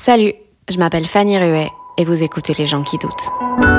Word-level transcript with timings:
Salut, 0.00 0.32
je 0.70 0.78
m'appelle 0.78 1.06
Fanny 1.06 1.36
Ruet 1.38 1.68
et 1.96 2.04
vous 2.04 2.22
écoutez 2.22 2.52
Les 2.56 2.66
gens 2.66 2.84
qui 2.84 2.98
doutent. 2.98 3.77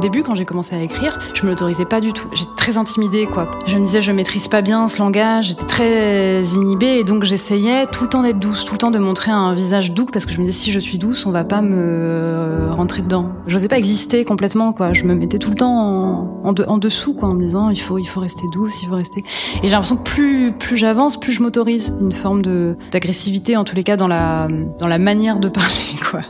Début, 0.00 0.22
quand 0.22 0.34
j'ai 0.34 0.44
commencé 0.44 0.74
à 0.74 0.82
écrire, 0.82 1.18
je 1.34 1.44
me 1.44 1.50
l'autorisais 1.50 1.84
pas 1.84 2.00
du 2.00 2.12
tout. 2.12 2.28
J'étais 2.32 2.50
très 2.56 2.76
intimidée, 2.76 3.26
quoi. 3.26 3.50
Je 3.66 3.76
me 3.76 3.84
disais, 3.84 4.02
je 4.02 4.10
maîtrise 4.10 4.48
pas 4.48 4.62
bien 4.62 4.88
ce 4.88 4.98
langage, 4.98 5.48
j'étais 5.48 5.66
très 5.66 6.42
inhibée, 6.42 6.98
et 6.98 7.04
donc 7.04 7.24
j'essayais 7.24 7.86
tout 7.86 8.02
le 8.02 8.08
temps 8.08 8.22
d'être 8.22 8.38
douce, 8.38 8.64
tout 8.64 8.72
le 8.72 8.78
temps 8.78 8.90
de 8.90 8.98
montrer 8.98 9.30
un 9.30 9.54
visage 9.54 9.92
doux, 9.92 10.06
parce 10.06 10.26
que 10.26 10.32
je 10.32 10.38
me 10.38 10.44
disais, 10.44 10.58
si 10.58 10.72
je 10.72 10.80
suis 10.80 10.98
douce, 10.98 11.26
on 11.26 11.30
va 11.30 11.44
pas 11.44 11.62
me 11.62 12.68
rentrer 12.72 13.02
dedans. 13.02 13.30
Je 13.46 13.54
n'osais 13.54 13.68
pas 13.68 13.78
exister 13.78 14.24
complètement, 14.24 14.72
quoi. 14.72 14.92
Je 14.92 15.04
me 15.04 15.14
mettais 15.14 15.38
tout 15.38 15.50
le 15.50 15.56
temps 15.56 16.40
en, 16.42 16.78
dessous, 16.78 17.14
quoi, 17.14 17.28
en 17.28 17.34
me 17.34 17.42
disant, 17.42 17.70
il 17.70 17.78
faut, 17.78 17.94
rester 18.16 18.46
douce, 18.52 18.82
il 18.82 18.88
faut 18.88 18.96
rester. 18.96 19.20
Et 19.62 19.66
j'ai 19.68 19.70
l'impression 19.70 19.96
que 19.96 20.02
plus, 20.02 20.52
plus 20.52 20.76
j'avance, 20.76 21.18
plus 21.18 21.32
je 21.32 21.42
m'autorise 21.42 21.96
une 22.00 22.12
forme 22.12 22.42
d'agressivité, 22.90 23.56
en 23.56 23.64
tous 23.64 23.76
les 23.76 23.84
cas, 23.84 23.96
dans 23.96 24.08
la, 24.08 24.48
dans 24.78 24.88
la 24.88 24.98
manière 24.98 25.40
de 25.40 25.48
parler, 25.60 25.96
quoi. 26.10 26.22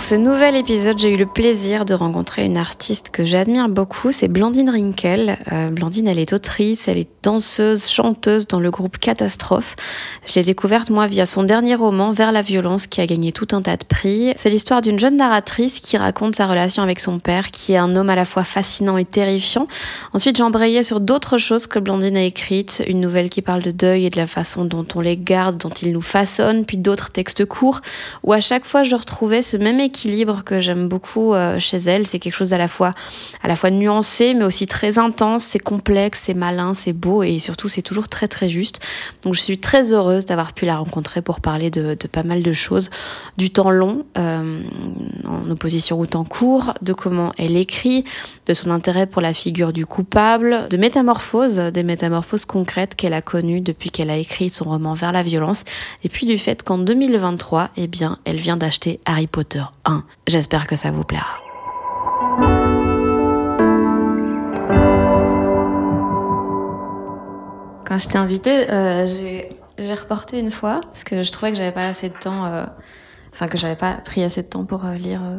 Pour 0.00 0.08
ce 0.08 0.14
nouvel 0.14 0.56
épisode, 0.56 0.98
j'ai 0.98 1.12
eu 1.12 1.18
le 1.18 1.26
plaisir 1.26 1.84
de 1.84 1.92
rencontrer 1.92 2.46
une 2.46 2.56
artiste 2.56 3.10
que 3.10 3.26
j'admire 3.26 3.68
beaucoup, 3.68 4.12
c'est 4.12 4.28
Blandine 4.28 4.70
Rinkel. 4.70 5.38
Euh, 5.52 5.68
Blandine, 5.68 6.08
elle 6.08 6.18
est 6.18 6.32
autrice, 6.32 6.88
elle 6.88 6.96
est 6.96 7.10
danseuse, 7.22 7.86
chanteuse 7.86 8.46
dans 8.46 8.60
le 8.60 8.70
groupe 8.70 8.96
Catastrophe. 8.96 9.76
Je 10.26 10.36
l'ai 10.36 10.42
découverte 10.42 10.88
moi 10.88 11.06
via 11.06 11.26
son 11.26 11.42
dernier 11.42 11.74
roman 11.74 12.12
Vers 12.12 12.32
la 12.32 12.40
violence 12.40 12.86
qui 12.86 13.02
a 13.02 13.06
gagné 13.06 13.30
tout 13.30 13.48
un 13.52 13.60
tas 13.60 13.76
de 13.76 13.84
prix. 13.84 14.32
C'est 14.38 14.48
l'histoire 14.48 14.80
d'une 14.80 14.98
jeune 14.98 15.18
narratrice 15.18 15.80
qui 15.80 15.98
raconte 15.98 16.34
sa 16.34 16.46
relation 16.46 16.82
avec 16.82 16.98
son 16.98 17.18
père 17.18 17.50
qui 17.50 17.74
est 17.74 17.76
un 17.76 17.94
homme 17.94 18.08
à 18.08 18.16
la 18.16 18.24
fois 18.24 18.42
fascinant 18.42 18.96
et 18.96 19.04
terrifiant. 19.04 19.66
Ensuite, 20.14 20.38
j'embrayais 20.38 20.82
sur 20.82 21.00
d'autres 21.00 21.36
choses 21.36 21.66
que 21.66 21.78
Blandine 21.78 22.16
a 22.16 22.22
écrites, 22.22 22.82
une 22.86 23.00
nouvelle 23.00 23.28
qui 23.28 23.42
parle 23.42 23.60
de 23.60 23.70
deuil 23.70 24.06
et 24.06 24.10
de 24.10 24.16
la 24.16 24.26
façon 24.26 24.64
dont 24.64 24.86
on 24.94 25.00
les 25.00 25.18
garde, 25.18 25.58
dont 25.58 25.68
ils 25.68 25.92
nous 25.92 26.00
façonnent, 26.00 26.64
puis 26.64 26.78
d'autres 26.78 27.10
textes 27.10 27.44
courts 27.44 27.82
où 28.22 28.32
à 28.32 28.40
chaque 28.40 28.64
fois 28.64 28.82
je 28.82 28.96
retrouvais 28.96 29.42
ce 29.42 29.58
même 29.58 29.78
équilibre 29.90 30.44
que 30.44 30.60
j'aime 30.60 30.88
beaucoup 30.88 31.34
euh, 31.34 31.58
chez 31.58 31.78
elle. 31.78 32.06
C'est 32.06 32.20
quelque 32.20 32.36
chose 32.36 32.52
à 32.52 32.58
la 32.58 32.68
fois, 32.68 32.92
à 33.42 33.48
la 33.48 33.56
fois 33.56 33.70
nuancé, 33.70 34.34
mais 34.34 34.44
aussi 34.44 34.68
très 34.68 34.98
intense. 34.98 35.42
C'est 35.42 35.58
complexe, 35.58 36.22
c'est 36.26 36.34
malin, 36.34 36.74
c'est 36.74 36.92
beau 36.92 37.24
et 37.24 37.40
surtout 37.40 37.68
c'est 37.68 37.82
toujours 37.82 38.08
très 38.08 38.28
très 38.28 38.48
juste. 38.48 38.80
Donc 39.22 39.34
je 39.34 39.40
suis 39.40 39.58
très 39.58 39.92
heureuse 39.92 40.24
d'avoir 40.24 40.52
pu 40.52 40.64
la 40.64 40.76
rencontrer 40.76 41.22
pour 41.22 41.40
parler 41.40 41.70
de, 41.70 41.96
pas 42.12 42.22
mal 42.22 42.42
de 42.42 42.52
choses, 42.52 42.90
du 43.36 43.50
temps 43.50 43.70
long 43.70 44.04
euh, 44.16 44.62
en 45.26 45.50
opposition 45.50 45.98
au 45.98 46.06
temps 46.06 46.24
court, 46.24 46.74
de 46.82 46.92
comment 46.92 47.32
elle 47.36 47.56
écrit, 47.56 48.04
de 48.46 48.54
son 48.54 48.70
intérêt 48.70 49.06
pour 49.06 49.22
la 49.22 49.34
figure 49.34 49.72
du 49.72 49.86
coupable, 49.86 50.68
de 50.70 50.76
métamorphoses, 50.76 51.58
des 51.58 51.82
métamorphoses 51.82 52.44
concrètes 52.44 52.94
qu'elle 52.94 53.14
a 53.14 53.22
connues 53.22 53.60
depuis 53.60 53.90
qu'elle 53.90 54.10
a 54.10 54.16
écrit 54.16 54.50
son 54.50 54.64
roman 54.64 54.94
Vers 54.94 55.12
la 55.12 55.22
violence, 55.22 55.64
et 56.04 56.08
puis 56.08 56.26
du 56.26 56.38
fait 56.38 56.62
qu'en 56.62 56.78
2023, 56.78 57.70
eh 57.76 57.86
bien, 57.86 58.18
elle 58.24 58.36
vient 58.36 58.56
d'acheter 58.56 59.00
Harry 59.04 59.26
Potter 59.26 59.62
1. 59.84 60.04
J'espère 60.26 60.66
que 60.66 60.76
ça 60.76 60.90
vous 60.90 61.04
plaira. 61.04 61.38
Quand 67.86 67.98
je 67.98 68.08
t'ai 68.08 68.18
invitée, 68.18 68.70
euh, 68.70 69.06
j'ai 69.06 69.94
reporté 69.94 70.38
une 70.38 70.50
fois 70.50 70.80
parce 70.82 71.02
que 71.02 71.22
je 71.22 71.32
trouvais 71.32 71.50
que 71.50 71.58
j'avais 71.58 71.72
pas 71.72 71.86
assez 71.86 72.08
de 72.08 72.14
temps, 72.14 72.44
euh, 72.44 72.64
enfin 73.32 73.48
que 73.48 73.58
j'avais 73.58 73.76
pas 73.76 73.94
pris 73.94 74.22
assez 74.22 74.42
de 74.42 74.46
temps 74.46 74.64
pour 74.64 74.84
euh, 74.84 74.94
lire 74.94 75.24
euh, 75.24 75.38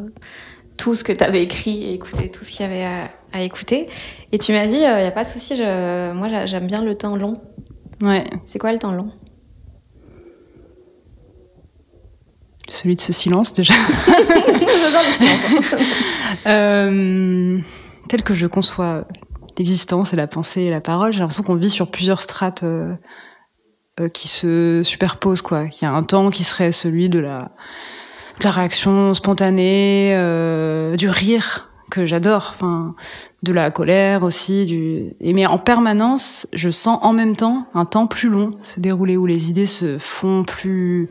tout 0.76 0.94
ce 0.94 1.04
que 1.04 1.12
tu 1.12 1.22
avais 1.24 1.42
écrit 1.42 1.84
et 1.84 1.94
écouter 1.94 2.30
tout 2.30 2.44
ce 2.44 2.50
qu'il 2.50 2.66
y 2.66 2.68
avait 2.68 2.84
à, 2.84 3.10
à, 3.32 3.42
écouter. 3.42 3.86
Et 4.32 4.38
tu 4.38 4.52
m'as 4.52 4.66
dit, 4.66 4.76
il 4.76 4.84
euh, 4.84 5.02
y 5.02 5.06
a 5.06 5.10
pas 5.10 5.22
de 5.22 5.28
souci, 5.28 5.54
moi 5.56 6.28
j'aime 6.44 6.66
bien 6.66 6.82
le 6.82 6.94
temps 6.94 7.16
long. 7.16 7.34
Ouais. 8.00 8.24
C'est 8.44 8.58
quoi 8.58 8.72
le 8.72 8.78
temps 8.78 8.92
long? 8.92 9.12
Celui 12.72 12.96
de 12.96 13.00
ce 13.02 13.12
silence 13.12 13.52
déjà. 13.52 13.74
euh, 16.46 17.58
tel 18.08 18.22
que 18.22 18.34
je 18.34 18.46
conçois 18.46 19.06
l'existence 19.58 20.14
et 20.14 20.16
la 20.16 20.26
pensée 20.26 20.62
et 20.62 20.70
la 20.70 20.80
parole, 20.80 21.12
j'ai 21.12 21.18
l'impression 21.18 21.42
qu'on 21.42 21.54
vit 21.54 21.68
sur 21.68 21.90
plusieurs 21.90 22.22
strates 22.22 22.62
euh, 22.62 22.94
euh, 24.00 24.08
qui 24.08 24.28
se 24.28 24.80
superposent. 24.84 25.42
Quoi. 25.42 25.64
Il 25.64 25.82
y 25.82 25.84
a 25.84 25.92
un 25.92 26.02
temps 26.02 26.30
qui 26.30 26.44
serait 26.44 26.72
celui 26.72 27.10
de 27.10 27.18
la, 27.18 27.50
de 28.40 28.44
la 28.44 28.50
réaction 28.50 29.12
spontanée, 29.12 30.12
euh, 30.14 30.96
du 30.96 31.10
rire 31.10 31.68
que 31.90 32.06
j'adore, 32.06 32.54
enfin, 32.54 32.94
de 33.42 33.52
la 33.52 33.70
colère 33.70 34.22
aussi. 34.22 34.64
Du... 34.64 35.12
Et 35.20 35.34
mais 35.34 35.44
en 35.44 35.58
permanence, 35.58 36.48
je 36.54 36.70
sens 36.70 36.98
en 37.02 37.12
même 37.12 37.36
temps 37.36 37.66
un 37.74 37.84
temps 37.84 38.06
plus 38.06 38.30
long 38.30 38.56
se 38.62 38.80
dérouler 38.80 39.18
où 39.18 39.26
les 39.26 39.50
idées 39.50 39.66
se 39.66 39.98
font 39.98 40.42
plus 40.42 41.10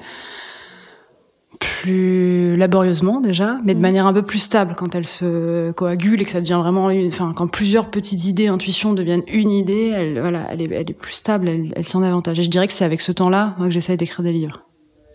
plus 1.61 2.57
laborieusement 2.57 3.21
déjà, 3.21 3.59
mais 3.63 3.73
de 3.73 3.79
manière 3.79 4.07
un 4.07 4.13
peu 4.13 4.21
plus 4.21 4.39
stable 4.39 4.75
quand 4.77 4.95
elle 4.95 5.07
se 5.07 5.71
coagule 5.71 6.21
et 6.21 6.25
que 6.25 6.31
ça 6.31 6.41
devient 6.41 6.59
vraiment, 6.61 6.89
une, 6.89 7.07
enfin 7.07 7.33
quand 7.35 7.47
plusieurs 7.47 7.87
petites 7.89 8.25
idées, 8.25 8.47
intuitions 8.47 8.93
deviennent 8.93 9.23
une 9.31 9.51
idée, 9.51 9.93
elle, 9.95 10.19
voilà, 10.19 10.47
elle 10.51 10.61
est, 10.61 10.71
elle 10.71 10.89
est 10.89 10.97
plus 10.97 11.13
stable, 11.13 11.47
elle, 11.47 11.71
elle 11.75 11.85
tient 11.85 12.01
davantage. 12.01 12.39
Et 12.39 12.43
je 12.43 12.49
dirais 12.49 12.67
que 12.67 12.73
c'est 12.73 12.85
avec 12.85 12.99
ce 12.99 13.11
temps-là 13.11 13.55
que 13.59 13.69
j'essaye 13.69 13.97
d'écrire 13.97 14.23
des 14.23 14.33
livres. 14.33 14.61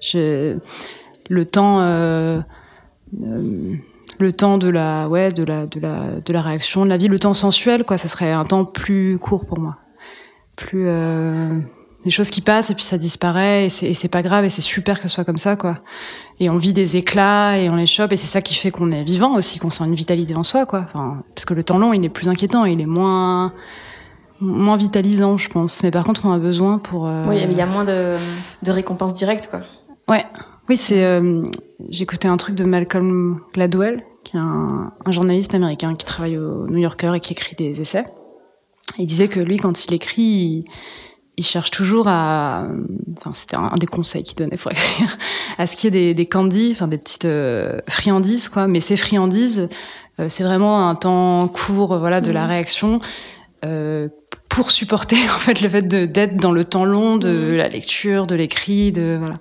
Je, 0.00 0.58
le 1.28 1.44
temps, 1.44 1.80
euh, 1.80 2.40
euh, 3.22 3.74
le 4.18 4.32
temps 4.32 4.58
de 4.58 4.68
la, 4.68 5.08
ouais, 5.08 5.32
de 5.32 5.44
la, 5.44 5.66
de 5.66 5.80
la, 5.80 6.20
de 6.24 6.32
la 6.32 6.42
réaction, 6.42 6.84
de 6.84 6.90
la 6.90 6.96
vie, 6.96 7.08
le 7.08 7.18
temps 7.18 7.34
sensuel, 7.34 7.84
quoi, 7.84 7.98
ça 7.98 8.08
serait 8.08 8.32
un 8.32 8.44
temps 8.44 8.64
plus 8.64 9.18
court 9.18 9.44
pour 9.44 9.58
moi, 9.58 9.76
plus. 10.54 10.84
Euh, 10.86 11.58
des 12.06 12.12
choses 12.12 12.30
qui 12.30 12.40
passent 12.40 12.70
et 12.70 12.74
puis 12.74 12.84
ça 12.84 12.98
disparaît 12.98 13.66
et 13.66 13.68
c'est 13.68 14.08
pas 14.08 14.22
grave 14.22 14.44
et 14.44 14.48
c'est 14.48 14.62
super 14.62 14.98
que 14.98 15.02
ce 15.02 15.08
soit 15.08 15.24
comme 15.24 15.38
ça 15.38 15.56
quoi. 15.56 15.80
Et 16.38 16.48
on 16.48 16.56
vit 16.56 16.72
des 16.72 16.96
éclats 16.96 17.58
et 17.58 17.68
on 17.68 17.74
les 17.74 17.84
chope 17.84 18.12
et 18.12 18.16
c'est 18.16 18.28
ça 18.28 18.40
qui 18.40 18.54
fait 18.54 18.70
qu'on 18.70 18.92
est 18.92 19.02
vivant 19.02 19.34
aussi 19.34 19.58
qu'on 19.58 19.70
sent 19.70 19.84
une 19.84 19.96
vitalité 19.96 20.36
en 20.36 20.44
soi 20.44 20.66
quoi. 20.66 20.86
Enfin, 20.86 21.24
parce 21.34 21.44
que 21.44 21.52
le 21.52 21.64
temps 21.64 21.78
long 21.78 21.92
il 21.92 22.04
est 22.04 22.08
plus 22.08 22.28
inquiétant 22.28 22.64
il 22.64 22.80
est 22.80 22.86
moins 22.86 23.52
moins 24.40 24.76
vitalisant 24.76 25.36
je 25.36 25.48
pense. 25.48 25.82
Mais 25.82 25.90
par 25.90 26.04
contre 26.04 26.26
on 26.26 26.32
a 26.32 26.38
besoin 26.38 26.78
pour 26.78 27.08
euh... 27.08 27.26
oui 27.28 27.40
il 27.42 27.56
y 27.56 27.60
a 27.60 27.66
moins 27.66 27.84
de, 27.84 28.16
de 28.62 28.70
récompenses 28.70 29.12
directes 29.12 29.48
quoi. 29.50 29.62
Ouais. 30.08 30.24
Oui 30.68 30.76
c'est 30.76 31.04
euh, 31.04 31.42
écouté 31.90 32.28
un 32.28 32.36
truc 32.36 32.54
de 32.54 32.62
Malcolm 32.62 33.40
Gladwell 33.52 34.04
qui 34.22 34.36
est 34.36 34.40
un, 34.40 34.92
un 35.04 35.10
journaliste 35.10 35.54
américain 35.54 35.96
qui 35.96 36.06
travaille 36.06 36.38
au 36.38 36.68
New 36.68 36.78
Yorker 36.78 37.14
et 37.16 37.20
qui 37.20 37.32
écrit 37.32 37.56
des 37.56 37.80
essais. 37.80 38.04
Il 38.96 39.06
disait 39.06 39.26
que 39.26 39.40
lui 39.40 39.56
quand 39.56 39.86
il 39.86 39.92
écrit 39.92 40.22
il 40.22 40.64
il 41.36 41.44
cherche 41.44 41.70
toujours 41.70 42.08
à, 42.08 42.66
enfin 43.18 43.32
c'était 43.34 43.56
un, 43.56 43.74
des 43.78 43.86
conseils 43.86 44.22
qu'il 44.22 44.36
donnait 44.36 44.56
pour 44.56 44.70
écrire, 44.72 45.16
à 45.58 45.66
ce 45.66 45.76
qu'il 45.76 45.94
y 45.94 45.98
ait 45.98 46.00
des, 46.06 46.14
des 46.14 46.26
candies, 46.26 46.70
enfin 46.72 46.88
des 46.88 46.98
petites 46.98 47.26
euh, 47.26 47.78
friandises 47.88 48.48
quoi. 48.48 48.66
Mais 48.66 48.80
ces 48.80 48.96
friandises, 48.96 49.68
euh, 50.18 50.26
c'est 50.28 50.44
vraiment 50.44 50.88
un 50.88 50.94
temps 50.94 51.48
court, 51.48 51.98
voilà, 51.98 52.20
de 52.20 52.30
mmh. 52.30 52.34
la 52.34 52.46
réaction 52.46 53.00
euh, 53.64 54.08
pour 54.48 54.70
supporter 54.70 55.16
en 55.34 55.38
fait 55.38 55.60
le 55.60 55.68
fait 55.68 55.82
d'être 55.82 56.36
dans 56.36 56.52
le 56.52 56.64
temps 56.64 56.84
long 56.84 57.16
de 57.16 57.52
mmh. 57.52 57.56
la 57.56 57.68
lecture, 57.68 58.26
de 58.26 58.34
l'écrit, 58.34 58.92
de 58.92 59.16
voilà. 59.18 59.38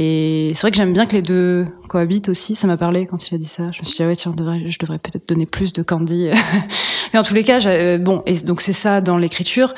Et 0.00 0.52
c'est 0.54 0.60
vrai 0.60 0.70
que 0.70 0.76
j'aime 0.76 0.92
bien 0.92 1.06
que 1.06 1.16
les 1.16 1.22
deux 1.22 1.66
cohabitent 1.88 2.28
aussi. 2.28 2.54
Ça 2.54 2.68
m'a 2.68 2.76
parlé 2.76 3.04
quand 3.06 3.28
il 3.28 3.34
a 3.34 3.38
dit 3.38 3.46
ça. 3.46 3.72
Je 3.72 3.80
me 3.80 3.84
suis 3.84 3.96
dit, 3.96 4.02
ah 4.04 4.06
ouais, 4.06 4.14
tiens, 4.14 4.32
je 4.36 4.78
devrais 4.78 4.98
peut-être 4.98 5.28
donner 5.28 5.44
plus 5.44 5.72
de 5.72 5.82
candy. 5.82 6.30
Mais 7.12 7.18
en 7.18 7.24
tous 7.24 7.34
les 7.34 7.42
cas, 7.42 7.60
euh, 7.66 7.98
bon, 7.98 8.22
et 8.24 8.38
donc 8.40 8.60
c'est 8.60 8.72
ça 8.72 9.00
dans 9.00 9.18
l'écriture. 9.18 9.74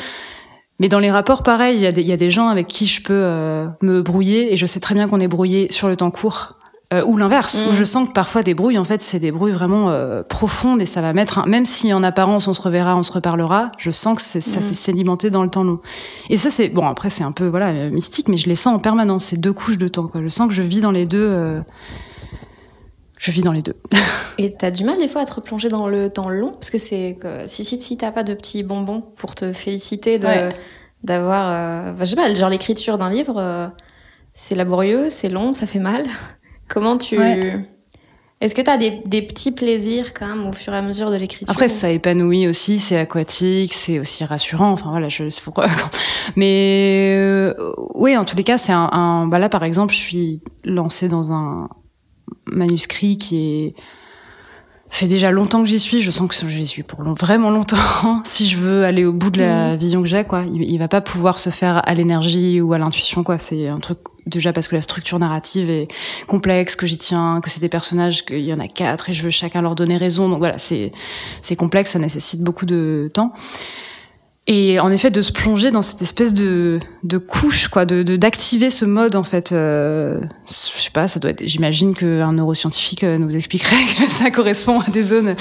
Mais 0.81 0.89
dans 0.89 0.99
les 0.99 1.11
rapports, 1.11 1.43
pareil, 1.43 1.77
il 1.77 1.83
y, 1.83 1.87
a 1.87 1.93
des, 1.93 2.01
il 2.01 2.09
y 2.09 2.13
a 2.13 2.17
des 2.17 2.31
gens 2.31 2.49
avec 2.49 2.67
qui 2.67 2.87
je 2.87 3.03
peux 3.03 3.13
euh, 3.13 3.67
me 3.83 4.01
brouiller, 4.01 4.53
et 4.53 4.57
je 4.57 4.65
sais 4.67 4.81
très 4.81 4.95
bien 4.95 5.07
qu'on 5.09 5.21
est 5.21 5.29
brouillé 5.29 5.71
sur 5.71 5.87
le 5.87 5.97
temps 5.97 6.11
court. 6.11 6.57
Euh, 6.93 7.05
ou 7.05 7.17
l'inverse, 7.17 7.63
où 7.65 7.71
mm. 7.71 7.77
je 7.77 7.85
sens 7.85 8.09
que 8.09 8.13
parfois 8.13 8.43
des 8.43 8.55
brouilles, 8.55 8.79
en 8.79 8.85
fait, 8.85 9.01
c'est 9.01 9.21
des 9.21 9.31
brouilles 9.31 9.53
vraiment 9.53 9.91
euh, 9.91 10.25
profondes 10.25 10.83
et 10.83 10.87
ça 10.87 11.01
va 11.01 11.13
mettre, 11.13 11.39
un... 11.39 11.47
même 11.47 11.65
si 11.65 11.93
en 11.93 12.03
apparence 12.03 12.49
on 12.49 12.53
se 12.53 12.61
reverra, 12.61 12.97
on 12.97 13.05
se 13.05 13.13
reparlera, 13.13 13.71
je 13.79 13.93
sens 13.93 14.17
que 14.17 14.23
c'est, 14.23 14.41
ça 14.41 14.59
mm. 14.59 14.63
s'est 14.63 14.75
sédimenté 14.75 15.31
dans 15.31 15.45
le 15.45 15.51
temps 15.51 15.63
long. 15.63 15.79
Et 16.31 16.37
ça, 16.37 16.51
c'est 16.51 16.69
bon. 16.69 16.89
Après, 16.89 17.09
c'est 17.09 17.23
un 17.23 17.31
peu 17.31 17.47
voilà 17.47 17.73
mystique, 17.91 18.29
mais 18.29 18.37
je 18.37 18.49
les 18.49 18.57
sens 18.57 18.75
en 18.75 18.81
permanence. 18.81 19.27
C'est 19.27 19.37
deux 19.37 19.53
couches 19.53 19.79
de 19.79 19.87
temps. 19.87 20.09
Quoi. 20.09 20.21
Je 20.23 20.29
sens 20.29 20.49
que 20.49 20.55
je 20.55 20.63
vis 20.63 20.81
dans 20.81 20.91
les 20.91 21.07
deux. 21.07 21.63
Je 23.21 23.31
vis 23.33 23.43
dans 23.43 23.53
les 23.53 23.61
deux. 23.61 23.77
et 24.39 24.55
t'as 24.55 24.71
du 24.71 24.83
mal 24.83 24.99
des 24.99 25.07
fois 25.07 25.21
à 25.21 25.25
te 25.27 25.35
replonger 25.35 25.69
dans 25.69 25.87
le 25.89 26.09
temps 26.09 26.31
long, 26.31 26.53
parce 26.53 26.71
que 26.71 26.79
c'est 26.79 27.19
que 27.21 27.47
si 27.47 27.67
si 27.67 27.79
si 27.79 27.99
t'as 27.99 28.13
pas 28.13 28.23
de 28.23 28.33
petits 28.33 28.63
bonbons 28.63 29.03
pour 29.17 29.35
te 29.35 29.53
féliciter 29.53 30.19
de 30.19 30.27
d'avoir, 31.05 31.47
euh... 31.51 31.93
je 32.01 32.05
sais 32.07 32.17
pas, 32.17 32.33
genre 32.35 32.49
l'écriture 32.49 32.97
d'un 32.97 33.11
livre, 33.11 33.37
euh, 33.39 33.69
c'est 34.33 34.55
laborieux, 34.55 35.11
c'est 35.11 35.29
long, 35.29 35.53
ça 35.53 35.67
fait 35.67 35.79
mal. 35.79 36.07
Comment 36.69 36.97
tu... 36.97 37.19
Est-ce 38.41 38.55
que 38.55 38.63
tu 38.63 38.71
as 38.71 38.79
des, 38.79 39.03
des, 39.05 39.21
petits 39.21 39.53
plaisirs 39.53 40.15
quand 40.15 40.27
même 40.27 40.47
au 40.47 40.53
fur 40.53 40.73
et 40.73 40.77
à 40.77 40.83
mesure 40.83 41.11
de 41.11 41.17
l'écriture? 41.17 41.51
Après, 41.51 41.69
ça 41.69 41.91
épanouit 41.91 42.49
aussi, 42.49 42.79
c'est 42.79 42.97
aquatique, 42.97 43.75
c'est 43.75 43.99
aussi 43.99 44.25
rassurant. 44.25 44.71
Enfin 44.71 44.89
voilà, 44.89 45.11
je 45.11 45.29
sais 45.29 45.43
pourquoi. 45.43 45.67
Mais 46.37 47.17
euh, 47.19 47.53
oui, 47.95 48.17
en 48.17 48.25
tous 48.25 48.37
les 48.37 48.45
cas, 48.45 48.57
c'est 48.57 48.73
un, 48.73 48.89
un. 48.93 49.27
Bah 49.27 49.39
là, 49.39 49.51
par 49.51 49.63
exemple, 49.63 49.93
je 49.93 49.99
suis 49.99 50.41
lancée 50.65 51.09
dans 51.09 51.33
un 51.33 51.69
manuscrit 52.51 53.17
qui 53.17 53.37
est 53.39 53.75
fait 54.91 55.07
déjà 55.07 55.31
longtemps 55.31 55.63
que 55.63 55.69
j'y 55.69 55.79
suis. 55.79 56.03
Je 56.03 56.11
sens 56.11 56.29
que 56.29 56.49
j'y 56.49 56.67
suis 56.67 56.83
pour 56.83 57.03
vraiment 57.15 57.51
longtemps. 57.51 58.23
si 58.25 58.49
je 58.49 58.57
veux 58.57 58.85
aller 58.85 59.05
au 59.05 59.13
bout 59.13 59.31
de 59.31 59.39
la 59.39 59.75
mmh. 59.75 59.79
vision 59.79 60.03
que 60.03 60.09
j'ai, 60.09 60.25
quoi, 60.25 60.43
il, 60.53 60.69
il, 60.69 60.79
va 60.79 60.89
pas 60.89 61.01
pouvoir 61.01 61.39
se 61.39 61.51
faire 61.51 61.89
à 61.89 61.95
l'énergie 61.95 62.61
ou 62.61 62.73
à 62.73 62.79
l'intuition, 62.79 63.23
quoi. 63.23 63.39
C'est 63.39 63.69
un 63.69 63.79
truc 63.79 63.99
déjà 64.27 64.53
parce 64.53 64.69
que 64.69 64.75
la 64.75 64.83
structure 64.83 65.19
narrative 65.19 65.71
est 65.71 65.89
complexe, 66.27 66.77
que 66.77 66.87
j'y 66.87 66.99
tiens, 66.99 67.41
que 67.43 67.51
c'est 67.51 67.61
des 67.61 67.69
personnages, 67.69 68.25
qu'il 68.25 68.41
y 68.41 68.53
en 68.53 68.61
a 68.61 68.69
quatre 68.69 69.11
et 69.11 69.13
je 69.13 69.23
veux 69.23 69.31
chacun 69.31 69.63
leur 69.63 69.75
donner 69.75 69.97
raison. 69.97 70.29
Donc 70.29 70.39
voilà, 70.39 70.59
c'est 70.59 70.93
c'est 71.43 71.57
complexe, 71.57 71.91
ça 71.91 71.99
nécessite 71.99 72.43
beaucoup 72.43 72.67
de 72.67 73.11
temps. 73.15 73.33
Et 74.47 74.81
en 74.81 74.91
effet, 74.91 75.11
de 75.11 75.21
se 75.21 75.33
plonger 75.33 75.71
dans 75.71 75.83
cette 75.83 76.03
espèce 76.03 76.33
de, 76.33 76.81
de 77.05 77.19
couche, 77.19 77.69
quoi, 77.69 77.85
de 77.85 78.03
d'activer 78.17 78.71
ce 78.71 78.85
mode, 78.85 79.15
en 79.15 79.23
fait. 79.23 79.53
Euh, 79.53 80.19
je 80.49 80.53
sais 80.53 80.91
pas, 80.91 81.09
ça 81.09 81.21
doit 81.21 81.31
être. 81.31 81.47
J'imagine 81.47 81.95
qu'un 81.95 82.33
neuroscientifique 82.33 83.05
euh, 83.05 83.19
nous 83.19 83.37
expliquerait 83.37 83.85
que 83.99 84.11
ça 84.11 84.31
correspond 84.31 84.81
à 84.81 84.91
des 84.91 85.03
zones. 85.03 85.37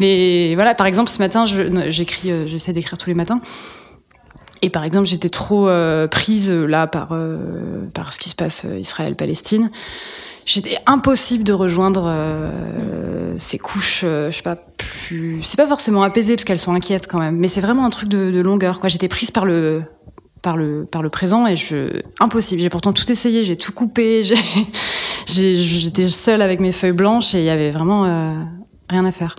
Mais 0.00 0.54
voilà, 0.54 0.74
par 0.74 0.86
exemple, 0.86 1.10
ce 1.10 1.18
matin, 1.18 1.44
j'écris, 1.88 2.30
euh, 2.30 2.46
j'essaie 2.46 2.72
d'écrire 2.72 2.98
tous 2.98 3.08
les 3.08 3.14
matins. 3.14 3.40
Et 4.60 4.70
par 4.70 4.84
exemple, 4.84 5.06
j'étais 5.06 5.28
trop 5.28 5.68
euh, 5.68 6.06
prise 6.06 6.52
là 6.52 6.86
par 6.86 7.08
euh, 7.12 7.86
par 7.94 8.12
ce 8.12 8.18
qui 8.18 8.28
se 8.28 8.34
passe 8.34 8.66
Israël-Palestine. 8.78 9.70
J'étais 10.44 10.76
impossible 10.86 11.44
de 11.44 11.52
rejoindre 11.52 12.04
euh, 12.06 13.34
ces 13.38 13.58
couches, 13.58 14.00
je 14.02 14.30
sais 14.30 14.42
pas 14.42 14.56
plus. 14.56 15.40
C'est 15.44 15.56
pas 15.56 15.68
forcément 15.68 16.02
apaisé 16.02 16.34
parce 16.34 16.44
qu'elles 16.44 16.58
sont 16.58 16.74
inquiètes 16.74 17.06
quand 17.06 17.18
même, 17.18 17.36
mais 17.36 17.48
c'est 17.48 17.60
vraiment 17.60 17.84
un 17.84 17.90
truc 17.90 18.08
de, 18.08 18.30
de 18.30 18.40
longueur. 18.40 18.80
Quoi, 18.80 18.88
j'étais 18.88 19.08
prise 19.08 19.30
par 19.30 19.44
le 19.44 19.82
par 20.42 20.56
le 20.56 20.84
par 20.84 21.02
le 21.02 21.10
présent 21.10 21.46
et 21.46 21.54
je 21.54 22.02
impossible. 22.18 22.60
J'ai 22.60 22.68
pourtant 22.68 22.92
tout 22.92 23.10
essayé, 23.10 23.44
j'ai 23.44 23.56
tout 23.56 23.72
coupé, 23.72 24.24
j'ai 25.26 25.54
j'étais 25.54 26.08
seule 26.08 26.42
avec 26.42 26.58
mes 26.60 26.72
feuilles 26.72 26.92
blanches 26.92 27.34
et 27.34 27.38
il 27.38 27.44
y 27.44 27.50
avait 27.50 27.70
vraiment 27.70 28.02
rien 28.90 29.04
à 29.04 29.12
faire. 29.12 29.36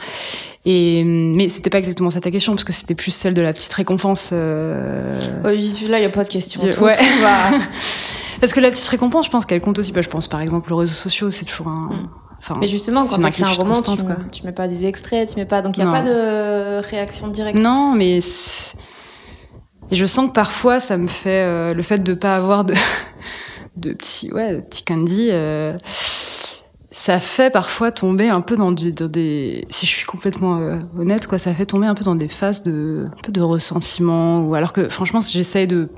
Et 0.66 1.04
mais 1.04 1.50
c'était 1.50 1.70
pas 1.70 1.80
exactement 1.80 2.10
ça 2.10 2.22
ta 2.22 2.32
question 2.32 2.54
parce 2.54 2.64
que 2.64 2.72
c'était 2.72 2.96
plus 2.96 3.12
celle 3.12 3.34
de 3.34 3.42
la 3.42 3.52
petite 3.52 3.74
récompense. 3.74 4.30
Euh... 4.32 5.20
Suis 5.58 5.88
là, 5.88 6.00
il 6.00 6.04
y 6.04 6.06
a 6.06 6.10
pas 6.10 6.24
de 6.24 6.30
question. 6.30 6.62
Tout, 6.62 6.84
ouais. 6.84 6.94
va... 7.22 7.58
parce 8.44 8.51
que 8.51 8.60
la 8.60 8.72
petite 8.72 8.88
récompense, 8.88 9.28
je 9.28 9.31
pense 9.31 9.45
qu'elle 9.45 9.62
compte 9.62 9.80
aussi. 9.80 9.94
Bah, 9.94 10.01
je 10.01 10.10
pense 10.10 10.28
par 10.28 10.42
exemple 10.42 10.74
aux 10.74 10.75
réseaux 10.75 10.92
sociaux, 10.92 11.31
c'est 11.31 11.45
toujours 11.45 11.69
un. 11.69 11.92
Mm. 11.94 12.10
Enfin, 12.40 12.57
mais 12.60 12.68
justement, 12.68 13.06
quand 13.06 13.18
tu 13.18 13.25
écris 13.25 13.44
un 13.44 13.48
roman, 13.48 13.81
tu, 13.81 14.04
quoi. 14.04 14.18
tu 14.34 14.44
mets 14.44 14.51
pas 14.51 14.68
des 14.68 14.86
extraits, 14.86 15.30
tu 15.30 15.38
mets 15.38 15.45
pas, 15.45 15.62
donc 15.62 15.78
il 15.78 15.80
y 15.80 15.88
a 15.88 15.90
pas 15.90 16.01
de 16.01 16.86
réaction 16.86 17.30
directe. 17.30 17.57
Non, 17.57 17.94
mais 17.95 18.18
et 18.18 19.95
je 19.95 20.06
sens 20.06 20.28
que 20.28 20.34
parfois 20.34 20.81
ça 20.81 20.98
me 20.98 21.07
fait 21.07 21.45
euh, 21.45 21.74
le 21.74 21.84
fait 21.84 22.00
de 22.00 22.13
pas 22.13 22.36
avoir 22.36 22.66
de 22.66 22.74
de 23.78 23.94
petits 23.94 24.30
ouais 24.34 24.56
de 24.56 24.60
petits 24.60 24.84
candy. 24.84 25.30
Euh, 25.31 25.78
ça 26.92 27.19
fait 27.19 27.50
parfois 27.50 27.92
tomber 27.92 28.28
un 28.28 28.42
peu 28.42 28.57
dans, 28.57 28.72
des, 28.74 29.66
si 29.69 29.86
je 29.88 29.92
suis 29.92 30.06
complètement 30.06 30.57
euh, 30.57 30.80
honnête, 31.00 31.28
quoi, 31.28 31.40
ça 31.40 31.56
fait 31.56 31.66
tomber 31.66 31.88
un 31.88 31.95
peu 31.95 32.04
dans 32.04 32.13
des 32.13 32.28
phases 32.28 32.62
de, 32.62 33.07
un 33.07 33.22
peu 33.24 33.31
de 33.31 33.42
ressentiment, 33.42 34.42
ou 34.42 34.54
alors 34.54 34.74
que 34.74 34.90
franchement, 34.90 35.19
j'essaye 35.19 35.66
de 35.66 35.90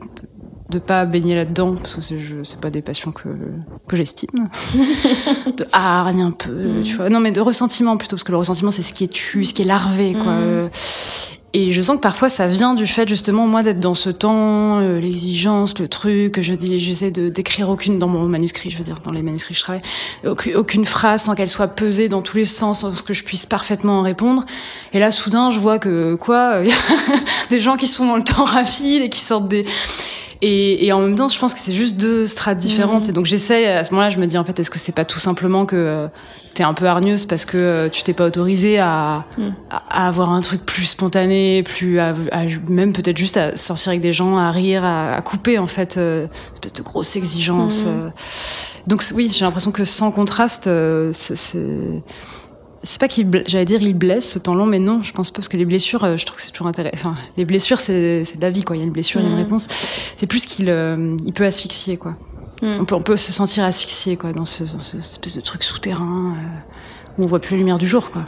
de 0.70 0.80
pas 0.80 1.06
baigner 1.06 1.36
là-dedans 1.36 1.76
parce 1.76 1.96
que 1.96 2.02
c'est 2.02 2.18
c'est 2.44 2.60
pas 2.60 2.72
des 2.72 2.82
passions 2.82 3.12
que 3.12 3.30
que 3.88 3.96
j'estime 3.96 4.50
de 5.58 5.66
hargne 5.72 6.24
un 6.24 6.32
peu 6.32 6.80
mm. 6.80 6.84
tu 6.84 6.96
vois 6.96 7.10
non 7.10 7.20
mais 7.20 7.32
de 7.32 7.42
ressentiment 7.42 7.98
plutôt 7.98 8.16
parce 8.16 8.24
que 8.24 8.32
le 8.32 8.40
ressentiment 8.40 8.72
c'est 8.72 8.82
ce 8.82 8.94
qui 8.94 9.04
est 9.04 9.14
tu 9.14 9.46
ce 9.46 9.54
qui 9.54 9.62
est 9.62 9.66
larvé 9.66 10.14
quoi 10.14 10.34
mm. 10.34 10.70
Et 11.58 11.72
je 11.72 11.82
sens 11.82 11.96
que 11.96 12.02
parfois 12.02 12.28
ça 12.28 12.48
vient 12.48 12.74
du 12.74 12.86
fait 12.86 13.08
justement 13.08 13.48
moi 13.48 13.64
d'être 13.64 13.80
dans 13.80 13.94
ce 13.94 14.10
temps, 14.10 14.82
euh, 14.82 15.00
l'exigence, 15.00 15.80
le 15.80 15.88
truc. 15.88 16.42
Je 16.42 16.54
dis, 16.54 16.82
j'essaie 16.82 17.12
de 17.12 17.30
d'écrire 17.30 17.70
aucune 17.70 17.98
dans 17.98 18.10
mon 18.10 18.28
manuscrit, 18.28 18.70
je 18.70 18.78
veux 18.78 18.84
dire 18.84 18.98
dans 19.06 19.14
les 19.14 19.22
manuscrits 19.22 19.54
que 19.54 19.60
je 19.60 19.64
travaille, 19.64 19.82
aucune, 20.28 20.58
aucune 20.58 20.84
phrase 20.84 21.24
sans 21.24 21.34
qu'elle 21.34 21.48
soit 21.48 21.70
pesée 21.70 22.10
dans 22.10 22.22
tous 22.22 22.36
les 22.36 22.44
sens, 22.44 22.82
sans 22.82 23.02
que 23.02 23.14
je 23.14 23.24
puisse 23.24 23.46
parfaitement 23.46 24.00
en 24.00 24.02
répondre. 24.02 24.44
Et 24.92 25.00
là, 25.00 25.14
soudain, 25.14 25.50
je 25.50 25.60
vois 25.60 25.80
que 25.80 26.16
quoi, 26.16 26.62
des 27.50 27.62
gens 27.62 27.78
qui 27.78 27.88
sont 27.88 28.06
dans 28.06 28.18
le 28.18 28.26
temps 28.26 28.44
rapide 28.44 29.04
et 29.04 29.10
qui 29.10 29.22
sortent 29.22 29.48
des 29.48 29.66
et, 30.42 30.86
et, 30.86 30.94
en 30.94 31.02
même 31.02 31.16
temps, 31.16 31.28
je 31.28 31.40
pense 31.40 31.54
que 31.54 31.60
c'est 31.60 31.74
juste 31.74 31.98
deux 31.98 32.28
strates 32.28 32.58
différentes. 32.58 33.08
Mmh. 33.08 33.10
Et 33.10 33.14
donc 33.14 33.26
j'essaie, 33.26 33.68
à 33.68 33.84
ce 33.84 33.92
moment-là, 33.92 34.10
je 34.10 34.20
me 34.20 34.28
dis 34.28 34.38
en 34.38 34.44
fait, 34.44 34.60
est-ce 34.60 34.70
que 34.70 34.80
c'est 34.80 34.92
pas 34.92 35.06
tout 35.06 35.20
simplement 35.20 35.66
que 35.66 35.76
euh, 35.76 36.08
t'es 36.54 36.64
un 36.64 36.74
peu 36.74 36.86
hargneuse 36.86 37.26
parce 37.26 37.46
que 37.46 37.58
euh, 37.58 37.90
tu 37.90 38.04
t'es 38.04 38.14
pas 38.14 38.26
autorisée 38.26 38.80
à, 38.80 39.26
mmh. 39.38 39.50
à, 39.70 40.08
avoir 40.08 40.32
un 40.32 40.42
truc 40.42 40.66
plus 40.66 40.86
spontané, 40.86 41.64
plus 41.64 42.00
à, 42.00 42.14
même 42.68 42.94
peut-être 42.94 43.18
juste 43.18 43.38
à 43.38 43.56
sortir 43.56 43.90
avec 43.90 44.02
des 44.02 44.14
gens, 44.14 44.38
à 44.38 44.52
rire, 44.52 44.86
à, 44.86 45.22
couper 45.22 45.60
en 45.60 45.68
fait, 45.68 45.98
euh, 45.98 46.26
une 46.26 46.54
espèce 46.54 46.74
de 46.74 46.84
grosse 46.84 47.16
exigence. 47.16 47.84
Mmh. 47.84 47.88
Euh. 47.88 48.10
Donc 48.88 49.04
oui, 49.14 49.30
j'ai 49.32 49.46
l'impression 49.46 49.72
que 49.72 49.84
sans 49.84 50.12
contraste, 50.12 50.70
c'est 51.12 52.04
c'est 52.86 53.00
pas 53.00 53.08
qu'il 53.08 53.30
j'allais 53.48 53.66
dire 53.66 53.82
il 53.82 53.94
blesse 53.94 54.32
ce 54.32 54.40
temps 54.40 54.56
long 54.56 54.66
mais 54.66 54.80
non 54.80 55.04
je 55.04 55.12
pense 55.12 55.32
pas 55.32 55.36
parce 55.38 55.50
que 55.50 55.58
les 55.58 55.66
blessures 55.66 56.04
euh, 56.04 56.18
je 56.18 56.26
trouve 56.26 56.38
que 56.38 56.44
c'est 56.44 56.52
toujours 56.52 56.68
intéressant 56.68 57.10
enfin 57.10 57.16
les 57.36 57.46
blessures 57.46 57.80
c'est 57.80 58.24
c'est 58.24 58.38
de 58.38 58.42
la 58.42 58.52
vie 58.52 58.64
quoi 58.64 58.76
il 58.76 58.80
y 58.80 58.82
a 58.84 58.86
une 58.86 58.92
blessure 58.92 59.20
il 59.22 59.26
y 59.26 59.28
a 59.28 59.30
une 59.32 59.36
mm. 59.36 59.44
réponse 59.44 59.68
c'est 60.16 60.28
plus 60.28 60.46
qu'il 60.46 60.70
euh, 60.70 61.18
il 61.26 61.34
peut 61.34 61.46
asphyxier 61.46 61.98
quoi 61.98 62.16
mm. 62.62 62.76
on 62.80 62.86
peut 62.86 62.96
on 62.96 63.02
peut 63.02 63.18
se 63.18 63.34
sentir 63.34 63.64
asphyxié 63.64 64.16
quoi 64.18 64.32
dans 64.32 64.46
ce, 64.46 64.64
dans 64.64 64.80
ce 64.80 64.98
espèce 64.98 65.36
de 65.36 65.42
truc 65.42 65.64
souterrain 65.64 66.36
euh, 66.38 67.18
où 67.18 67.24
on 67.24 67.28
voit 67.28 67.40
plus 67.40 67.56
la 67.56 67.60
lumière 67.60 67.78
du 67.78 67.88
jour 67.88 68.12
quoi 68.12 68.26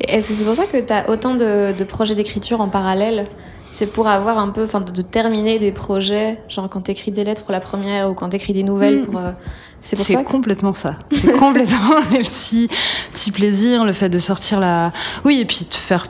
est-ce 0.00 0.28
que 0.28 0.34
c'est 0.34 0.44
pour 0.44 0.54
ça 0.54 0.66
que 0.66 0.76
tu 0.78 0.92
as 0.92 1.08
autant 1.08 1.34
de, 1.34 1.72
de 1.72 1.84
projets 1.84 2.14
d'écriture 2.14 2.60
en 2.60 2.68
parallèle? 2.68 3.24
C'est 3.66 3.92
pour 3.92 4.08
avoir 4.08 4.38
un 4.38 4.48
peu, 4.48 4.64
enfin, 4.64 4.80
de, 4.80 4.92
de, 4.92 5.02
terminer 5.02 5.58
des 5.58 5.72
projets, 5.72 6.38
genre 6.48 6.68
quand 6.68 6.82
t'écris 6.82 7.12
des 7.12 7.24
lettres 7.24 7.44
pour 7.44 7.52
la 7.52 7.60
première 7.60 8.10
ou 8.10 8.14
quand 8.14 8.28
t'écris 8.28 8.52
des 8.52 8.62
nouvelles 8.62 9.02
mm. 9.02 9.06
pour, 9.06 9.18
euh, 9.18 9.32
c'est 9.86 9.96
pour 9.96 10.04
ça. 10.04 10.12
C'est 10.18 10.24
complètement 10.24 10.74
ça. 10.74 10.96
C'est 11.12 11.36
complètement 11.36 12.00
les 12.10 12.18
petits, 12.18 12.68
petits 13.12 13.30
plaisirs, 13.30 13.84
le 13.84 13.92
fait 13.92 14.08
de 14.08 14.18
sortir 14.18 14.58
la, 14.58 14.92
oui, 15.24 15.38
et 15.40 15.44
puis 15.44 15.66
de 15.70 15.74
faire 15.74 16.08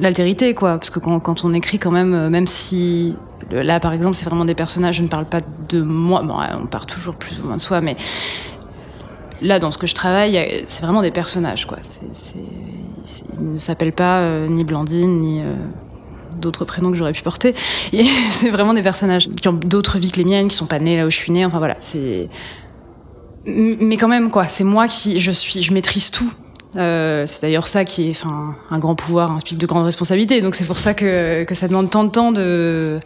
l'altérité, 0.00 0.54
quoi. 0.54 0.78
Parce 0.78 0.90
que 0.90 1.00
quand, 1.00 1.18
quand 1.18 1.44
on 1.44 1.52
écrit 1.52 1.78
quand 1.78 1.90
même, 1.90 2.28
même 2.28 2.46
si 2.46 3.16
là, 3.50 3.80
par 3.80 3.92
exemple, 3.92 4.14
c'est 4.14 4.26
vraiment 4.26 4.44
des 4.44 4.54
personnages, 4.54 4.96
je 4.96 5.02
ne 5.02 5.08
parle 5.08 5.26
pas 5.26 5.40
de 5.68 5.82
moi, 5.82 6.22
bon, 6.22 6.36
on 6.62 6.66
part 6.66 6.86
toujours 6.86 7.16
plus 7.16 7.38
ou 7.40 7.46
moins 7.46 7.56
de 7.56 7.60
soi, 7.60 7.80
mais 7.80 7.96
là, 9.42 9.58
dans 9.58 9.70
ce 9.70 9.78
que 9.78 9.86
je 9.86 9.94
travaille, 9.94 10.64
c'est 10.66 10.82
vraiment 10.82 11.02
des 11.02 11.10
personnages, 11.10 11.66
quoi. 11.66 11.78
C'est, 11.82 12.06
ils 13.40 13.52
ne 13.54 13.58
s'appellent 13.58 13.92
pas 13.92 14.18
euh, 14.20 14.46
ni 14.46 14.62
Blandine, 14.62 15.20
ni, 15.20 15.40
euh, 15.40 15.54
d'autres 16.40 16.64
prénoms 16.64 16.90
que 16.90 16.96
j'aurais 16.96 17.12
pu 17.12 17.22
porter. 17.22 17.54
c'est 18.30 18.50
vraiment 18.50 18.74
des 18.74 18.82
personnages 18.82 19.28
qui 19.28 19.48
ont 19.48 19.52
d'autres 19.52 19.98
vies 19.98 20.10
que 20.10 20.18
les 20.18 20.24
miennes, 20.24 20.48
qui 20.48 20.56
sont 20.56 20.66
pas 20.66 20.78
nés 20.78 20.96
là 20.96 21.06
où 21.06 21.10
je 21.10 21.16
suis 21.16 21.32
née. 21.32 21.44
Enfin 21.44 21.58
voilà, 21.58 21.76
c'est. 21.80 22.28
Mais 23.46 23.96
quand 23.96 24.08
même 24.08 24.30
quoi, 24.30 24.44
c'est 24.44 24.64
moi 24.64 24.86
qui 24.86 25.20
je 25.20 25.30
suis, 25.30 25.62
je 25.62 25.72
maîtrise 25.72 26.10
tout. 26.10 26.32
Euh, 26.76 27.26
c'est 27.26 27.42
d'ailleurs 27.42 27.66
ça 27.66 27.84
qui 27.84 28.08
est, 28.08 28.10
enfin, 28.10 28.54
un 28.70 28.78
grand 28.78 28.94
pouvoir, 28.94 29.32
un 29.32 29.40
pic 29.40 29.58
de 29.58 29.66
grande 29.66 29.84
responsabilité. 29.84 30.40
Donc 30.40 30.54
c'est 30.54 30.66
pour 30.66 30.78
ça 30.78 30.94
que 30.94 31.44
que 31.44 31.54
ça 31.54 31.68
demande 31.68 31.90
tant 31.90 32.04
de 32.04 32.10
temps 32.10 32.32
de 32.32 33.00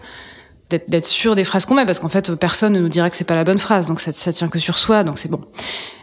d'être 0.71 1.07
sûr 1.07 1.37
des 1.37 1.45
phrases 1.45 1.67
qu'on 1.67 1.77
met 1.77 1.87
parce 1.87 2.01
qu'en 2.01 2.09
fait 2.09 2.35
personne 2.35 2.73
ne 2.73 2.81
nous 2.81 2.89
dira 2.89 3.09
que 3.09 3.15
c'est 3.15 3.25
pas 3.25 3.37
la 3.37 3.45
bonne 3.45 3.59
phrase 3.59 3.87
donc 3.87 4.01
ça, 4.01 4.13
ça 4.13 4.33
tient 4.33 4.49
que 4.49 4.59
sur 4.59 4.77
soi 4.77 5.05
donc 5.05 5.19
c'est 5.19 5.31
bon 5.31 5.41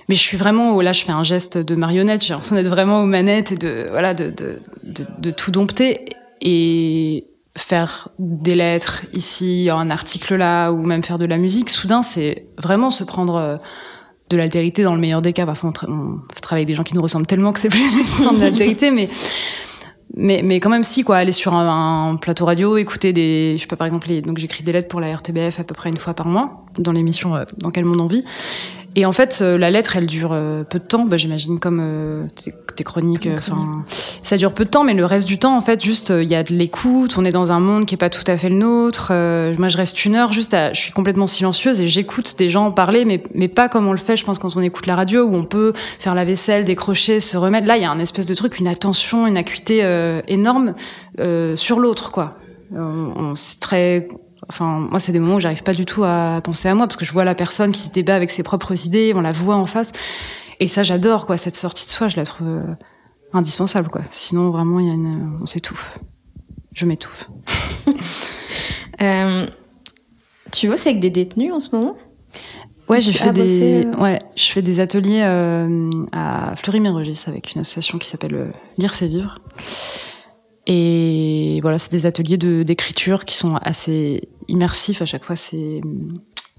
mais 0.07 0.15
je 0.15 0.21
suis 0.21 0.37
vraiment 0.37 0.79
là 0.79 0.93
je 0.93 1.03
fais 1.03 1.11
un 1.11 1.23
geste 1.23 1.57
de 1.57 1.75
marionnette 1.75 2.23
j'ai 2.23 2.29
l'impression 2.29 2.55
d'être 2.55 2.69
vraiment 2.69 3.01
aux 3.01 3.05
manettes 3.05 3.51
et 3.51 3.55
de 3.55 3.87
voilà 3.89 4.13
de, 4.13 4.29
de, 4.29 4.53
de, 4.83 5.05
de 5.17 5.31
tout 5.31 5.51
dompter 5.51 6.05
et 6.41 7.25
faire 7.57 8.09
des 8.17 8.55
lettres 8.55 9.03
ici, 9.13 9.69
un 9.71 9.89
article 9.89 10.35
là, 10.35 10.71
ou 10.71 10.83
même 10.83 11.03
faire 11.03 11.17
de 11.17 11.25
la 11.25 11.37
musique, 11.37 11.69
soudain, 11.69 12.01
c'est 12.01 12.47
vraiment 12.57 12.89
se 12.89 13.03
prendre 13.03 13.35
euh, 13.35 13.57
de 14.31 14.37
l'altérité 14.37 14.83
dans 14.83 14.95
le 14.95 14.99
meilleur 14.99 15.21
des 15.21 15.33
cas. 15.33 15.45
Parfois, 15.45 15.69
on, 15.69 15.73
tra 15.73 15.87
on, 15.89 16.19
travaille 16.41 16.61
avec 16.61 16.67
des 16.67 16.75
gens 16.75 16.83
qui 16.83 16.95
nous 16.95 17.01
ressemblent 17.01 17.27
tellement 17.27 17.53
que 17.53 17.59
c'est 17.59 17.69
plus 17.69 17.81
de 18.33 18.39
l'altérité, 18.39 18.91
mais 18.91 19.09
mais 20.15 20.41
mais 20.43 20.59
quand 20.59 20.69
même 20.69 20.83
si 20.83 21.03
quoi 21.03 21.17
aller 21.17 21.31
sur 21.31 21.53
un, 21.53 22.09
un, 22.11 22.15
plateau 22.17 22.45
radio 22.45 22.77
écouter 22.77 23.13
des 23.13 23.53
je 23.55 23.61
sais 23.61 23.67
pas 23.67 23.77
par 23.77 23.87
exemple 23.87 24.09
les, 24.09 24.21
donc 24.21 24.39
j'écris 24.39 24.63
des 24.63 24.73
lettres 24.73 24.89
pour 24.89 24.99
la 24.99 25.15
RTBF 25.15 25.59
à 25.59 25.63
peu 25.63 25.73
près 25.73 25.89
une 25.89 25.95
fois 25.95 26.13
par 26.13 26.27
mois 26.27 26.65
dans 26.77 26.91
l'émission 26.91 27.35
euh, 27.35 27.45
dans 27.59 27.71
quel 27.71 27.85
monde 27.85 28.01
on 28.01 28.07
vit 28.07 28.25
et 28.95 29.05
en 29.05 29.13
fait, 29.13 29.39
euh, 29.41 29.57
la 29.57 29.71
lettre, 29.71 29.95
elle 29.95 30.05
dure 30.05 30.31
euh, 30.33 30.63
peu 30.63 30.77
de 30.77 30.83
temps. 30.83 31.05
Bah, 31.05 31.15
J'imagine 31.15 31.59
comme 31.59 31.79
euh, 31.81 32.25
tes, 32.75 32.83
chroniques. 32.83 33.29
Enfin, 33.37 33.85
ça 34.21 34.37
dure 34.37 34.53
peu 34.53 34.65
de 34.65 34.69
temps, 34.69 34.83
mais 34.83 34.93
le 34.93 35.05
reste 35.05 35.27
du 35.27 35.37
temps, 35.37 35.55
en 35.55 35.61
fait, 35.61 35.81
juste 35.81 36.09
il 36.09 36.29
y 36.29 36.35
a 36.35 36.43
de 36.43 36.53
l'écoute. 36.53 37.15
On 37.17 37.23
est 37.23 37.31
dans 37.31 37.51
un 37.51 37.59
monde 37.59 37.85
qui 37.85 37.95
est 37.95 37.97
pas 37.97 38.09
tout 38.09 38.23
à 38.27 38.37
fait 38.37 38.49
le 38.49 38.55
nôtre. 38.55 39.11
moi, 39.57 39.67
je 39.69 39.77
reste 39.77 40.03
une 40.03 40.15
heure 40.15 40.33
juste. 40.33 40.53
À, 40.53 40.73
je 40.73 40.79
suis 40.79 40.91
complètement 40.91 41.27
silencieuse 41.27 41.79
et 41.79 41.87
j'écoute 41.87 42.35
des 42.37 42.49
gens 42.49 42.71
parler, 42.71 43.05
mais 43.05 43.23
mais 43.33 43.47
pas 43.47 43.69
comme 43.69 43.87
on 43.87 43.91
le 43.91 43.97
fait, 43.97 44.15
je 44.15 44.25
pense, 44.25 44.39
quand 44.39 44.55
on 44.55 44.61
écoute 44.61 44.87
la 44.87 44.95
radio, 44.95 45.23
où 45.25 45.35
on 45.35 45.45
peut 45.45 45.73
faire 45.75 46.15
la 46.15 46.25
vaisselle, 46.25 46.63
décrocher, 46.63 47.19
se 47.19 47.37
remettre. 47.37 47.67
Là, 47.67 47.77
il 47.77 47.83
y 47.83 47.85
a 47.85 47.91
un 47.91 47.99
espèce 47.99 48.25
de 48.25 48.33
truc, 48.33 48.59
une 48.59 48.67
attention, 48.67 49.27
une 49.27 49.37
acuité 49.37 49.85
énorme 50.27 50.73
sur 51.55 51.79
l'autre, 51.79 52.11
quoi. 52.11 52.37
on, 52.75 53.35
c'est 53.35 53.59
très 53.59 54.07
Enfin, 54.51 54.85
moi, 54.89 54.99
c'est 54.99 55.13
des 55.13 55.19
moments 55.19 55.35
où 55.35 55.39
j'arrive 55.39 55.63
pas 55.63 55.73
du 55.73 55.85
tout 55.85 56.03
à 56.03 56.41
penser 56.43 56.67
à 56.67 56.75
moi 56.75 56.85
parce 56.85 56.97
que 56.97 57.05
je 57.05 57.13
vois 57.13 57.23
la 57.23 57.35
personne 57.35 57.71
qui 57.71 57.79
se 57.79 57.89
débat 57.89 58.15
avec 58.15 58.31
ses 58.31 58.43
propres 58.43 58.85
idées, 58.85 59.13
on 59.15 59.21
la 59.21 59.31
voit 59.31 59.55
en 59.55 59.65
face. 59.65 59.93
Et 60.59 60.67
ça, 60.67 60.83
j'adore, 60.83 61.25
quoi. 61.25 61.37
Cette 61.37 61.55
sortie 61.55 61.85
de 61.85 61.89
soi, 61.89 62.09
je 62.09 62.17
la 62.17 62.25
trouve 62.25 62.47
euh, 62.47 62.61
indispensable, 63.31 63.87
quoi. 63.89 64.01
Sinon, 64.09 64.49
vraiment, 64.49 64.81
il 64.81 64.87
y 64.87 64.89
a 64.89 64.93
une, 64.93 65.39
on 65.41 65.45
s'étouffe. 65.45 65.99
Je 66.73 66.85
m'étouffe. 66.85 67.29
euh, 69.01 69.47
tu 70.51 70.67
bosses 70.67 70.85
avec 70.85 70.99
des 70.99 71.11
détenus 71.11 71.53
en 71.53 71.61
ce 71.61 71.73
moment? 71.73 71.95
Ouais, 72.89 72.99
j'ai 72.99 73.13
fait 73.13 73.31
des, 73.31 73.85
euh, 73.85 73.95
ouais, 74.01 74.19
je 74.35 74.51
fais 74.51 74.61
des 74.61 74.81
ateliers 74.81 75.21
euh, 75.23 75.89
à 76.11 76.55
Fleury-Mérogis 76.57 77.23
avec 77.27 77.55
une 77.55 77.61
association 77.61 77.97
qui 77.97 78.09
s'appelle 78.09 78.51
Lire 78.77 78.93
c'est 78.93 79.07
vivre. 79.07 79.39
Et 80.67 81.59
voilà, 81.61 81.79
c'est 81.79 81.91
des 81.91 82.05
ateliers 82.05 82.37
de 82.37 82.63
d'écriture 82.63 83.23
qui 83.23 83.35
sont 83.35 83.55
assez 83.61 84.29
immersifs. 84.51 85.01
À 85.01 85.05
chaque 85.05 85.23
fois, 85.23 85.35
c'est 85.35 85.81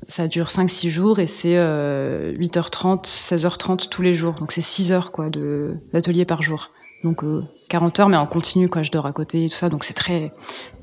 ça 0.09 0.27
dure 0.27 0.47
5-6 0.47 0.89
jours 0.89 1.19
et 1.21 1.27
c'est 1.29 1.57
euh, 1.57 2.37
8h30, 2.37 3.05
16h30 3.05 3.89
tous 3.89 4.03
les 4.03 4.15
jours. 4.15 4.35
Donc 4.35 4.53
c'est 4.53 4.61
6 4.61 4.93
heures 4.93 5.13
quoi 5.13 5.31
de 5.31 5.77
d'atelier 5.93 6.25
par 6.25 6.43
jour. 6.43 6.71
Donc 7.05 7.23
euh, 7.23 7.45
40 7.69 8.01
heures 8.01 8.09
mais 8.09 8.17
en 8.17 8.27
continu 8.27 8.69
quoi, 8.69 8.83
je 8.83 8.91
dors 8.91 9.07
à 9.07 9.13
côté 9.13 9.45
et 9.45 9.49
tout 9.49 9.57
ça. 9.57 9.69
Donc 9.69 9.85
c'est 9.85 9.95
très 9.95 10.33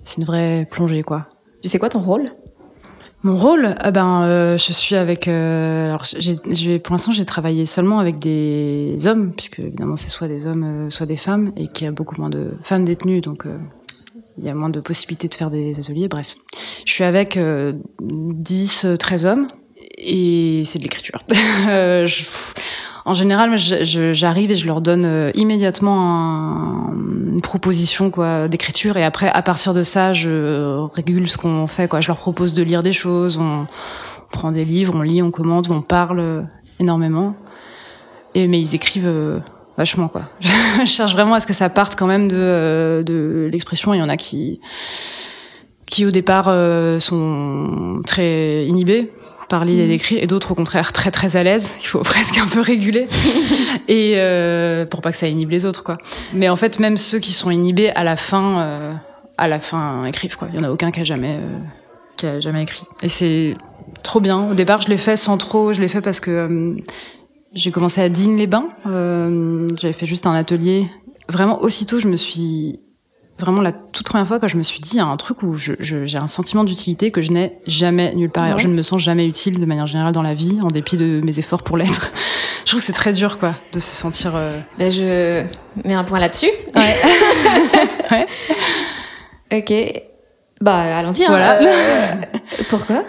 c'est 0.04 0.18
une 0.18 0.26
vraie 0.26 0.68
plongée 0.70 1.04
quoi. 1.04 1.28
Tu 1.62 1.68
sais 1.68 1.80
quoi 1.80 1.90
ton 1.90 2.00
rôle? 2.00 2.26
Mon 3.22 3.36
rôle, 3.36 3.76
eh 3.86 3.92
ben, 3.92 4.24
euh, 4.24 4.58
je 4.58 4.72
suis 4.72 4.96
avec. 4.96 5.28
Euh, 5.28 5.88
alors, 5.88 6.04
j'ai, 6.06 6.80
pour 6.80 6.94
l'instant, 6.94 7.12
j'ai 7.12 7.26
travaillé 7.26 7.66
seulement 7.66 8.00
avec 8.00 8.18
des 8.18 8.96
hommes, 9.08 9.34
puisque 9.36 9.60
évidemment, 9.60 9.98
c'est 9.98 10.08
soit 10.08 10.30
des 10.30 10.48
hommes, 10.48 10.64
euh, 10.64 10.90
soit 10.90 11.06
des 11.06 11.18
femmes, 11.18 11.52
et 11.58 11.68
qu'il 11.68 11.84
y 11.84 11.88
a 11.90 11.92
beaucoup 11.92 12.16
moins 12.18 12.30
de 12.30 12.54
femmes 12.64 12.86
détenues, 12.86 13.20
donc 13.20 13.46
euh, 13.46 13.58
il 14.40 14.46
y 14.46 14.50
a 14.50 14.56
moins 14.56 14.70
de 14.70 14.80
possibilités 14.80 15.28
de 15.28 15.36
faire 15.36 15.52
des 15.52 15.80
ateliers. 15.80 16.08
Bref, 16.08 16.36
je 16.86 16.92
suis 16.92 17.04
avec 17.04 17.38
10, 18.02 18.88
13 18.98 19.26
hommes, 19.26 19.48
et 19.98 20.64
c'est 20.66 20.80
de 20.80 20.84
l'écriture. 20.84 21.24
je, 21.30 22.24
en 23.10 23.16
général, 23.16 23.58
j'arrive 23.58 24.52
et 24.52 24.56
je 24.56 24.68
leur 24.68 24.82
donne 24.82 25.06
euh, 25.06 25.32
immédiatement 25.34 26.00
un, 26.00 26.94
une 27.34 27.42
proposition 27.42 28.12
d'écriture 28.48 28.98
et 28.98 29.04
après 29.04 29.30
à 29.30 29.42
partir 29.42 29.74
de 29.74 29.82
ça, 29.84 30.14
je 30.14 30.86
régule 30.94 31.28
ce 31.28 31.38
qu'on 31.38 31.66
fait 31.66 31.88
quoi. 31.88 32.02
Je 32.02 32.08
leur 32.08 32.18
propose 32.18 32.54
de 32.54 32.62
lire 32.62 32.84
des 32.84 32.94
choses, 32.94 33.40
on, 33.40 33.66
prend 34.32 34.52
des 34.52 34.64
livres, 34.64 34.94
on 34.96 35.02
lit, 35.02 35.24
on 35.24 35.32
commente, 35.32 35.72
on 35.72 35.82
parle 35.82 36.20
euh, 36.20 36.42
énormément. 36.80 37.36
Et 38.36 38.46
mais 38.48 38.62
ils 38.62 38.76
écrivent 38.76 39.08
euh, 39.08 39.40
vachement 39.80 40.08
quoi. 40.10 40.30
je 40.80 40.86
cherche 40.86 41.14
vraiment 41.14 41.34
à 41.34 41.40
ce 41.40 41.48
que 41.48 41.54
ça 41.54 41.70
parte 41.70 41.98
quand 41.98 42.06
même 42.06 42.28
de 42.28 43.04
de 43.04 43.50
l'expression. 43.52 43.96
Il 43.96 43.98
y 43.98 44.04
en 44.04 44.10
a 44.10 44.18
qui 44.18 44.62
qui 45.88 46.06
au 46.06 46.12
départ 46.12 46.46
sont 47.00 48.02
très 48.06 48.68
inhibés 48.68 49.12
parler 49.50 49.80
et 49.80 49.88
d'écrire, 49.88 50.24
et 50.24 50.28
d'autres 50.28 50.52
au 50.52 50.56
contraire 50.56 50.94
très 50.94 51.12
très 51.12 51.36
à 51.36 51.44
l'aise. 51.44 51.76
Il 51.82 51.88
faut 51.88 52.00
presque 52.04 52.38
un 52.38 52.48
peu 52.48 52.62
réguler 52.62 53.08
et 53.90 54.14
euh, 54.16 54.86
pour 54.86 55.02
pas 55.02 55.12
que 55.12 55.18
ça 55.18 55.28
inhibe 55.28 55.50
les 55.50 55.66
autres 55.66 55.84
quoi. 55.84 55.98
Mais 56.34 56.48
en 56.48 56.56
fait 56.56 56.80
même 56.80 56.98
ceux 56.98 57.20
qui 57.20 57.34
sont 57.34 57.52
inhibés 57.52 57.90
à 57.90 58.06
la 58.06 58.16
fin, 58.16 58.62
euh, 58.62 58.94
à 59.38 59.48
la 59.50 59.60
fin 59.60 60.06
écrivent 60.06 60.38
quoi. 60.38 60.48
Il 60.54 60.58
y 60.58 60.60
en 60.60 60.64
a 60.64 60.72
aucun 60.72 60.92
qui 60.92 61.02
a 61.02 61.04
jamais 61.04 61.36
euh, 61.36 61.60
qui 62.16 62.28
a 62.28 62.40
jamais 62.40 62.64
écrit. 62.64 62.86
Et 63.02 63.10
c'est 63.10 63.58
trop 64.04 64.22
bien. 64.22 64.50
Au 64.50 64.54
départ 64.54 64.82
je 64.82 64.88
l'ai 64.88 64.98
fait 64.98 65.18
sans 65.18 65.38
trop, 65.38 65.74
je 65.74 65.82
l'ai 65.82 65.90
fait 65.90 66.02
parce 66.02 66.22
que 66.22 66.32
euh, 66.32 66.76
j'ai 67.54 67.72
commencé 67.72 68.02
à 68.02 68.10
Digne-les-Bains. 68.10 68.70
Euh, 68.86 69.68
J'avais 69.80 69.94
fait 69.94 70.06
juste 70.06 70.28
un 70.28 70.34
atelier. 70.34 70.88
Vraiment 71.28 71.62
aussitôt 71.62 72.00
je 72.00 72.08
me 72.08 72.18
suis 72.18 72.80
vraiment 73.40 73.62
la 73.62 73.72
toute 73.72 74.06
première 74.06 74.28
fois 74.28 74.40
quand 74.40 74.48
je 74.48 74.58
me 74.58 74.64
suis 74.64 74.80
dit, 74.82 74.96
il 74.96 74.98
y 74.98 75.02
a 75.02 75.06
un 75.06 75.18
truc 75.18 75.44
où 75.44 75.56
j'ai 75.56 75.76
je, 75.80 76.06
j'ai 76.06 76.18
un 76.18 76.28
sentiment 76.28 76.64
d'utilité 76.64 77.12
que 77.12 77.22
je 77.22 77.32
n'ai 77.32 77.58
jamais 77.66 78.14
nulle 78.14 78.30
part 78.30 78.44
ailleurs. 78.44 78.60
Je 78.60 78.68
ne 78.68 78.74
me 78.74 78.84
sens 78.84 79.02
jamais 79.02 79.26
utile 79.26 79.60
de 79.60 79.66
manière 79.66 79.88
générale 79.88 80.12
dans 80.12 80.22
la 80.22 80.34
vie, 80.34 80.60
en 80.62 80.68
dépit 80.68 80.98
de 80.98 81.22
mes 81.24 81.40
efforts 81.40 81.64
pour 81.64 81.78
l'être. 81.78 82.12
je 82.66 82.66
trouve 82.66 82.80
que 82.80 82.86
c'est 82.86 82.94
très 82.94 83.14
dur, 83.14 83.40
quoi, 83.40 83.56
de 83.72 83.80
se 83.80 83.96
sentir. 83.96 84.34
Euh... 84.36 84.60
Ben 84.78 84.92
je 84.92 85.44
mets 85.86 85.94
un 85.94 86.04
point 86.04 86.20
là-dessus. 86.20 86.52
Ouais. 86.76 86.96
ouais. 89.52 89.60
Ok. 89.60 90.04
Bah, 90.62 90.98
allons-y. 90.98 91.24
Hein. 91.24 91.30
Voilà. 91.30 91.62
Euh, 91.62 92.14
pourquoi? 92.70 93.04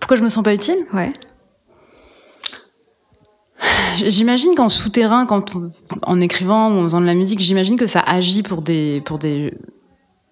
Pourquoi 0.00 0.16
je 0.16 0.22
me 0.22 0.28
sens 0.28 0.42
pas 0.42 0.54
utile? 0.54 0.78
Ouais. 0.92 1.12
J'imagine 3.96 4.54
qu'en 4.54 4.68
souterrain, 4.68 5.26
quand 5.26 5.56
on, 5.56 5.70
en 6.02 6.20
écrivant 6.20 6.70
ou 6.70 6.78
en 6.80 6.82
faisant 6.82 7.00
de 7.00 7.06
la 7.06 7.14
musique, 7.14 7.40
j'imagine 7.40 7.76
que 7.76 7.86
ça 7.86 8.00
agit 8.00 8.42
pour 8.42 8.62
des 8.62 9.02
pour 9.04 9.18
des 9.18 9.54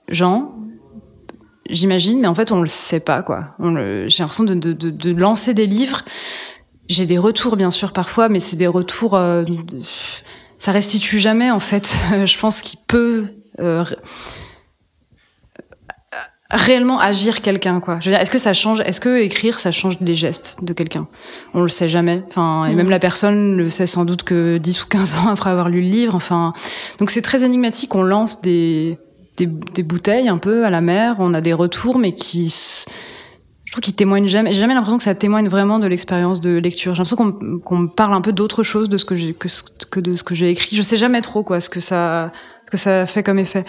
gens. 0.08 0.54
J'imagine, 1.68 2.20
mais 2.20 2.28
en 2.28 2.34
fait, 2.34 2.50
on 2.50 2.62
le 2.62 2.68
sait 2.68 3.00
pas 3.00 3.22
quoi. 3.22 3.54
J'ai 3.60 4.22
l'impression 4.22 4.44
de, 4.44 4.54
de, 4.54 4.72
de, 4.72 4.90
de, 4.90 5.12
lancer 5.12 5.52
des 5.52 5.66
livres. 5.66 6.02
J'ai 6.88 7.04
des 7.04 7.18
retours 7.18 7.56
bien 7.56 7.70
sûr 7.70 7.92
parfois, 7.92 8.30
mais 8.30 8.40
c'est 8.40 8.56
des 8.56 8.66
retours. 8.66 9.14
Euh, 9.14 9.44
ça 10.56 10.72
restitue 10.72 11.18
jamais 11.18 11.50
en 11.50 11.60
fait. 11.60 11.94
Je 12.24 12.38
pense 12.38 12.62
qu'il 12.62 12.78
peut. 12.86 13.26
Euh, 13.60 13.84
réellement 16.50 16.98
agir 16.98 17.42
quelqu'un 17.42 17.80
quoi. 17.80 17.98
Je 18.00 18.08
veux 18.08 18.12
dire, 18.12 18.20
est-ce 18.20 18.30
que 18.30 18.38
ça 18.38 18.52
change 18.52 18.80
Est-ce 18.80 19.00
que 19.00 19.20
écrire 19.20 19.58
ça 19.58 19.70
change 19.70 19.98
les 20.00 20.14
gestes 20.14 20.58
de 20.62 20.72
quelqu'un? 20.72 21.06
On 21.52 21.62
le 21.62 21.68
sait 21.68 21.88
jamais. 21.88 22.22
Enfin, 22.28 22.64
et 22.66 22.74
même 22.74 22.90
la 22.90 22.98
personne 22.98 23.56
le 23.56 23.68
sait 23.68 23.86
sans 23.86 24.04
doute 24.04 24.22
que 24.22 24.56
10 24.58 24.84
ou 24.84 24.86
15 24.86 25.14
ans 25.16 25.28
après 25.28 25.50
avoir 25.50 25.68
lu 25.68 25.82
le 25.82 25.88
livre. 25.88 26.14
Enfin, 26.14 26.54
donc 26.98 27.10
c'est 27.10 27.22
très 27.22 27.44
énigmatique. 27.44 27.94
On 27.94 28.02
lance 28.02 28.40
des, 28.40 28.98
des, 29.36 29.46
des 29.46 29.82
bouteilles 29.82 30.28
un 30.28 30.38
peu 30.38 30.64
à 30.64 30.70
la 30.70 30.80
mer. 30.80 31.16
On 31.18 31.34
a 31.34 31.40
des 31.42 31.52
retours, 31.52 31.98
mais 31.98 32.12
qui 32.12 32.48
je 33.68 33.72
trouve 33.72 33.82
qu'ils 33.82 33.94
témoignent 33.94 34.28
jamais. 34.28 34.54
J'ai 34.54 34.60
jamais 34.60 34.72
l'impression 34.72 34.96
que 34.96 35.02
ça 35.02 35.14
témoigne 35.14 35.48
vraiment 35.48 35.78
de 35.78 35.86
l'expérience 35.86 36.40
de 36.40 36.56
lecture. 36.56 36.94
J'ai 36.94 37.02
l'impression 37.02 37.16
qu'on 37.16 37.58
qu'on 37.58 37.78
me 37.80 37.88
parle 37.88 38.14
un 38.14 38.22
peu 38.22 38.32
d'autre 38.32 38.62
chose 38.62 38.88
de 38.88 38.96
ce 38.96 39.04
que 39.04 39.14
j'ai 39.14 39.34
que, 39.34 39.48
que 39.90 40.00
de 40.00 40.16
ce 40.16 40.24
que 40.24 40.34
j'ai 40.34 40.48
écrit. 40.48 40.74
Je 40.74 40.80
sais 40.80 40.96
jamais 40.96 41.20
trop 41.20 41.42
quoi 41.42 41.60
ce 41.60 41.68
que 41.68 41.80
ça 41.80 42.32
ce 42.64 42.70
que 42.70 42.78
ça 42.78 43.06
fait 43.06 43.22
comme 43.22 43.38
effet. 43.38 43.66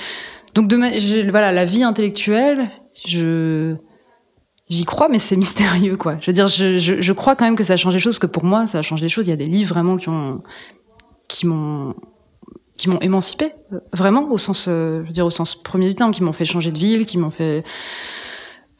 Donc 0.53 0.67
de 0.67 1.29
voilà, 1.31 1.51
la 1.51 1.65
vie 1.65 1.83
intellectuelle, 1.83 2.69
je 3.05 3.75
j'y 4.69 4.85
crois, 4.85 5.09
mais 5.09 5.19
c'est 5.19 5.35
mystérieux 5.35 5.95
quoi. 5.95 6.17
Je 6.21 6.27
veux 6.27 6.33
dire, 6.33 6.47
je, 6.47 6.77
je, 6.77 7.01
je, 7.01 7.13
crois 7.13 7.35
quand 7.35 7.45
même 7.45 7.55
que 7.55 7.63
ça 7.63 7.73
a 7.73 7.77
changé 7.77 7.97
les 7.97 8.01
choses 8.01 8.13
parce 8.13 8.19
que 8.19 8.27
pour 8.27 8.43
moi, 8.43 8.67
ça 8.67 8.79
a 8.79 8.81
changé 8.81 9.05
les 9.05 9.09
choses. 9.09 9.27
Il 9.27 9.31
y 9.31 9.33
a 9.33 9.37
des 9.37 9.45
livres 9.45 9.73
vraiment 9.73 9.97
qui 9.97 10.09
ont 10.09 10.41
qui 11.27 11.45
m'ont 11.47 11.95
qui 12.77 12.89
m'ont 12.89 12.99
émancipé 12.99 13.51
vraiment 13.93 14.31
au 14.31 14.37
sens 14.37 14.65
je 14.65 15.01
veux 15.01 15.11
dire 15.11 15.25
au 15.25 15.29
sens 15.29 15.61
premier 15.61 15.89
du 15.89 15.95
terme 15.95 16.11
qui 16.11 16.23
m'ont 16.23 16.31
fait 16.31 16.45
changer 16.45 16.71
de 16.71 16.79
ville 16.79 17.05
qui 17.05 17.17
m'ont 17.17 17.29
fait 17.29 17.63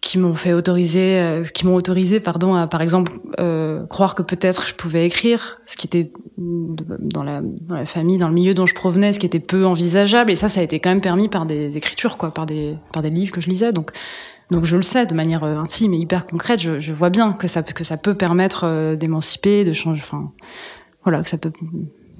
qui 0.01 0.17
m'ont 0.17 0.33
fait 0.33 0.53
autoriser, 0.53 1.19
euh, 1.19 1.43
qui 1.43 1.65
m'ont 1.65 1.75
autorisé, 1.75 2.19
pardon, 2.19 2.55
à 2.55 2.67
par 2.67 2.81
exemple 2.81 3.11
euh, 3.39 3.85
croire 3.87 4.15
que 4.15 4.21
peut-être 4.21 4.67
je 4.67 4.73
pouvais 4.75 5.05
écrire, 5.05 5.59
ce 5.65 5.75
qui 5.75 5.87
était 5.87 6.11
dans 6.37 7.23
la, 7.23 7.41
dans 7.41 7.75
la 7.75 7.85
famille, 7.85 8.17
dans 8.17 8.29
le 8.29 8.33
milieu 8.33 8.53
dont 8.53 8.65
je 8.65 8.73
provenais, 8.73 9.13
ce 9.13 9.19
qui 9.19 9.25
était 9.25 9.39
peu 9.39 9.65
envisageable. 9.65 10.31
Et 10.31 10.35
ça, 10.35 10.49
ça 10.49 10.61
a 10.61 10.63
été 10.63 10.79
quand 10.79 10.89
même 10.89 11.01
permis 11.01 11.27
par 11.27 11.45
des 11.45 11.75
écritures, 11.77 12.17
quoi, 12.17 12.31
par 12.31 12.45
des 12.45 12.75
par 12.93 13.03
des 13.03 13.09
livres 13.09 13.31
que 13.31 13.41
je 13.41 13.49
lisais. 13.49 13.71
Donc 13.71 13.91
donc 14.51 14.65
je 14.65 14.77
le 14.77 14.81
sais 14.83 15.05
de 15.05 15.13
manière 15.13 15.43
euh, 15.43 15.57
intime 15.57 15.93
et 15.93 15.97
hyper 15.97 16.25
concrète. 16.25 16.59
Je, 16.59 16.79
je 16.79 16.91
vois 16.91 17.09
bien 17.09 17.33
que 17.33 17.47
ça 17.47 17.61
que 17.61 17.83
ça 17.83 17.97
peut 17.97 18.15
permettre 18.15 18.63
euh, 18.63 18.95
d'émanciper, 18.95 19.63
de 19.63 19.73
changer, 19.73 20.01
enfin 20.03 20.31
voilà, 21.03 21.21
que 21.21 21.29
ça 21.29 21.37
peut 21.37 21.51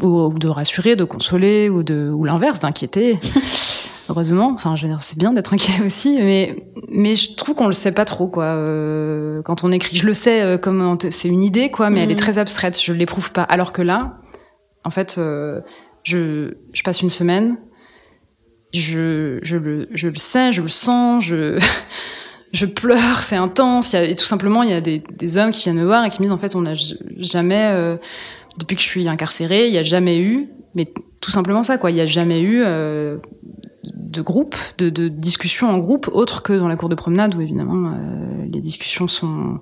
ou, 0.04 0.08
ou 0.08 0.34
de 0.34 0.48
rassurer, 0.48 0.96
de 0.96 1.04
consoler, 1.04 1.70
ou 1.70 1.84
de 1.84 2.10
ou 2.10 2.24
l'inverse, 2.26 2.60
d'inquiéter. 2.60 3.20
heureusement. 4.10 4.52
Enfin, 4.54 4.76
je 4.76 4.84
veux 4.84 4.90
dire, 4.90 5.02
c'est 5.02 5.18
bien 5.18 5.34
d'être 5.34 5.54
inquiet 5.54 5.82
aussi, 5.86 6.18
mais 6.20 6.56
mais 6.90 7.16
je 7.16 7.36
trouve 7.36 7.56
qu'on 7.56 7.68
le 7.68 7.74
sait 7.74 7.92
pas 7.92 8.06
trop 8.06 8.28
quoi. 8.28 8.46
Euh, 8.46 9.42
quand 9.44 9.64
on 9.64 9.72
écrit, 9.72 9.96
je 9.96 10.06
le 10.06 10.14
sais 10.14 10.42
euh, 10.42 10.58
comme 10.58 10.98
c'est 11.10 11.28
une 11.28 11.44
idée 11.44 11.70
quoi, 11.72 11.90
mais 11.90 12.02
mmh. 12.02 12.04
elle 12.04 12.12
est 12.12 12.16
très 12.16 12.38
abstraite. 12.38 12.80
Je 12.82 12.94
l'éprouve 12.94 13.32
pas. 13.32 13.44
Alors 13.44 13.74
que 13.74 13.82
là, 13.82 14.18
en 14.84 14.90
fait, 14.90 15.16
euh, 15.18 15.62
je 16.04 16.54
je 16.74 16.84
passe 16.84 17.02
une 17.02 17.10
semaine 17.10 17.58
je, 18.72 19.40
je, 19.42 19.58
le, 19.58 19.88
je 19.92 20.08
le 20.10 20.18
sais, 20.18 20.52
je 20.52 20.62
le 20.62 20.68
sens, 20.68 21.26
je, 21.26 21.60
je 22.54 22.68
pleure, 22.68 23.24
c'est 23.24 23.36
intense. 23.36 23.94
Il 23.94 23.96
y 23.96 24.00
a, 24.00 24.04
et 24.04 24.16
tout 24.16 24.26
simplement, 24.26 24.62
il 24.62 24.70
y 24.70 24.74
a 24.74 24.82
des, 24.82 25.02
des 25.18 25.38
hommes 25.38 25.50
qui 25.50 25.64
viennent 25.64 25.80
me 25.80 25.86
voir 25.86 26.06
et 26.06 26.10
qui 26.10 26.20
me 26.20 26.26
disent 26.26 26.32
en 26.32 26.38
fait, 26.38 26.56
on 26.56 26.62
n'a 26.62 26.76
jamais, 27.18 27.98
depuis 28.60 28.76
que 28.76 28.84
je 28.84 28.88
suis 28.88 29.08
incarcérée, 29.08 29.66
il 29.66 29.72
n'y 29.72 29.80
a 29.80 29.84
jamais 29.84 30.20
eu, 30.20 30.50
mais 30.76 30.94
tout 31.20 31.32
simplement 31.32 31.64
ça, 31.64 31.80
quoi. 31.80 31.90
Il 31.90 31.96
n'y 31.96 32.02
a 32.02 32.06
jamais 32.06 32.42
eu 32.42 32.64
de 33.84 34.22
groupe, 34.22 34.56
de, 34.78 34.90
de 34.90 35.08
discussion 35.08 35.70
en 35.70 35.78
groupe, 35.78 36.10
autre 36.12 36.44
que 36.44 36.54
dans 36.54 36.68
la 36.68 36.76
cour 36.76 36.90
de 36.90 36.96
promenade 36.96 37.36
où 37.36 37.42
évidemment 37.42 37.92
euh, 37.92 38.46
les 38.52 38.62
discussions 38.62 39.08
sont 39.08 39.60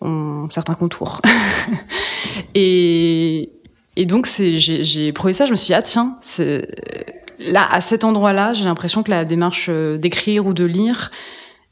ont 0.00 0.46
certains 0.50 0.74
contours. 0.74 1.20
et, 2.54 3.50
et 3.96 4.04
donc 4.04 4.26
j'ai, 4.26 5.12
prouvé 5.12 5.32
ça. 5.32 5.46
Je 5.46 5.52
me 5.52 5.56
suis 5.56 5.66
dit 5.66 5.74
ah 5.74 5.82
tiens, 5.82 6.16
là 7.38 7.66
à 7.70 7.80
cet 7.80 8.04
endroit-là, 8.04 8.52
j'ai 8.52 8.64
l'impression 8.64 9.02
que 9.02 9.10
la 9.10 9.24
démarche 9.24 9.66
euh, 9.68 9.96
d'écrire 9.98 10.46
ou 10.46 10.52
de 10.52 10.64
lire 10.64 11.10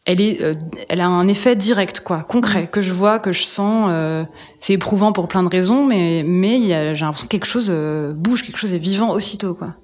elle 0.04 0.20
est, 0.20 0.42
euh, 0.42 0.54
elle 0.88 1.00
a 1.00 1.06
un 1.06 1.28
effet 1.28 1.54
direct, 1.54 2.00
quoi, 2.00 2.24
concret, 2.24 2.68
que 2.70 2.80
je 2.80 2.92
vois, 2.92 3.18
que 3.18 3.32
je 3.32 3.44
sens. 3.44 3.86
Euh, 3.90 4.24
c'est 4.60 4.72
éprouvant 4.72 5.12
pour 5.12 5.28
plein 5.28 5.42
de 5.42 5.48
raisons, 5.48 5.86
mais 5.86 6.24
mais 6.26 6.60
j'ai 6.96 7.04
l'impression 7.04 7.26
que 7.26 7.30
quelque 7.30 7.46
chose 7.46 7.68
euh, 7.70 8.12
bouge, 8.12 8.42
quelque 8.42 8.56
chose 8.56 8.74
est 8.74 8.78
vivant 8.78 9.10
aussitôt, 9.10 9.54
quoi. 9.54 9.74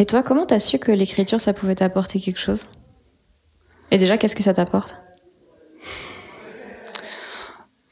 Et 0.00 0.06
toi, 0.06 0.22
comment 0.22 0.46
t'as 0.46 0.60
su 0.60 0.78
que 0.78 0.92
l'écriture, 0.92 1.40
ça 1.40 1.52
pouvait 1.52 1.74
t'apporter 1.74 2.20
quelque 2.20 2.38
chose? 2.38 2.68
Et 3.90 3.98
déjà, 3.98 4.16
qu'est-ce 4.16 4.36
que 4.36 4.44
ça 4.44 4.52
t'apporte? 4.52 5.00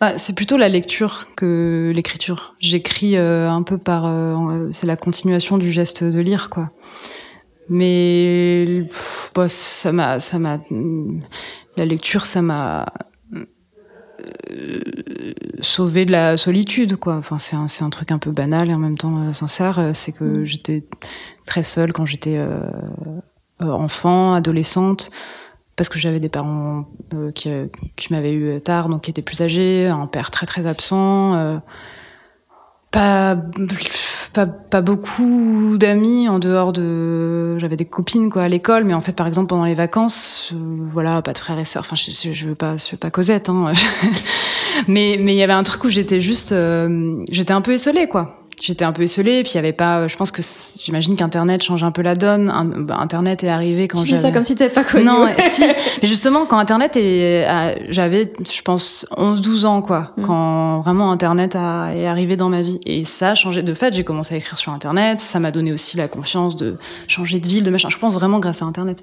Bah, 0.01 0.17
c'est 0.17 0.35
plutôt 0.35 0.57
la 0.57 0.69
lecture 0.69 1.27
que 1.37 1.91
l'écriture. 1.95 2.55
J'écris 2.61 3.17
un 3.17 3.63
peu 3.63 3.77
par, 3.77 4.09
c'est 4.71 4.87
la 4.87 4.97
continuation 4.97 5.59
du 5.59 5.73
geste 5.73 6.05
de 6.05 6.21
lire, 6.21 6.49
quoi. 6.49 6.71
Mais 7.69 8.85
pff, 8.89 9.33
bah, 9.35 9.49
ça 9.49 9.91
m'a, 9.91 10.21
ça 10.21 10.39
m'a, 10.39 10.61
la 11.77 11.85
lecture, 11.85 12.25
ça 12.25 12.41
m'a 12.41 12.87
euh, 14.53 14.81
sauvé 15.61 16.05
de 16.05 16.13
la 16.13 16.37
solitude, 16.37 16.97
quoi. 16.97 17.17
Enfin, 17.17 17.39
c'est 17.39 17.57
un, 17.57 17.69
c'est 17.69 17.85
un 17.85 17.91
truc 17.91 18.11
un 18.13 18.19
peu 18.19 18.31
banal 18.31 18.71
et 18.71 18.75
en 18.75 18.79
même 18.79 18.99
temps 18.99 19.17
euh, 19.19 19.33
sincère. 19.33 19.91
C'est 19.95 20.13
que 20.13 20.25
Mm. 20.25 20.45
j'étais 20.45 20.85
très 21.47 21.63
seule 21.63 21.93
quand 21.93 22.07
j'étais 22.07 22.37
euh, 22.37 22.61
euh, 23.63 23.71
enfant, 23.71 24.35
adolescente, 24.35 25.11
parce 25.77 25.89
que 25.89 25.99
j'avais 25.99 26.21
des 26.21 26.29
parents 26.29 26.87
euh, 27.15 27.31
qui, 27.33 27.51
euh, 27.51 27.67
qui 27.97 28.13
m'avaient 28.13 28.35
eu 28.35 28.61
tard, 28.61 28.89
donc 28.89 29.03
qui 29.03 29.11
étaient 29.11 29.23
plus 29.23 29.41
âgés, 29.43 29.87
un 29.87 30.07
père 30.07 30.31
très 30.31 30.47
très 30.47 30.67
absent. 30.67 31.35
euh, 31.35 31.59
pas, 32.91 33.37
pas, 34.33 34.47
pas 34.47 34.81
beaucoup 34.81 35.77
d'amis 35.79 36.29
en 36.29 36.39
dehors 36.39 36.73
de. 36.73 37.59
J'avais 37.59 37.77
des 37.77 37.85
copines 37.85 38.31
quoi 38.31 38.43
à 38.43 38.49
l'école, 38.49 38.85
mais 38.85 38.95
en 38.95 39.01
fait, 39.01 39.15
par 39.15 39.27
exemple, 39.27 39.49
pendant 39.49 39.65
les 39.65 39.75
vacances, 39.75 40.53
euh, 40.55 40.89
voilà, 40.93 41.21
pas 41.23 41.33
de 41.33 41.39
frères 41.39 41.59
et 41.59 41.65
sœurs. 41.65 41.85
Enfin, 41.87 41.97
je, 41.97 42.33
je, 42.33 42.49
veux 42.49 42.55
pas, 42.55 42.77
je 42.77 42.93
veux 42.93 42.97
pas 42.97 43.11
Cosette, 43.11 43.49
hein. 43.49 43.73
mais 44.89 45.19
mais 45.21 45.35
il 45.35 45.39
y 45.39 45.43
avait 45.43 45.53
un 45.53 45.63
truc 45.63 45.85
où 45.85 45.89
j'étais 45.89 46.21
juste, 46.21 46.53
euh, 46.53 47.25
j'étais 47.31 47.53
un 47.53 47.61
peu 47.61 47.73
esselée 47.73 48.09
quoi. 48.09 48.46
J'étais 48.59 48.87
un 48.87 48.93
peu 48.93 49.03
esselée, 49.03 49.43
puis 49.43 49.53
il 49.53 49.55
y 49.57 49.59
avait 49.59 49.75
pas. 49.75 50.09
Je 50.09 50.17
pense 50.17 50.31
que 50.31 50.41
j'imagine 50.81 51.15
qu'Internet 51.15 51.63
change 51.63 51.85
un 51.85 51.91
peu 51.91 52.01
la 52.01 52.15
donne. 52.15 52.51
Bah, 52.89 52.97
Internet 53.01 53.45
est 53.45 53.49
arrivé 53.51 53.87
quand 53.87 54.01
Tu 54.01 54.07
dis 54.09 54.17
ça 54.17 54.23
j'avais- 54.23 54.33
comme 54.35 54.45
si 54.47 54.55
t'avais 54.55 54.73
pas 54.73 54.83
connu. 54.83 55.05
non, 55.05 55.27
si. 55.51 55.63
Mais 56.01 56.09
justement, 56.09 56.47
quand 56.47 56.59
Internet 56.59 56.97
est, 56.97 57.47
j'avais, 57.91 58.33
je 58.51 58.63
pense, 58.63 59.07
11-12 59.19 59.67
ans, 59.67 59.83
quoi. 59.83 60.13
Mm. 60.17 60.23
Quand 60.23 60.81
vraiment 60.81 61.13
Internet 61.13 61.55
a, 61.55 61.95
est 61.95 62.07
arrivé 62.07 62.37
dans 62.37 62.49
ma 62.49 62.63
vie. 62.63 62.81
Et 62.87 63.05
ça 63.05 63.31
a 63.31 63.35
changé. 63.35 63.63
De 63.63 63.75
fait, 63.75 63.93
j'ai 63.93 64.05
commencé 64.05 64.35
à 64.35 64.39
écrire 64.39 64.59
sur 64.59 64.73
Internet. 64.73 65.21
Ça 65.21 65.39
m'a 65.39 65.51
donné 65.51 65.73
aussi 65.73 65.99
la 65.99 66.09
confiance 66.09 66.57
de 66.57 66.79
changer 67.09 67.41
de 67.41 67.47
ville, 67.47 67.63
de 67.63 67.71
machin. 67.71 67.91
Je 67.91 67.99
pense 67.99 68.15
vraiment 68.15 68.39
grâce 68.39 68.63
à 68.63 68.65
Internet. 68.65 69.03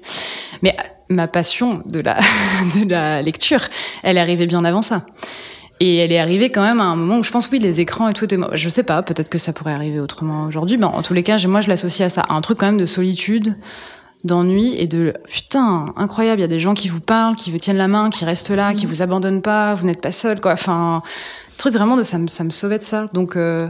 Mais 0.62 0.76
ma 1.08 1.28
passion 1.28 1.80
de 1.86 2.00
la, 2.00 2.16
de 2.84 2.88
la 2.90 3.22
lecture, 3.22 3.60
elle 4.02 4.16
est 4.16 4.20
arrivée 4.20 4.46
bien 4.48 4.64
avant 4.64 4.82
ça. 4.82 5.02
Et 5.80 5.96
elle 5.96 6.12
est 6.12 6.18
arrivée 6.18 6.50
quand 6.50 6.62
même 6.62 6.80
à 6.80 6.84
un 6.84 6.96
moment 6.96 7.18
où 7.18 7.24
je 7.24 7.30
pense, 7.30 7.50
oui, 7.50 7.58
les 7.58 7.80
écrans 7.80 8.08
et 8.08 8.12
tout, 8.12 8.26
je 8.52 8.68
sais 8.68 8.84
pas, 8.84 9.02
peut-être 9.02 9.28
que 9.28 9.38
ça 9.38 9.52
pourrait 9.52 9.72
arriver 9.72 9.98
autrement 9.98 10.46
aujourd'hui, 10.46 10.76
mais 10.76 10.86
en 10.86 11.02
tous 11.02 11.14
les 11.14 11.22
cas, 11.22 11.36
moi, 11.48 11.60
je 11.60 11.68
l'associe 11.68 12.06
à 12.06 12.10
ça, 12.10 12.22
à 12.22 12.34
un 12.34 12.40
truc 12.40 12.58
quand 12.58 12.66
même 12.66 12.78
de 12.78 12.86
solitude, 12.86 13.56
d'ennui 14.22 14.74
et 14.78 14.86
de 14.86 15.14
putain, 15.28 15.86
incroyable, 15.96 16.40
il 16.40 16.42
y 16.42 16.46
a 16.46 16.48
des 16.48 16.60
gens 16.60 16.74
qui 16.74 16.88
vous 16.88 17.00
parlent, 17.00 17.36
qui 17.36 17.50
vous 17.50 17.58
tiennent 17.58 17.76
la 17.76 17.88
main, 17.88 18.08
qui 18.08 18.24
restent 18.24 18.50
là, 18.50 18.72
qui 18.72 18.86
vous 18.86 19.02
abandonnent 19.02 19.42
pas, 19.42 19.74
vous 19.74 19.84
n'êtes 19.84 20.00
pas 20.00 20.12
seul, 20.12 20.40
quoi. 20.40 20.52
Enfin, 20.52 21.02
truc 21.58 21.74
vraiment 21.74 21.96
de 21.96 22.02
ça 22.02 22.18
me, 22.18 22.28
ça 22.28 22.44
me 22.44 22.50
sauvait 22.50 22.78
de 22.78 22.82
ça. 22.82 23.08
Donc, 23.12 23.36
euh, 23.36 23.68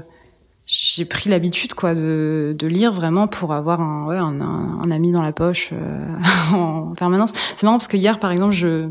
j'ai 0.67 1.07
pris 1.07 1.29
l'habitude, 1.29 1.75
quoi, 1.75 1.95
de, 1.95 2.55
de 2.57 2.67
lire 2.67 2.93
vraiment 2.93 3.27
pour 3.27 3.53
avoir 3.53 3.81
un, 3.81 4.07
ouais, 4.07 4.17
un, 4.17 4.41
un, 4.41 4.81
un 4.85 4.91
ami 4.91 5.11
dans 5.11 5.23
la 5.23 5.33
poche 5.33 5.71
euh, 5.73 6.07
en 6.55 6.95
permanence. 6.95 7.33
C'est 7.57 7.65
marrant 7.65 7.79
parce 7.79 7.89
que 7.89 7.97
hier, 7.97 8.21
par 8.21 8.31
exemple, 8.31 8.55
je 8.55 8.91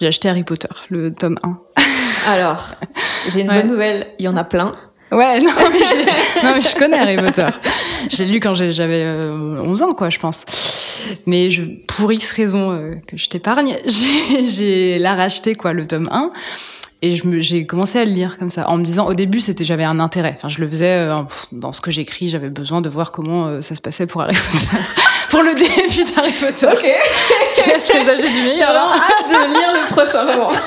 j'ai 0.00 0.06
acheté 0.06 0.28
Harry 0.28 0.44
Potter, 0.44 0.68
le 0.88 1.12
tome 1.12 1.38
1. 1.42 1.58
Alors, 2.28 2.70
j'ai 3.28 3.40
une 3.42 3.48
Ouais. 3.50 3.60
bonne 3.62 3.70
nouvelle, 3.70 4.06
il 4.18 4.24
y 4.24 4.28
en 4.28 4.36
a 4.36 4.44
plein. 4.44 4.72
Ouais, 5.12 5.40
non 5.40 5.50
mais, 5.72 6.42
non, 6.44 6.54
mais 6.54 6.62
je 6.62 6.76
connais 6.78 6.98
Harry 6.98 7.16
Potter. 7.16 7.46
J'ai 8.08 8.24
lu 8.26 8.38
quand 8.40 8.54
j'avais 8.54 9.02
euh, 9.04 9.60
11 9.62 9.82
ans, 9.82 9.92
quoi, 9.92 10.08
je 10.08 10.18
pense. 10.18 10.44
Mais 11.26 11.50
je, 11.50 11.62
pour 11.88 12.12
X 12.12 12.30
raison 12.32 12.70
euh, 12.72 12.94
que 13.08 13.16
je 13.16 13.28
t'épargne, 13.28 13.76
j'ai, 13.86 14.98
la 14.98 15.14
racheté, 15.14 15.54
quoi, 15.54 15.72
le 15.72 15.86
tome 15.86 16.08
1. 16.12 16.30
Et 17.02 17.16
j'ai 17.40 17.64
commencé 17.66 17.98
à 17.98 18.04
le 18.04 18.10
lire 18.12 18.36
comme 18.38 18.50
ça, 18.50 18.68
en 18.68 18.76
me 18.76 18.84
disant, 18.84 19.06
au 19.06 19.14
début, 19.14 19.40
c'était, 19.40 19.64
j'avais 19.64 19.84
un 19.84 20.00
intérêt. 20.00 20.34
Enfin, 20.36 20.48
je 20.48 20.60
le 20.60 20.68
faisais 20.68 21.08
euh, 21.08 21.22
dans 21.50 21.72
ce 21.72 21.80
que 21.80 21.90
j'écris, 21.90 22.28
j'avais 22.28 22.50
besoin 22.50 22.80
de 22.82 22.88
voir 22.90 23.10
comment 23.10 23.46
euh, 23.46 23.60
ça 23.62 23.74
se 23.74 23.80
passait 23.80 24.06
pour 24.06 24.20
Harry 24.22 24.34
Potter. 24.36 24.76
Pour 25.30 25.42
le 25.42 25.54
début 25.54 26.12
d'Harry 26.12 26.32
Potter. 26.32 26.66
Ok. 26.66 26.86
Je 27.64 27.70
laisse 27.70 27.88
présager 27.88 28.28
du 28.28 28.34
J'ai 28.34 28.42
meilleur. 28.50 28.70
vraiment 28.70 28.92
hâte 28.92 29.28
de 29.28 29.52
lire 29.54 29.72
le 29.72 29.92
prochain, 29.94 30.24
vraiment. 30.24 30.50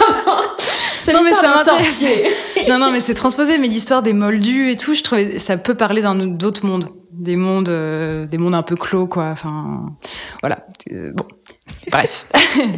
Non, 1.14 1.20
mais 1.22 1.32
ça 1.32 1.50
m'intéresse. 1.50 2.06
non, 2.70 2.78
non, 2.80 2.90
mais 2.90 3.02
c'est 3.02 3.14
transposé. 3.14 3.58
Mais 3.58 3.68
l'histoire 3.68 4.02
des 4.02 4.14
moldus 4.14 4.72
et 4.72 4.78
tout, 4.78 4.94
je 4.96 5.04
trouvais 5.04 5.38
ça 5.38 5.58
peut 5.58 5.76
parler 5.76 6.02
d'un 6.02 6.16
d'autres 6.16 6.66
mondes, 6.66 6.88
des 7.12 7.36
mondes, 7.36 7.68
euh, 7.68 8.26
des 8.26 8.38
mondes 8.38 8.56
un 8.56 8.62
peu 8.64 8.78
clos, 8.78 9.06
quoi. 9.06 9.26
Enfin, 9.34 9.66
voilà. 10.42 10.60
Euh, 10.94 11.12
bon, 11.14 11.26
bref. 11.92 12.26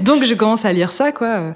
Donc 0.02 0.24
je 0.24 0.34
commence 0.34 0.66
à 0.66 0.74
lire 0.74 0.92
ça, 0.92 1.12
quoi. 1.12 1.54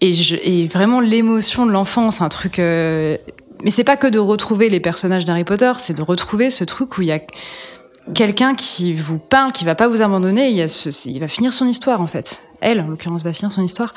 Et 0.00 0.14
je, 0.14 0.36
et 0.36 0.66
vraiment 0.66 1.00
l'émotion 1.00 1.66
de 1.66 1.72
l'enfance, 1.72 2.22
un 2.22 2.30
truc. 2.30 2.58
euh, 2.58 3.18
Mais 3.62 3.70
c'est 3.70 3.84
pas 3.84 3.98
que 3.98 4.06
de 4.06 4.18
retrouver 4.18 4.70
les 4.70 4.80
personnages 4.80 5.26
d'Harry 5.26 5.44
Potter, 5.44 5.72
c'est 5.76 5.94
de 5.94 6.02
retrouver 6.02 6.48
ce 6.48 6.64
truc 6.64 6.96
où 6.96 7.02
il 7.02 7.08
y 7.08 7.12
a 7.12 7.20
quelqu'un 8.12 8.54
qui 8.54 8.92
vous 8.92 9.18
parle, 9.18 9.52
qui 9.52 9.64
va 9.64 9.74
pas 9.74 9.88
vous 9.88 10.02
abandonner. 10.02 10.48
Il, 10.48 10.56
y 10.56 10.62
a 10.62 10.68
ce, 10.68 10.90
il 11.08 11.20
va 11.20 11.28
finir 11.28 11.52
son 11.52 11.66
histoire, 11.66 12.00
en 12.00 12.06
fait. 12.06 12.42
Elle, 12.60 12.80
en 12.80 12.88
l'occurrence, 12.88 13.22
va 13.22 13.32
finir 13.32 13.52
son 13.52 13.62
histoire. 13.62 13.94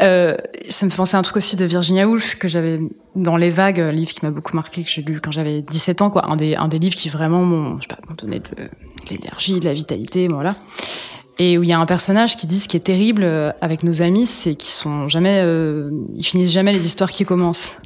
Euh, 0.00 0.34
ça 0.68 0.86
me 0.86 0.90
fait 0.90 0.96
penser 0.96 1.16
à 1.16 1.18
un 1.18 1.22
truc 1.22 1.36
aussi 1.36 1.56
de 1.56 1.64
Virginia 1.64 2.08
Woolf 2.08 2.36
que 2.36 2.48
j'avais 2.48 2.80
dans 3.14 3.36
Les 3.36 3.50
Vagues, 3.50 3.80
un 3.80 3.92
livre 3.92 4.10
qui 4.10 4.24
m'a 4.24 4.30
beaucoup 4.30 4.56
marqué, 4.56 4.82
que 4.82 4.90
j'ai 4.90 5.02
lu 5.02 5.20
quand 5.20 5.30
j'avais 5.30 5.62
17 5.62 6.02
ans, 6.02 6.10
quoi. 6.10 6.26
Un 6.26 6.36
des, 6.36 6.56
un 6.56 6.68
des 6.68 6.78
livres 6.78 6.94
qui 6.94 7.08
vraiment 7.08 7.44
m'ont, 7.44 7.78
donné 8.16 8.38
de, 8.38 8.62
de 8.64 9.10
l'énergie, 9.10 9.60
de 9.60 9.64
la 9.64 9.74
vitalité, 9.74 10.28
voilà. 10.28 10.50
Et 11.38 11.56
où 11.56 11.62
il 11.62 11.68
y 11.68 11.72
a 11.72 11.78
un 11.78 11.86
personnage 11.86 12.36
qui 12.36 12.46
dit 12.46 12.58
ce 12.58 12.66
qui 12.66 12.76
est 12.76 12.80
terrible 12.80 13.22
euh, 13.22 13.52
avec 13.60 13.84
nos 13.84 14.02
amis, 14.02 14.26
c'est 14.26 14.54
qu'ils 14.54 14.72
sont 14.72 15.08
jamais, 15.08 15.40
euh, 15.44 15.90
ils 16.16 16.24
finissent 16.24 16.52
jamais 16.52 16.72
les 16.72 16.84
histoires 16.84 17.10
qui 17.10 17.24
commencent. 17.24 17.76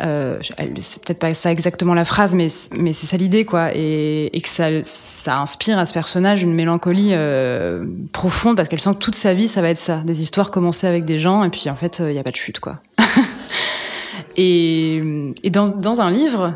Euh, 0.00 0.38
c'est 0.80 1.02
peut-être 1.02 1.18
pas 1.18 1.34
ça 1.34 1.50
exactement 1.50 1.92
la 1.92 2.04
phrase, 2.04 2.34
mais 2.34 2.48
mais 2.72 2.92
c'est 2.92 3.06
ça 3.06 3.16
l'idée 3.16 3.44
quoi, 3.44 3.70
et, 3.74 4.30
que 4.40 4.48
ça 4.48 4.68
ça 4.84 5.40
inspire 5.40 5.78
à 5.78 5.86
ce 5.86 5.92
personnage 5.92 6.42
une 6.42 6.54
mélancolie 6.54 7.10
euh, 7.12 7.84
profonde 8.12 8.56
parce 8.56 8.68
qu'elle 8.68 8.80
sent 8.80 8.94
que 8.94 8.98
toute 8.98 9.16
sa 9.16 9.34
vie 9.34 9.48
ça 9.48 9.60
va 9.60 9.70
être 9.70 9.78
ça, 9.78 9.98
des 10.04 10.22
histoires 10.22 10.52
commencées 10.52 10.86
avec 10.86 11.04
des 11.04 11.18
gens 11.18 11.42
et 11.42 11.50
puis 11.50 11.68
en 11.68 11.74
fait 11.74 12.00
il 12.04 12.12
y 12.12 12.18
a 12.18 12.22
pas 12.22 12.30
de 12.30 12.36
chute 12.36 12.60
quoi. 12.60 12.80
et 14.36 15.32
et 15.42 15.50
dans 15.50 15.68
dans 15.68 16.00
un 16.00 16.12
livre, 16.12 16.54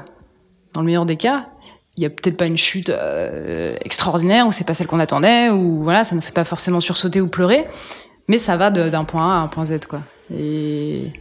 dans 0.72 0.80
le 0.80 0.86
meilleur 0.86 1.06
des 1.06 1.16
cas, 1.16 1.48
il 1.96 2.02
y 2.04 2.06
a 2.06 2.10
peut-être 2.10 2.36
pas 2.36 2.46
une 2.46 2.58
chute 2.58 2.90
euh, 2.90 3.76
extraordinaire 3.84 4.46
ou 4.46 4.52
c'est 4.52 4.66
pas 4.66 4.74
celle 4.74 4.86
qu'on 4.86 5.00
attendait 5.00 5.50
ou 5.50 5.82
voilà 5.82 6.04
ça 6.04 6.14
ne 6.14 6.20
fait 6.20 6.32
pas 6.32 6.44
forcément 6.44 6.78
sursauter 6.78 7.20
ou 7.20 7.26
pleurer, 7.26 7.66
mais 8.28 8.38
ça 8.38 8.56
va 8.56 8.70
d'un 8.70 9.04
point 9.04 9.28
A 9.28 9.40
à 9.40 9.42
un 9.42 9.48
point 9.48 9.64
Z 9.64 9.86
quoi. 9.88 10.02
Et 10.32 11.12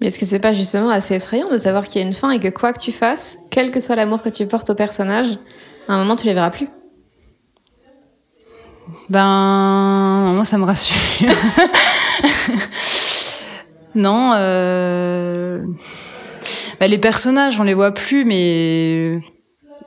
Mais 0.00 0.08
est-ce 0.08 0.18
que 0.18 0.26
c'est 0.26 0.38
pas 0.40 0.52
justement 0.52 0.90
assez 0.90 1.14
effrayant 1.14 1.46
de 1.46 1.58
savoir 1.58 1.84
qu'il 1.84 2.00
y 2.00 2.04
a 2.04 2.06
une 2.06 2.14
fin 2.14 2.30
et 2.30 2.40
que 2.40 2.48
quoi 2.48 2.72
que 2.72 2.80
tu 2.80 2.92
fasses, 2.92 3.38
quel 3.50 3.70
que 3.70 3.80
soit 3.80 3.96
l'amour 3.96 4.22
que 4.22 4.28
tu 4.28 4.46
portes 4.46 4.70
au 4.70 4.74
personnage, 4.74 5.38
à 5.88 5.94
un 5.94 5.98
moment 5.98 6.16
tu 6.16 6.26
les 6.26 6.34
verras 6.34 6.50
plus? 6.50 6.68
Ben, 9.08 10.32
moi, 10.34 10.44
ça 10.44 10.58
me 10.58 10.64
rassure. 10.64 10.96
non, 13.94 14.32
euh... 14.34 15.64
ben, 16.80 16.90
les 16.90 16.98
personnages, 16.98 17.58
on 17.60 17.64
les 17.64 17.74
voit 17.74 17.92
plus, 17.92 18.24
mais 18.24 19.20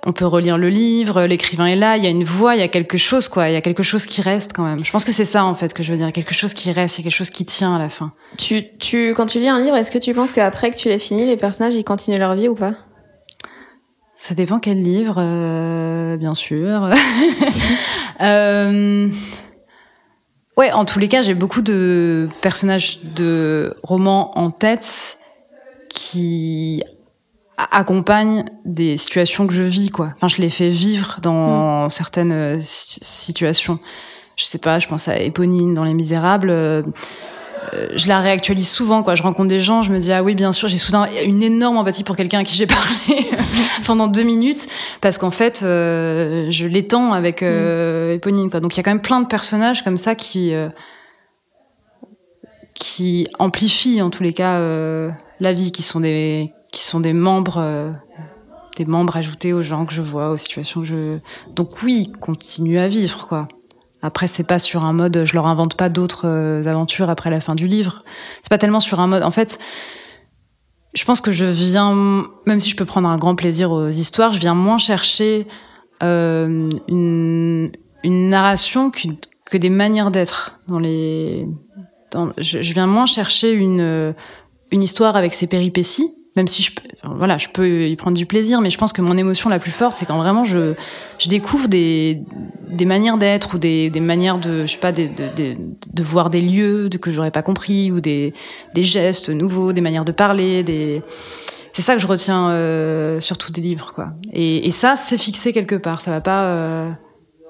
on 0.06 0.14
peut 0.14 0.26
relire 0.26 0.58
le 0.58 0.70
livre, 0.70 1.24
l'écrivain 1.24 1.66
est 1.66 1.76
là, 1.76 1.98
il 1.98 2.04
y 2.04 2.08
a 2.08 2.10
une 2.10 2.24
voix, 2.24 2.56
il 2.56 2.60
y 2.60 2.64
a 2.64 2.68
quelque 2.68 2.98
chose, 2.98 3.28
quoi. 3.28 3.50
Il 3.50 3.54
y 3.54 3.58
a 3.58 3.62
quelque 3.62 3.84
chose 3.84 4.06
qui 4.06 4.22
reste 4.22 4.54
quand 4.54 4.64
même. 4.64 4.84
Je 4.84 4.92
pense 4.92 5.04
que 5.04 5.12
c'est 5.12 5.26
ça, 5.26 5.44
en 5.44 5.56
fait, 5.56 5.74
que 5.74 5.84
je 5.84 5.92
veux 5.92 5.98
dire. 5.98 6.12
Quelque 6.14 6.34
chose 6.34 6.54
qui 6.54 6.72
reste, 6.72 6.98
il 6.98 7.02
y 7.02 7.04
a 7.04 7.06
quelque 7.10 7.18
chose 7.18 7.30
qui 7.30 7.46
tient 7.46 7.76
à 7.76 7.80
la 7.80 7.90
fin. 7.90 8.14
tu, 8.38 8.78
tu, 8.78 9.14
Quand 9.16 9.26
tu 9.26 9.40
lis 9.40 9.50
un 9.50 9.60
livre, 9.60 9.76
est-ce 9.76 9.92
que 9.92 9.98
tu 9.98 10.14
penses 10.14 10.32
qu'après 10.32 10.72
que 10.72 10.78
tu 10.78 10.88
l'aies 10.88 11.00
fini, 11.00 11.26
les 11.26 11.38
personnages 11.38 11.76
ils 11.76 11.84
continuent 11.84 12.18
leur 12.18 12.36
vie 12.36 12.48
ou 12.48 12.56
pas? 12.56 12.74
Ça 14.16 14.36
dépend 14.36 14.60
quel 14.60 14.82
livre, 14.82 15.16
euh, 15.18 16.18
bien 16.18 16.34
sûr. 16.34 16.90
euh, 18.22 19.10
ouais, 20.58 20.72
en 20.72 20.86
tous 20.86 21.00
les 21.00 21.08
cas, 21.08 21.22
j'ai 21.22 21.36
beaucoup 21.36 21.62
de 21.62 22.28
personnages 22.42 23.00
de 23.04 23.76
romans 23.84 24.38
en 24.38 24.52
tête 24.52 25.18
qui 25.94 26.84
accompagnent 27.72 28.46
des 28.66 28.98
situations 28.98 29.48
que 29.48 29.54
je 29.54 29.64
vis, 29.64 29.90
quoi. 29.90 30.14
Enfin, 30.16 30.28
je 30.28 30.42
les 30.42 30.50
fais 30.50 30.70
vivre 30.70 31.20
dans 31.22 31.86
mm. 31.86 31.90
certaines 31.90 32.32
euh, 32.32 32.58
situations. 32.62 33.80
Je 34.36 34.46
sais 34.46 34.60
pas, 34.60 34.80
je 34.80 34.88
pense 34.88 35.08
à 35.08 35.20
Éponine 35.20 35.74
dans 35.74 35.84
Les 35.84 35.94
Misérables. 35.94 36.50
Euh, 36.50 36.82
euh, 37.74 37.90
je 37.96 38.08
la 38.08 38.20
réactualise 38.20 38.70
souvent 38.70 39.04
quoi 39.04 39.16
je 39.16 39.24
rencontre 39.24 39.50
des 39.50 39.60
gens 39.60 39.82
je 39.82 39.92
me 39.92 40.00
dis 40.00 40.12
ah 40.12 40.24
oui 40.24 40.34
bien 40.34 40.52
sûr 40.54 40.68
j'ai 40.68 40.78
soudain 40.78 41.06
une 41.26 41.44
énorme 41.44 41.78
empathie 41.78 42.04
pour 42.04 42.16
quelqu'un 42.16 42.40
à 42.40 42.44
qui 42.44 42.56
j'ai 42.56 42.68
parlé 42.68 43.30
pendant 43.86 44.08
deux 44.08 44.24
minutes 44.24 44.68
parce 45.02 45.18
qu'en 45.18 45.32
fait 45.32 45.62
euh, 45.64 46.48
je 46.50 46.66
l'étends 46.66 47.14
avec 47.14 47.44
euh, 47.44 48.14
mm. 48.14 48.16
Éponine 48.16 48.50
quoi 48.50 48.60
donc 48.60 48.76
il 48.76 48.78
y 48.78 48.80
a 48.80 48.84
quand 48.84 48.92
même 48.92 49.02
plein 49.02 49.22
de 49.22 49.28
personnages 49.28 49.84
comme 49.84 49.98
ça 49.98 50.16
qui 50.16 50.54
euh, 50.54 50.70
qui 52.74 53.28
amplifient 53.38 54.02
en 54.02 54.10
tous 54.10 54.24
les 54.24 54.34
cas 54.34 54.56
euh, 54.56 55.10
la 55.40 55.54
vie 55.54 55.72
qui 55.72 55.84
sont 55.84 56.00
des 56.00 56.54
qui 56.72 56.84
sont 56.84 57.00
des 57.00 57.14
membres 57.14 57.94
des 58.78 58.86
membres 58.86 59.18
ajoutés 59.18 59.54
aux 59.54 59.62
gens 59.62 59.86
que 59.86 59.94
je 59.94 60.02
vois 60.02 60.30
aux 60.30 60.38
situations 60.38 60.82
que 60.82 60.88
je 60.88 61.20
donc 61.56 61.82
oui 61.84 62.12
continue 62.20 62.80
à 62.80 62.88
vivre 62.88 63.28
quoi 63.28 63.48
après, 64.02 64.28
c'est 64.28 64.44
pas 64.44 64.60
sur 64.60 64.86
un 64.86 64.94
mode, 64.94 65.26
je 65.26 65.34
leur 65.34 65.48
invente 65.48 65.76
pas 65.76 65.90
d'autres 65.90 66.26
euh, 66.26 66.64
aventures 66.66 67.10
après 67.10 67.30
la 67.30 67.42
fin 67.42 67.56
du 67.56 67.68
livre. 67.68 68.04
C'est 68.42 68.50
pas 68.50 68.58
tellement 68.58 68.80
sur 68.80 69.00
un 69.02 69.08
mode. 69.08 69.24
En 69.24 69.32
fait, 69.32 69.60
je 70.94 71.04
pense 71.04 71.20
que 71.20 71.32
je 71.32 71.46
viens, 71.46 72.26
même 72.46 72.60
si 72.60 72.70
je 72.70 72.78
peux 72.78 72.86
prendre 72.86 73.10
un 73.10 73.18
grand 73.18 73.36
plaisir 73.36 73.72
aux 73.72 73.90
histoires, 73.90 74.32
je 74.32 74.40
viens 74.40 74.54
moins 74.54 74.78
chercher 74.78 75.48
euh, 76.02 76.70
une, 76.88 77.72
une 78.04 78.30
narration 78.30 78.90
que, 78.90 79.10
que 79.52 79.58
des 79.58 79.70
manières 79.70 80.12
d'être 80.12 80.60
dans 80.68 80.80
les. 80.80 81.46
Je, 82.38 82.62
je, 82.62 82.74
viens 82.74 82.88
moins 82.88 83.06
chercher 83.06 83.52
une 83.52 84.16
une 84.72 84.82
histoire 84.82 85.16
avec 85.16 85.34
ses 85.36 85.46
péripéties 85.46 86.12
même 86.40 86.48
si 86.48 86.64
je, 86.64 86.72
voilà, 87.04 87.38
je 87.38 87.50
peux 87.50 87.88
y 87.88 87.96
prendre 87.98 88.16
du 88.16 88.26
plaisir, 88.26 88.62
mais 88.62 88.70
je 88.70 88.78
pense 88.78 88.94
que 88.94 89.02
mon 89.02 89.18
émotion 89.18 89.50
la 89.50 89.60
plus 89.60 89.72
forte, 89.72 89.98
c'est 89.98 90.06
quand 90.06 90.18
vraiment 90.18 90.46
je, 90.46 90.74
je 91.18 91.28
découvre 91.28 91.68
des, 91.68 92.24
des 92.70 92.86
manières 92.86 93.18
d'être 93.18 93.56
ou 93.56 93.58
des, 93.58 93.90
des 93.90 94.00
manières 94.00 94.38
de, 94.38 94.66
je 94.66 94.72
sais 94.72 94.78
pas, 94.78 94.94
de, 94.94 95.08
de, 95.36 95.58
de 95.94 96.04
voir 96.04 96.30
des 96.30 96.42
lieux 96.42 96.88
que 97.02 97.12
j'aurais 97.12 97.32
pas 97.32 97.44
compris 97.44 97.92
ou 97.92 98.00
des, 98.00 98.34
des 98.74 98.86
gestes 98.86 99.30
nouveaux, 99.30 99.74
des 99.74 99.82
manières 99.82 100.06
de 100.06 100.14
parler, 100.14 100.64
des, 100.64 101.04
c'est 101.74 101.82
ça 101.82 101.96
que 101.96 102.02
je 102.02 102.08
retiens 102.08 102.52
euh, 102.52 103.20
surtout 103.20 103.52
des 103.52 103.62
livres, 103.62 103.92
quoi. 103.94 104.14
Et, 104.32 104.66
et 104.68 104.72
ça, 104.72 104.96
c'est 104.96 105.18
fixé 105.18 105.52
quelque 105.52 105.76
part. 105.76 106.02
Ça 106.02 106.12
va 106.12 106.22
pas, 106.22 106.46
euh, 106.46 106.90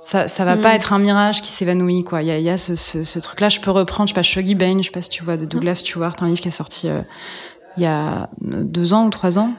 ça, 0.01 0.27
ça 0.27 0.45
va 0.45 0.57
pas 0.57 0.71
mm. 0.71 0.75
être 0.75 0.93
un 0.93 0.99
mirage 0.99 1.41
qui 1.41 1.51
s'évanouit, 1.51 2.03
quoi. 2.03 2.21
Il 2.23 2.27
y 2.27 2.31
a, 2.31 2.39
y 2.39 2.49
a 2.49 2.57
ce, 2.57 2.75
ce, 2.75 3.03
ce 3.03 3.19
truc-là. 3.19 3.49
Je 3.49 3.59
peux 3.59 3.71
reprendre, 3.71 4.07
je 4.07 4.13
sais 4.13 4.19
pas, 4.19 4.23
Shuggy 4.23 4.55
Bane, 4.55 4.79
je 4.79 4.87
sais 4.87 4.91
pas 4.91 5.01
si 5.01 5.09
tu 5.09 5.23
vois, 5.23 5.37
de 5.37 5.45
Douglas 5.45 5.75
Stewart, 5.75 6.15
un 6.21 6.27
livre 6.27 6.41
qui 6.41 6.47
est 6.47 6.51
sorti. 6.51 6.89
Euh, 6.89 7.01
il 7.79 7.83
y 7.83 7.85
a 7.85 8.29
deux 8.41 8.93
ans 8.93 9.05
ou 9.05 9.09
trois 9.09 9.39
ans. 9.39 9.53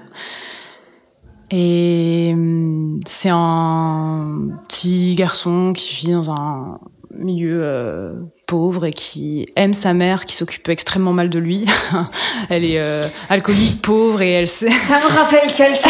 Et 1.51 2.31
hum, 2.35 3.01
c'est 3.07 3.31
un 3.33 4.51
petit 4.69 5.15
garçon 5.15 5.73
qui 5.75 5.95
vit 5.95 6.13
dans 6.13 6.31
un 6.31 6.79
milieu 7.13 7.61
euh, 7.63 8.13
pauvre 8.47 8.85
et 8.85 8.93
qui 8.93 9.49
aime 9.57 9.75
sa 9.75 9.95
mère, 9.95 10.27
qui 10.27 10.35
s'occupe 10.35 10.69
extrêmement 10.69 11.13
mal 11.13 11.31
de 11.31 11.39
lui. 11.39 11.65
elle 12.51 12.65
est 12.65 12.81
euh, 12.81 13.05
alcoolique, 13.31 13.81
pauvre 13.81 14.21
et 14.21 14.33
elle 14.33 14.49
sait. 14.49 14.71
Ça 14.71 14.99
me 14.99 15.09
rappelle 15.09 15.51
quelqu'un. 15.51 15.89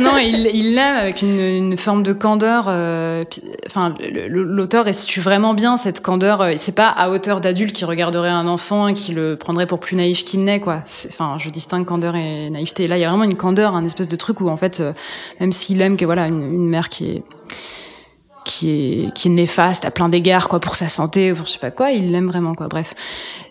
Non, 0.00 0.18
il 0.18 0.74
l'aime 0.74 0.96
avec 0.96 1.22
une, 1.22 1.38
une, 1.38 1.76
forme 1.76 2.02
de 2.02 2.12
candeur. 2.12 2.66
Euh, 2.68 3.24
enfin, 3.66 3.94
l'auteur 4.28 4.92
situe 4.94 5.20
vraiment 5.20 5.54
bien 5.54 5.76
cette 5.76 6.00
candeur. 6.00 6.40
Euh, 6.40 6.52
c'est 6.56 6.74
pas 6.74 6.88
à 6.88 7.10
hauteur 7.10 7.40
d'adulte 7.40 7.72
qui 7.72 7.84
regarderait 7.84 8.28
un 8.28 8.46
enfant 8.46 8.92
qui 8.92 9.12
le 9.12 9.36
prendrait 9.36 9.66
pour 9.66 9.80
plus 9.80 9.96
naïf 9.96 10.24
qu'il 10.24 10.44
n'est, 10.44 10.60
quoi. 10.60 10.82
Enfin, 11.06 11.36
je 11.38 11.50
distingue 11.50 11.84
candeur 11.84 12.16
et 12.16 12.50
naïveté. 12.50 12.86
Là, 12.86 12.96
il 12.96 13.00
y 13.00 13.04
a 13.04 13.08
vraiment 13.08 13.24
une 13.24 13.36
candeur, 13.36 13.74
un 13.74 13.84
espèce 13.84 14.08
de 14.08 14.16
truc 14.16 14.40
où 14.40 14.48
en 14.48 14.56
fait, 14.56 14.82
même 15.40 15.52
s'il 15.52 15.80
aime 15.80 15.96
que 15.96 16.04
voilà 16.04 16.26
une, 16.26 16.42
une 16.42 16.68
mère 16.68 16.88
qui 16.88 17.10
est 17.10 17.22
qui 18.44 18.70
est 18.70 19.14
qui 19.14 19.28
est 19.28 19.30
néfaste 19.30 19.84
à 19.84 19.90
plein 19.90 20.08
d'égards 20.08 20.48
quoi 20.48 20.60
pour 20.60 20.76
sa 20.76 20.88
santé 20.88 21.32
ou 21.32 21.36
pour 21.36 21.46
je 21.46 21.52
sais 21.52 21.58
pas 21.58 21.70
quoi 21.70 21.90
il 21.90 22.12
l'aime 22.12 22.26
vraiment 22.26 22.54
quoi 22.54 22.68
bref. 22.68 22.94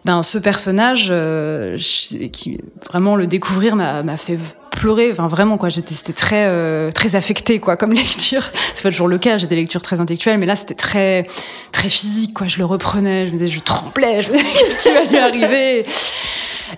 Ben 0.05 0.21
ce 0.21 0.37
personnage 0.37 1.07
euh, 1.09 1.77
qui 1.77 2.59
vraiment 2.87 3.15
le 3.15 3.27
découvrir 3.27 3.75
m'a 3.75 4.03
m'a 4.03 4.17
fait 4.17 4.37
pleurer 4.71 5.11
enfin 5.11 5.27
vraiment 5.27 5.57
quoi. 5.57 5.69
J'étais 5.69 5.93
c'était 5.93 6.13
très 6.13 6.45
euh, 6.45 6.91
très 6.91 7.15
affecté 7.15 7.59
quoi 7.59 7.75
comme 7.75 7.93
lecture. 7.93 8.49
C'est 8.73 8.83
pas 8.83 8.91
toujours 8.91 9.07
le 9.07 9.17
cas 9.17 9.37
j'ai 9.37 9.47
des 9.47 9.55
lectures 9.55 9.81
très 9.81 9.99
intellectuelles 9.99 10.37
mais 10.37 10.45
là 10.45 10.55
c'était 10.55 10.75
très 10.75 11.25
très 11.71 11.89
physique 11.89 12.33
quoi. 12.33 12.47
Je 12.47 12.59
le 12.59 12.65
reprenais 12.65 13.27
je 13.27 13.31
me 13.31 13.37
disais 13.37 13.49
je 13.49 13.59
tremblais 13.61 14.21
je 14.21 14.31
me 14.31 14.37
disais 14.37 14.49
qu'est-ce 14.59 14.77
qui 14.77 14.93
va 14.93 15.03
lui 15.05 15.17
arriver? 15.17 15.85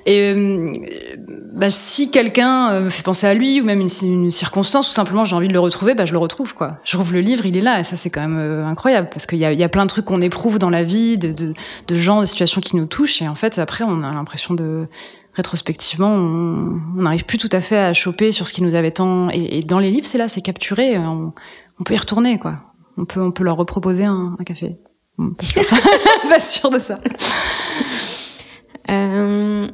Et 0.05 0.33
euh, 0.33 0.71
bah, 1.53 1.69
si 1.69 2.11
quelqu'un 2.11 2.71
euh, 2.71 2.81
me 2.85 2.89
fait 2.89 3.03
penser 3.03 3.27
à 3.27 3.33
lui 3.33 3.61
ou 3.61 3.65
même 3.65 3.81
une, 3.81 4.31
circonstance 4.31 4.89
ou 4.89 4.93
simplement 4.93 5.25
j'ai 5.25 5.35
envie 5.35 5.47
de 5.47 5.53
le 5.53 5.59
retrouver, 5.59 5.93
bah, 5.93 6.05
je 6.05 6.13
le 6.13 6.17
retrouve 6.17 6.53
quoi. 6.53 6.77
Je 6.83 6.97
rouvre 6.97 7.13
le 7.13 7.21
livre, 7.21 7.45
il 7.45 7.55
est 7.57 7.61
là 7.61 7.79
et 7.79 7.83
ça 7.83 7.95
c'est 7.95 8.09
quand 8.09 8.21
même 8.21 8.37
euh, 8.37 8.65
incroyable 8.65 9.09
parce 9.11 9.25
qu'il 9.25 9.37
y 9.37 9.45
a, 9.45 9.69
plein 9.69 9.85
de 9.85 9.89
trucs 9.89 10.05
qu'on 10.05 10.21
éprouve 10.21 10.59
dans 10.59 10.69
la 10.69 10.83
vie, 10.83 11.17
de, 11.17 11.31
de, 11.31 11.53
de, 11.87 11.95
gens, 11.95 12.21
de 12.21 12.25
situations 12.25 12.61
qui 12.61 12.75
nous 12.75 12.85
touchent 12.85 13.21
et 13.21 13.27
en 13.27 13.35
fait 13.35 13.59
après 13.59 13.83
on 13.83 14.03
a 14.03 14.11
l'impression 14.13 14.53
de 14.53 14.87
rétrospectivement 15.33 16.11
on 16.13 17.01
n'arrive 17.01 17.25
plus 17.25 17.37
tout 17.37 17.49
à 17.51 17.61
fait 17.61 17.77
à 17.77 17.93
choper 17.93 18.31
sur 18.31 18.47
ce 18.47 18.53
qui 18.53 18.63
nous 18.63 18.75
avait 18.75 18.91
tant 18.91 19.29
et, 19.29 19.61
dans 19.61 19.79
les 19.79 19.91
livres 19.91 20.07
c'est 20.07 20.17
là, 20.17 20.27
c'est 20.27 20.41
capturé, 20.41 20.97
on, 20.97 21.33
peut 21.83 21.93
y 21.93 21.97
retourner 21.97 22.39
quoi. 22.39 22.57
On 22.97 23.05
peut 23.05 23.21
on 23.21 23.31
peut 23.31 23.43
leur 23.43 23.57
reproposer 23.57 24.05
un, 24.05 24.37
café. 24.45 24.77
pas, 26.29 26.39
sûr. 26.39 26.69
de 26.69 26.79
ça. 26.79 26.97
Euh, 28.89 29.67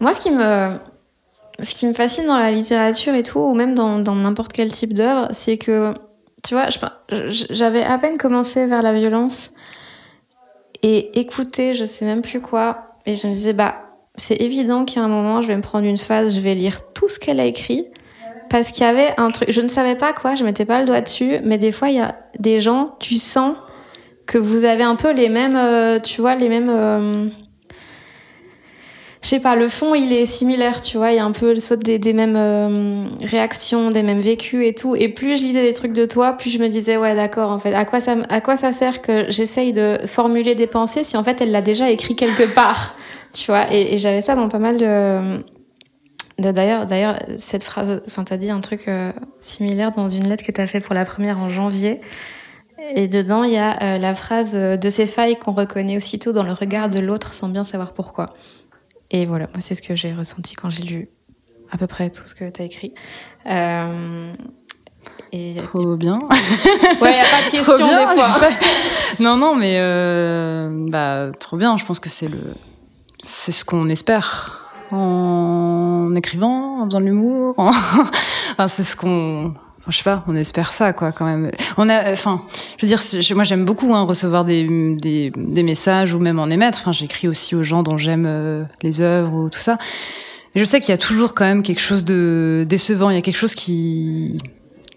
moi, 0.00 0.12
ce 0.12 0.20
qui 0.20 0.30
me, 0.30 0.78
ce 1.60 1.74
qui 1.74 1.86
me 1.86 1.92
fascine 1.92 2.26
dans 2.26 2.38
la 2.38 2.50
littérature 2.50 3.14
et 3.14 3.22
tout, 3.22 3.40
ou 3.40 3.54
même 3.54 3.74
dans 3.74 3.98
n'importe 4.14 4.52
quel 4.52 4.70
type 4.70 4.94
d'œuvre, 4.94 5.28
c'est 5.32 5.58
que, 5.58 5.90
tu 6.46 6.54
vois, 6.54 6.66
j'avais 7.08 7.82
à 7.82 7.98
peine 7.98 8.16
commencé 8.16 8.66
vers 8.66 8.82
la 8.82 8.92
violence 8.92 9.50
et 10.82 11.18
écouter, 11.18 11.74
je 11.74 11.84
sais 11.84 12.04
même 12.04 12.22
plus 12.22 12.40
quoi, 12.40 12.94
et 13.06 13.14
je 13.14 13.26
me 13.26 13.32
disais, 13.32 13.52
bah, 13.52 13.76
c'est 14.16 14.40
évident 14.40 14.84
a 14.96 15.00
un 15.00 15.08
moment, 15.08 15.42
je 15.42 15.48
vais 15.48 15.56
me 15.56 15.62
prendre 15.62 15.86
une 15.86 15.98
phase, 15.98 16.36
je 16.36 16.40
vais 16.40 16.54
lire 16.54 16.92
tout 16.92 17.08
ce 17.08 17.18
qu'elle 17.18 17.40
a 17.40 17.44
écrit, 17.44 17.86
parce 18.50 18.70
qu'il 18.70 18.84
y 18.84 18.88
avait 18.88 19.12
un 19.18 19.30
truc, 19.30 19.50
je 19.50 19.60
ne 19.60 19.68
savais 19.68 19.96
pas 19.96 20.12
quoi, 20.12 20.34
je 20.34 20.44
mettais 20.44 20.64
pas 20.64 20.80
le 20.80 20.86
doigt 20.86 21.00
dessus, 21.00 21.38
mais 21.42 21.58
des 21.58 21.72
fois, 21.72 21.90
il 21.90 21.96
y 21.96 22.00
a 22.00 22.16
des 22.38 22.60
gens, 22.60 22.96
tu 23.00 23.14
sens 23.18 23.56
que 24.26 24.38
vous 24.38 24.64
avez 24.64 24.84
un 24.84 24.94
peu 24.94 25.12
les 25.12 25.28
mêmes, 25.28 25.56
euh, 25.56 25.98
tu 25.98 26.20
vois, 26.20 26.34
les 26.34 26.48
mêmes... 26.48 26.70
Euh, 26.70 27.28
je 29.22 29.28
sais 29.28 29.40
pas, 29.40 29.56
le 29.56 29.68
fond 29.68 29.94
il 29.94 30.12
est 30.12 30.26
similaire, 30.26 30.80
tu 30.80 30.96
vois, 30.96 31.10
il 31.10 31.16
y 31.16 31.18
a 31.18 31.24
un 31.24 31.32
peu 31.32 31.56
saut 31.56 31.74
des, 31.74 31.98
des 31.98 32.12
mêmes 32.12 32.36
euh, 32.36 33.08
réactions, 33.24 33.90
des 33.90 34.04
mêmes 34.04 34.20
vécus 34.20 34.64
et 34.64 34.74
tout. 34.74 34.94
Et 34.94 35.08
plus 35.08 35.36
je 35.36 35.42
lisais 35.42 35.62
des 35.62 35.72
trucs 35.72 35.92
de 35.92 36.04
toi, 36.04 36.34
plus 36.34 36.50
je 36.50 36.58
me 36.58 36.68
disais 36.68 36.96
ouais 36.96 37.16
d'accord 37.16 37.50
en 37.50 37.58
fait, 37.58 37.74
à 37.74 37.84
quoi 37.84 38.00
ça 38.00 38.16
à 38.28 38.40
quoi 38.40 38.56
ça 38.56 38.72
sert 38.72 39.02
que 39.02 39.26
j'essaye 39.28 39.72
de 39.72 39.98
formuler 40.06 40.54
des 40.54 40.68
pensées 40.68 41.02
si 41.02 41.16
en 41.16 41.24
fait 41.24 41.40
elle 41.40 41.50
l'a 41.50 41.62
déjà 41.62 41.90
écrit 41.90 42.14
quelque 42.14 42.44
part, 42.54 42.96
tu 43.32 43.46
vois. 43.50 43.72
Et, 43.72 43.96
j'avais 43.98 44.22
ça 44.22 44.36
dans 44.36 44.48
pas 44.48 44.58
mal 44.58 44.76
de 44.76 45.42
de 46.38 46.52
d'ailleurs 46.52 46.86
d'ailleurs 46.86 47.18
cette 47.38 47.64
phrase, 47.64 48.00
enfin 48.06 48.22
t'as 48.22 48.36
dit 48.36 48.52
un 48.52 48.60
truc 48.60 48.86
euh, 48.86 49.10
similaire 49.40 49.90
dans 49.90 50.08
une 50.08 50.28
lettre 50.28 50.44
que 50.44 50.52
t'as 50.52 50.68
fait 50.68 50.80
pour 50.80 50.94
la 50.94 51.04
première 51.04 51.38
en 51.38 51.48
janvier. 51.48 52.00
Et 52.94 53.08
dedans, 53.08 53.42
il 53.42 53.52
y 53.52 53.58
a 53.58 53.82
euh, 53.82 53.98
la 53.98 54.14
phrase 54.14 54.54
de 54.54 54.90
ces 54.90 55.06
failles 55.06 55.36
qu'on 55.36 55.50
reconnaît 55.50 55.96
aussitôt 55.96 56.32
dans 56.32 56.44
le 56.44 56.52
regard 56.52 56.88
de 56.88 57.00
l'autre 57.00 57.34
sans 57.34 57.48
bien 57.48 57.64
savoir 57.64 57.92
pourquoi. 57.92 58.32
Et 59.10 59.26
voilà, 59.26 59.46
moi, 59.48 59.60
c'est 59.60 59.74
ce 59.74 59.82
que 59.82 59.96
j'ai 59.96 60.12
ressenti 60.12 60.54
quand 60.54 60.70
j'ai 60.70 60.82
lu 60.82 61.08
à 61.70 61.76
peu 61.76 61.86
près 61.86 62.10
tout 62.10 62.24
ce 62.24 62.34
que 62.34 62.48
tu 62.50 62.62
as 62.62 62.64
écrit. 62.64 62.92
Euh, 63.46 64.32
et, 65.32 65.56
trop 65.56 65.96
bien. 65.96 66.18
Ouais, 67.00 67.16
y 67.16 67.20
a 67.20 67.22
pas 67.22 67.46
de 67.46 67.50
question 67.50 67.76
des 67.76 68.06
fois. 68.16 68.48
non, 69.20 69.36
non, 69.36 69.54
mais 69.54 69.76
euh, 69.78 70.86
bah 70.88 71.30
trop 71.38 71.56
bien. 71.56 71.76
Je 71.76 71.84
pense 71.84 72.00
que 72.00 72.08
c'est 72.08 72.28
le, 72.28 72.40
c'est 73.22 73.52
ce 73.52 73.64
qu'on 73.64 73.88
espère 73.88 74.70
en 74.90 76.14
écrivant, 76.16 76.80
en 76.80 76.86
faisant 76.86 77.00
de 77.00 77.06
l'humour. 77.06 77.54
En... 77.56 77.68
enfin, 78.52 78.68
c'est 78.68 78.84
ce 78.84 78.96
qu'on 78.96 79.54
je 79.88 79.98
sais 79.98 80.04
pas, 80.04 80.24
on 80.26 80.34
espère 80.34 80.72
ça 80.72 80.92
quoi 80.92 81.12
quand 81.12 81.24
même. 81.24 81.50
On 81.76 81.88
a, 81.88 82.12
enfin, 82.12 82.42
je 82.76 82.86
veux 82.86 82.88
dire, 82.88 83.00
moi 83.34 83.44
j'aime 83.44 83.64
beaucoup 83.64 83.94
hein, 83.94 84.02
recevoir 84.02 84.44
des, 84.44 84.96
des, 84.96 85.32
des, 85.34 85.62
messages 85.62 86.14
ou 86.14 86.18
même 86.18 86.38
en 86.38 86.48
émettre. 86.48 86.78
Enfin, 86.80 86.92
j'écris 86.92 87.28
aussi 87.28 87.54
aux 87.54 87.62
gens 87.62 87.82
dont 87.82 87.98
j'aime 87.98 88.26
euh, 88.26 88.64
les 88.82 89.00
œuvres 89.00 89.34
ou 89.34 89.48
tout 89.48 89.58
ça. 89.58 89.78
Mais 90.54 90.60
je 90.60 90.66
sais 90.66 90.80
qu'il 90.80 90.90
y 90.90 90.94
a 90.94 90.98
toujours 90.98 91.34
quand 91.34 91.44
même 91.44 91.62
quelque 91.62 91.80
chose 91.80 92.04
de 92.04 92.66
décevant. 92.68 93.10
Il 93.10 93.14
y 93.14 93.18
a 93.18 93.22
quelque 93.22 93.36
chose 93.36 93.54
qui 93.54 94.40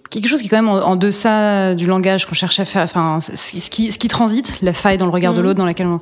quelque 0.10 0.28
chose 0.28 0.42
qui 0.42 0.48
est 0.48 0.50
quand 0.50 0.62
même 0.62 0.70
en, 0.70 0.96
deçà 0.98 1.74
du 1.74 1.88
langage 1.88 2.26
qu'on 2.26 2.36
cherche 2.36 2.60
à 2.60 2.66
faire. 2.66 2.84
Enfin, 2.84 3.20
ce 3.22 3.70
qui, 3.70 3.92
ce 3.92 3.98
qui 3.98 4.10
transite, 4.10 4.60
la 4.62 4.74
faille 4.74 4.98
dans 4.98 5.06
le 5.06 5.12
regard 5.12 5.34
de 5.34 5.40
mmh. 5.40 5.44
l'autre 5.44 5.58
dans 5.58 5.66
laquelle 5.66 5.88
on 5.88 6.02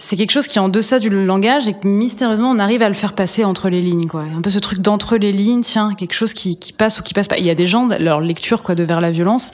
c'est 0.00 0.16
quelque 0.16 0.30
chose 0.30 0.46
qui 0.46 0.58
est 0.58 0.60
en 0.60 0.70
deçà 0.70 0.98
du 0.98 1.10
langage 1.10 1.68
et 1.68 1.74
que 1.74 1.86
mystérieusement 1.86 2.50
on 2.50 2.58
arrive 2.58 2.82
à 2.82 2.88
le 2.88 2.94
faire 2.94 3.12
passer 3.12 3.44
entre 3.44 3.68
les 3.68 3.82
lignes 3.82 4.06
quoi. 4.06 4.22
Un 4.22 4.40
peu 4.40 4.48
ce 4.48 4.58
truc 4.58 4.80
d'entre 4.80 5.18
les 5.18 5.30
lignes, 5.30 5.60
tiens, 5.60 5.94
quelque 5.94 6.14
chose 6.14 6.32
qui, 6.32 6.58
qui 6.58 6.72
passe 6.72 6.98
ou 6.98 7.02
qui 7.02 7.12
passe 7.12 7.28
pas. 7.28 7.36
Il 7.36 7.44
y 7.44 7.50
a 7.50 7.54
des 7.54 7.66
gens 7.66 7.86
leur 7.86 8.20
lecture 8.20 8.62
quoi 8.62 8.74
de 8.74 8.82
vers 8.82 9.02
la 9.02 9.10
violence 9.10 9.50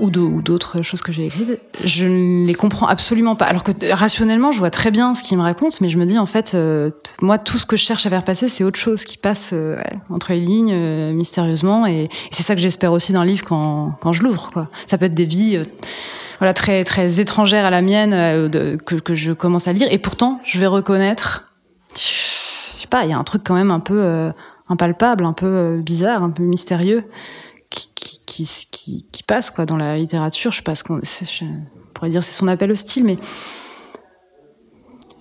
ou 0.00 0.10
d'autres 0.10 0.82
choses 0.82 1.02
que 1.02 1.12
j'ai 1.12 1.26
écrites, 1.26 1.56
je 1.84 2.04
ne 2.04 2.46
les 2.46 2.54
comprends 2.54 2.86
absolument 2.86 3.36
pas. 3.36 3.44
Alors 3.44 3.62
que 3.62 3.70
rationnellement, 3.92 4.50
je 4.50 4.58
vois 4.58 4.70
très 4.70 4.90
bien 4.90 5.14
ce 5.14 5.22
qu'ils 5.22 5.38
me 5.38 5.42
racontent, 5.42 5.76
mais 5.80 5.88
je 5.88 5.96
me 5.98 6.04
dis 6.04 6.18
en 6.18 6.26
fait, 6.26 6.54
euh, 6.54 6.90
moi, 7.22 7.38
tout 7.38 7.58
ce 7.58 7.64
que 7.64 7.76
je 7.76 7.84
cherche 7.84 8.04
à 8.04 8.10
faire 8.10 8.24
passer, 8.24 8.48
c'est 8.48 8.64
autre 8.64 8.78
chose 8.78 9.04
qui 9.04 9.16
passe 9.16 9.52
euh, 9.54 9.76
entre 10.10 10.32
les 10.32 10.40
lignes 10.40 10.72
euh, 10.72 11.12
mystérieusement, 11.12 11.86
et, 11.86 12.08
c'est 12.32 12.42
ça 12.42 12.56
que 12.56 12.60
j'espère 12.60 12.90
aussi 12.90 13.12
d'un 13.12 13.24
livre 13.24 13.44
quand, 13.44 13.92
quand 14.00 14.12
je 14.12 14.24
l'ouvre. 14.24 14.50
Quoi. 14.52 14.68
Ça 14.86 14.98
peut 14.98 15.04
être 15.04 15.14
des 15.14 15.26
vies 15.26 15.64
voilà 16.38 16.54
très 16.54 16.84
très 16.84 17.20
étrangères 17.20 17.64
à 17.64 17.70
la 17.70 17.82
mienne 17.82 18.10
que, 18.84 18.96
que 18.96 19.14
je 19.14 19.32
commence 19.32 19.68
à 19.68 19.72
lire, 19.72 19.88
et 19.90 19.98
pourtant, 19.98 20.40
je 20.44 20.58
vais 20.58 20.66
reconnaître, 20.66 21.52
je 21.94 22.80
sais 22.80 22.88
pas, 22.88 23.02
il 23.04 23.10
y 23.10 23.12
a 23.12 23.18
un 23.18 23.24
truc 23.24 23.42
quand 23.44 23.54
même 23.54 23.70
un 23.70 23.80
peu 23.80 24.32
impalpable, 24.68 25.24
un 25.24 25.32
peu 25.32 25.78
bizarre, 25.78 26.22
un 26.22 26.30
peu 26.30 26.42
mystérieux 26.42 27.04
qui, 27.70 27.90
qui, 27.94 28.46
qui, 28.70 29.06
qui, 29.10 29.22
passe 29.22 29.50
quoi 29.50 29.66
dans 29.66 29.76
la 29.76 29.96
littérature. 29.96 30.50
Je 30.52 30.58
sais 30.58 30.62
pas 30.62 30.74
ce 30.74 30.84
qu'on 30.84 31.00
je 31.02 31.44
pourrais 31.92 32.10
dire 32.10 32.22
c'est 32.22 32.32
son 32.32 32.48
appel 32.48 32.70
au 32.70 32.74
style, 32.74 33.04
mais 33.04 33.16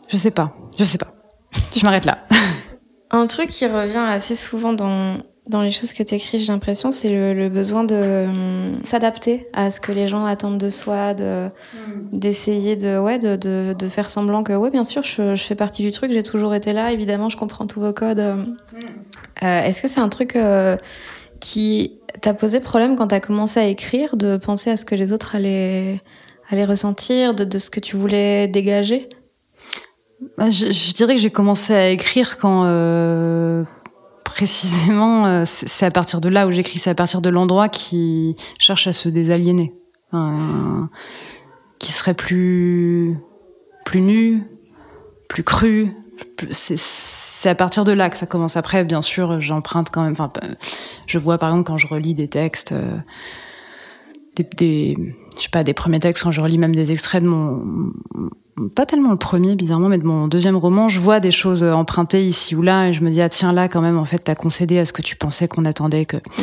je 0.07 0.17
sais 0.17 0.31
pas, 0.31 0.55
je 0.77 0.83
sais 0.83 0.97
pas. 0.97 1.13
Je 1.75 1.83
m'arrête 1.83 2.05
là. 2.05 2.25
Un 3.11 3.27
truc 3.27 3.49
qui 3.49 3.67
revient 3.67 3.97
assez 3.97 4.35
souvent 4.35 4.73
dans 4.73 5.17
dans 5.47 5.61
les 5.61 5.71
choses 5.71 5.91
que 5.91 6.03
tu 6.03 6.15
écris, 6.15 6.39
j'ai 6.39 6.53
l'impression, 6.53 6.91
c'est 6.91 7.09
le, 7.09 7.33
le, 7.33 7.49
besoin 7.49 7.83
de 7.83 7.95
euh, 7.95 8.83
s'adapter 8.85 9.47
à 9.51 9.69
ce 9.71 9.81
que 9.81 9.91
les 9.91 10.07
gens 10.07 10.23
attendent 10.23 10.57
de 10.57 10.69
soi, 10.69 11.13
de 11.13 11.47
mm. 11.47 12.17
d'essayer 12.17 12.75
de 12.77 12.97
ouais 12.97 13.19
de, 13.19 13.35
de, 13.35 13.75
de, 13.77 13.87
faire 13.87 14.09
semblant 14.09 14.43
que 14.43 14.53
ouais 14.53 14.69
bien 14.69 14.85
sûr 14.85 15.03
je, 15.03 15.35
je 15.35 15.43
fais 15.43 15.55
partie 15.55 15.81
du 15.81 15.91
truc, 15.91 16.13
j'ai 16.13 16.23
toujours 16.23 16.55
été 16.55 16.71
là, 16.71 16.93
évidemment 16.93 17.29
je 17.29 17.35
comprends 17.35 17.67
tous 17.67 17.81
vos 17.81 17.91
codes. 17.91 18.19
Mm. 18.19 18.55
Euh, 19.43 19.61
Est-ce 19.63 19.81
que 19.81 19.89
c'est 19.89 19.99
un 19.99 20.09
truc 20.09 20.37
euh, 20.37 20.77
qui 21.41 21.99
t'a 22.21 22.33
posé 22.33 22.61
problème 22.61 22.95
quand 22.95 23.07
t'as 23.07 23.19
commencé 23.19 23.59
à 23.59 23.65
écrire 23.65 24.15
de 24.15 24.37
penser 24.37 24.69
à 24.69 24.77
ce 24.77 24.85
que 24.85 24.95
les 24.95 25.11
autres 25.11 25.35
allaient, 25.35 26.01
allaient 26.49 26.65
ressentir, 26.65 27.33
de, 27.33 27.43
de 27.43 27.57
ce 27.57 27.69
que 27.69 27.81
tu 27.81 27.97
voulais 27.97 28.47
dégager? 28.47 29.09
Bah, 30.37 30.49
je, 30.49 30.71
je, 30.71 30.93
dirais 30.93 31.15
que 31.15 31.21
j'ai 31.21 31.31
commencé 31.31 31.73
à 31.73 31.89
écrire 31.89 32.37
quand 32.37 32.63
euh, 32.65 33.63
précisément 34.33 35.27
euh, 35.27 35.43
c'est 35.45 35.85
à 35.85 35.91
partir 35.91 36.19
de 36.19 36.27
là 36.27 36.47
où 36.47 36.51
j'écris, 36.51 36.79
c'est 36.79 36.89
à 36.89 36.95
partir 36.95 37.21
de 37.21 37.29
l'endroit 37.29 37.69
qui 37.69 38.35
cherche 38.57 38.87
à 38.87 38.93
se 38.93 39.07
désaliéner, 39.07 39.73
qui 41.79 41.91
serait 41.91 42.15
plus 42.15 43.17
plus 43.85 44.01
nu, 44.01 44.43
plus 45.29 45.43
cru. 45.43 45.93
C'est 46.51 47.49
à 47.49 47.55
partir 47.55 47.85
de 47.85 47.91
là 47.91 48.09
que 48.09 48.17
ça 48.17 48.25
commence. 48.25 48.57
Après, 48.57 48.83
bien 48.83 49.01
sûr, 49.01 49.39
j'emprunte 49.41 49.89
quand 49.91 50.03
même. 50.03 50.13
Enfin, 50.13 50.31
je 51.05 51.19
vois 51.19 51.37
par 51.37 51.49
exemple 51.49 51.67
quand 51.67 51.77
je 51.77 51.87
relis 51.87 52.15
des 52.15 52.27
textes, 52.27 52.71
euh, 52.71 52.97
des, 54.35 54.47
des, 54.57 55.15
je 55.37 55.41
sais 55.41 55.49
pas, 55.49 55.63
des 55.63 55.73
premiers 55.73 55.99
textes 55.99 56.23
quand 56.23 56.31
je 56.31 56.41
relis 56.41 56.57
même 56.57 56.75
des 56.75 56.91
extraits 56.91 57.23
de 57.23 57.27
mon, 57.27 57.91
pas 58.75 58.85
tellement 58.85 59.11
le 59.11 59.17
premier 59.17 59.55
bizarrement, 59.55 59.89
mais 59.89 59.97
de 59.97 60.05
mon 60.05 60.27
deuxième 60.27 60.55
roman, 60.55 60.89
je 60.89 60.99
vois 60.99 61.19
des 61.19 61.31
choses 61.31 61.63
empruntées 61.63 62.25
ici 62.25 62.55
ou 62.55 62.61
là 62.61 62.89
et 62.89 62.93
je 62.93 63.03
me 63.03 63.09
dis 63.09 63.21
ah 63.21 63.29
tiens 63.29 63.53
là 63.53 63.67
quand 63.67 63.81
même 63.81 63.97
en 63.97 64.05
fait 64.05 64.19
t'as 64.19 64.35
concédé 64.35 64.77
à 64.77 64.85
ce 64.85 64.93
que 64.93 65.01
tu 65.01 65.15
pensais 65.15 65.47
qu'on 65.47 65.65
attendait 65.65 66.05
que. 66.05 66.17
Mmh. 66.17 66.41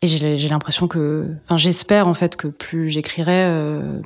Et 0.00 0.06
j'ai 0.06 0.48
l'impression 0.48 0.86
que, 0.86 1.26
enfin 1.46 1.56
j'espère 1.56 2.06
en 2.06 2.14
fait 2.14 2.36
que 2.36 2.46
plus 2.46 2.88
j'écrirai, 2.88 3.46
euh, 3.46 4.00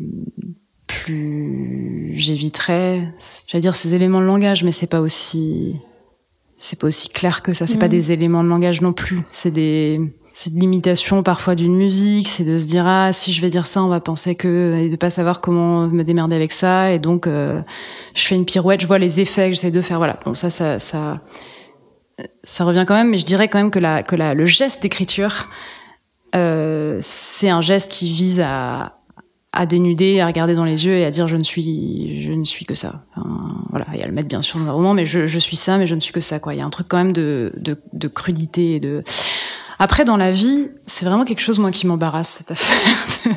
plus 0.86 2.12
j'éviterai, 2.14 3.08
j'allais 3.46 3.60
dire 3.60 3.74
ces 3.74 3.94
éléments 3.94 4.20
de 4.20 4.26
langage, 4.26 4.64
mais 4.64 4.72
c'est 4.72 4.86
pas 4.86 5.00
aussi 5.00 5.76
c'est 6.56 6.78
pas 6.78 6.86
aussi 6.86 7.08
clair 7.08 7.42
que 7.42 7.52
ça. 7.52 7.66
C'est 7.66 7.76
pas 7.76 7.86
mm. 7.86 7.90
des 7.90 8.12
éléments 8.12 8.44
de 8.44 8.48
langage 8.48 8.80
non 8.82 8.92
plus. 8.92 9.22
C'est 9.28 9.50
des 9.50 10.00
c'est 10.32 10.54
de 10.54 10.58
l'imitation 10.58 11.22
parfois 11.22 11.54
d'une 11.54 11.76
musique. 11.76 12.28
C'est 12.28 12.44
de 12.44 12.58
se 12.58 12.66
dire 12.66 12.86
ah 12.86 13.12
si 13.12 13.32
je 13.32 13.40
vais 13.40 13.50
dire 13.50 13.66
ça, 13.66 13.82
on 13.82 13.88
va 13.88 14.00
penser 14.00 14.34
que 14.34 14.76
et 14.78 14.88
de 14.88 14.96
pas 14.96 15.10
savoir 15.10 15.40
comment 15.40 15.86
me 15.88 16.02
démerder 16.04 16.36
avec 16.36 16.52
ça. 16.52 16.92
Et 16.92 16.98
donc 16.98 17.26
euh, 17.26 17.60
je 18.14 18.26
fais 18.26 18.34
une 18.34 18.44
pirouette, 18.44 18.80
je 18.80 18.86
vois 18.86 18.98
les 18.98 19.20
effets 19.20 19.50
que 19.50 19.54
j'essaie 19.54 19.70
de 19.70 19.82
faire. 19.82 19.98
Voilà. 19.98 20.18
Bon 20.24 20.34
ça 20.34 20.50
ça 20.50 20.78
ça 20.78 21.20
ça 22.44 22.64
revient 22.64 22.84
quand 22.86 22.94
même. 22.94 23.10
Mais 23.10 23.18
je 23.18 23.26
dirais 23.26 23.48
quand 23.48 23.58
même 23.58 23.70
que 23.70 23.78
la 23.78 24.02
que 24.02 24.16
la 24.16 24.34
le 24.34 24.46
geste 24.46 24.82
d'écriture 24.82 25.48
euh, 26.34 26.98
c'est 27.02 27.50
un 27.50 27.60
geste 27.60 27.92
qui 27.92 28.12
vise 28.12 28.40
à 28.40 28.98
à 29.52 29.66
dénuder, 29.66 30.20
à 30.20 30.26
regarder 30.26 30.54
dans 30.54 30.64
les 30.64 30.86
yeux 30.86 30.96
et 30.96 31.04
à 31.04 31.10
dire 31.10 31.28
je 31.28 31.36
ne 31.36 31.42
suis, 31.42 32.24
je 32.24 32.32
ne 32.32 32.44
suis 32.44 32.64
que 32.64 32.74
ça. 32.74 33.04
Voilà, 33.68 33.86
il 33.92 34.00
y 34.00 34.02
a 34.02 34.06
le 34.06 34.12
mettre 34.12 34.28
bien 34.28 34.40
sûr 34.40 34.58
dans 34.58 34.64
le 34.64 34.72
roman, 34.72 34.94
mais 34.94 35.04
je, 35.04 35.26
je, 35.26 35.38
suis 35.38 35.56
ça, 35.56 35.76
mais 35.76 35.86
je 35.86 35.94
ne 35.94 36.00
suis 36.00 36.12
que 36.12 36.22
ça. 36.22 36.38
Quoi, 36.38 36.54
il 36.54 36.58
y 36.58 36.60
a 36.62 36.64
un 36.64 36.70
truc 36.70 36.88
quand 36.88 36.96
même 36.96 37.12
de, 37.12 37.52
de, 37.56 37.76
de 37.92 38.08
crudité 38.08 38.80
de. 38.80 39.02
Après, 39.82 40.04
dans 40.04 40.16
la 40.16 40.30
vie, 40.30 40.68
c'est 40.86 41.04
vraiment 41.04 41.24
quelque 41.24 41.40
chose 41.40 41.58
moi 41.58 41.72
qui 41.72 41.88
m'embarrasse 41.88 42.38
cette 42.38 42.52
affaire. 42.52 43.36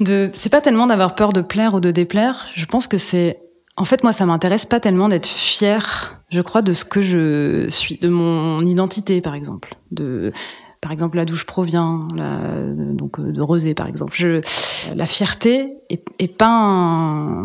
De, 0.00 0.04
de 0.04 0.30
c'est 0.32 0.48
pas 0.48 0.62
tellement 0.62 0.86
d'avoir 0.86 1.14
peur 1.14 1.34
de 1.34 1.42
plaire 1.42 1.74
ou 1.74 1.80
de 1.80 1.90
déplaire. 1.90 2.46
Je 2.54 2.64
pense 2.64 2.86
que 2.86 2.96
c'est, 2.96 3.42
en 3.76 3.84
fait, 3.84 4.02
moi, 4.02 4.14
ça 4.14 4.24
m'intéresse 4.24 4.64
pas 4.64 4.80
tellement 4.80 5.08
d'être 5.08 5.26
fière. 5.26 6.22
Je 6.30 6.40
crois 6.40 6.62
de 6.62 6.72
ce 6.72 6.86
que 6.86 7.02
je 7.02 7.66
suis, 7.68 7.98
de 7.98 8.08
mon 8.08 8.64
identité, 8.64 9.20
par 9.20 9.34
exemple, 9.34 9.74
de 9.90 10.32
par 10.80 10.92
exemple 10.92 11.18
là 11.18 11.26
d'où 11.26 11.34
je 11.34 11.44
proviens, 11.44 12.06
donc 12.14 13.18
euh, 13.18 13.32
de 13.32 13.42
Rosé 13.42 13.74
par 13.74 13.86
exemple. 13.86 14.14
Je, 14.14 14.40
la 14.94 15.06
fierté 15.06 15.74
est, 15.90 16.36
pas 16.38 17.42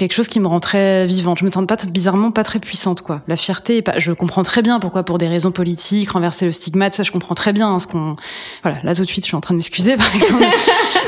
quelque 0.00 0.14
chose 0.14 0.28
qui 0.28 0.40
me 0.40 0.46
rend 0.46 0.60
très 0.60 1.06
vivante. 1.06 1.38
Je 1.40 1.44
me 1.44 1.50
sens 1.50 1.66
pas 1.66 1.76
bizarrement 1.76 2.30
pas 2.30 2.42
très 2.42 2.58
puissante 2.58 3.02
quoi. 3.02 3.20
La 3.28 3.36
fierté, 3.36 3.76
est 3.76 3.82
pas, 3.82 3.98
je 3.98 4.12
comprends 4.12 4.42
très 4.42 4.62
bien 4.62 4.80
pourquoi 4.80 5.02
pour 5.02 5.18
des 5.18 5.28
raisons 5.28 5.52
politiques 5.52 6.10
renverser 6.10 6.46
le 6.46 6.52
stigmate, 6.52 6.94
ça 6.94 7.02
je 7.02 7.12
comprends 7.12 7.34
très 7.34 7.52
bien 7.52 7.68
hein, 7.68 7.78
ce 7.78 7.86
qu'on. 7.86 8.16
Voilà, 8.62 8.78
là 8.82 8.94
tout 8.94 9.02
de 9.02 9.06
suite 9.06 9.24
je 9.24 9.28
suis 9.28 9.36
en 9.36 9.42
train 9.42 9.52
de 9.52 9.58
m'excuser 9.58 9.96
par 9.98 10.14
exemple. 10.14 10.46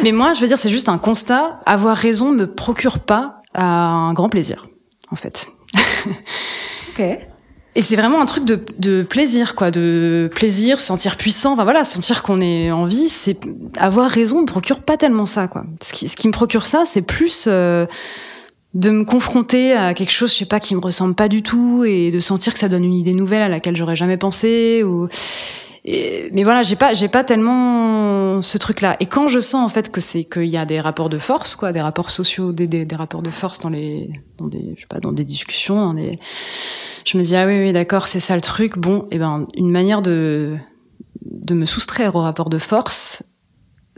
Mais 0.03 0.13
moi 0.13 0.35
je 0.35 0.43
veux 0.43 0.47
dire 0.47 0.59
c'est 0.59 0.71
juste 0.71 0.91
un 0.91 0.99
constat. 0.99 1.61
Avoir 1.65 1.97
raison 1.97 2.33
me 2.33 2.47
procure 2.47 2.99
pas 2.99 3.41
un 3.55 4.13
grand 4.13 4.29
plaisir 4.29 4.67
en 5.11 5.17
fait. 5.17 5.49
ok. 6.93 7.03
Et 7.75 7.81
c'est 7.81 7.97
vraiment 7.97 8.21
un 8.21 8.27
truc 8.27 8.45
de, 8.45 8.63
de, 8.79 9.03
plaisir, 9.03 9.55
quoi, 9.55 9.71
de 9.71 10.29
plaisir, 10.35 10.79
sentir 10.79 11.17
puissant, 11.17 11.55
enfin 11.55 11.65
voilà, 11.65 11.85
sentir 11.85 12.23
qu'on 12.23 12.43
est 12.43 12.71
en 12.71 12.85
vie, 12.85 13.09
c'est 13.09 13.41
avoir 13.79 14.11
raison 14.11 14.43
me 14.43 14.47
procure 14.47 14.81
pas 14.81 14.99
tellement 14.99 15.25
ça, 15.25 15.49
quoi. 15.49 15.65
Ce 15.81 15.95
qui, 15.95 16.07
ce 16.07 16.15
qui 16.15 16.29
me 16.29 16.35
procure 16.35 16.67
ça, 16.67 16.83
c'est 16.85 17.01
plus 17.01 17.47
euh, 17.49 17.87
de 18.75 18.91
me 18.91 19.05
confronter 19.05 19.73
à 19.75 19.93
quelque 19.95 20.13
chose, 20.13 20.33
je 20.33 20.39
sais 20.39 20.47
pas, 20.47 20.61
qui 20.61 20.75
me 20.75 20.81
ressemble 20.81 21.15
pas 21.15 21.29
du 21.29 21.43
tout, 21.43 21.85
et 21.85 22.11
de 22.11 22.19
sentir 22.21 22.55
que 22.55 22.59
ça 22.59 22.69
donne 22.69 22.85
une 22.85 22.95
idée 22.95 23.13
nouvelle 23.13 23.43
à 23.43 23.49
laquelle 23.49 23.77
j'aurais 23.77 23.97
jamais 23.97 24.17
pensé, 24.17 24.83
ou 24.83 25.09
mais 25.85 26.45
voilà, 26.45 26.63
j'ai 26.63 26.77
pas, 26.77 26.95
j'ai 26.95 27.09
pas 27.09 27.25
tellement 27.25 28.41
ce 28.41 28.57
truc-là. 28.57 28.97
Et 29.01 29.07
quand 29.07 29.27
je 29.27 29.41
sens 29.41 29.65
en 29.65 29.69
fait 29.69 29.91
que 29.91 30.01
c'est 30.01 30.23
qu'il 30.25 30.45
y 30.45 30.57
a 30.57 30.65
des 30.65 30.81
rapports 30.81 31.09
de 31.09 31.19
force, 31.19 31.57
quoi, 31.57 31.73
des 31.73 31.81
rapports 31.81 32.11
sociaux, 32.11 32.53
des, 32.53 32.69
des, 32.69 32.85
des, 32.85 32.97
rapports 32.97 33.23
de 33.23 33.31
force 33.31 33.59
dans 33.59 33.69
les, 33.69 34.09
dans 34.39 34.47
des, 34.47 34.75
je 34.77 34.83
sais 34.83 34.87
pas, 34.87 35.01
dans 35.01 35.11
des 35.11 35.25
discussions, 35.25 35.75
dans 35.75 35.95
des, 35.95 36.21
je 37.05 37.19
me 37.19 37.25
dis 37.25 37.35
ah 37.35 37.47
oui, 37.47 37.59
oui, 37.59 37.73
d'accord, 37.73 38.07
c'est 38.07 38.21
ça 38.21 38.37
le 38.37 38.43
truc. 38.43 38.79
Bon, 38.79 39.03
et 39.11 39.17
eh 39.17 39.19
ben 39.19 39.47
une 39.55 39.71
manière 39.71 40.03
de 40.03 40.57
de 41.25 41.55
me 41.55 41.65
soustraire 41.65 42.15
au 42.15 42.21
rapport 42.21 42.49
de 42.49 42.59
force, 42.59 43.25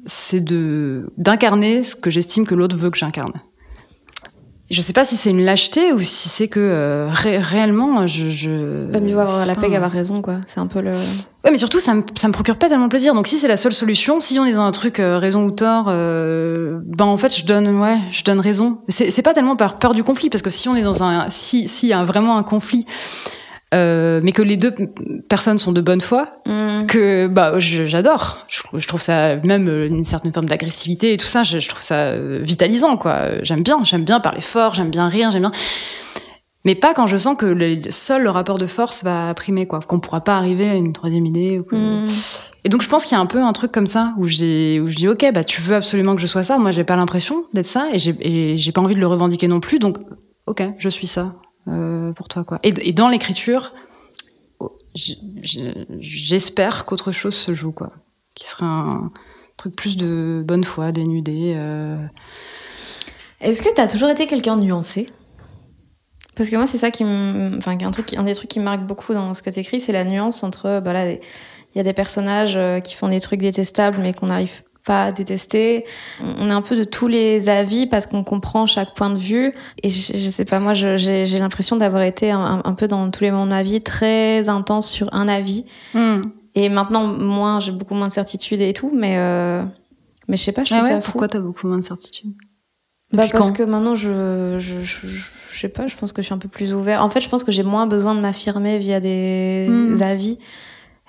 c'est 0.06 0.40
de 0.40 1.12
d'incarner 1.18 1.84
ce 1.84 1.96
que 1.96 2.08
j'estime 2.10 2.46
que 2.46 2.54
l'autre 2.54 2.76
veut 2.76 2.90
que 2.90 2.98
j'incarne 2.98 3.42
je 4.70 4.80
sais 4.80 4.94
pas 4.94 5.04
si 5.04 5.16
c'est 5.16 5.30
une 5.30 5.44
lâcheté 5.44 5.92
ou 5.92 6.00
si 6.00 6.28
c'est 6.28 6.48
que 6.48 6.58
euh, 6.60 7.08
réellement 7.12 8.06
je, 8.06 8.30
je 8.30 8.90
pas 8.90 9.00
mieux 9.00 9.18
avoir 9.18 9.44
la 9.44 9.54
paix 9.54 9.68
qu'avoir 9.68 9.90
raison 9.90 10.22
quoi. 10.22 10.36
C'est 10.46 10.60
un 10.60 10.66
peu 10.66 10.80
le 10.80 10.92
ouais 10.92 11.50
mais 11.50 11.58
surtout 11.58 11.80
ça 11.80 11.94
me 11.94 12.02
ça 12.14 12.28
me 12.28 12.32
procure 12.32 12.56
pas 12.56 12.68
tellement 12.68 12.88
plaisir. 12.88 13.14
Donc 13.14 13.26
si 13.26 13.36
c'est 13.38 13.48
la 13.48 13.58
seule 13.58 13.74
solution 13.74 14.20
si 14.22 14.38
on 14.38 14.46
est 14.46 14.52
dans 14.52 14.64
un 14.64 14.72
truc 14.72 15.00
euh, 15.00 15.18
raison 15.18 15.44
ou 15.44 15.50
tort 15.50 15.86
euh, 15.88 16.80
ben 16.84 17.04
en 17.04 17.18
fait 17.18 17.36
je 17.36 17.44
donne 17.44 17.78
ouais 17.78 17.98
je 18.10 18.24
donne 18.24 18.40
raison. 18.40 18.78
C'est 18.88 19.22
pas 19.22 19.34
tellement 19.34 19.56
par 19.56 19.78
peur 19.78 19.92
du 19.92 20.02
conflit 20.02 20.30
parce 20.30 20.42
que 20.42 20.50
si 20.50 20.68
on 20.68 20.76
est 20.76 20.82
dans 20.82 21.02
un 21.02 21.28
si 21.28 21.68
s'il 21.68 21.90
y 21.90 21.92
a 21.92 22.02
vraiment 22.02 22.38
un 22.38 22.42
conflit 22.42 22.86
euh, 23.74 24.20
mais 24.22 24.32
que 24.32 24.42
les 24.42 24.56
deux 24.56 24.72
personnes 25.28 25.58
sont 25.58 25.72
de 25.72 25.80
bonne 25.80 26.00
foi, 26.00 26.30
mm. 26.46 26.86
que 26.86 27.26
bah 27.26 27.58
j'adore. 27.58 28.46
Je, 28.48 28.86
trouve 28.86 29.00
ça 29.00 29.36
même 29.36 29.68
euh, 29.68 29.88
une 29.88 30.04
certaine 30.04 30.32
forme 30.32 30.46
d'agressivité 30.46 31.12
et 31.12 31.16
tout 31.16 31.26
ça. 31.26 31.42
Je, 31.42 31.66
trouve 31.68 31.82
ça 31.82 32.10
euh, 32.10 32.40
vitalisant 32.42 32.96
quoi. 32.96 33.42
J'aime 33.42 33.62
bien, 33.62 33.82
j'aime 33.82 34.04
bien 34.04 34.20
parler 34.20 34.40
fort, 34.40 34.74
j'aime 34.74 34.90
bien 34.90 35.08
rire, 35.08 35.30
j'aime 35.32 35.42
bien. 35.42 35.52
Mais 36.64 36.74
pas 36.74 36.94
quand 36.94 37.06
je 37.06 37.16
sens 37.16 37.36
que 37.36 37.46
le, 37.46 37.90
seul 37.90 38.22
le 38.22 38.30
rapport 38.30 38.58
de 38.58 38.66
force 38.66 39.02
va 39.02 39.34
primer 39.34 39.66
quoi, 39.66 39.80
qu'on 39.80 40.00
pourra 40.00 40.22
pas 40.22 40.36
arriver 40.36 40.70
à 40.70 40.74
une 40.74 40.92
troisième 40.92 41.26
idée. 41.26 41.58
Ou 41.58 41.76
mm. 41.76 42.06
Et 42.66 42.68
donc 42.68 42.80
je 42.80 42.88
pense 42.88 43.04
qu'il 43.04 43.16
y 43.16 43.18
a 43.18 43.20
un 43.20 43.26
peu 43.26 43.42
un 43.42 43.52
truc 43.52 43.72
comme 43.72 43.88
ça 43.88 44.14
où 44.18 44.24
j'ai 44.26 44.80
où 44.80 44.88
je 44.88 44.94
dis 44.94 45.08
ok 45.08 45.32
bah 45.34 45.44
tu 45.44 45.60
veux 45.60 45.74
absolument 45.74 46.14
que 46.14 46.20
je 46.20 46.26
sois 46.26 46.44
ça. 46.44 46.58
Moi 46.58 46.70
j'ai 46.70 46.84
pas 46.84 46.96
l'impression 46.96 47.44
d'être 47.54 47.66
ça 47.66 47.88
et 47.92 47.98
j'ai 48.56 48.72
pas 48.72 48.80
envie 48.80 48.94
de 48.94 49.00
le 49.00 49.08
revendiquer 49.08 49.48
non 49.48 49.58
plus. 49.58 49.80
Donc 49.80 49.98
ok 50.46 50.62
je 50.78 50.88
suis 50.88 51.08
ça. 51.08 51.34
Euh, 51.68 52.12
pour 52.12 52.28
toi 52.28 52.44
quoi. 52.44 52.58
Et, 52.62 52.74
et 52.88 52.92
dans 52.92 53.08
l'écriture, 53.08 53.72
oh, 54.60 54.76
j'espère 54.94 56.84
qu'autre 56.84 57.10
chose 57.10 57.34
se 57.34 57.54
joue 57.54 57.72
quoi, 57.72 57.92
qui 58.34 58.46
serait 58.46 58.66
un 58.66 59.10
truc 59.56 59.74
plus 59.74 59.96
de 59.96 60.44
bonne 60.46 60.64
foi, 60.64 60.92
dénudé. 60.92 61.54
Euh... 61.56 61.96
Est-ce 63.40 63.62
que 63.62 63.72
t'as 63.74 63.86
toujours 63.86 64.10
été 64.10 64.26
quelqu'un 64.26 64.56
nuancé? 64.56 65.08
Parce 66.34 66.50
que 66.50 66.56
moi, 66.56 66.66
c'est 66.66 66.78
ça 66.78 66.90
qui 66.90 67.04
me. 67.04 67.56
Enfin, 67.56 67.76
un, 67.80 67.90
truc, 67.90 68.14
un 68.14 68.24
des 68.24 68.34
trucs 68.34 68.50
qui 68.50 68.58
me 68.58 68.64
marque 68.64 68.84
beaucoup 68.84 69.14
dans 69.14 69.34
ce 69.34 69.42
que 69.42 69.50
t'écris, 69.50 69.80
c'est 69.80 69.92
la 69.92 70.04
nuance 70.04 70.42
entre. 70.42 70.80
Bah 70.80 70.92
là, 70.92 71.12
il 71.12 71.20
y 71.76 71.80
a 71.80 71.82
des 71.82 71.92
personnages 71.92 72.56
euh, 72.56 72.80
qui 72.80 72.94
font 72.94 73.08
des 73.08 73.20
trucs 73.20 73.40
détestables, 73.40 73.98
mais 74.00 74.12
qu'on 74.12 74.26
n'arrive 74.26 74.62
pas 74.84 75.12
détester. 75.12 75.84
On 76.22 76.48
est 76.50 76.52
un 76.52 76.62
peu 76.62 76.76
de 76.76 76.84
tous 76.84 77.08
les 77.08 77.48
avis 77.48 77.86
parce 77.86 78.06
qu'on 78.06 78.22
comprend 78.24 78.66
chaque 78.66 78.94
point 78.94 79.10
de 79.10 79.18
vue. 79.18 79.52
Et 79.82 79.90
je, 79.90 80.12
je 80.12 80.28
sais 80.28 80.44
pas, 80.44 80.60
moi, 80.60 80.74
j'ai 80.74 81.24
l'impression 81.38 81.76
d'avoir 81.76 82.02
été 82.02 82.30
un, 82.30 82.60
un 82.64 82.72
peu 82.74 82.86
dans 82.88 83.10
tous 83.10 83.24
les 83.24 83.30
moments 83.30 83.44
de 83.46 83.50
ma 83.50 83.62
vie 83.62 83.80
très 83.80 84.48
intense 84.48 84.90
sur 84.90 85.12
un 85.14 85.26
avis. 85.28 85.64
Hmm. 85.94 86.20
Et 86.54 86.68
maintenant, 86.68 87.06
moins, 87.06 87.60
j'ai 87.60 87.72
beaucoup 87.72 87.94
moins 87.94 88.08
de 88.08 88.12
certitude 88.12 88.60
et 88.60 88.72
tout, 88.72 88.92
mais. 88.94 89.14
Euh... 89.18 89.64
Mais 90.28 90.36
je 90.36 90.42
sais 90.42 90.52
pas, 90.52 90.64
je 90.64 90.70
trouve 90.70 90.80
Ah 90.84 90.86
ouais, 90.88 90.94
ça 90.94 91.00
fou. 91.02 91.12
pourquoi 91.12 91.28
t'as 91.28 91.40
beaucoup 91.40 91.66
moins 91.66 91.76
de 91.78 91.84
certitude 91.84 92.32
Bah 93.12 93.26
parce 93.30 93.50
que 93.50 93.62
maintenant 93.62 93.94
je, 93.94 94.56
je, 94.58 94.80
je, 94.80 95.06
je- 95.06 95.30
je 95.52 95.60
sais 95.60 95.68
pas, 95.68 95.86
je 95.86 95.94
pense 95.96 96.12
que 96.14 96.20
je 96.22 96.26
suis 96.26 96.34
un 96.34 96.38
peu 96.38 96.48
plus 96.48 96.72
ouvert. 96.74 97.02
En 97.04 97.08
fait, 97.10 97.20
je 97.20 97.28
pense 97.28 97.44
que 97.44 97.52
j'ai 97.52 97.62
moins 97.62 97.86
besoin 97.86 98.14
de 98.14 98.20
m'affirmer 98.20 98.78
via 98.78 99.00
des 99.00 99.66
Mm. 99.68 100.02
avis. 100.02 100.38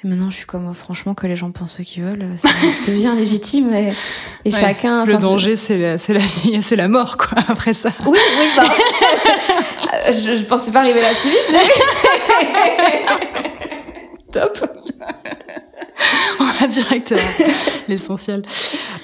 Et 0.04 0.08
maintenant, 0.08 0.30
je 0.30 0.36
suis 0.36 0.46
comme, 0.46 0.68
oh, 0.70 0.74
franchement, 0.74 1.14
que 1.14 1.26
les 1.26 1.36
gens 1.36 1.52
pensent 1.52 1.78
ce 1.78 1.82
qu'ils 1.82 2.04
veulent, 2.04 2.28
c'est 2.36 2.50
c'est 2.76 2.92
bien 2.94 3.16
légitime. 3.16 3.74
Et, 3.74 3.94
et 4.46 4.52
Ouais. 4.54 4.60
chacun. 4.60 5.06
Le 5.06 5.18
danger, 5.18 5.56
c'est 5.56 5.78
la, 5.78 5.98
c'est 5.98 6.14
la, 6.14 6.20
c'est 6.62 6.76
la 6.76 6.88
mort, 6.88 7.18
quoi, 7.18 7.38
après 7.48 7.74
ça. 7.74 7.92
Oui, 8.06 8.18
oui, 8.40 8.46
bah. 8.58 8.64
je, 10.12 10.36
je 10.38 10.44
pensais 10.44 10.72
pas 10.72 10.80
arriver 10.80 11.02
là 11.02 11.10
si 11.14 11.30
vite. 11.30 11.52
mais- 11.52 11.60
Top. 14.32 14.58
On 16.40 16.44
va 16.44 16.68
direct 16.68 17.14
à 17.14 17.16
l'essentiel. 17.88 18.44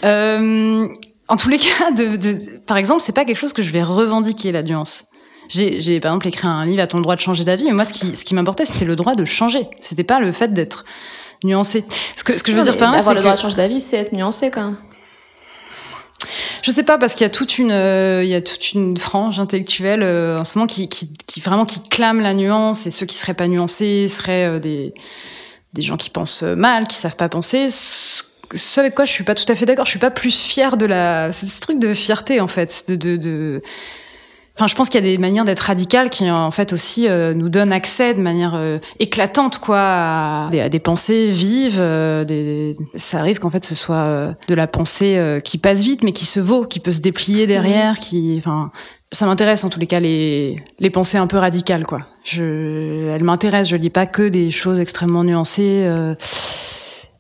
Euh, 0.04 0.88
en 1.30 1.38
tous 1.38 1.48
les 1.48 1.58
cas, 1.58 1.92
de, 1.92 2.18
de, 2.18 2.60
par 2.68 2.76
exemple, 2.76 3.02
c'est 3.02 3.16
pas 3.16 3.24
quelque 3.24 3.38
chose 3.38 3.54
que 3.54 3.62
je 3.62 3.72
vais 3.72 3.82
revendiquer, 3.84 4.52
la 4.52 4.62
nuance. 4.62 5.06
J'ai, 5.52 6.00
par 6.00 6.12
exemple, 6.12 6.28
écrit 6.28 6.48
un 6.48 6.66
livre 6.66 6.82
à 6.82 6.88
ton 6.88 7.02
droit 7.02 7.16
de 7.16 7.22
changer 7.22 7.44
d'avis, 7.44 7.66
mais 7.66 7.74
moi, 7.74 7.86
ce 7.86 7.94
qui, 7.94 8.16
ce 8.16 8.24
qui 8.24 8.34
m'importait, 8.34 8.66
c'était 8.66 8.86
le 8.86 8.96
droit 8.96 9.16
de 9.16 9.26
changer. 9.26 9.68
C'était 9.82 10.04
pas 10.04 10.20
le 10.20 10.32
fait 10.32 10.54
d'être 10.54 10.86
nuancé. 11.44 11.84
Ce 12.16 12.24
que, 12.24 12.38
ce 12.38 12.44
que 12.44 12.52
je 12.52 12.58
veux 12.58 12.64
dire 12.64 12.78
par 12.78 12.92
là, 12.92 13.00
Avoir 13.00 13.14
c'est 13.14 13.16
le 13.16 13.22
droit 13.22 13.34
que, 13.34 13.38
de 13.38 13.42
changer 13.42 13.58
d'avis, 13.58 13.82
c'est 13.82 13.98
être 13.98 14.14
nuancé 14.14 14.50
quand 14.50 14.64
même. 14.64 14.78
je 16.62 16.72
sais 16.72 16.84
pas, 16.84 16.98
parce 16.98 17.16
qu'il 17.16 17.26
y 17.26 17.30
a 17.30 17.32
toute 17.32 17.58
une, 17.58 17.72
euh, 17.72 18.24
il 18.24 18.30
y 18.30 18.36
a 18.36 18.42
toute 18.42 18.74
une 18.74 18.96
frange 18.96 19.40
intellectuelle, 19.40 20.04
euh, 20.04 20.40
en 20.40 20.44
ce 20.44 20.58
moment 20.58 20.68
qui, 20.68 20.88
qui, 20.88 21.12
qui 21.28 21.42
vraiment, 21.42 21.66
qui 21.66 21.82
clame 21.90 22.22
la 22.22 22.34
nuance, 22.34 22.88
et 22.88 22.90
ceux 22.92 23.06
qui 23.06 23.18
seraient 23.18 23.34
pas 23.34 23.48
nuancés 23.48 24.08
seraient 24.08 24.46
euh, 24.46 24.60
des, 24.60 24.94
des 25.74 25.82
gens 25.82 25.98
qui 25.98 26.10
pensent 26.10 26.44
mal, 26.44 26.88
qui 26.88 26.96
savent 26.96 27.16
pas 27.18 27.30
penser. 27.30 27.70
Ce 27.70 28.24
ce 28.56 28.80
avec 28.80 28.96
quoi 28.96 29.06
je 29.06 29.12
suis 29.12 29.24
pas 29.24 29.36
tout 29.36 29.50
à 29.52 29.56
fait 29.56 29.66
d'accord. 29.66 29.86
Je 29.86 29.92
suis 29.92 30.00
pas 30.00 30.12
plus 30.12 30.42
fière 30.42 30.78
de 30.78 30.86
la, 30.86 31.32
c'est 31.32 31.46
ce 31.46 31.60
truc 31.62 31.80
de 31.80 31.94
fierté 31.94 32.42
en 32.42 32.48
fait, 32.48 32.86
de, 32.88 32.96
de, 32.96 33.16
de... 33.16 33.62
Enfin, 34.62 34.68
je 34.68 34.76
pense 34.76 34.90
qu'il 34.90 35.04
y 35.04 35.04
a 35.04 35.10
des 35.10 35.18
manières 35.18 35.44
d'être 35.44 35.62
radicales 35.62 36.12
qui 36.12 36.30
en 36.30 36.52
fait 36.52 36.72
aussi 36.72 37.08
euh, 37.08 37.34
nous 37.34 37.50
donnent 37.50 37.74
accès 37.74 38.14
de 38.14 38.22
manière 38.22 38.54
euh, 38.54 38.78
éclatante 39.00 39.58
quoi 39.58 39.80
à 39.80 40.50
des, 40.52 40.60
à 40.60 40.70
des 40.70 40.78
pensées 40.78 41.32
vives. 41.32 41.80
euh, 41.80 42.26
des... 42.26 42.76
Ça 42.94 43.18
arrive 43.18 43.40
qu'en 43.40 43.50
fait 43.50 43.66
ce 43.66 43.74
soit 43.74 43.96
euh, 43.96 44.34
de 44.48 44.54
la 44.54 44.68
pensée 44.68 45.18
euh, 45.18 45.40
qui 45.40 45.58
passe 45.58 45.82
vite 45.82 46.04
mais 46.04 46.12
qui 46.12 46.28
se 46.28 46.40
vaut, 46.40 46.68
qui 46.68 46.80
peut 46.80 46.92
se 46.92 47.02
déplier 47.02 47.48
derrière, 47.48 47.98
qui, 47.98 48.38
enfin, 48.38 48.72
ça 49.12 49.26
m'intéresse 49.26 49.64
en 49.64 49.70
tous 49.70 49.80
les 49.80 49.88
cas 49.88 50.00
les 50.00 50.64
les 50.78 50.90
pensées 50.92 51.18
un 51.18 51.26
peu 51.26 51.38
radicales 51.38 51.88
quoi. 51.88 52.02
Je, 52.24 53.10
elles 53.10 53.24
m'intéressent. 53.24 53.70
Je 53.70 53.78
lis 53.78 53.90
pas 53.90 54.06
que 54.06 54.30
des 54.30 54.52
choses 54.52 54.80
extrêmement 54.80 55.24
nuancées. 55.24 55.86
euh. 55.88 56.14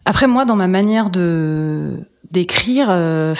Après 0.05 0.27
moi, 0.27 0.45
dans 0.45 0.55
ma 0.55 0.67
manière 0.67 1.09
de 1.09 2.05
d'écrire, 2.29 2.85
euh, 2.91 3.33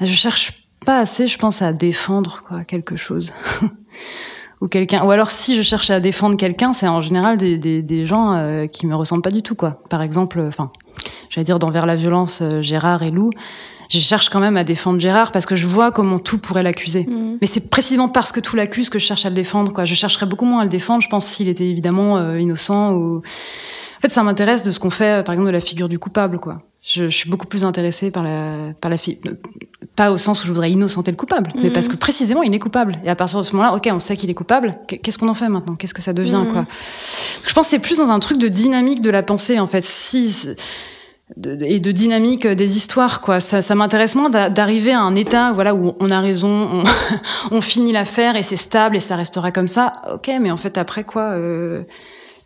je 0.00 0.12
cherche 0.12 0.59
pas 0.84 0.98
assez, 0.98 1.26
je 1.26 1.38
pense, 1.38 1.62
à 1.62 1.72
défendre 1.72 2.42
quoi 2.46 2.64
quelque 2.64 2.96
chose 2.96 3.32
ou 4.60 4.68
quelqu'un. 4.68 5.04
Ou 5.04 5.10
alors 5.10 5.30
si 5.30 5.56
je 5.56 5.62
cherche 5.62 5.90
à 5.90 6.00
défendre 6.00 6.36
quelqu'un, 6.36 6.72
c'est 6.72 6.88
en 6.88 7.02
général 7.02 7.36
des 7.36 7.58
des, 7.58 7.82
des 7.82 8.06
gens 8.06 8.34
euh, 8.34 8.66
qui 8.66 8.86
me 8.86 8.94
ressemblent 8.94 9.22
pas 9.22 9.30
du 9.30 9.42
tout 9.42 9.54
quoi. 9.54 9.82
Par 9.88 10.02
exemple, 10.02 10.40
enfin, 10.46 10.70
j'allais 11.28 11.44
dire 11.44 11.58
dans 11.58 11.70
Vers 11.70 11.86
la 11.86 11.96
violence, 11.96 12.40
euh, 12.42 12.62
Gérard 12.62 13.02
et 13.02 13.10
Lou. 13.10 13.30
Je 13.90 13.98
cherche 13.98 14.28
quand 14.28 14.38
même 14.38 14.56
à 14.56 14.62
défendre 14.62 15.00
Gérard 15.00 15.32
parce 15.32 15.46
que 15.46 15.56
je 15.56 15.66
vois 15.66 15.90
comment 15.90 16.20
tout 16.20 16.38
pourrait 16.38 16.62
l'accuser. 16.62 17.08
Mais 17.40 17.48
c'est 17.48 17.68
précisément 17.70 18.08
parce 18.08 18.30
que 18.30 18.38
tout 18.38 18.54
l'accuse 18.54 18.88
que 18.88 19.00
je 19.00 19.04
cherche 19.04 19.26
à 19.26 19.30
le 19.30 19.34
défendre. 19.34 19.72
Quoi. 19.72 19.84
Je 19.84 19.94
chercherais 19.94 20.26
beaucoup 20.26 20.44
moins 20.44 20.60
à 20.60 20.62
le 20.62 20.68
défendre, 20.68 21.02
je 21.02 21.08
pense, 21.08 21.26
s'il 21.26 21.48
était 21.48 21.68
évidemment 21.68 22.16
euh, 22.16 22.38
innocent. 22.38 22.92
Ou... 22.92 23.16
En 23.18 24.00
fait, 24.00 24.10
ça 24.10 24.22
m'intéresse 24.22 24.62
de 24.62 24.70
ce 24.70 24.78
qu'on 24.78 24.90
fait, 24.90 25.18
euh, 25.18 25.22
par 25.24 25.32
exemple, 25.32 25.48
de 25.48 25.52
la 25.52 25.60
figure 25.60 25.88
du 25.88 25.98
coupable. 25.98 26.38
Quoi. 26.38 26.62
Je, 26.82 27.04
je 27.08 27.14
suis 27.16 27.28
beaucoup 27.28 27.46
plus 27.46 27.64
intéressée 27.64 28.10
par 28.10 28.22
la, 28.22 28.72
par 28.80 28.90
la 28.90 28.96
fi- 28.96 29.18
Pas 29.96 30.12
au 30.12 30.16
sens 30.16 30.42
où 30.42 30.46
je 30.46 30.52
voudrais 30.52 30.70
innocenter 30.70 31.10
le 31.10 31.16
coupable, 31.16 31.52
mais 31.56 31.64
Mhm. 31.64 31.72
parce 31.72 31.88
que 31.88 31.96
précisément, 31.96 32.42
il 32.42 32.54
est 32.54 32.58
coupable. 32.58 32.98
Et 33.04 33.10
à 33.10 33.14
partir 33.14 33.38
de 33.38 33.42
ce 33.44 33.52
moment-là, 33.54 33.74
ok, 33.76 33.88
on 33.92 34.00
sait 34.00 34.16
qu'il 34.16 34.30
est 34.30 34.34
coupable. 34.34 34.70
Qu'est-ce 34.88 35.18
qu'on 35.18 35.28
en 35.28 35.34
fait 35.34 35.48
maintenant? 35.50 35.74
Qu'est-ce 35.76 35.92
que 35.92 36.00
ça 36.00 36.14
devient 36.14 36.42
Mhm. 36.46 36.52
quoi? 36.52 36.64
Je 37.46 37.52
pense 37.52 37.66
que 37.66 37.70
c'est 37.72 37.78
plus 37.80 37.98
dans 37.98 38.10
un 38.10 38.18
truc 38.18 38.38
de 38.38 38.48
dynamique 38.48 39.02
de 39.02 39.10
la 39.10 39.22
pensée, 39.22 39.58
en 39.60 39.66
fait. 39.66 39.84
Si 39.84 40.48
et 41.62 41.78
de 41.78 41.92
dynamique 41.92 42.44
des 42.46 42.76
histoires 42.76 43.20
quoi 43.20 43.38
ça, 43.38 43.62
ça 43.62 43.76
m'intéresse 43.76 44.16
moins 44.16 44.30
d'a- 44.30 44.50
d'arriver 44.50 44.90
à 44.90 45.00
un 45.00 45.14
état 45.14 45.52
voilà 45.52 45.76
où 45.76 45.94
on 46.00 46.10
a 46.10 46.20
raison 46.20 46.48
on, 46.82 46.82
on 47.52 47.60
finit 47.60 47.92
l'affaire 47.92 48.34
et 48.34 48.42
c'est 48.42 48.56
stable 48.56 48.96
et 48.96 49.00
ça 49.00 49.14
restera 49.14 49.52
comme 49.52 49.68
ça 49.68 49.92
ok 50.12 50.28
mais 50.40 50.50
en 50.50 50.56
fait 50.56 50.76
après 50.76 51.04
quoi 51.04 51.36
euh, 51.38 51.82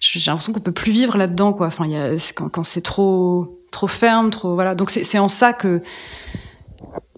j'ai 0.00 0.20
l'impression 0.30 0.52
qu'on 0.52 0.60
peut 0.60 0.70
plus 0.70 0.92
vivre 0.92 1.16
là 1.16 1.26
dedans 1.28 1.54
quoi 1.54 1.68
enfin 1.68 1.86
y 1.86 1.96
a 1.96 2.10
quand 2.52 2.62
c'est 2.62 2.82
trop 2.82 3.58
trop 3.74 3.86
ferme 3.86 4.30
trop 4.30 4.54
voilà 4.54 4.74
donc 4.74 4.90
c'est 4.90 5.18
en 5.18 5.28
ça 5.28 5.52
que 5.52 5.82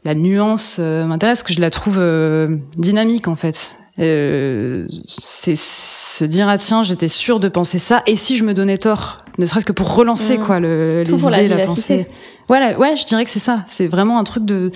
la 0.05 0.15
nuance 0.15 0.77
euh, 0.81 1.05
m'intéresse 1.05 1.43
que 1.43 1.53
je 1.53 1.61
la 1.61 1.71
trouve 1.71 1.97
euh, 1.99 2.57
dynamique 2.77 3.29
en 3.29 3.37
fait 3.37 3.77
euh, 3.99 4.87
c'est 5.09 5.57
se 5.57 6.25
dire 6.25 6.49
ah 6.49 6.59
tiens 6.59 6.83
j'étais 6.83 7.09
sûre 7.09 7.41
de 7.41 7.49
penser 7.49 7.79
ça 7.79 8.03
et 8.07 8.17
si 8.17 8.37
je 8.37 8.45
me 8.45 8.53
donnais 8.55 8.79
tort 8.79 9.17
ne 9.39 9.47
serait-ce 9.47 9.65
que 9.67 9.73
pour 9.73 9.95
relancer 9.95 10.37
Mhm. 10.39 10.45
quoi 10.47 10.61
le, 10.61 11.03
Tout 11.07 11.15
les 11.17 11.21
pour 11.21 11.31
la 11.31 11.41
idées 11.43 11.49
la 11.55 11.63
vivacité. 11.63 12.05
pensée 12.05 12.15
voilà 12.49 12.79
ouais 12.79 12.97
je 12.97 13.05
dirais 13.07 13.25
que 13.25 13.31
c'est 13.31 13.39
ça 13.39 13.65
c'est 13.69 13.87
vraiment 13.89 14.19
un 14.19 14.25
truc 14.25 14.45
de 14.45 14.71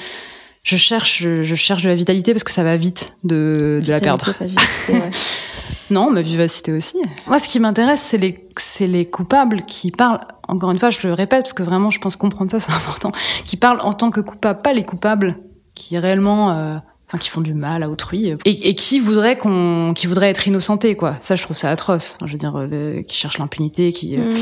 je 0.62 0.76
cherche 0.76 1.18
je, 1.22 1.42
je 1.42 1.54
cherche 1.54 1.82
de 1.82 1.88
la 1.88 1.94
vitalité 1.94 2.32
parce 2.32 2.44
que 2.44 2.50
ça 2.50 2.64
va 2.64 2.76
vite 2.76 3.14
de, 3.24 3.80
de 3.84 3.92
la 3.92 4.00
perdre 4.00 4.34
Vitalité, 4.40 4.92
ouais. 4.92 5.10
non, 5.90 6.10
ma 6.10 6.22
vivacité 6.22 6.72
aussi. 6.72 6.98
Moi, 7.26 7.38
ce 7.38 7.48
qui 7.48 7.60
m'intéresse, 7.60 8.00
c'est 8.00 8.18
les, 8.18 8.48
c'est 8.56 8.86
les 8.86 9.08
coupables 9.08 9.64
qui 9.64 9.90
parlent, 9.90 10.20
encore 10.48 10.70
une 10.70 10.78
fois, 10.78 10.90
je 10.90 11.06
le 11.06 11.14
répète, 11.14 11.42
parce 11.42 11.52
que 11.52 11.62
vraiment, 11.62 11.90
je 11.90 11.98
pense 11.98 12.16
comprendre 12.16 12.50
ça, 12.50 12.60
c'est 12.60 12.72
important, 12.72 13.12
qui 13.44 13.56
parlent 13.56 13.80
en 13.80 13.92
tant 13.92 14.10
que 14.10 14.20
coupables, 14.20 14.62
pas 14.62 14.72
les 14.72 14.84
coupables 14.84 15.38
qui 15.74 15.98
réellement, 15.98 16.50
euh, 16.50 16.76
enfin, 17.10 17.18
qui 17.18 17.28
font 17.28 17.40
du 17.40 17.54
mal 17.54 17.82
à 17.82 17.90
autrui, 17.90 18.28
et, 18.44 18.68
et 18.68 18.74
qui 18.74 19.00
voudraient 19.00 19.36
qu'on, 19.36 19.92
qui 19.96 20.06
voudraient 20.06 20.30
être 20.30 20.46
innocentés, 20.46 20.94
quoi. 20.94 21.16
Ça, 21.20 21.34
je 21.34 21.42
trouve 21.42 21.56
ça 21.56 21.68
atroce. 21.68 22.16
Je 22.24 22.30
veux 22.30 22.38
dire, 22.38 22.54
euh, 22.56 22.66
le- 22.70 23.02
qui 23.02 23.16
cherchent 23.16 23.38
l'impunité, 23.38 23.90
qui, 23.92 24.16
euh, 24.16 24.30
Mm. 24.30 24.34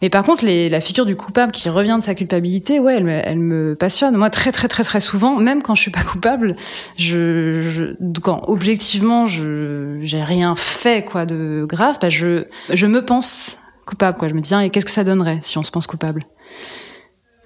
mais 0.00 0.08
par 0.10 0.24
contre, 0.24 0.44
les, 0.44 0.70
la 0.70 0.80
figure 0.80 1.04
du 1.04 1.16
coupable 1.16 1.52
qui 1.52 1.68
revient 1.68 1.96
de 1.98 2.02
sa 2.02 2.14
culpabilité, 2.14 2.80
ouais, 2.80 2.96
elle 2.96 3.04
me, 3.04 3.10
elle 3.24 3.38
me 3.38 3.74
passionne. 3.74 4.16
Moi, 4.16 4.30
très, 4.30 4.52
très, 4.52 4.68
très, 4.68 4.84
très 4.84 5.00
souvent, 5.00 5.36
même 5.36 5.60
quand 5.62 5.74
je 5.74 5.82
suis 5.82 5.90
pas 5.90 6.02
coupable, 6.02 6.56
je, 6.96 7.60
je 7.70 8.20
quand 8.22 8.42
objectivement, 8.48 9.26
je, 9.26 9.98
j'ai 10.02 10.22
rien 10.22 10.54
fait, 10.56 11.04
quoi, 11.04 11.26
de 11.26 11.66
grave, 11.68 11.96
bah, 12.00 12.08
je, 12.08 12.44
je 12.72 12.86
me 12.86 13.04
pense 13.04 13.58
coupable, 13.86 14.16
quoi. 14.16 14.28
Je 14.28 14.34
me 14.34 14.40
dis, 14.40 14.48
tiens, 14.48 14.60
et 14.62 14.70
qu'est-ce 14.70 14.86
que 14.86 14.90
ça 14.90 15.04
donnerait 15.04 15.40
si 15.42 15.58
on 15.58 15.62
se 15.62 15.70
pense 15.70 15.86
coupable? 15.86 16.24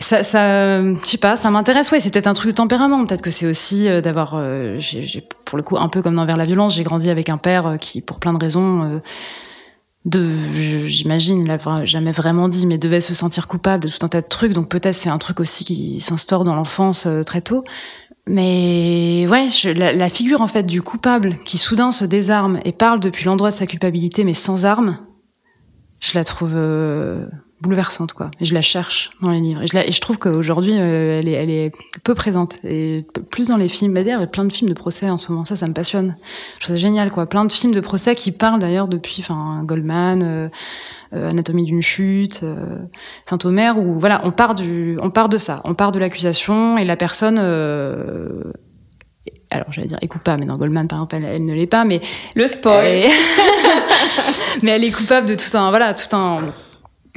Ça, 0.09 0.23
ça, 0.23 0.81
je 0.83 1.05
sais 1.05 1.19
pas, 1.19 1.37
ça 1.37 1.51
m'intéresse. 1.51 1.93
Ouais, 1.93 2.01
c'est 2.01 2.11
peut-être 2.11 2.29
un 2.29 2.33
truc 2.33 2.53
de 2.53 2.55
tempérament. 2.55 3.05
Peut-être 3.05 3.21
que 3.21 3.31
c'est 3.31 3.45
aussi 3.45 3.87
euh, 3.87 4.01
d'avoir, 4.01 4.37
euh, 4.37 4.79
pour 5.45 5.59
le 5.59 5.63
coup, 5.63 5.77
un 5.77 5.89
peu 5.89 6.01
comme 6.01 6.17
dans 6.17 6.25
Vers 6.25 6.39
la 6.39 6.47
violence, 6.47 6.75
j'ai 6.75 6.83
grandi 6.83 7.11
avec 7.11 7.29
un 7.29 7.37
père 7.37 7.67
euh, 7.67 7.77
qui, 7.77 8.01
pour 8.01 8.19
plein 8.19 8.33
de 8.33 8.39
raisons, 8.39 9.03
de, 10.07 10.27
j'imagine, 10.87 11.43
il 11.43 11.47
l'a 11.47 11.85
jamais 11.85 12.13
vraiment 12.13 12.49
dit, 12.49 12.67
mais 12.67 12.79
devait 12.79 13.03
se 13.03 13.13
sentir 13.13 13.49
coupable 13.49 13.85
de 13.85 13.91
tout 13.91 13.99
un 14.01 14.09
tas 14.09 14.23
de 14.23 14.27
trucs. 14.29 14.55
Donc 14.55 14.71
peut-être 14.71 14.95
c'est 14.95 15.11
un 15.11 15.19
truc 15.19 15.41
aussi 15.41 15.67
qui 15.67 16.01
s'instaure 16.01 16.43
dans 16.43 16.55
l'enfance 16.55 17.07
très 17.27 17.43
tôt. 17.43 17.63
Mais 18.27 19.27
ouais, 19.29 19.51
je- 19.51 19.69
la, 19.69 19.93
la 19.93 20.09
figure 20.09 20.41
en 20.41 20.49
fait 20.49 20.63
du 20.63 20.81
coupable 20.81 21.37
qui 21.45 21.59
soudain 21.59 21.91
se 21.91 22.07
désarme 22.07 22.61
et 22.65 22.73
parle 22.73 23.01
depuis 23.01 23.27
l'endroit 23.27 23.51
de 23.51 23.55
sa 23.55 23.67
culpabilité, 23.67 24.25
mais 24.25 24.33
sans 24.33 24.65
armes, 24.65 24.97
je 26.01 26.13
la 26.15 26.25
trouve 26.25 26.55
bouleversante 27.61 28.13
quoi. 28.13 28.31
Et 28.41 28.45
je 28.45 28.55
la 28.55 28.63
cherche 28.63 29.11
dans 29.21 29.31
les 29.31 29.41
livres. 29.41 29.63
Et 29.63 29.67
je, 29.67 29.75
la- 29.75 29.87
et 29.87 29.91
je 29.93 30.01
trouve 30.01 30.19
qu'aujourd'hui, 30.19 30.75
euh, 30.79 31.19
elle, 31.19 31.29
est, 31.29 31.33
elle 31.33 31.51
est 31.51 31.73
peu 32.05 32.15
présente 32.15 32.59
et 32.65 33.05
plus 33.31 33.49
dans 33.49 33.57
les 33.57 33.69
films. 33.69 33.93
Bah, 33.95 34.03
D'ailleurs, 34.05 34.21
il 34.21 34.23
y 34.23 34.27
a 34.27 34.29
plein 34.29 34.45
de 34.45 34.53
films 34.53 34.69
de 34.69 34.75
procès 34.75 35.11
en 35.11 35.17
ce 35.17 35.33
moment. 35.33 35.45
Ça, 35.45 35.57
ça 35.57 35.67
me 35.67 35.73
passionne. 35.73 36.17
Je 36.59 36.65
trouve 36.65 36.77
ça 36.77 36.81
génial 36.81 37.11
quoi. 37.11 37.27
Plein 37.27 37.45
de 37.45 37.53
films 37.53 37.73
de 37.75 37.81
procès 37.81 38.15
qui 38.15 38.31
parlent 38.33 38.61
d'ailleurs 38.61 38.87
depuis, 38.89 39.17
enfin 39.21 39.63
Goldman. 39.65 40.23
euh, 40.23 40.49
euh, 41.15 41.31
Anatomie 41.31 41.65
d'une 41.65 41.81
chute, 41.81 42.41
euh, 42.43 42.55
Saint-Omer, 43.25 43.79
où 43.79 43.99
voilà, 43.99 44.21
on 44.25 44.31
part 44.31 44.55
du, 44.55 44.99
on 45.01 45.09
part 45.09 45.31
de 45.31 45.39
ça, 45.39 45.63
on 45.65 45.73
part 45.75 45.91
de 45.91 45.99
l'accusation 45.99 46.77
et 46.77 46.85
la 46.85 46.97
personne, 46.97 47.39
euh, 47.41 48.43
alors 49.51 49.73
j'allais 49.73 49.89
dire 49.89 49.97
est 50.03 50.07
coupable, 50.07 50.41
mais 50.41 50.47
dans 50.47 50.59
Goldman 50.59 50.87
par 50.87 50.99
exemple, 50.99 51.17
elle, 51.17 51.25
elle 51.25 51.47
ne 51.47 51.55
l'est 51.55 51.67
pas, 51.67 51.85
mais 51.87 52.03
Le 52.37 52.47
spoil. 52.47 52.85
est- 52.85 53.09
mais 54.63 54.73
elle 54.73 54.85
est 54.85 54.91
coupable 54.91 55.27
de 55.27 55.35
tout 55.35 55.57
un, 55.57 55.71
voilà, 55.71 55.95
tout 55.95 56.15
un. 56.15 56.41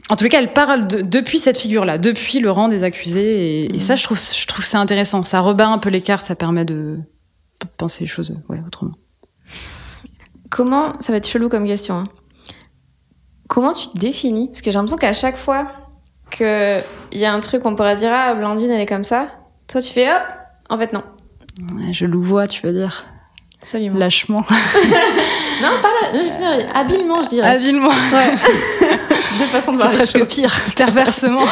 En 0.09 0.15
tous 0.15 0.23
les 0.25 0.29
cas, 0.29 0.39
elle 0.39 0.51
parle 0.53 0.87
de- 0.87 1.01
depuis 1.01 1.37
cette 1.37 1.57
figure-là, 1.57 1.97
depuis 1.97 2.39
le 2.39 2.51
rang 2.51 2.67
des 2.67 2.83
accusés, 2.83 3.65
et, 3.65 3.75
et 3.75 3.79
ça, 3.79 3.95
je 3.95 4.03
trouve, 4.03 4.19
je 4.19 4.45
trouve 4.47 4.65
c'est 4.65 4.77
intéressant. 4.77 5.23
Ça 5.23 5.39
rebat 5.39 5.67
un 5.67 5.77
peu 5.77 5.89
les 5.89 6.01
cartes, 6.01 6.25
ça 6.25 6.35
permet 6.35 6.65
de 6.65 6.97
penser 7.77 8.01
les 8.01 8.07
choses 8.07 8.35
ouais, 8.49 8.61
autrement. 8.65 8.93
Comment, 10.49 10.99
ça 10.99 11.13
va 11.13 11.17
être 11.17 11.27
chelou 11.27 11.47
comme 11.47 11.65
question, 11.65 11.95
hein. 11.99 12.03
comment 13.47 13.73
tu 13.73 13.87
te 13.89 13.97
définis? 13.97 14.47
Parce 14.47 14.61
que 14.61 14.69
j'ai 14.69 14.75
l'impression 14.75 14.97
qu'à 14.97 15.13
chaque 15.13 15.37
fois 15.37 15.67
qu'il 16.29 16.83
y 17.13 17.23
a 17.25 17.33
un 17.33 17.39
truc, 17.39 17.65
on 17.65 17.75
pourrait 17.75 17.95
dire, 17.95 18.11
ah, 18.13 18.33
Blandine, 18.33 18.71
elle 18.71 18.81
est 18.81 18.85
comme 18.85 19.03
ça. 19.05 19.29
Toi, 19.67 19.81
tu 19.81 19.93
fais, 19.93 20.11
hop, 20.11 20.23
en 20.69 20.77
fait, 20.77 20.91
non. 20.93 21.03
Ouais, 21.75 21.93
je 21.93 22.05
louvoie, 22.05 22.47
tu 22.47 22.65
veux 22.65 22.73
dire 22.73 23.03
Absolument. 23.61 23.99
Lâchement. 23.99 24.41
non, 25.61 25.69
pas 25.81 25.89
là, 26.11 26.13
je 26.23 26.35
dirais, 26.37 26.67
habilement, 26.73 27.21
je 27.21 27.29
dirais. 27.29 27.47
Habilement. 27.47 27.89
Ouais. 27.89 28.31
Deux 29.39 29.45
façons 29.45 29.73
de 29.73 29.77
voir 29.77 29.89
les 29.91 29.97
presque 29.97 30.25
pire, 30.25 30.51
perversement. 30.75 31.45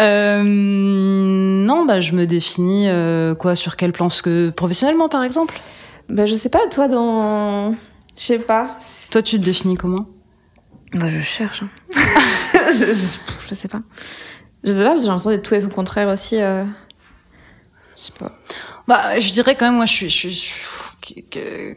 euh, 0.00 0.42
non, 0.44 1.84
bah 1.86 2.00
je 2.00 2.12
me 2.14 2.26
définis 2.26 2.88
euh, 2.88 3.34
quoi 3.36 3.54
sur 3.54 3.76
quel 3.76 3.92
plan? 3.92 4.08
Que 4.08 4.50
professionnellement, 4.50 5.08
par 5.08 5.22
exemple? 5.22 5.54
Bah, 6.08 6.26
je 6.26 6.34
sais 6.34 6.50
pas, 6.50 6.66
toi, 6.70 6.88
dans. 6.88 7.72
Je 8.16 8.22
sais 8.22 8.38
pas. 8.40 8.76
Toi, 9.12 9.22
tu 9.22 9.38
te 9.38 9.44
définis 9.44 9.76
comment? 9.76 10.06
Bah, 10.94 11.08
je 11.08 11.20
cherche. 11.20 11.62
hein. 11.62 11.68
je, 12.72 12.86
je, 12.92 13.18
je 13.50 13.54
sais 13.54 13.68
pas. 13.68 13.82
Je 14.64 14.72
sais 14.72 14.78
pas, 14.82 14.84
parce 14.86 14.96
que 14.96 15.02
j'ai 15.02 15.06
l'impression 15.08 15.30
d'être 15.30 15.42
tout 15.48 15.54
et 15.54 15.60
son 15.60 15.68
contraire 15.68 16.08
aussi. 16.08 16.40
euh. 16.40 16.64
Je 17.94 18.00
sais 18.02 18.12
pas. 18.18 18.32
Bah, 18.88 19.20
je 19.20 19.30
dirais 19.32 19.54
quand 19.54 19.66
même, 19.66 19.76
moi, 19.76 19.86
je 19.86 19.92
suis, 19.92 20.08
je 20.10 20.28
je 20.28 20.34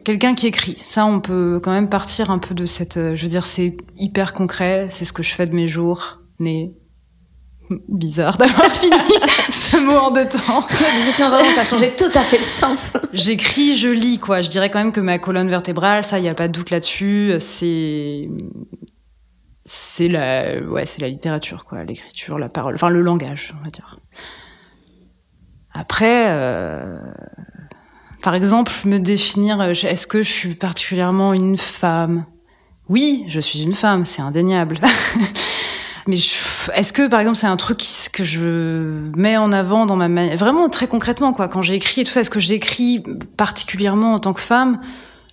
quelqu'un 0.03 0.33
qui 0.35 0.47
écrit. 0.47 0.77
Ça, 0.83 1.05
on 1.05 1.19
peut 1.19 1.59
quand 1.63 1.71
même 1.71 1.89
partir 1.89 2.29
un 2.31 2.37
peu 2.39 2.53
de 2.55 2.65
cette. 2.65 2.97
euh, 2.97 3.15
Je 3.15 3.23
veux 3.23 3.29
dire, 3.29 3.45
c'est 3.45 3.77
hyper 3.97 4.33
concret. 4.33 4.87
C'est 4.89 5.05
ce 5.05 5.13
que 5.13 5.23
je 5.23 5.33
fais 5.33 5.45
de 5.45 5.53
mes 5.53 5.67
jours. 5.67 6.19
Né. 6.39 6.73
Bizarre 7.87 8.35
d'avoir 8.37 8.69
fini 8.75 8.95
ce 9.49 9.77
mot 9.77 9.93
en 9.95 10.11
deux 10.11 10.27
temps. 10.27 10.61
Vraiment, 10.69 11.43
ça 11.55 11.61
a 11.61 11.63
changé 11.63 11.93
tout 11.95 12.11
à 12.13 12.21
fait 12.21 12.37
le 12.39 12.43
sens. 12.43 12.91
J'écris, 13.13 13.77
je 13.77 13.87
lis, 13.87 14.19
quoi. 14.19 14.41
Je 14.41 14.49
dirais 14.49 14.69
quand 14.69 14.79
même 14.79 14.91
que 14.91 14.99
ma 14.99 15.19
colonne 15.19 15.47
vertébrale, 15.49 16.03
ça, 16.03 16.19
il 16.19 16.25
y 16.25 16.29
a 16.29 16.33
pas 16.33 16.47
de 16.49 16.53
doute 16.53 16.69
là-dessus. 16.69 17.33
C'est, 17.39 18.27
c'est 19.63 20.09
la, 20.09 20.59
ouais, 20.61 20.85
c'est 20.85 21.01
la 21.01 21.07
littérature, 21.07 21.63
quoi. 21.63 21.83
L'écriture, 21.85 22.37
la 22.39 22.49
parole, 22.49 22.75
enfin, 22.75 22.89
le 22.89 23.01
langage, 23.01 23.53
on 23.57 23.63
va 23.63 23.69
dire. 23.69 23.97
Après, 25.73 26.25
euh, 26.29 26.97
par 28.21 28.35
exemple, 28.35 28.71
me 28.85 28.97
définir, 28.99 29.59
euh, 29.61 29.71
est-ce 29.71 30.07
que 30.07 30.23
je 30.23 30.31
suis 30.31 30.55
particulièrement 30.55 31.33
une 31.33 31.57
femme? 31.57 32.25
Oui, 32.89 33.23
je 33.27 33.39
suis 33.39 33.61
une 33.63 33.73
femme, 33.73 34.05
c'est 34.05 34.21
indéniable. 34.21 34.79
Mais 36.07 36.15
je- 36.15 36.35
est-ce 36.73 36.93
que, 36.93 37.07
par 37.07 37.19
exemple, 37.19 37.37
c'est 37.37 37.47
un 37.47 37.57
truc 37.57 37.77
qui- 37.77 38.09
que 38.11 38.23
je 38.23 39.09
mets 39.15 39.37
en 39.37 39.51
avant 39.51 39.85
dans 39.85 39.95
ma 39.95 40.07
manière, 40.09 40.35
vraiment 40.37 40.67
très 40.69 40.87
concrètement, 40.87 41.31
quoi, 41.31 41.47
quand 41.47 41.61
j'écris 41.61 42.01
et 42.01 42.03
tout 42.03 42.11
ça, 42.11 42.21
est-ce 42.21 42.29
que 42.31 42.39
j'écris 42.39 43.03
particulièrement 43.37 44.13
en 44.15 44.19
tant 44.19 44.33
que 44.33 44.41
femme? 44.41 44.79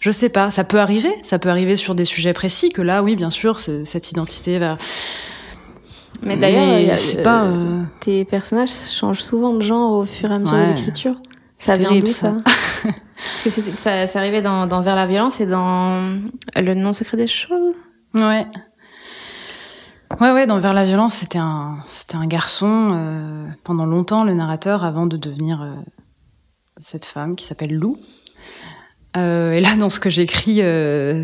Je 0.01 0.11
sais 0.11 0.29
pas, 0.29 0.51
ça 0.51 0.63
peut 0.65 0.79
arriver, 0.79 1.11
ça 1.23 1.39
peut 1.39 1.49
arriver 1.49 1.75
sur 1.75 1.95
des 1.95 2.05
sujets 2.05 2.33
précis, 2.33 2.71
que 2.71 2.83
là, 2.83 3.03
oui, 3.03 3.17
bien 3.17 3.31
sûr, 3.31 3.59
cette 3.59 4.11
identité 4.13 4.59
va. 4.59 4.77
Mais 6.23 6.37
d'ailleurs, 6.37 6.97
c'est 6.99 7.21
euh, 7.21 7.23
pas. 7.23 7.45
euh, 7.45 7.83
Tes 8.01 8.25
personnages 8.25 8.71
changent 8.71 9.23
souvent 9.23 9.53
de 9.55 9.61
genre 9.63 9.93
au 9.99 10.05
fur 10.05 10.31
et 10.31 10.35
à 10.35 10.39
mesure 10.39 10.55
Ouais. 10.57 10.67
de 10.67 10.73
l'écriture. 10.77 11.17
Ça 11.59 11.75
vient 11.75 11.97
d'où 11.97 12.07
ça, 12.07 12.37
Parce 12.83 13.45
que 13.45 13.77
ça, 13.77 14.07
ça 14.07 14.19
arrivait 14.19 14.43
dans, 14.43 14.67
dans 14.67 14.81
Vers 14.81 14.97
la 14.97 15.07
violence 15.07 15.41
et 15.41 15.47
dans 15.47 16.21
Le 16.57 16.75
nom 16.75 16.93
secret 16.93 17.17
des 17.17 17.27
choses. 17.27 17.75
Ouais. 18.15 18.47
Ouais, 20.21 20.33
ouais, 20.33 20.47
dans 20.47 20.59
Vers 20.59 20.73
la 20.73 20.85
violence, 20.85 21.15
c'était 21.15 21.39
un, 21.39 21.79
c'était 21.87 22.17
un 22.17 22.27
garçon, 22.27 22.89
euh, 22.93 23.47
pendant 23.65 23.87
longtemps, 23.87 24.25
le 24.25 24.35
narrateur, 24.35 24.85
avant 24.85 25.07
de 25.07 25.17
devenir 25.17 25.63
euh, 25.63 25.75
cette 26.81 27.05
femme 27.05 27.37
qui 27.37 27.45
s'appelle 27.45 27.75
Lou. 27.75 27.99
Euh, 29.17 29.53
et 29.53 29.61
là, 29.61 29.77
dans 29.77 29.91
ce 29.91 30.01
que 30.01 30.11
j'écris, 30.11 30.61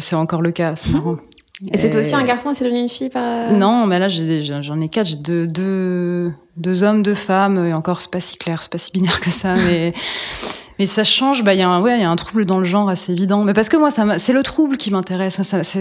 c'est 0.01 0.17
encore 0.17 0.43
le 0.43 0.53
cas, 0.53 0.77
c'est 0.77 0.91
marrant. 0.91 1.17
Et 1.73 1.79
c'est 1.79 1.95
aussi 1.95 2.15
un 2.15 2.25
garçon 2.25 2.51
et 2.51 2.55
c'est 2.55 2.65
devenu 2.65 2.81
une 2.81 2.89
fille 2.89 3.09
par. 3.09 3.53
Non, 3.53 3.87
mais 3.87 4.01
là, 4.01 4.09
j'en 4.09 4.81
ai 4.81 4.89
quatre. 4.89 5.07
J'ai 5.07 5.17
deux, 5.17 5.47
deux, 5.47 6.33
deux 6.57 6.83
hommes, 6.83 7.05
deux 7.05 7.15
femmes, 7.15 7.65
et 7.65 7.73
encore, 7.73 8.01
c'est 8.01 8.11
pas 8.11 8.19
si 8.19 8.37
clair, 8.37 8.61
c'est 8.61 8.73
pas 8.73 8.77
si 8.79 8.91
binaire 8.91 9.21
que 9.21 9.31
ça, 9.31 9.55
mais. 9.55 9.95
Mais 10.79 10.87
ça 10.87 11.05
change, 11.05 11.45
bah 11.45 11.55
il 11.55 11.61
y 11.61 11.63
a 11.63 11.69
un 11.69 11.81
ouais, 11.81 11.99
il 11.99 12.01
y 12.01 12.05
a 12.05 12.11
un 12.11 12.17
trouble 12.17 12.45
dans 12.47 12.59
le 12.59 12.65
genre 12.65 12.89
assez 12.89 13.13
évident. 13.13 13.45
Mais 13.45 13.53
parce 13.53 13.69
que 13.69 13.77
moi 13.77 13.91
c'est 14.19 14.33
le 14.33 14.43
trouble 14.43 14.77
qui 14.77 14.91
m'intéresse, 14.91 15.41
ça, 15.43 15.63
ça 15.63 15.81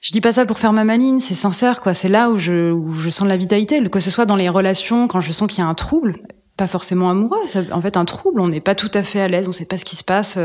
je 0.00 0.12
dis 0.12 0.20
pas 0.20 0.32
ça 0.32 0.44
pour 0.46 0.58
faire 0.58 0.72
ma 0.72 0.84
maline, 0.84 1.20
c'est 1.20 1.34
sincère 1.34 1.80
quoi, 1.80 1.94
c'est 1.94 2.08
là 2.08 2.30
où 2.30 2.38
je 2.38 2.70
où 2.70 2.94
je 2.94 3.08
sens 3.10 3.26
la 3.28 3.36
vitalité, 3.36 3.82
que 3.88 4.00
ce 4.00 4.10
soit 4.10 4.26
dans 4.26 4.36
les 4.36 4.48
relations 4.48 5.08
quand 5.08 5.20
je 5.20 5.32
sens 5.32 5.48
qu'il 5.48 5.58
y 5.58 5.62
a 5.62 5.66
un 5.66 5.74
trouble, 5.74 6.18
pas 6.56 6.66
forcément 6.66 7.10
amoureux, 7.10 7.40
ça- 7.48 7.62
en 7.72 7.80
fait 7.82 7.96
un 7.96 8.04
trouble, 8.04 8.40
on 8.40 8.48
n'est 8.48 8.60
pas 8.60 8.74
tout 8.74 8.90
à 8.94 9.02
fait 9.02 9.20
à 9.20 9.28
l'aise, 9.28 9.48
on 9.48 9.52
sait 9.52 9.64
pas 9.66 9.78
ce 9.78 9.84
qui 9.84 9.96
se 9.96 10.04
passe, 10.04 10.38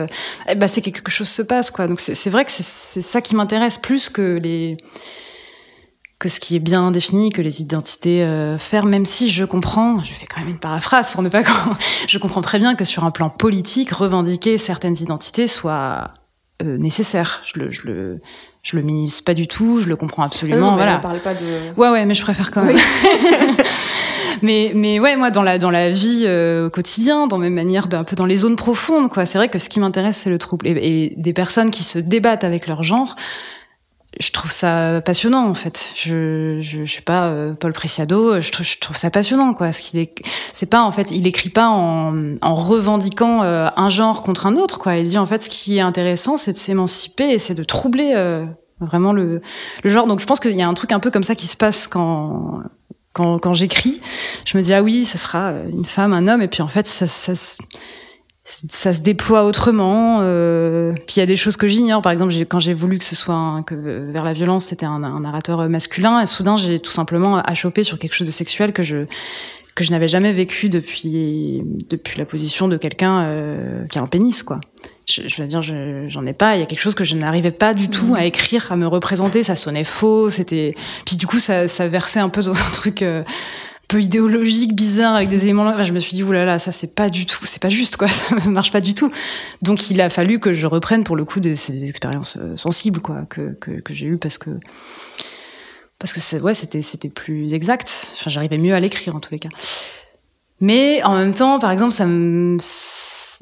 ben 0.57 0.67
c'est 0.67 0.81
que 0.81 0.89
quelque 0.89 1.11
chose 1.11 1.29
se 1.29 1.41
passe 1.41 1.69
quoi. 1.71 1.87
Donc 1.87 1.99
c'est 1.99 2.29
vrai 2.29 2.43
que 2.45 2.51
c'est 2.51 3.01
ça 3.01 3.21
qui 3.21 3.35
m'intéresse 3.35 3.77
plus 3.77 4.09
que 4.09 4.39
les 4.41 4.77
que 6.21 6.29
ce 6.29 6.39
qui 6.39 6.55
est 6.55 6.59
bien 6.59 6.91
défini, 6.91 7.31
que 7.31 7.41
les 7.41 7.61
identités 7.61 8.21
euh, 8.21 8.59
fermes, 8.59 8.89
même 8.89 9.05
si 9.05 9.31
je 9.31 9.43
comprends, 9.43 10.03
je 10.03 10.13
fais 10.13 10.27
quand 10.27 10.39
même 10.39 10.49
une 10.49 10.59
paraphrase 10.59 11.11
pour 11.11 11.23
ne 11.23 11.29
pas 11.29 11.41
je 12.07 12.17
comprends 12.19 12.41
très 12.41 12.59
bien 12.59 12.75
que 12.75 12.85
sur 12.85 13.03
un 13.05 13.09
plan 13.09 13.31
politique, 13.31 13.89
revendiquer 13.89 14.59
certaines 14.59 14.95
identités 15.01 15.47
soit 15.47 16.11
euh, 16.61 16.77
nécessaire. 16.77 17.41
Je 17.43 17.59
le, 17.59 17.71
je 17.71 17.87
le, 17.87 18.21
je 18.61 18.75
le 18.75 18.83
minimise 18.83 19.21
pas 19.21 19.33
du 19.33 19.47
tout, 19.47 19.81
je 19.81 19.89
le 19.89 19.95
comprends 19.95 20.21
absolument. 20.21 20.59
non, 20.59 20.71
mais 20.71 20.77
voilà. 20.77 20.97
on 20.97 21.01
parle 21.01 21.21
pas 21.23 21.33
de. 21.33 21.73
Ouais, 21.75 21.89
ouais, 21.89 22.05
mais 22.05 22.13
je 22.13 22.21
préfère 22.21 22.51
quand 22.51 22.65
même. 22.65 22.77
mais, 24.43 24.73
mais 24.75 24.99
ouais, 24.99 25.15
moi, 25.15 25.31
dans 25.31 25.41
la, 25.41 25.57
dans 25.57 25.71
la 25.71 25.89
vie 25.89 26.25
euh, 26.27 26.67
au 26.67 26.69
quotidien, 26.69 27.25
dans 27.25 27.39
mes 27.39 27.49
manières, 27.49 27.87
d'un 27.87 28.03
peu 28.03 28.15
dans 28.15 28.27
les 28.27 28.35
zones 28.35 28.57
profondes, 28.57 29.09
quoi. 29.09 29.25
C'est 29.25 29.39
vrai 29.39 29.49
que 29.49 29.57
ce 29.57 29.69
qui 29.69 29.79
m'intéresse, 29.79 30.17
c'est 30.17 30.29
le 30.29 30.37
trouble. 30.37 30.67
Et, 30.67 30.73
et 30.73 31.13
des 31.17 31.33
personnes 31.33 31.71
qui 31.71 31.83
se 31.83 31.97
débattent 31.97 32.43
avec 32.43 32.67
leur 32.67 32.83
genre, 32.83 33.15
je 34.19 34.31
trouve 34.31 34.51
ça 34.51 35.01
passionnant, 35.01 35.47
en 35.47 35.53
fait. 35.53 35.91
Je, 35.95 36.59
je, 36.61 36.83
je 36.83 36.93
sais 36.95 37.01
pas, 37.01 37.27
euh, 37.27 37.53
Paul 37.53 37.71
Preciado, 37.71 38.41
je 38.41 38.51
trouve, 38.51 38.65
je 38.65 38.77
trouve 38.77 38.97
ça 38.97 39.09
passionnant, 39.09 39.53
quoi. 39.53 39.71
Ce 39.71 39.81
qu'il 39.81 39.99
est, 39.99 40.21
c'est 40.53 40.65
pas, 40.65 40.81
en 40.83 40.91
fait, 40.91 41.11
il 41.11 41.25
écrit 41.27 41.49
pas 41.49 41.69
en, 41.69 42.35
en 42.41 42.53
revendiquant 42.53 43.43
euh, 43.43 43.69
un 43.75 43.89
genre 43.89 44.21
contre 44.21 44.47
un 44.47 44.55
autre, 44.57 44.79
quoi. 44.79 44.97
Il 44.97 45.05
dit, 45.05 45.17
en 45.17 45.25
fait, 45.25 45.43
ce 45.43 45.49
qui 45.49 45.77
est 45.77 45.81
intéressant, 45.81 46.35
c'est 46.35 46.53
de 46.53 46.57
s'émanciper 46.57 47.29
et 47.29 47.39
c'est 47.39 47.55
de 47.55 47.63
troubler 47.63 48.13
euh, 48.15 48.45
vraiment 48.81 49.13
le, 49.13 49.41
le 49.83 49.89
genre. 49.89 50.07
Donc, 50.07 50.19
je 50.19 50.25
pense 50.25 50.41
qu'il 50.41 50.57
y 50.57 50.61
a 50.61 50.67
un 50.67 50.73
truc 50.73 50.91
un 50.91 50.99
peu 50.99 51.09
comme 51.09 51.23
ça 51.23 51.35
qui 51.35 51.47
se 51.47 51.55
passe 51.55 51.87
quand, 51.87 52.59
quand, 53.13 53.39
quand 53.39 53.53
j'écris. 53.53 54.01
Je 54.43 54.57
me 54.57 54.63
dis, 54.63 54.73
ah 54.73 54.83
oui, 54.83 55.05
ça 55.05 55.17
sera 55.17 55.53
une 55.71 55.85
femme, 55.85 56.11
un 56.11 56.27
homme, 56.27 56.41
et 56.41 56.49
puis 56.49 56.61
en 56.61 56.67
fait, 56.67 56.85
ça, 56.85 57.07
ça, 57.07 57.31
ça 58.69 58.93
se 58.93 58.99
déploie 58.99 59.43
autrement. 59.45 60.19
Euh, 60.21 60.93
puis 61.07 61.15
il 61.17 61.19
y 61.19 61.23
a 61.23 61.25
des 61.25 61.37
choses 61.37 61.57
que 61.57 61.67
j'ignore. 61.67 62.01
Par 62.01 62.11
exemple, 62.11 62.33
quand 62.49 62.59
j'ai 62.59 62.73
voulu 62.73 62.97
que 62.99 63.05
ce 63.05 63.15
soit 63.15 63.33
un- 63.33 63.63
que 63.63 63.75
vers 63.75 64.25
la 64.25 64.33
violence, 64.33 64.65
c'était 64.65 64.85
un, 64.85 64.99
narrateur 65.19 65.67
masculin, 65.69 66.21
et 66.21 66.25
soudain, 66.25 66.57
j'ai 66.57 66.79
tout 66.79 66.91
simplement 66.91 67.37
achoppé 67.37 67.83
sur 67.83 67.97
quelque 67.97 68.13
chose 68.13 68.27
de 68.27 68.31
sexuel 68.31 68.73
que 68.73 68.83
je 68.83 69.05
que 69.73 69.85
je 69.85 69.91
n'avais 69.91 70.09
jamais 70.09 70.33
vécu 70.33 70.67
depuis 70.67 71.63
depuis 71.89 72.19
la 72.19 72.25
position 72.25 72.67
de 72.67 72.75
quelqu'un 72.75 73.21
euh, 73.21 73.85
qui 73.87 73.97
a 73.99 74.01
un 74.01 74.05
pénis, 74.07 74.43
quoi. 74.43 74.59
Je, 75.09 75.21
je 75.29 75.41
veux 75.41 75.47
dire, 75.47 75.61
je- 75.61 76.05
j'en 76.09 76.25
ai 76.25 76.33
pas. 76.33 76.55
Il 76.55 76.59
y 76.59 76.63
a 76.63 76.65
quelque 76.65 76.81
chose 76.81 76.93
que 76.93 77.05
je 77.05 77.15
n'arrivais 77.15 77.51
pas 77.51 77.73
du 77.73 77.87
tout 77.89 78.13
à 78.13 78.25
écrire, 78.25 78.67
à 78.69 78.75
me 78.75 78.85
représenter. 78.85 79.43
Ça 79.43 79.55
sonnait 79.55 79.85
faux. 79.85 80.29
C'était. 80.29 80.75
Puis 81.05 81.15
du 81.15 81.25
coup, 81.25 81.39
ça, 81.39 81.69
ça 81.69 81.87
versait 81.87 82.19
un 82.19 82.27
peu 82.27 82.41
dans 82.43 82.51
un 82.51 82.69
truc 82.73 83.01
euh, 83.01 83.23
idéologique, 83.99 84.75
bizarre, 84.75 85.15
avec 85.15 85.29
des 85.29 85.43
éléments. 85.43 85.67
Enfin, 85.67 85.83
je 85.83 85.93
me 85.93 85.99
suis 85.99 86.15
dit, 86.15 86.23
oulala, 86.23 86.59
ça 86.59 86.71
c'est 86.71 86.93
pas 86.95 87.09
du 87.09 87.25
tout, 87.25 87.45
c'est 87.45 87.61
pas 87.61 87.69
juste 87.69 87.97
quoi, 87.97 88.07
ça 88.09 88.35
marche 88.47 88.71
pas 88.71 88.81
du 88.81 88.93
tout. 88.93 89.11
Donc 89.61 89.89
il 89.89 90.01
a 90.01 90.09
fallu 90.09 90.39
que 90.39 90.53
je 90.53 90.67
reprenne 90.67 91.03
pour 91.03 91.15
le 91.15 91.25
coup 91.25 91.39
des, 91.39 91.55
ces 91.55 91.85
expériences 91.85 92.37
euh, 92.37 92.55
sensibles 92.57 93.01
quoi 93.01 93.25
que 93.25 93.53
que, 93.53 93.93
j'ai 93.93 94.05
eues 94.05 94.17
parce 94.17 94.37
que 94.37 94.51
parce 95.99 96.13
que 96.13 96.39
ouais 96.39 96.53
c'était 96.53 96.81
c'était 96.81 97.09
plus 97.09 97.53
exact. 97.53 98.13
Enfin, 98.13 98.29
j'arrivais 98.29 98.57
mieux 98.57 98.73
à 98.73 98.79
l'écrire 98.79 99.15
en 99.15 99.19
tous 99.19 99.31
les 99.31 99.39
cas. 99.39 99.49
Mais 100.59 101.01
en 101.03 101.15
même 101.15 101.33
temps, 101.33 101.59
par 101.59 101.71
exemple, 101.71 101.91
ça 101.93 102.05
me 102.05 102.57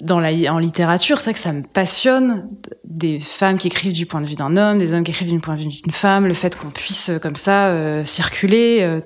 dans 0.02 0.20
la 0.20 0.30
en 0.54 0.60
littérature, 0.60 1.20
c'est 1.20 1.26
vrai 1.26 1.34
que 1.34 1.40
ça 1.40 1.52
me 1.52 1.64
passionne 1.64 2.48
des 2.86 3.20
femmes 3.20 3.58
qui 3.58 3.68
écrivent 3.68 3.94
du 3.94 4.06
point 4.06 4.22
de 4.22 4.26
vue 4.26 4.36
d'un 4.36 4.56
homme, 4.56 4.80
des 4.80 4.94
hommes 4.94 5.04
qui 5.04 5.12
écrivent 5.12 5.30
du 5.30 5.40
point 5.40 5.56
de 5.56 5.62
vue 5.62 5.68
d'une 5.68 5.92
femme, 5.92 6.26
le 6.26 6.34
fait 6.34 6.58
qu'on 6.58 6.70
puisse 6.70 7.10
euh, 7.10 7.20
comme 7.20 7.36
ça 7.36 7.68
euh, 7.68 8.06
circuler. 8.06 9.02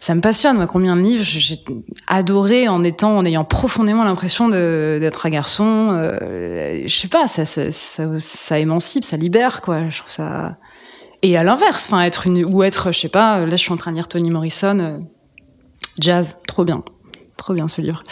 Ça 0.00 0.14
me 0.14 0.22
passionne. 0.22 0.56
Moi, 0.56 0.66
combien 0.66 0.96
de 0.96 1.02
livres 1.02 1.22
j'ai 1.22 1.58
adoré 2.06 2.68
en 2.68 2.82
étant, 2.82 3.18
en 3.18 3.24
ayant 3.24 3.44
profondément 3.44 4.02
l'impression 4.02 4.48
d'être 4.48 5.26
un 5.26 5.30
garçon. 5.30 5.90
Euh, 5.92 6.82
je 6.86 6.96
sais 6.96 7.08
pas, 7.08 7.26
ça, 7.26 7.44
ça, 7.44 7.70
ça, 7.70 8.08
ça 8.18 8.58
émancipe, 8.58 9.04
ça 9.04 9.18
libère, 9.18 9.60
quoi. 9.60 9.90
Je 9.90 9.98
trouve 9.98 10.10
ça. 10.10 10.56
Et 11.22 11.36
à 11.36 11.44
l'inverse, 11.44 11.86
enfin, 11.86 12.02
être 12.02 12.26
une 12.26 12.46
ou 12.46 12.62
être, 12.62 12.92
je 12.92 12.98
sais 12.98 13.08
pas. 13.10 13.44
Là, 13.44 13.56
je 13.56 13.60
suis 13.60 13.72
en 13.72 13.76
train 13.76 13.90
de 13.90 13.96
lire 13.96 14.08
Toni 14.08 14.30
Morrison, 14.30 14.78
euh, 14.80 14.98
jazz, 15.98 16.38
trop 16.46 16.64
bien, 16.64 16.82
trop 17.36 17.52
bien 17.52 17.68
ce 17.68 17.82
livre. 17.82 18.02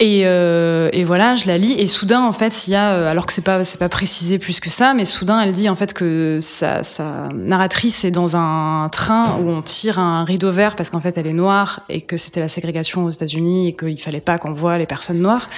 Et, 0.00 0.22
euh, 0.24 0.90
et, 0.92 1.04
voilà, 1.04 1.36
je 1.36 1.46
la 1.46 1.56
lis 1.56 1.72
et 1.78 1.86
soudain 1.86 2.22
en 2.22 2.32
fait, 2.32 2.66
il 2.66 2.72
y 2.72 2.74
a 2.74 2.94
euh, 2.94 3.08
alors 3.08 3.26
que 3.26 3.32
c'est 3.32 3.44
pas 3.44 3.62
c'est 3.62 3.78
pas 3.78 3.88
précisé 3.88 4.40
plus 4.40 4.58
que 4.58 4.68
ça, 4.68 4.92
mais 4.92 5.04
soudain 5.04 5.40
elle 5.40 5.52
dit 5.52 5.68
en 5.68 5.76
fait 5.76 5.94
que 5.94 6.40
sa, 6.42 6.82
sa 6.82 7.28
narratrice 7.32 8.04
est 8.04 8.10
dans 8.10 8.36
un 8.36 8.88
train 8.90 9.38
où 9.38 9.48
on 9.48 9.62
tire 9.62 10.00
un 10.00 10.24
rideau 10.24 10.50
vert 10.50 10.74
parce 10.74 10.90
qu'en 10.90 10.98
fait 10.98 11.16
elle 11.16 11.28
est 11.28 11.32
noire 11.32 11.82
et 11.88 12.00
que 12.00 12.16
c'était 12.16 12.40
la 12.40 12.48
ségrégation 12.48 13.04
aux 13.04 13.10
États-Unis 13.10 13.68
et 13.68 13.72
qu'il 13.76 14.00
fallait 14.00 14.20
pas 14.20 14.36
qu'on 14.38 14.52
voit 14.52 14.78
les 14.78 14.86
personnes 14.86 15.20
noires. 15.20 15.48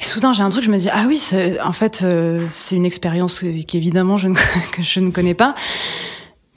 Et 0.00 0.04
soudain, 0.04 0.32
j'ai 0.32 0.42
un 0.42 0.50
truc, 0.50 0.62
je 0.62 0.70
me 0.70 0.78
dis 0.78 0.88
ah 0.92 1.06
oui, 1.08 1.20
en 1.64 1.72
fait, 1.72 2.02
euh, 2.04 2.46
c'est 2.52 2.76
une 2.76 2.86
expérience 2.86 3.44
qu'évidemment 3.66 4.16
je 4.16 4.28
ne, 4.28 4.34
que 4.72 4.82
je 4.82 5.00
ne 5.00 5.10
connais 5.10 5.34
pas. 5.34 5.56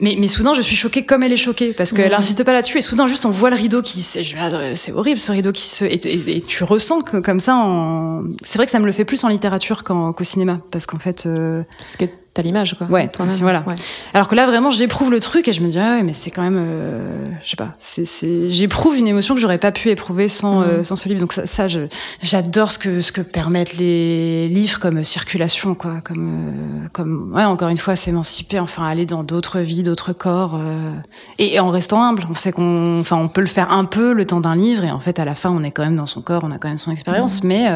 Mais, 0.00 0.16
mais 0.18 0.28
soudain, 0.28 0.54
je 0.54 0.62
suis 0.62 0.76
choquée 0.76 1.04
comme 1.04 1.22
elle 1.22 1.32
est 1.32 1.36
choquée 1.36 1.72
parce 1.72 1.92
qu'elle 1.92 2.14
insiste 2.14 2.42
pas 2.44 2.52
là-dessus. 2.52 2.78
Et 2.78 2.80
soudain, 2.80 3.06
juste 3.06 3.26
on 3.26 3.30
voit 3.30 3.50
le 3.50 3.56
rideau 3.56 3.82
qui, 3.82 4.00
c'est 4.00 4.92
horrible 4.92 5.20
ce 5.20 5.32
rideau 5.32 5.52
qui 5.52 5.62
se, 5.62 5.84
et, 5.84 6.40
tu 6.40 6.64
ressens 6.64 7.02
que 7.02 7.18
comme 7.18 7.40
ça, 7.40 7.56
en... 7.56 8.24
c'est 8.42 8.56
vrai 8.56 8.66
que 8.66 8.72
ça 8.72 8.78
me 8.78 8.86
le 8.86 8.92
fait 8.92 9.04
plus 9.04 9.22
en 9.24 9.28
littérature 9.28 9.84
qu'au 9.84 10.14
cinéma 10.22 10.60
parce 10.70 10.86
qu'en 10.86 10.98
fait, 10.98 11.26
euh... 11.26 11.62
parce 11.78 11.96
que 11.96 12.06
t'as 12.34 12.42
l'image 12.42 12.74
quoi. 12.78 12.86
Ouais, 12.86 13.08
toi 13.08 13.26
voilà. 13.40 13.64
Ouais. 13.66 13.74
Alors 14.14 14.28
que 14.28 14.34
là 14.34 14.46
vraiment 14.46 14.70
j'éprouve 14.70 15.10
le 15.10 15.20
truc 15.20 15.48
et 15.48 15.52
je 15.52 15.62
me 15.62 15.68
dis 15.68 15.78
ah 15.78 15.96
ouais 15.96 16.02
mais 16.02 16.14
c'est 16.14 16.30
quand 16.30 16.42
même 16.42 16.58
euh, 16.58 17.28
je 17.42 17.50
sais 17.50 17.56
pas, 17.56 17.74
c'est 17.78 18.04
c'est 18.04 18.50
j'éprouve 18.50 18.96
une 18.96 19.08
émotion 19.08 19.34
que 19.34 19.40
j'aurais 19.40 19.58
pas 19.58 19.72
pu 19.72 19.88
éprouver 19.88 20.28
sans 20.28 20.62
euh, 20.62 20.84
sans 20.84 20.96
ce 20.96 21.08
livre. 21.08 21.20
Donc 21.20 21.32
ça, 21.32 21.46
ça 21.46 21.68
je 21.68 21.82
j'adore 22.22 22.70
ce 22.70 22.78
que 22.78 23.00
ce 23.00 23.12
que 23.12 23.20
permettent 23.20 23.76
les 23.76 24.48
livres 24.48 24.78
comme 24.78 25.02
circulation 25.02 25.74
quoi, 25.74 26.00
comme 26.04 26.28
euh, 26.28 26.88
comme 26.92 27.32
ouais 27.34 27.44
encore 27.44 27.68
une 27.68 27.78
fois 27.78 27.96
s'émanciper, 27.96 28.60
enfin 28.60 28.86
aller 28.86 29.06
dans 29.06 29.24
d'autres 29.24 29.60
vies, 29.60 29.82
d'autres 29.82 30.12
corps 30.12 30.54
euh, 30.54 30.92
et, 31.38 31.54
et, 31.54 31.60
en 31.60 31.70
restant 31.70 32.02
humble. 32.02 32.26
On 32.30 32.34
sait 32.34 32.52
qu'on 32.52 33.00
enfin 33.00 33.16
on 33.16 33.28
peut 33.28 33.40
le 33.40 33.46
faire 33.46 33.72
un 33.72 33.84
peu 33.84 34.12
le 34.12 34.24
temps 34.24 34.40
d'un 34.40 34.56
livre 34.56 34.84
et 34.84 34.90
en 34.90 35.00
fait 35.00 35.18
à 35.18 35.24
la 35.24 35.34
fin 35.34 35.50
on 35.50 35.62
est 35.62 35.72
quand 35.72 35.84
même 35.84 35.96
dans 35.96 36.06
son 36.06 36.22
corps, 36.22 36.42
on 36.44 36.52
a 36.52 36.58
quand 36.58 36.68
même 36.68 36.78
son 36.78 36.92
expérience, 36.92 37.42
mais 37.42 37.68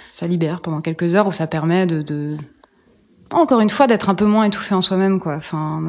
ça 0.00 0.26
libère 0.26 0.60
pendant 0.60 0.80
quelques 0.80 1.14
heures 1.14 1.26
où 1.26 1.32
ça 1.32 1.46
permet 1.46 1.86
de, 1.86 2.02
de 2.02 2.36
encore 3.32 3.60
une 3.60 3.70
fois 3.70 3.86
d'être 3.86 4.08
un 4.08 4.14
peu 4.14 4.26
moins 4.26 4.44
étouffé 4.44 4.74
en 4.74 4.80
soi-même 4.80 5.20
quoi. 5.20 5.36
Enfin 5.36 5.80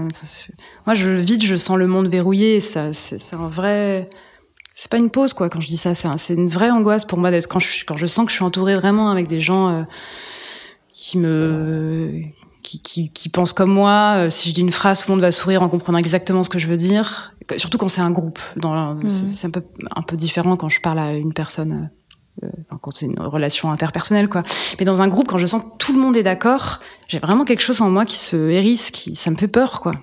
moi 0.85 0.95
je 0.95 1.11
vite 1.11 1.43
je 1.43 1.55
sens 1.55 1.77
le 1.77 1.87
monde 1.87 2.07
verrouillé 2.07 2.59
ça 2.59 2.93
c'est 2.93 3.33
un 3.33 3.47
vrai 3.47 4.09
c'est 4.79 4.91
pas 4.91 4.97
une 4.97 5.09
pause 5.09 5.33
quoi 5.33 5.49
quand 5.49 5.59
je 5.59 5.67
dis 5.67 5.77
ça. 5.77 5.93
C'est 5.93 6.33
une 6.33 6.49
vraie 6.49 6.69
angoisse 6.69 7.03
pour 7.03 7.17
moi 7.17 7.31
d'être 7.31 7.47
quand 7.47 7.59
je 7.59 7.83
quand 7.83 7.97
je 7.97 8.05
sens 8.05 8.25
que 8.25 8.31
je 8.31 8.35
suis 8.35 8.45
entourée 8.45 8.75
vraiment 8.75 9.09
avec 9.09 9.27
des 9.27 9.41
gens 9.41 9.69
euh, 9.69 9.83
qui 10.93 11.17
me 11.17 12.21
qui, 12.61 12.81
qui, 12.81 13.11
qui, 13.11 13.29
pensent 13.29 13.53
comme 13.53 13.71
moi 13.71 14.15
euh, 14.17 14.29
si 14.29 14.49
je 14.49 14.53
dis 14.53 14.61
une 14.61 14.71
phrase 14.71 15.01
tout 15.01 15.09
le 15.09 15.15
monde 15.15 15.21
va 15.21 15.31
sourire 15.31 15.63
en 15.63 15.69
comprenant 15.69 15.97
exactement 15.97 16.43
ce 16.43 16.49
que 16.49 16.59
je 16.59 16.67
veux 16.67 16.77
dire. 16.77 17.33
Surtout 17.57 17.77
quand 17.77 17.87
c'est 17.87 18.01
un 18.01 18.11
groupe. 18.11 18.39
Dans 18.55 18.93
mmh. 18.95 19.09
c'est 19.31 19.47
un 19.47 19.51
peu 19.51 19.63
un 19.95 20.01
peu 20.01 20.15
différent 20.15 20.57
quand 20.57 20.69
je 20.69 20.79
parle 20.79 20.99
à 20.99 21.13
une 21.13 21.33
personne 21.33 21.71
euh, 21.71 21.96
quand 22.81 22.91
c'est 22.91 23.05
une 23.05 23.19
relation 23.19 23.71
interpersonnelle 23.71 24.29
quoi. 24.29 24.43
Mais 24.79 24.85
dans 24.85 25.01
un 25.01 25.07
groupe, 25.07 25.27
quand 25.27 25.37
je 25.37 25.45
sens 25.45 25.63
que 25.63 25.77
tout 25.77 25.93
le 25.93 25.99
monde 25.99 26.15
est 26.17 26.23
d'accord, 26.23 26.79
j'ai 27.07 27.19
vraiment 27.19 27.45
quelque 27.45 27.61
chose 27.61 27.81
en 27.81 27.89
moi 27.89 28.05
qui 28.05 28.17
se 28.17 28.35
hérisse, 28.49 28.91
qui 28.91 29.15
ça 29.15 29.31
me 29.31 29.35
fait 29.35 29.47
peur 29.47 29.81
quoi. 29.81 29.93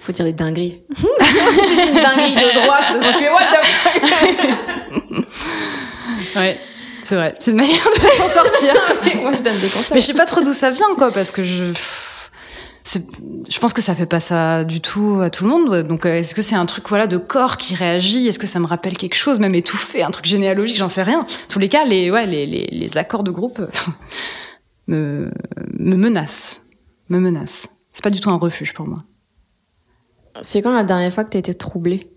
Faut 0.00 0.12
dire 0.12 0.24
des 0.24 0.32
dingueries. 0.32 0.82
une 0.98 2.02
dinguerie 2.02 2.34
de 2.34 2.62
droite, 2.62 3.16
tu 3.18 3.24
what 3.24 3.46
the 3.52 3.64
fuck? 3.64 4.02
ouais. 6.36 6.60
C'est 7.02 7.16
vrai, 7.16 7.34
c'est 7.40 7.50
une 7.50 7.56
manière 7.56 7.88
de 7.96 8.00
s'en 8.00 8.28
sortir. 8.28 8.74
Moi, 9.22 9.32
je 9.32 9.42
donne 9.42 9.54
des 9.54 9.68
conseils. 9.68 9.94
Mais 9.94 10.00
je 10.00 10.06
sais 10.06 10.14
pas 10.14 10.26
trop 10.26 10.42
d'où 10.42 10.52
ça 10.52 10.70
vient, 10.70 10.94
quoi, 10.96 11.10
parce 11.10 11.30
que 11.32 11.42
je, 11.42 11.72
je 12.94 13.58
pense 13.58 13.72
que 13.72 13.82
ça 13.82 13.94
fait 13.94 14.06
pas 14.06 14.20
ça 14.20 14.64
du 14.64 14.80
tout 14.80 15.20
à 15.20 15.30
tout 15.30 15.44
le 15.44 15.50
monde. 15.50 15.86
Donc, 15.86 16.06
euh, 16.06 16.14
est-ce 16.14 16.34
que 16.34 16.42
c'est 16.42 16.54
un 16.54 16.66
truc 16.66 16.88
voilà 16.88 17.06
de 17.06 17.18
corps 17.18 17.56
qui 17.56 17.74
réagit? 17.74 18.26
Est-ce 18.26 18.38
que 18.38 18.46
ça 18.46 18.58
me 18.58 18.66
rappelle 18.66 18.96
quelque 18.96 19.14
chose, 19.14 19.38
même 19.38 19.54
étouffé, 19.54 20.02
un 20.02 20.10
truc 20.10 20.26
généalogique? 20.26 20.76
J'en 20.76 20.88
sais 20.88 21.02
rien. 21.02 21.26
tous 21.48 21.58
les 21.58 21.68
cas, 21.68 21.84
les 21.84 22.10
ouais, 22.10 22.26
les, 22.26 22.46
les, 22.46 22.66
les 22.70 22.98
accords 22.98 23.22
de 23.22 23.30
groupe 23.30 23.60
me, 24.86 25.30
me 25.78 25.96
menacent, 25.96 26.62
me 27.08 27.18
menacent. 27.18 27.68
C'est 27.92 28.02
pas 28.02 28.10
du 28.10 28.20
tout 28.20 28.30
un 28.30 28.38
refuge 28.38 28.72
pour 28.72 28.86
moi. 28.86 29.04
C'est 30.42 30.62
quand 30.62 30.72
la 30.72 30.84
dernière 30.84 31.12
fois 31.12 31.24
que 31.24 31.30
t'as 31.30 31.38
été 31.38 31.54
troublée 31.54 32.10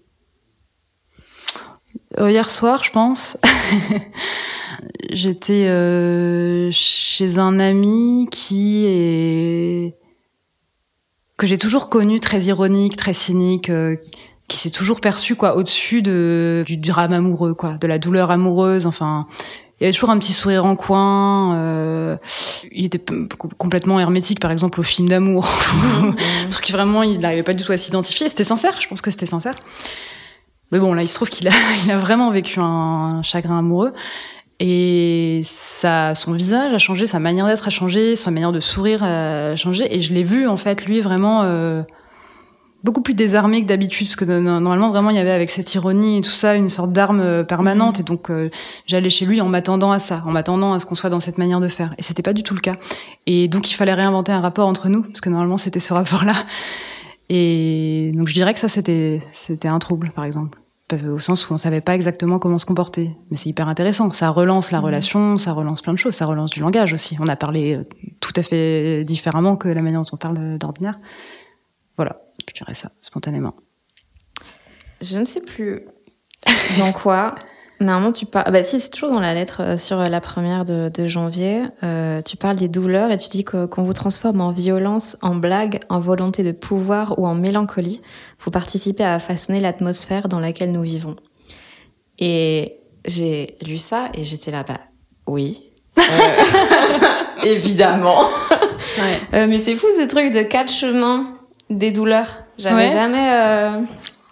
euh, 2.20 2.32
Hier 2.32 2.50
soir, 2.50 2.84
je 2.84 2.92
pense. 2.92 3.38
J'étais 5.12 5.68
euh, 5.68 6.70
chez 6.72 7.38
un 7.38 7.60
ami 7.60 8.28
qui 8.32 8.86
est 8.86 9.98
que 11.44 11.48
j'ai 11.48 11.58
toujours 11.58 11.90
connu 11.90 12.22
très 12.22 12.44
ironique, 12.44 12.96
très 12.96 13.14
cynique, 13.14 13.70
euh, 13.70 13.98
qui 14.48 14.58
s'est 14.58 14.70
toujours 14.70 15.02
perçu 15.02 15.36
quoi 15.36 15.58
au-dessus 15.58 16.02
de 16.02 16.64
du 16.66 16.78
drame 16.78 17.12
amoureux 17.12 17.54
quoi, 17.54 17.74
de 17.74 17.86
la 17.86 18.00
douleur 18.00 18.32
amoureuse. 18.32 18.86
Enfin, 18.86 19.28
il 19.78 19.84
y 19.84 19.86
avait 19.86 19.92
toujours 19.92 20.10
un 20.10 20.18
petit 20.20 20.32
sourire 20.32 20.64
en 20.64 20.78
coin. 20.78 21.58
Euh, 21.58 22.16
il 22.72 22.86
était 22.86 23.04
complètement 23.58 24.00
hermétique, 24.00 24.40
par 24.40 24.52
exemple, 24.52 24.80
au 24.80 24.84
film 24.84 25.10
d'amour. 25.10 25.46
un 26.46 26.50
truc 26.50 26.72
vraiment, 26.72 27.04
il 27.04 27.20
n'arrivait 27.20 27.44
pas 27.44 27.54
du 27.54 27.62
tout 27.62 27.74
à 27.74 27.78
s'identifier. 27.78 28.30
C'était 28.30 28.46
sincère, 28.46 28.80
je 28.80 28.88
pense 28.88 29.02
que 29.02 29.12
c'était 29.12 29.26
sincère. 29.26 29.56
Mais 30.72 30.80
bon, 30.80 30.94
là, 30.94 31.02
il 31.02 31.10
se 31.10 31.16
trouve 31.16 31.30
qu'il 31.30 31.50
a, 31.50 31.52
il 31.84 31.92
a 31.92 31.98
vraiment 31.98 32.32
vécu 32.32 32.62
un 32.62 33.22
chagrin 33.22 33.60
amoureux. 33.60 33.92
Et 34.66 35.42
ça, 35.44 36.16
son 36.16 36.32
visage 36.32 36.74
a 36.74 36.78
changé, 36.78 37.06
sa 37.06 37.20
manière 37.20 37.48
d'être 37.48 37.68
a 37.68 37.70
changé, 37.70 38.16
sa 38.16 38.32
manière 38.32 38.54
de 38.54 38.62
sourire 38.62 39.04
a 39.04 39.58
changé. 39.58 39.94
Et 39.94 40.02
je 40.02 40.14
l'ai 40.14 40.24
vu, 40.24 40.48
en 40.48 40.56
fait, 40.56 40.86
lui, 40.86 41.02
vraiment 41.02 41.42
euh, 41.44 41.84
beaucoup 42.82 43.02
plus 43.02 43.14
désarmé 43.14 43.62
que 43.62 43.68
d'habitude, 43.68 44.08
parce 44.08 44.16
que 44.16 44.24
normalement, 44.24 44.90
vraiment, 44.90 45.10
il 45.10 45.18
y 45.18 45.20
avait 45.20 45.32
avec 45.32 45.50
cette 45.50 45.76
ironie 45.76 46.20
et 46.20 46.22
tout 46.22 46.30
ça 46.30 46.56
une 46.56 46.70
sorte 46.70 46.94
d'arme 46.94 47.20
euh, 47.20 47.44
permanente. 47.44 48.00
Et 48.00 48.04
donc, 48.04 48.30
euh, 48.30 48.50
j'allais 48.88 49.10
chez 49.10 49.26
lui 49.26 49.42
en 49.42 49.50
m'attendant 49.50 49.92
à 49.92 50.00
ça, 50.00 50.24
en 50.26 50.32
m'attendant 50.32 50.72
à 50.72 50.80
ce 50.80 50.86
qu'on 50.86 50.96
soit 50.96 51.10
dans 51.10 51.20
cette 51.20 51.38
manière 51.38 51.60
de 51.60 51.68
faire. 51.68 51.94
Et 51.98 52.02
c'était 52.02 52.24
pas 52.24 52.32
du 52.32 52.44
tout 52.44 52.54
le 52.54 52.62
cas. 52.62 52.78
Et 53.28 53.50
donc, 53.50 53.70
il 53.70 53.74
fallait 53.74 53.94
réinventer 53.94 54.32
un 54.32 54.40
rapport 54.40 54.70
entre 54.70 54.88
nous, 54.88 55.04
parce 55.04 55.20
que 55.20 55.30
normalement, 55.30 55.58
c'était 55.58 55.82
ce 55.82 55.92
rapport-là. 55.92 56.36
Et 57.28 58.14
donc, 58.16 58.30
je 58.30 58.34
dirais 58.34 58.54
que 58.54 58.60
ça, 58.60 58.70
c'était 58.70 59.20
c'était 59.34 59.68
un 59.68 59.80
trouble, 59.80 60.14
par 60.16 60.24
exemple 60.24 60.63
au 61.08 61.20
sens 61.20 61.50
où 61.50 61.54
on 61.54 61.58
savait 61.58 61.82
pas 61.82 61.96
exactement 61.96 62.40
comment 62.40 62.58
se 62.58 62.66
comporter. 62.66 63.16
Mais 63.30 63.38
c'est 63.38 63.50
hyper 63.50 63.68
intéressant. 63.68 64.10
Ça 64.10 64.30
relance 64.30 64.72
la 64.72 64.80
mmh. 64.80 64.86
relation, 64.86 65.38
ça 65.38 65.52
relance 65.54 65.82
plein 65.82 65.94
de 65.94 66.00
choses, 66.00 66.16
ça 66.16 66.26
relance 66.26 66.52
du 66.52 66.60
langage 66.60 66.94
aussi. 66.94 67.18
On 67.20 67.28
a 67.28 67.36
parlé 67.36 67.76
euh, 67.76 67.84
tout 68.20 68.34
à 68.36 68.44
fait 68.44 69.04
différemment 69.04 69.56
que 69.56 69.68
la 69.68 69.82
manière 69.82 70.02
dont 70.02 70.08
on 70.12 70.18
parle 70.18 70.58
d'ordinaire. 70.58 71.00
Voilà, 71.98 72.22
je 72.48 72.54
dirais 72.54 72.74
ça 72.74 72.92
spontanément. 73.02 73.56
Je 75.02 75.20
ne 75.20 75.26
sais 75.26 75.42
plus 75.42 75.86
dans 76.78 76.92
quoi, 76.92 77.36
Normalement, 77.84 78.14
tu 78.14 78.26
parles. 78.26 78.52
Bah, 78.52 78.64
si, 78.64 78.80
c'est 78.80 78.90
toujours 78.90 79.12
dans 79.12 79.20
la 79.20 79.34
lettre 79.34 79.62
euh, 79.62 79.78
sur 79.78 79.98
la 79.98 80.22
première 80.22 80.64
de, 80.64 81.06
janvier. 81.06 81.64
Euh, 81.84 82.22
tu 82.22 82.38
parles 82.38 82.56
des 82.56 82.70
douleurs 82.70 83.12
et 83.12 83.18
tu 83.18 83.30
dis 83.30 83.44
qu'on 83.44 83.84
vous 83.84 83.94
transforme 83.94 84.42
en 84.42 84.52
violence, 84.52 85.18
en 85.22 85.36
blague, 85.36 85.82
en 85.90 86.00
volonté 86.00 86.44
de 86.44 86.52
pouvoir 86.52 87.20
ou 87.20 87.28
en 87.28 87.36
mélancolie. 87.36 88.02
Vous 88.40 88.52
participez 88.52 89.04
à 89.04 89.20
façonner 89.20 89.60
l'atmosphère 89.60 90.28
dans 90.28 90.40
laquelle 90.40 90.72
nous 90.72 90.82
vivons. 90.82 91.18
Et 92.20 92.78
j'ai 93.06 93.58
lu 93.62 93.78
ça 93.78 94.10
et 94.14 94.24
j'étais 94.24 94.52
là, 94.52 94.64
bah 94.64 94.80
oui. 95.28 95.72
Euh, 95.98 96.02
évidemment. 97.44 98.30
mais 99.34 99.60
c'est 99.60 99.76
fou 99.76 99.88
ce 99.98 100.08
truc 100.08 100.34
de 100.34 100.42
quatre 100.42 100.72
chemins 100.72 101.38
des 101.70 101.92
douleurs. 101.92 102.44
J'avais 102.58 102.90
jamais. 102.90 103.84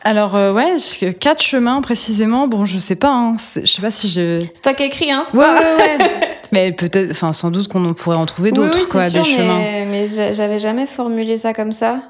Alors 0.03 0.35
euh, 0.35 0.51
ouais, 0.51 0.77
quatre 1.19 1.41
chemins 1.41 1.81
précisément. 1.81 2.47
Bon, 2.47 2.65
je 2.65 2.77
sais 2.77 2.95
pas. 2.95 3.13
Hein, 3.13 3.35
je 3.37 3.65
sais 3.65 3.81
pas 3.81 3.91
si 3.91 4.09
je. 4.09 4.39
C'est 4.53 4.61
toi 4.61 4.73
qui 4.73 4.83
écris, 4.83 5.11
hein. 5.11 5.23
Ouais, 5.33 5.39
ouais, 5.39 5.97
ouais. 5.99 6.37
mais 6.51 6.71
peut-être, 6.71 7.11
enfin, 7.11 7.33
sans 7.33 7.51
doute 7.51 7.67
qu'on 7.67 7.93
pourrait 7.93 8.17
en 8.17 8.25
trouver 8.25 8.51
d'autres, 8.51 8.87
quoi, 8.89 9.09
des 9.09 9.23
chemins. 9.23 9.85
Mais 9.85 10.07
j'avais 10.07 10.59
jamais 10.59 10.85
formulé 10.85 11.37
ça 11.37 11.53
comme 11.53 11.71
ça. 11.71 12.01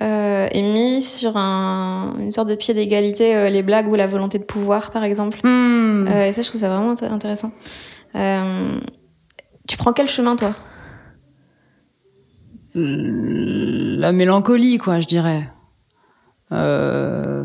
Euh, 0.00 0.46
et 0.52 0.62
mis 0.62 1.02
sur 1.02 1.36
un, 1.36 2.14
une 2.20 2.30
sorte 2.30 2.48
de 2.48 2.54
pied 2.54 2.72
d'égalité 2.72 3.34
euh, 3.34 3.50
les 3.50 3.62
blagues 3.62 3.88
ou 3.88 3.96
la 3.96 4.06
volonté 4.06 4.38
de 4.38 4.44
pouvoir, 4.44 4.92
par 4.92 5.02
exemple. 5.02 5.40
Hmm. 5.42 6.06
Et 6.06 6.32
ça, 6.32 6.42
je 6.42 6.48
trouve 6.48 6.60
ça 6.60 6.68
vraiment 6.68 6.94
intéressant. 7.02 7.50
Tu 9.66 9.76
prends 9.76 9.92
quel 9.92 10.08
chemin, 10.08 10.36
toi? 10.36 10.54
La 12.74 14.12
mélancolie, 14.12 14.78
quoi, 14.78 15.00
je 15.00 15.06
dirais. 15.06 15.48
Euh... 16.52 17.44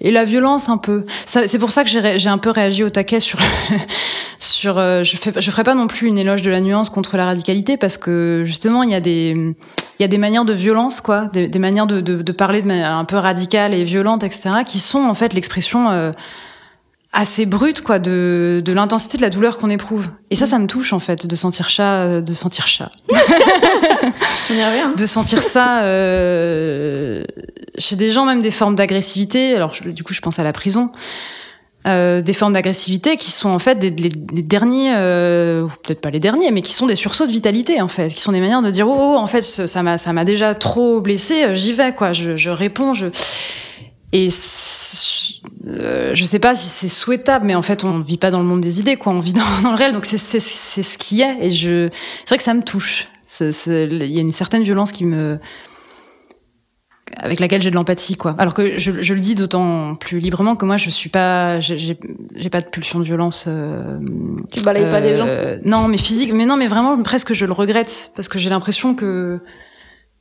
Et 0.00 0.12
la 0.12 0.24
violence 0.24 0.68
un 0.68 0.78
peu. 0.78 1.04
C'est 1.26 1.58
pour 1.58 1.72
ça 1.72 1.82
que 1.82 1.90
j'ai 1.90 2.28
un 2.28 2.38
peu 2.38 2.50
réagi 2.50 2.84
au 2.84 2.90
taquet 2.90 3.18
sur. 4.38 4.78
Euh, 4.78 5.02
je 5.02 5.16
fais 5.16 5.32
je 5.36 5.50
ferai 5.50 5.64
pas 5.64 5.74
non 5.74 5.88
plus 5.88 6.06
une 6.06 6.18
éloge 6.18 6.42
de 6.42 6.50
la 6.50 6.60
nuance 6.60 6.88
contre 6.90 7.16
la 7.16 7.24
radicalité 7.24 7.76
parce 7.76 7.96
que 7.96 8.44
justement 8.46 8.84
il 8.84 8.90
y 8.90 8.94
a 8.94 9.00
des 9.00 10.18
manières 10.18 10.44
de 10.44 10.52
violence 10.52 11.00
quoi, 11.00 11.24
des, 11.26 11.48
manières 11.58 11.88
de, 11.88 12.00
de, 12.00 12.22
de, 12.22 12.32
parler 12.32 12.62
de 12.62 12.68
manière 12.68 12.92
un 12.92 13.04
peu 13.04 13.16
radicale 13.16 13.74
et 13.74 13.82
violente 13.82 14.22
etc. 14.22 14.50
qui 14.64 14.78
sont 14.78 15.00
en 15.00 15.14
fait 15.14 15.32
l'expression 15.34 15.90
euh, 15.90 16.12
assez 17.12 17.46
brute 17.46 17.82
quoi 17.82 17.98
de, 17.98 18.62
de 18.64 18.72
l'intensité 18.72 19.16
de 19.16 19.22
la 19.22 19.30
douleur 19.30 19.58
qu'on 19.58 19.70
éprouve. 19.70 20.08
Et 20.30 20.36
ça 20.36 20.46
ça 20.46 20.58
me 20.58 20.66
touche 20.66 20.92
en 20.92 20.98
fait 20.98 21.26
de 21.26 21.36
sentir 21.36 21.68
chat 21.68 22.20
de 22.20 22.32
sentir 22.32 22.66
chat 22.66 22.90
hein. 24.50 24.94
de 24.96 25.06
sentir 25.06 25.42
ça 25.42 25.82
euh, 25.82 27.24
chez 27.78 27.96
des 27.96 28.10
gens 28.10 28.26
même 28.26 28.42
des 28.42 28.50
formes 28.50 28.74
d'agressivité. 28.74 29.54
Alors 29.54 29.72
du 29.84 30.02
coup 30.04 30.12
je 30.12 30.20
pense 30.20 30.38
à 30.38 30.44
la 30.44 30.52
prison. 30.52 30.90
Euh, 31.86 32.20
des 32.20 32.32
formes 32.32 32.52
d'agressivité 32.52 33.16
qui 33.16 33.30
sont 33.30 33.48
en 33.48 33.60
fait 33.60 33.76
des, 33.76 33.90
les, 33.90 34.10
les 34.34 34.42
derniers, 34.42 34.94
euh, 34.96 35.62
ou 35.62 35.68
peut-être 35.68 36.00
pas 36.00 36.10
les 36.10 36.18
derniers, 36.18 36.50
mais 36.50 36.60
qui 36.60 36.72
sont 36.72 36.86
des 36.86 36.96
sursauts 36.96 37.26
de 37.26 37.32
vitalité 37.32 37.80
en 37.80 37.88
fait, 37.88 38.08
qui 38.08 38.20
sont 38.20 38.32
des 38.32 38.40
manières 38.40 38.62
de 38.62 38.70
dire 38.70 38.88
oh, 38.88 38.96
oh 38.98 39.16
en 39.16 39.28
fait 39.28 39.42
ça 39.42 39.82
m'a 39.84 39.96
ça 39.96 40.12
m'a 40.12 40.24
déjà 40.24 40.54
trop 40.54 41.00
blessé, 41.00 41.54
j'y 41.54 41.72
vais 41.72 41.94
quoi, 41.94 42.12
je, 42.12 42.36
je 42.36 42.50
réponds, 42.50 42.94
je 42.94 43.06
et 44.12 44.28
euh, 45.68 46.14
je 46.14 46.24
sais 46.24 46.38
pas 46.38 46.54
si 46.54 46.68
c'est 46.68 46.88
souhaitable, 46.88 47.46
mais 47.46 47.54
en 47.54 47.62
fait 47.62 47.84
on 47.84 48.00
vit 48.00 48.18
pas 48.18 48.30
dans 48.30 48.40
le 48.40 48.46
monde 48.46 48.60
des 48.60 48.80
idées 48.80 48.96
quoi, 48.96 49.12
on 49.12 49.20
vit 49.20 49.32
dans, 49.32 49.42
dans 49.62 49.70
le 49.70 49.76
réel, 49.76 49.92
donc 49.92 50.04
c'est 50.04 50.18
c'est 50.18 50.40
c'est 50.40 50.82
ce 50.82 50.98
qui 50.98 51.22
est. 51.22 51.44
Et 51.44 51.50
je 51.50 51.88
c'est 51.90 52.28
vrai 52.28 52.36
que 52.38 52.42
ça 52.42 52.54
me 52.54 52.62
touche, 52.62 53.08
il 53.40 54.12
y 54.12 54.18
a 54.18 54.20
une 54.20 54.32
certaine 54.32 54.62
violence 54.62 54.92
qui 54.92 55.04
me 55.04 55.38
avec 57.16 57.40
laquelle 57.40 57.62
j'ai 57.62 57.70
de 57.70 57.74
l'empathie 57.74 58.16
quoi. 58.16 58.34
Alors 58.38 58.54
que 58.54 58.78
je, 58.78 59.02
je 59.02 59.14
le 59.14 59.20
dis 59.20 59.34
d'autant 59.34 59.94
plus 59.94 60.18
librement 60.18 60.56
que 60.56 60.64
moi 60.64 60.76
je 60.76 60.90
suis 60.90 61.08
pas 61.08 61.60
j'ai 61.60 61.78
j'ai 61.78 62.50
pas 62.50 62.60
de 62.60 62.66
pulsion 62.66 62.98
de 62.98 63.04
violence 63.04 63.46
euh, 63.48 63.98
tu 64.52 64.62
balayes 64.62 64.84
euh, 64.84 64.90
pas 64.90 65.00
des 65.00 65.16
gens 65.16 65.26
euh, 65.28 65.58
non 65.64 65.88
mais 65.88 65.98
physique 65.98 66.32
mais 66.32 66.46
non 66.46 66.56
mais 66.56 66.68
vraiment 66.68 67.00
presque 67.02 67.32
je 67.34 67.44
le 67.44 67.52
regrette. 67.52 68.12
Parce 68.14 68.28
que 68.28 68.38
j'ai 68.38 68.50
l'impression 68.50 68.94
que 68.94 69.40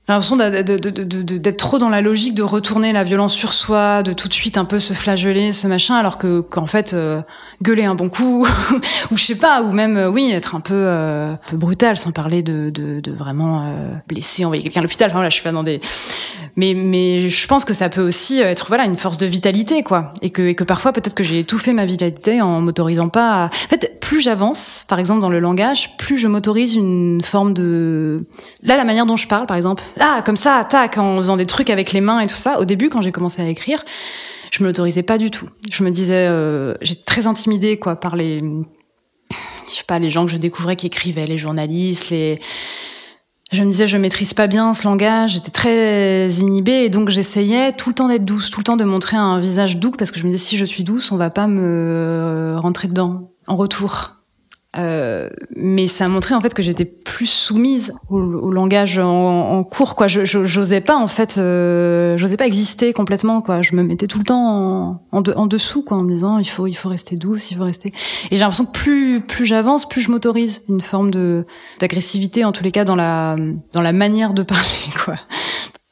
j'ai 0.07 0.13
l'impression 0.13 0.37
d'être 0.37 1.57
trop 1.57 1.79
dans 1.79 1.89
la 1.89 1.99
logique 1.99 2.33
de 2.33 2.41
retourner 2.41 2.93
la 2.93 3.03
violence 3.03 3.33
sur 3.33 3.51
soi, 3.51 4.03
de 4.03 4.13
tout 4.13 4.29
de 4.29 4.33
suite 4.33 4.57
un 4.57 4.63
peu 4.63 4.79
se 4.79 4.93
flageller, 4.93 5.51
ce 5.51 5.67
machin, 5.67 5.95
alors 5.95 6.17
que 6.17 6.39
qu'en 6.39 6.65
fait 6.65 6.93
euh, 6.93 7.21
gueuler 7.61 7.83
un 7.83 7.95
bon 7.95 8.09
coup 8.09 8.47
ou 9.11 9.17
je 9.17 9.23
sais 9.23 9.35
pas, 9.35 9.61
ou 9.61 9.73
même 9.73 9.97
euh, 9.97 10.09
oui 10.09 10.31
être 10.31 10.55
un 10.55 10.61
peu 10.61 10.75
euh, 10.75 11.33
un 11.33 11.39
peu 11.49 11.57
brutal, 11.57 11.97
sans 11.97 12.13
parler 12.13 12.41
de, 12.41 12.69
de, 12.69 13.01
de 13.01 13.11
vraiment 13.11 13.99
blesser, 14.07 14.45
envoyer 14.45 14.63
quelqu'un 14.63 14.79
à 14.79 14.83
l'hôpital. 14.83 15.09
Enfin 15.09 15.21
là, 15.21 15.29
je 15.29 15.33
suis 15.33 15.43
pas 15.43 15.51
dans 15.51 15.63
des, 15.63 15.81
mais 16.57 16.73
mais 16.73 17.29
je 17.29 17.47
pense 17.47 17.63
que 17.63 17.73
ça 17.73 17.87
peut 17.87 18.05
aussi 18.05 18.41
être 18.41 18.67
voilà 18.67 18.83
une 18.85 18.97
force 18.97 19.17
de 19.17 19.25
vitalité 19.25 19.83
quoi, 19.83 20.11
et 20.21 20.31
que 20.31 20.41
et 20.41 20.55
que 20.55 20.63
parfois 20.63 20.91
peut-être 20.91 21.13
que 21.13 21.23
j'ai 21.23 21.39
étouffé 21.39 21.71
ma 21.71 21.85
vitalité 21.85 22.41
en 22.41 22.59
m'autorisant 22.59 23.09
pas. 23.09 23.43
À... 23.43 23.45
En 23.45 23.69
fait, 23.69 23.99
plus 24.01 24.19
j'avance, 24.19 24.85
par 24.89 24.99
exemple 24.99 25.21
dans 25.21 25.29
le 25.29 25.39
langage, 25.39 25.95
plus 25.97 26.17
je 26.17 26.27
m'autorise 26.27 26.75
une 26.75 27.21
forme 27.23 27.53
de 27.53 28.25
là 28.63 28.75
la 28.75 28.83
manière 28.83 29.05
dont 29.05 29.17
je 29.17 29.27
parle, 29.27 29.45
par 29.45 29.55
exemple. 29.55 29.83
Ah 29.99 30.21
comme 30.25 30.37
ça 30.37 30.55
attaque 30.55 30.97
en 30.97 31.17
faisant 31.17 31.37
des 31.37 31.45
trucs 31.45 31.69
avec 31.69 31.93
les 31.93 32.01
mains 32.01 32.19
et 32.19 32.27
tout 32.27 32.35
ça. 32.35 32.59
Au 32.59 32.65
début 32.65 32.89
quand 32.89 33.01
j'ai 33.01 33.11
commencé 33.11 33.41
à 33.41 33.47
écrire 33.47 33.83
je 34.51 34.63
me 34.63 34.69
l'autorisais 34.69 35.03
pas 35.03 35.17
du 35.17 35.29
tout. 35.29 35.49
Je 35.69 35.83
me 35.83 35.91
disais 35.91 36.27
euh, 36.27 36.73
j'étais 36.81 37.03
très 37.03 37.27
intimidée 37.27 37.77
quoi 37.77 37.95
par 37.95 38.15
les 38.15 38.39
je 39.67 39.73
sais 39.73 39.83
pas 39.85 39.99
les 39.99 40.09
gens 40.09 40.25
que 40.25 40.31
je 40.31 40.37
découvrais 40.37 40.75
qui 40.75 40.87
écrivaient 40.87 41.27
les 41.27 41.37
journalistes 41.37 42.09
les 42.09 42.39
je 43.51 43.63
me 43.63 43.69
disais 43.69 43.87
je 43.87 43.97
maîtrise 43.97 44.33
pas 44.33 44.47
bien 44.47 44.73
ce 44.73 44.83
langage 44.83 45.33
j'étais 45.33 45.51
très 45.51 46.29
inhibée 46.29 46.83
et 46.83 46.89
donc 46.89 47.09
j'essayais 47.09 47.71
tout 47.71 47.89
le 47.89 47.95
temps 47.95 48.07
d'être 48.07 48.25
douce 48.25 48.49
tout 48.49 48.59
le 48.59 48.65
temps 48.65 48.77
de 48.77 48.83
montrer 48.83 49.17
un 49.17 49.39
visage 49.39 49.77
doux 49.77 49.91
parce 49.91 50.11
que 50.11 50.19
je 50.19 50.25
me 50.25 50.31
disais 50.31 50.43
si 50.43 50.57
je 50.57 50.65
suis 50.65 50.83
douce 50.83 51.11
on 51.11 51.17
va 51.17 51.29
pas 51.29 51.47
me 51.47 52.55
rentrer 52.57 52.87
dedans 52.87 53.31
en 53.47 53.55
retour 53.55 54.16
euh, 54.77 55.29
mais 55.55 55.87
ça 55.87 56.05
a 56.05 56.07
montré 56.07 56.35
en 56.35 56.41
fait 56.41 56.53
que 56.53 56.61
j'étais 56.61 56.85
plus 56.85 57.25
soumise 57.25 57.93
au, 58.09 58.51
langage 58.51 58.99
en, 58.99 59.63
cours 59.63 59.95
quoi. 59.95 60.07
Je 60.07 60.23
j'osais 60.23 60.81
pas 60.81 60.95
en 60.95 61.07
fait, 61.07 61.37
euh, 61.37 62.15
j'osais 62.17 62.37
pas 62.37 62.45
exister 62.45 62.93
complètement 62.93 63.41
quoi. 63.41 63.61
Je 63.61 63.75
me 63.75 63.83
mettais 63.83 64.07
tout 64.07 64.19
le 64.19 64.23
temps 64.23 65.01
en, 65.11 65.47
dessous 65.47 65.81
quoi, 65.81 65.97
en 65.97 66.03
me 66.03 66.11
disant 66.11 66.37
il 66.37 66.47
faut 66.47 66.67
il 66.67 66.75
faut 66.75 66.89
rester 66.89 67.15
douce, 67.15 67.49
il 67.51 67.57
faut 67.57 67.63
rester. 67.63 67.89
Et 68.29 68.35
j'ai 68.35 68.39
l'impression 68.39 68.65
que 68.65 68.71
plus 68.71 69.21
plus 69.21 69.45
j'avance, 69.45 69.87
plus 69.87 70.01
je 70.01 70.11
m'autorise 70.11 70.63
une 70.69 70.81
forme 70.81 71.09
de 71.09 71.45
d'agressivité 71.79 72.45
en 72.45 72.51
tous 72.51 72.63
les 72.63 72.71
cas 72.71 72.83
dans 72.83 72.95
la 72.95 73.35
dans 73.73 73.81
la 73.81 73.93
manière 73.93 74.33
de 74.33 74.43
parler 74.43 74.93
quoi 75.03 75.15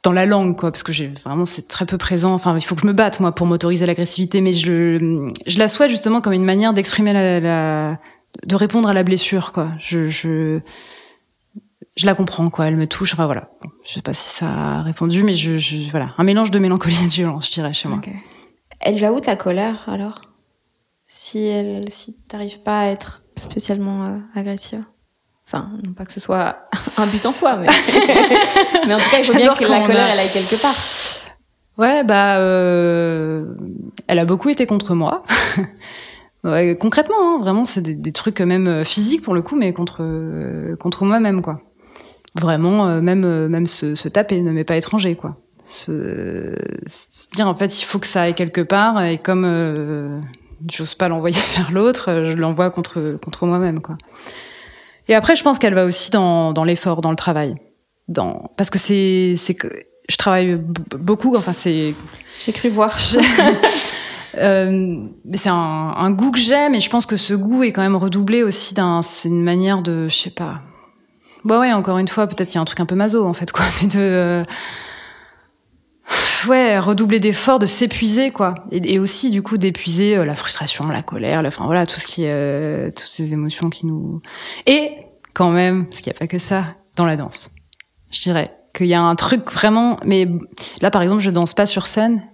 dans 0.04 0.12
la 0.12 0.24
langue 0.24 0.56
quoi 0.56 0.70
parce 0.70 0.84
que 0.84 0.92
j'ai 0.92 1.12
vraiment 1.24 1.44
c'est 1.44 1.66
très 1.66 1.84
peu 1.84 1.98
présent 1.98 2.32
enfin 2.32 2.56
il 2.56 2.64
faut 2.64 2.76
que 2.76 2.82
je 2.82 2.86
me 2.86 2.92
batte 2.92 3.18
moi 3.18 3.32
pour 3.32 3.44
m'autoriser 3.44 3.86
l'agressivité 3.86 4.40
mais 4.40 4.52
je 4.52 5.26
je 5.48 5.58
la 5.58 5.66
souhaite 5.66 5.90
justement 5.90 6.20
comme 6.20 6.32
une 6.32 6.44
manière 6.44 6.72
d'exprimer 6.72 7.12
la, 7.12 7.40
la 7.40 7.98
de 8.44 8.56
répondre 8.56 8.88
à 8.88 8.94
la 8.94 9.02
blessure 9.02 9.52
quoi. 9.52 9.72
Je 9.78 10.08
je 10.08 10.60
je 11.96 12.06
la 12.06 12.14
comprends 12.14 12.50
quoi. 12.50 12.66
Elle 12.66 12.76
me 12.76 12.86
touche. 12.86 13.14
Enfin 13.14 13.26
voilà. 13.26 13.50
Je 13.84 13.92
sais 13.92 14.02
pas 14.02 14.14
si 14.14 14.28
ça 14.28 14.46
a 14.46 14.82
répondu 14.82 15.22
mais 15.22 15.32
je, 15.32 15.58
je 15.58 15.90
voilà. 15.90 16.14
Un 16.18 16.24
mélange 16.24 16.50
de 16.50 16.58
mélancolie 16.58 16.98
et 17.02 17.06
de 17.06 17.12
violence 17.12 17.46
je 17.46 17.52
dirais 17.52 17.72
chez 17.72 17.88
moi. 17.88 17.98
Okay. 17.98 18.16
elle 18.80 18.98
va 18.98 19.12
où 19.12 19.20
ta 19.20 19.36
colère 19.36 19.84
alors? 19.88 20.20
Si 21.06 21.46
elle 21.46 21.88
si 21.88 22.16
t'arrives 22.28 22.60
pas 22.60 22.80
à 22.80 22.86
être 22.86 23.22
spécialement 23.40 24.06
euh, 24.06 24.18
agressive? 24.34 24.84
Enfin 25.46 25.70
non 25.84 25.92
pas 25.92 26.04
que 26.04 26.12
ce 26.12 26.20
soit 26.20 26.68
un 26.96 27.06
but 27.06 27.24
en 27.24 27.32
soi 27.32 27.56
mais 27.56 27.68
mais 28.86 28.94
en 28.94 28.98
tout 28.98 29.10
cas 29.10 29.18
il 29.18 29.24
faut 29.24 29.34
bien 29.34 29.54
que 29.54 29.64
la 29.64 29.80
colère 29.86 30.06
a... 30.06 30.10
elle 30.10 30.18
aille 30.18 30.30
quelque 30.30 30.60
part. 30.60 30.74
Ouais 31.78 32.02
bah 32.04 32.38
euh... 32.38 33.54
elle 34.08 34.18
a 34.18 34.24
beaucoup 34.24 34.48
été 34.48 34.66
contre 34.66 34.94
moi 34.94 35.22
Ouais, 36.46 36.76
concrètement, 36.78 37.16
hein, 37.18 37.38
vraiment, 37.40 37.64
c'est 37.64 37.80
des, 37.80 37.94
des, 37.94 38.12
trucs 38.12 38.40
même 38.40 38.68
euh, 38.68 38.84
physiques 38.84 39.22
pour 39.22 39.34
le 39.34 39.42
coup, 39.42 39.56
mais 39.56 39.72
contre 39.72 39.98
euh, 40.00 40.76
contre 40.76 41.04
moi-même, 41.04 41.42
quoi. 41.42 41.60
Vraiment, 42.40 42.86
euh, 42.86 43.00
même 43.00 43.24
euh, 43.24 43.48
même 43.48 43.66
se, 43.66 43.96
se, 43.96 44.08
taper, 44.08 44.42
ne 44.42 44.52
m'est 44.52 44.64
pas 44.64 44.76
étranger, 44.76 45.16
quoi. 45.16 45.36
Se, 45.64 46.54
se, 46.86 47.30
dire 47.34 47.48
en 47.48 47.54
fait, 47.56 47.80
il 47.80 47.84
faut 47.84 47.98
que 47.98 48.06
ça 48.06 48.22
aille 48.22 48.34
quelque 48.34 48.60
part, 48.60 49.02
et 49.02 49.18
comme 49.18 49.44
euh, 49.44 50.20
j'ose 50.70 50.94
pas 50.94 51.08
l'envoyer 51.08 51.40
vers 51.56 51.72
l'autre, 51.72 52.24
je 52.26 52.32
l'envoie 52.36 52.70
contre 52.70 53.18
contre 53.24 53.46
moi-même, 53.46 53.80
quoi. 53.80 53.96
Et 55.08 55.14
après, 55.14 55.34
je 55.34 55.42
pense 55.42 55.58
qu'elle 55.58 55.74
va 55.74 55.84
aussi 55.84 56.10
dans 56.12 56.52
dans 56.52 56.64
l'effort, 56.64 57.00
dans 57.00 57.10
le 57.10 57.16
travail, 57.16 57.56
dans 58.06 58.52
parce 58.56 58.70
que 58.70 58.78
c'est 58.78 59.34
c'est 59.36 59.54
que 59.54 59.68
je 60.08 60.16
travaille 60.16 60.56
beaucoup, 60.56 61.34
enfin 61.36 61.52
c'est. 61.52 61.94
J'ai 62.38 62.52
cru 62.52 62.68
voir. 62.68 62.96
Euh, 64.38 65.06
c'est 65.34 65.48
un, 65.48 65.94
un, 65.96 66.10
goût 66.10 66.30
que 66.30 66.38
j'aime 66.38 66.74
et 66.74 66.80
je 66.80 66.90
pense 66.90 67.06
que 67.06 67.16
ce 67.16 67.34
goût 67.34 67.62
est 67.62 67.72
quand 67.72 67.82
même 67.82 67.96
redoublé 67.96 68.42
aussi 68.42 68.74
d'un 68.74 69.02
c'est 69.02 69.28
une 69.28 69.42
manière 69.42 69.82
de 69.82 70.08
je 70.08 70.16
sais 70.16 70.30
pas. 70.30 70.62
Bah 71.46 71.60
ouais 71.60 71.72
encore 71.72 71.98
une 71.98 72.08
fois 72.08 72.26
peut-être 72.26 72.52
il 72.52 72.56
y 72.56 72.58
a 72.58 72.60
un 72.60 72.64
truc 72.64 72.80
un 72.80 72.86
peu 72.86 72.96
maso 72.96 73.24
en 73.24 73.32
fait 73.32 73.52
quoi 73.52 73.64
mais 73.80 73.86
de 73.86 74.00
euh, 74.00 74.44
ouais 76.48 76.76
redoubler 76.80 77.20
d'efforts 77.20 77.60
de 77.60 77.66
s'épuiser 77.66 78.32
quoi. 78.32 78.54
Et, 78.72 78.98
aussi 78.98 79.30
du 79.30 79.42
coup 79.42 79.56
d'épuiser 79.56 80.16
euh, 80.16 80.24
la 80.24 80.34
frustration 80.34 80.88
la 80.88 81.02
colère 81.02 81.42
la 81.42 81.48
enfin 81.48 81.66
voilà 81.66 81.86
tout 81.86 82.00
ce 82.00 82.06
qui 82.06 82.24
euh, 82.26 82.88
toutes 82.88 82.98
ces 82.98 83.32
émotions 83.32 83.70
qui 83.70 83.86
nous 83.86 84.20
et 84.66 84.90
quand 85.34 85.50
même 85.50 85.86
parce 85.86 86.00
qu'il 86.00 86.10
n'y 86.12 86.16
a 86.16 86.18
pas 86.18 86.26
que 86.26 86.38
ça 86.38 86.74
dans 86.96 87.06
la 87.06 87.16
danse. 87.16 87.50
Je 88.10 88.20
dirais 88.22 88.52
qu'il 88.74 88.86
y 88.86 88.94
a 88.94 89.02
un 89.02 89.14
truc 89.14 89.48
vraiment 89.52 89.98
mais 90.04 90.28
là 90.80 90.90
par 90.90 91.02
exemple 91.02 91.22
je 91.22 91.30
danse 91.30 91.54
pas 91.54 91.66
sur 91.66 91.86
scène 91.86 92.24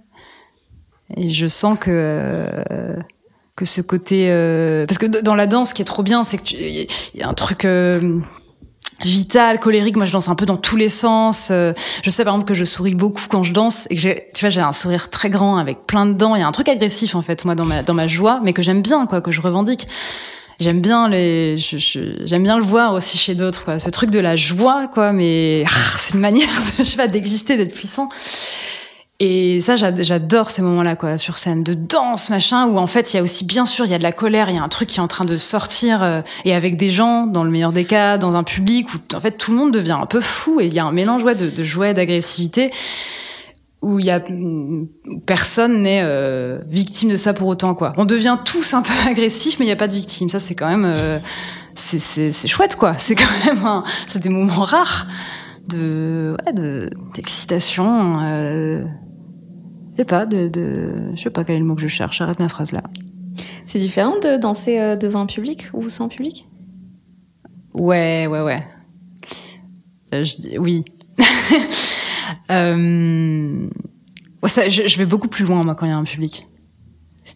et 1.17 1.31
je 1.31 1.47
sens 1.47 1.79
que 1.79 1.91
euh, 1.91 2.97
que 3.57 3.65
ce 3.65 3.81
côté 3.81 4.27
euh, 4.31 4.87
parce 4.87 4.99
que 4.99 5.07
dans 5.07 5.35
la 5.35 5.47
danse, 5.47 5.71
ce 5.71 5.75
qui 5.75 5.83
est 5.83 5.87
trop 5.87 6.03
bien, 6.03 6.25
c'est 6.25 6.39
que 6.39 6.55
il 6.55 6.87
y 7.15 7.23
a 7.23 7.29
un 7.29 7.35
truc 7.35 7.65
euh, 7.65 8.21
vital, 9.05 9.61
colérique. 9.61 9.97
Moi, 9.97 10.07
je 10.07 10.13
danse 10.13 10.29
un 10.29 10.35
peu 10.35 10.47
dans 10.47 10.57
tous 10.57 10.77
les 10.77 10.89
sens. 10.89 11.49
Euh, 11.51 11.73
je 12.03 12.11
sais 12.11 12.25
par 12.25 12.35
exemple 12.35 12.49
que 12.49 12.55
je 12.55 12.65
souris 12.65 12.95
beaucoup 12.95 13.23
quand 13.29 13.45
je 13.45 13.53
danse 13.53 13.87
et 13.91 13.95
que 13.95 14.01
j'ai, 14.01 14.29
tu 14.35 14.45
vois, 14.45 14.51
j'ai 14.51 14.61
un 14.61 14.73
sourire 14.73 15.11
très 15.11 15.31
grand 15.31 15.59
avec 15.59 15.87
plein 15.87 16.07
de 16.07 16.15
dents. 16.15 16.35
Il 16.35 16.41
y 16.41 16.43
a 16.43 16.47
un 16.47 16.53
truc 16.53 16.69
agressif 16.69 17.15
en 17.15 17.23
fait, 17.23 17.45
moi, 17.45 17.55
dans 17.55 17.65
ma 17.65 17.83
dans 17.83 17.95
ma 17.95 18.07
joie, 18.07 18.41
mais 18.43 18.53
que 18.53 18.63
j'aime 18.63 18.83
bien, 18.83 19.07
quoi, 19.07 19.21
que 19.21 19.31
je 19.31 19.41
revendique. 19.41 19.89
J'aime 20.61 20.81
bien 20.81 21.09
les, 21.09 21.57
j'aime 21.59 22.45
bien 22.45 22.57
le 22.57 22.63
voir 22.63 22.95
aussi 22.95 23.19
chez 23.19 23.35
d'autres, 23.35 23.65
quoi. 23.65 23.81
Ce 23.81 23.91
truc 23.91 24.11
de 24.11 24.21
la 24.21 24.37
joie, 24.37 24.87
quoi. 24.87 25.13
Mais 25.13 25.65
ah, 25.67 25.97
c'est 25.97 26.15
une 26.15 26.21
manière, 26.21 26.49
de, 26.49 26.79
je 26.79 26.85
sais 26.85 26.97
pas, 26.97 27.09
d'exister, 27.09 27.57
d'être 27.57 27.75
puissant. 27.75 28.09
Et 29.25 29.61
ça, 29.61 29.77
j'adore 29.77 30.51
ces 30.51 30.63
moments-là, 30.63 30.97
quoi, 30.97 31.17
sur 31.17 31.39
scène, 31.39 31.63
de 31.63 31.75
danse, 31.75 32.29
machin, 32.29 32.67
où 32.67 32.77
en 32.77 32.89
fait, 32.89 33.13
il 33.15 33.19
y 33.19 33.21
a 33.21 33.23
aussi, 33.23 33.45
bien 33.45 33.67
sûr, 33.67 33.85
il 33.85 33.93
y 33.93 33.95
a 33.95 33.99
de 33.99 34.03
la 34.03 34.11
colère, 34.11 34.51
il 34.51 34.57
y 34.57 34.59
a 34.59 34.63
un 34.65 34.69
truc 34.69 34.89
qui 34.89 34.99
est 34.99 35.03
en 35.03 35.07
train 35.07 35.25
de 35.25 35.39
sortir, 35.39 36.03
euh, 36.03 36.23
et 36.45 36.53
avec 36.53 36.77
des 36.77 36.91
gens, 36.91 37.29
dans 37.29 37.45
le 37.45 37.51
meilleur 37.51 37.71
des 37.71 37.85
cas, 37.85 38.19
dans 38.19 38.35
un 38.35 38.43
public 38.43 38.93
où, 38.93 38.97
en 39.15 39.21
fait, 39.21 39.39
tout 39.39 39.53
le 39.53 39.59
monde 39.59 39.73
devient 39.73 39.97
un 40.01 40.07
peu 40.07 40.21
fou, 40.21 40.61
et 40.61 40.67
il 40.67 40.75
y 40.75 40.81
a 40.81 40.85
un 40.85 40.91
mélange, 40.91 41.23
ouais, 41.23 41.37
de, 41.37 41.51
de 41.51 41.63
joie, 41.63 41.93
d'agressivité, 41.93 42.73
où 43.81 44.01
il 44.01 44.07
y 44.07 44.11
a 44.11 44.21
personne 45.25 45.83
n'est 45.83 46.03
euh, 46.03 46.59
victime 46.69 47.11
de 47.11 47.17
ça 47.17 47.33
pour 47.33 47.47
autant, 47.47 47.77
quoi. 47.77 47.93
On 47.99 48.05
devient 48.05 48.39
tous 48.45 48.75
un 48.75 48.83
peu 48.83 48.93
agressifs, 49.09 49.61
mais 49.61 49.67
il 49.67 49.69
n'y 49.69 49.73
a 49.73 49.77
pas 49.77 49.89
de 49.89 49.95
victime. 49.95 50.31
Ça, 50.31 50.41
c'est 50.41 50.57
quand 50.57 50.69
même, 50.69 50.85
euh, 50.85 51.21
c'est 51.77 52.49
chouette, 52.49 52.75
quoi. 52.75 52.97
C'est 52.99 53.15
quand 53.15 53.31
même, 53.47 53.83
c'est 54.09 54.21
des 54.21 54.31
moments 54.31 54.65
rares 54.65 55.07
de, 55.69 56.37
ouais, 56.45 56.53
de 56.53 56.91
d'excitation. 57.15 58.19
Euh, 58.29 58.85
je 59.93 59.99
sais 59.99 60.05
pas, 60.05 60.27
de, 60.27 60.49
de, 60.49 60.93
je 61.15 61.23
sais 61.23 61.31
pas 61.31 61.45
quel 61.45 61.57
est 61.57 61.61
le 61.61 61.65
mot 61.65 61.75
que 61.75 61.83
je 61.83 61.89
cherche. 61.89 62.21
Arrête 62.21 62.39
ma 62.39 62.49
phrase 62.49 62.73
là. 62.73 62.83
C'est 63.67 63.79
différent 63.79 64.19
de 64.19 64.37
danser 64.37 64.79
euh, 64.79 64.97
devant 64.97 65.21
un 65.21 65.27
public 65.27 65.69
ou 65.73 65.89
sans 65.89 66.09
public? 66.09 66.49
Ouais, 67.75 68.27
ouais, 68.27 68.41
ouais. 68.41 68.67
Euh, 70.15 70.25
je 70.25 70.59
oui. 70.59 70.85
euh, 72.51 73.69
ça, 74.47 74.69
je, 74.69 74.89
je, 74.89 74.99
vais 74.99 75.07
beaucoup 75.07 75.29
plus 75.29 75.45
loin 75.45 75.65
moi 75.65 75.75
quand 75.75 75.87
il 75.87 75.91
y 75.91 75.93
a 75.93 75.97
un 75.97 76.05
public. 76.05 76.47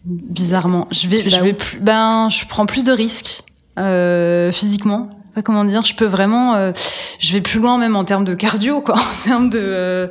Bizarrement, 0.05 0.87
je 0.91 1.07
vais, 1.07 1.29
je 1.29 1.41
vais 1.41 1.53
plus, 1.53 1.79
ben, 1.79 2.29
je 2.29 2.45
prends 2.45 2.65
plus 2.65 2.83
de 2.83 2.91
risques 2.91 3.43
euh, 3.79 4.51
physiquement. 4.51 5.09
Comment 5.43 5.65
dire 5.65 5.83
Je 5.83 5.95
peux 5.95 6.05
vraiment, 6.05 6.55
euh, 6.55 6.71
je 7.19 7.33
vais 7.33 7.41
plus 7.41 7.59
loin 7.59 7.77
même 7.77 7.95
en 7.95 8.03
termes 8.03 8.25
de 8.25 8.33
cardio, 8.33 8.81
quoi, 8.81 8.95
en 8.97 9.23
termes 9.23 9.49
de 9.49 9.59
euh, 9.61 10.07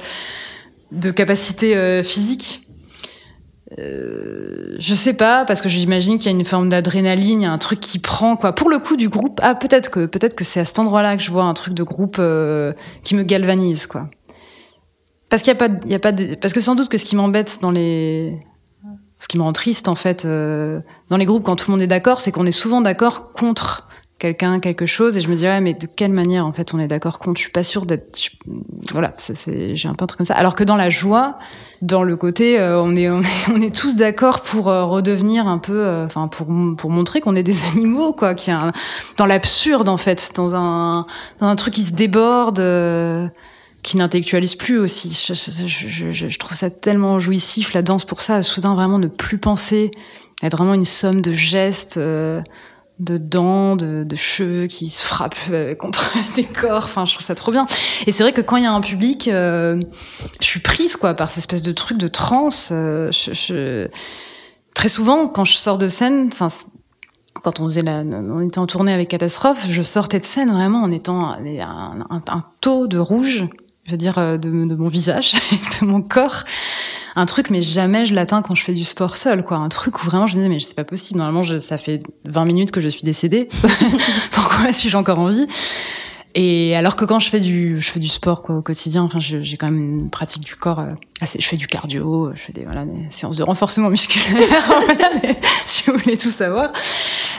de 0.93 1.11
capacité 1.11 1.76
euh, 1.76 2.03
physique. 2.03 2.68
euh, 3.78 4.76
je 4.78 4.95
sais 4.95 5.14
pas 5.14 5.45
parce 5.45 5.61
que 5.61 5.68
j'imagine 5.68 6.18
qu'il 6.18 6.26
y 6.26 6.34
a 6.34 6.39
une 6.39 6.45
forme 6.45 6.68
d'adrénaline, 6.68 7.45
un 7.45 7.59
truc 7.59 7.80
qui 7.80 7.99
prend 7.99 8.37
quoi. 8.37 8.55
Pour 8.55 8.70
le 8.70 8.78
coup 8.78 8.97
du 8.97 9.09
groupe, 9.09 9.41
ah 9.43 9.55
peut-être 9.55 9.91
que 9.91 10.07
peut-être 10.07 10.34
que 10.34 10.45
c'est 10.45 10.61
à 10.61 10.64
cet 10.64 10.78
endroit-là 10.78 11.16
que 11.16 11.22
je 11.22 11.32
vois 11.32 11.45
un 11.45 11.55
truc 11.55 11.74
de 11.74 11.82
groupe 11.82 12.16
euh, 12.18 12.72
qui 13.03 13.14
me 13.14 13.22
galvanise 13.22 13.87
quoi. 13.87 14.09
Parce 15.28 15.43
qu'il 15.43 15.53
y 15.53 15.57
a 15.57 15.59
pas, 15.59 15.68
il 15.84 15.91
y 15.91 15.95
a 15.95 15.99
pas, 15.99 16.12
de, 16.12 16.37
parce 16.37 16.55
que 16.55 16.61
sans 16.61 16.76
doute 16.76 16.89
que 16.89 16.99
ce 16.99 17.05
qui 17.05 17.16
m'embête 17.16 17.59
dans 17.61 17.72
les, 17.72 18.39
ce 19.18 19.26
qui 19.26 19.39
me 19.39 19.43
rend 19.43 19.53
triste 19.53 19.89
en 19.89 19.97
fait 19.97 20.24
euh, 20.24 20.80
dans 21.11 21.16
les 21.16 21.24
groupes 21.24 21.43
quand 21.43 21.57
tout 21.57 21.70
le 21.70 21.72
monde 21.72 21.82
est 21.82 21.89
d'accord, 21.89 22.20
c'est 22.20 22.30
qu'on 22.30 22.47
est 22.47 22.53
souvent 22.53 22.80
d'accord 22.80 23.32
contre 23.32 23.86
quelqu'un, 24.18 24.60
quelque 24.60 24.86
chose, 24.86 25.16
et 25.16 25.20
je 25.20 25.28
me 25.28 25.34
dis 25.34 25.44
ouais 25.44 25.60
mais 25.60 25.74
de 25.74 25.86
quelle 25.86 26.12
manière 26.12 26.46
en 26.46 26.52
fait 26.52 26.72
on 26.72 26.78
est 26.78 26.86
d'accord 26.86 27.18
contre? 27.18 27.38
Je 27.38 27.42
suis 27.42 27.52
pas 27.52 27.64
sûre 27.64 27.84
d'être, 27.84 28.18
voilà, 28.90 29.12
c'est, 29.16 29.74
j'ai 29.74 29.88
un 29.88 29.94
peu 29.94 30.04
un 30.04 30.06
truc 30.06 30.18
comme 30.18 30.26
ça. 30.26 30.34
Alors 30.34 30.54
que 30.54 30.64
dans 30.64 30.76
la 30.76 30.90
joie 30.90 31.38
dans 31.82 32.02
le 32.02 32.16
côté 32.16 32.58
euh, 32.58 32.80
on, 32.80 32.96
est, 32.96 33.10
on 33.10 33.20
est 33.20 33.48
on 33.52 33.60
est 33.60 33.74
tous 33.74 33.96
d'accord 33.96 34.40
pour 34.40 34.68
euh, 34.68 34.84
redevenir 34.84 35.46
un 35.46 35.58
peu 35.58 35.84
euh, 35.84 36.06
enfin 36.06 36.28
pour 36.28 36.46
pour 36.78 36.90
montrer 36.90 37.20
qu'on 37.20 37.36
est 37.36 37.42
des 37.42 37.64
animaux 37.72 38.12
quoi 38.12 38.34
qui 38.34 38.50
a 38.50 38.72
dans 39.18 39.26
l'absurde 39.26 39.88
en 39.88 39.98
fait 39.98 40.32
dans 40.34 40.54
un 40.54 41.06
dans 41.40 41.46
un 41.46 41.56
truc 41.56 41.74
qui 41.74 41.82
se 41.82 41.92
déborde 41.92 42.62
qui 43.82 43.98
n'intellectualise 43.98 44.54
plus 44.54 44.78
aussi 44.78 45.10
je, 45.10 45.34
je, 45.34 45.88
je, 45.88 46.28
je, 46.28 46.38
trouve 46.38 46.56
ça 46.56 46.70
tellement 46.70 47.20
jouissif 47.20 47.74
la 47.74 47.82
danse 47.82 48.06
pour 48.06 48.22
ça 48.22 48.42
soudain 48.42 48.74
vraiment 48.74 48.98
ne 48.98 49.06
plus 49.06 49.38
penser 49.38 49.90
être 50.42 50.56
vraiment 50.56 50.74
une 50.74 50.86
somme 50.86 51.20
de 51.20 51.32
gestes 51.32 52.00
de 52.99 53.18
dents, 53.18 53.76
de, 53.76 54.05
de, 54.05 54.16
cheveux 54.16 54.66
qui 54.66 54.88
se 54.88 55.05
frappent 55.05 55.34
euh, 55.51 55.74
contre 55.78 56.12
des 56.34 56.44
corps. 56.44 56.84
Enfin, 56.84 57.05
je 57.05 57.14
trouve 57.14 57.26
ça 57.26 57.34
trop 57.34 57.53
bien. 57.53 57.66
Et 58.07 58.12
c'est 58.12 58.22
vrai 58.22 58.32
que 58.32 58.40
quand 58.40 58.57
il 58.57 58.64
y 58.64 58.66
a 58.66 58.72
un 58.72 58.80
public, 58.80 59.28
euh, 59.28 59.82
je 60.40 60.47
suis 60.47 60.61
prise 60.61 60.97
quoi 60.97 61.14
par 61.14 61.30
cette 61.30 61.38
espèce 61.38 61.62
de 61.62 61.72
truc 61.72 61.99
de 61.99 62.09
transe. 62.09 62.70
Euh, 62.72 63.11
je, 63.12 63.32
je... 63.32 63.88
Très 64.74 64.88
souvent, 64.88 65.28
quand 65.28 65.44
je 65.44 65.57
sors 65.57 65.78
de 65.78 65.88
scène, 65.88 66.28
enfin, 66.32 66.49
quand 67.42 67.61
on 67.61 67.64
faisait 67.64 67.82
la, 67.82 68.01
on 68.01 68.40
était 68.40 68.59
en 68.59 68.66
tournée 68.66 68.92
avec 68.92 69.09
Catastrophe, 69.09 69.66
je 69.68 69.82
sortais 69.82 70.20
de 70.20 70.24
scène 70.24 70.51
vraiment 70.51 70.82
en 70.82 70.90
étant 70.90 71.30
un, 71.30 72.01
un, 72.11 72.22
un 72.28 72.44
taux 72.61 72.86
de 72.86 72.99
rouge, 72.99 73.47
je 73.87 73.93
veux 73.93 73.97
dire, 73.97 74.14
de, 74.14 74.37
de 74.39 74.74
mon 74.74 74.89
visage, 74.89 75.32
de 75.80 75.87
mon 75.87 76.03
corps 76.03 76.45
un 77.18 77.24
truc, 77.24 77.49
mais 77.49 77.62
jamais 77.62 78.05
je 78.05 78.14
l'atteins 78.14 78.43
quand 78.43 78.55
je 78.55 78.62
fais 78.62 78.74
du 78.74 78.84
sport 78.84 79.16
seul, 79.16 79.43
quoi. 79.43 79.57
Un 79.57 79.70
truc 79.70 80.03
où 80.03 80.07
vraiment 80.07 80.26
je 80.26 80.34
me 80.34 80.41
disais, 80.41 80.49
mais 80.51 80.61
c'est 80.61 80.76
pas 80.76 80.84
possible. 80.84 81.18
Normalement, 81.18 81.43
je, 81.43 81.59
ça 81.59 81.78
fait 81.78 82.03
20 82.26 82.45
minutes 82.45 82.70
que 82.70 82.82
je 82.82 82.89
suis 82.89 83.05
décédée. 83.05 83.49
Pourquoi 84.32 84.70
suis-je 84.74 84.99
encore 84.99 85.18
en 85.18 85.28
vie? 85.28 85.47
Et 86.34 86.76
alors 86.76 86.97
que 86.97 87.07
quand 87.07 87.18
je 87.18 87.30
fais 87.30 87.41
du, 87.41 87.80
je 87.80 87.91
fais 87.91 88.01
du 88.01 88.11
sport 88.11 88.43
quoi 88.43 88.57
au 88.57 88.62
quotidien, 88.62 89.03
enfin 89.05 89.18
j'ai 89.20 89.57
quand 89.57 89.70
même 89.70 89.78
une 89.78 90.11
pratique 90.11 90.45
du 90.45 90.55
corps 90.55 90.80
euh, 90.80 90.93
assez. 91.22 91.41
Je 91.41 91.47
fais 91.47 91.57
du 91.57 91.66
cardio, 91.66 92.30
je 92.34 92.41
fais 92.41 92.53
des 92.53 92.64
voilà 92.64 92.84
des 92.84 93.07
séances 93.09 93.39
de 93.39 93.43
renforcement 93.43 93.89
musculaire, 93.89 94.37
si 95.64 95.84
vous 95.84 95.97
voulez 95.97 96.18
tout 96.18 96.28
savoir. 96.30 96.70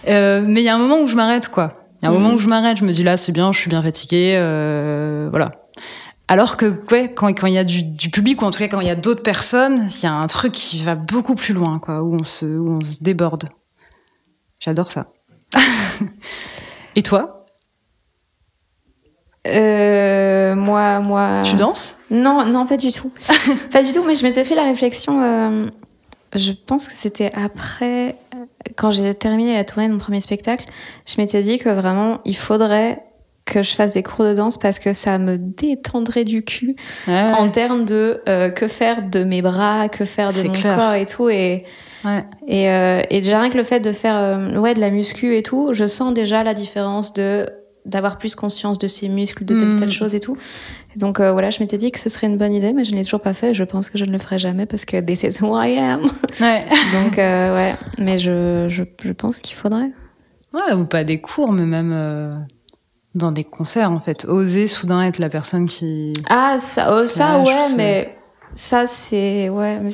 Euh, 0.08 0.43
mais 0.43 0.62
il 0.62 0.64
y 0.64 0.70
a 0.70 0.74
un 0.74 0.80
moment 0.80 1.00
où 1.00 1.06
je 1.06 1.16
m'arrête 1.16 1.48
quoi. 1.50 1.70
Il 2.02 2.06
y 2.06 2.08
a 2.08 2.10
un 2.10 2.14
moment 2.14 2.34
où 2.34 2.39
je 2.39 2.48
m'arrête, 2.48 2.78
je 2.78 2.86
me 2.86 2.91
dis 2.91 3.04
là 3.04 3.18
c'est 3.18 3.32
bien, 3.32 3.52
je 3.52 3.60
suis 3.60 3.70
bien 3.70 3.84
fatiguée, 3.84 4.34
euh, 4.36 5.28
voilà. 5.30 5.52
Alors 6.30 6.57
que 6.57 6.82
ouais, 6.91 7.13
quand 7.13 7.30
il 7.30 7.53
y 7.53 7.57
a 7.57 7.63
du, 7.63 7.84
du, 7.84 8.09
public 8.09 8.41
ou 8.41 8.45
en 8.45 8.51
tout 8.51 8.59
cas 8.59 8.67
quand 8.67 8.82
il 8.82 8.88
y 8.88 8.91
a 8.91 8.95
d'autres 8.95 9.23
personnes, 9.23 9.88
il 9.89 10.03
y 10.03 10.07
a 10.07 10.13
un 10.13 10.28
truc 10.28 10.51
qui 10.51 10.84
va 10.84 10.95
beaucoup 10.95 11.36
plus 11.36 11.53
loin, 11.53 11.80
quoi, 11.80 12.03
où 12.03 12.15
on 12.15 12.25
se, 12.25 12.45
où 12.45 12.69
on 12.69 12.82
se 12.82 13.01
déborde. 13.01 13.49
J'adore 14.59 14.91
ça. 14.91 15.07
Et 16.95 17.03
toi? 17.03 17.41
Euh, 19.47 20.55
Moi, 20.55 20.99
moi. 20.99 21.41
Tu 21.43 21.55
danses? 21.55 21.97
Non, 22.09 22.45
non, 22.45 22.65
pas 22.65 22.75
du 22.75 22.91
tout. 22.91 23.11
pas 23.71 23.82
du 23.84 23.91
tout. 23.93 24.03
Mais 24.03 24.15
je 24.15 24.23
m'étais 24.23 24.43
fait 24.43 24.55
la 24.55 24.63
réflexion. 24.63 25.21
Euh, 25.21 25.63
je 26.36 26.51
pense 26.51 26.89
que 26.89 26.95
c'était 26.95 27.32
après, 27.34 28.17
quand 28.75 28.91
j'ai 28.91 29.13
terminé 29.13 29.53
la 29.53 29.63
tournée 29.63 29.88
de 29.88 29.93
mon 29.93 29.99
premier 29.99 30.19
spectacle, 30.19 30.65
je 31.05 31.21
m'étais 31.21 31.41
dit 31.43 31.59
que 31.59 31.69
vraiment, 31.69 32.19
il 32.25 32.36
faudrait 32.36 33.07
que 33.52 33.62
je 33.62 33.76
fasse 33.76 33.93
des 33.93 34.04
cours 34.04 34.26
de 34.26 34.34
danse 34.34 34.58
parce 34.58 34.80
que 34.80 34.93
ça 34.93 35.18
me 35.18 35.38
détendrait 35.38 36.24
du 36.24 36.43
cul 36.43 36.76
ouais. 37.08 37.32
en 37.38 37.50
termes 37.50 37.86
de 37.86 38.22
euh, 38.28 38.50
que 38.50 38.68
faire 38.68 39.08
de 39.08 39.24
mes 39.24 39.41
bras, 39.41 39.89
que 39.89 40.06
faire 40.06 40.32
de 40.32 40.48
mon 40.48 40.52
clair. 40.52 40.76
corps 40.76 40.93
et 40.93 41.06
tout 41.06 41.30
et 41.30 41.66
ouais. 42.06 42.26
et, 42.48 42.70
euh, 42.70 43.02
et 43.10 43.22
déjà 43.22 43.39
rien 43.39 43.50
que 43.50 43.58
le 43.58 43.64
fait 43.64 43.80
de 43.80 43.91
faire 43.91 44.16
euh, 44.16 44.58
ouais 44.58 44.74
de 44.74 44.80
la 44.80 44.89
muscu 44.89 45.36
et 45.36 45.43
tout, 45.43 45.70
je 45.74 45.88
sens 45.88 46.14
déjà 46.14 46.43
la 46.43 46.54
différence 46.54 47.14
de 47.14 47.48
d'avoir 47.88 48.18
plus 48.18 48.36
conscience 48.36 48.78
de 48.78 48.88
ses 48.88 49.08
muscles, 49.08 49.45
de 49.45 49.56
telle 49.56 49.74
mmh. 49.74 49.80
telle 49.80 49.91
chose 49.91 50.14
et 50.14 50.20
tout. 50.20 50.38
Donc 50.98 51.20
euh, 51.20 51.32
voilà, 51.32 51.50
je 51.50 51.62
m'étais 51.62 51.78
dit 51.78 51.91
que 51.91 52.00
ce 52.00 52.10
serait 52.10 52.28
une 52.28 52.38
bonne 52.38 52.54
idée, 52.54 52.74
mais 52.74 52.84
je 52.84 52.91
ne 52.91 52.98
l'ai 52.98 53.04
toujours 53.04 53.22
pas 53.22 53.34
fait. 53.34 53.54
Je 53.54 53.64
pense 53.64 53.89
que 53.89 53.98
je 53.98 54.06
ne 54.06 54.12
le 54.12 54.20
ferai 54.20 54.38
jamais 54.38 54.66
parce 54.66 54.84
que 54.86 55.00
this 55.00 55.24
is 55.24 55.41
who 55.41 55.58
I 55.60 55.78
am. 55.78 56.02
Ouais. 56.41 56.66
donc 56.93 57.18
euh, 57.18 57.56
ouais, 57.56 57.76
mais 57.98 58.20
je, 58.20 58.66
je, 58.68 58.84
je 59.04 59.12
pense 59.14 59.39
qu'il 59.39 59.56
faudrait. 59.56 59.91
Ouais, 60.54 60.74
ou 60.74 60.86
pas 60.86 61.04
des 61.04 61.20
cours, 61.20 61.52
mais 61.52 61.66
même 61.66 61.91
euh, 61.93 62.36
dans 63.18 63.32
des 63.32 63.43
concerts 63.43 63.91
en 63.91 63.99
fait. 63.99 64.26
Oser 64.26 64.68
soudain 64.68 65.03
être 65.03 65.20
la 65.20 65.30
personne 65.30 65.68
qui 65.68 66.13
ah 66.30 66.57
ça 66.59 66.95
oh, 66.95 67.05
ça 67.05 67.39
ouais, 67.39 67.45
ouais 67.45 67.76
mais 67.76 68.18
ça 68.53 68.88
c'est 68.88 69.49
ouais 69.49 69.80
mais 69.80 69.91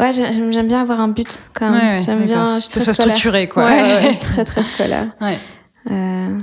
ouais 0.00 0.12
j'aime 0.12 0.52
j'aime 0.52 0.68
bien 0.68 0.80
avoir 0.80 1.00
un 1.00 1.08
but 1.08 1.50
quand 1.54 1.70
même. 1.70 1.98
Ouais, 1.98 2.00
j'aime 2.00 2.24
bien 2.24 2.58
je 2.58 2.68
que 2.68 2.80
ça 2.80 2.94
soit 2.94 2.94
structuré 2.94 3.48
quoi. 3.48 3.66
Ouais, 3.66 3.82
ouais, 3.82 4.16
très 4.20 4.44
très 4.44 4.62
scolaire. 4.62 5.12
Ouais. 5.20 5.36
Euh, 5.90 6.38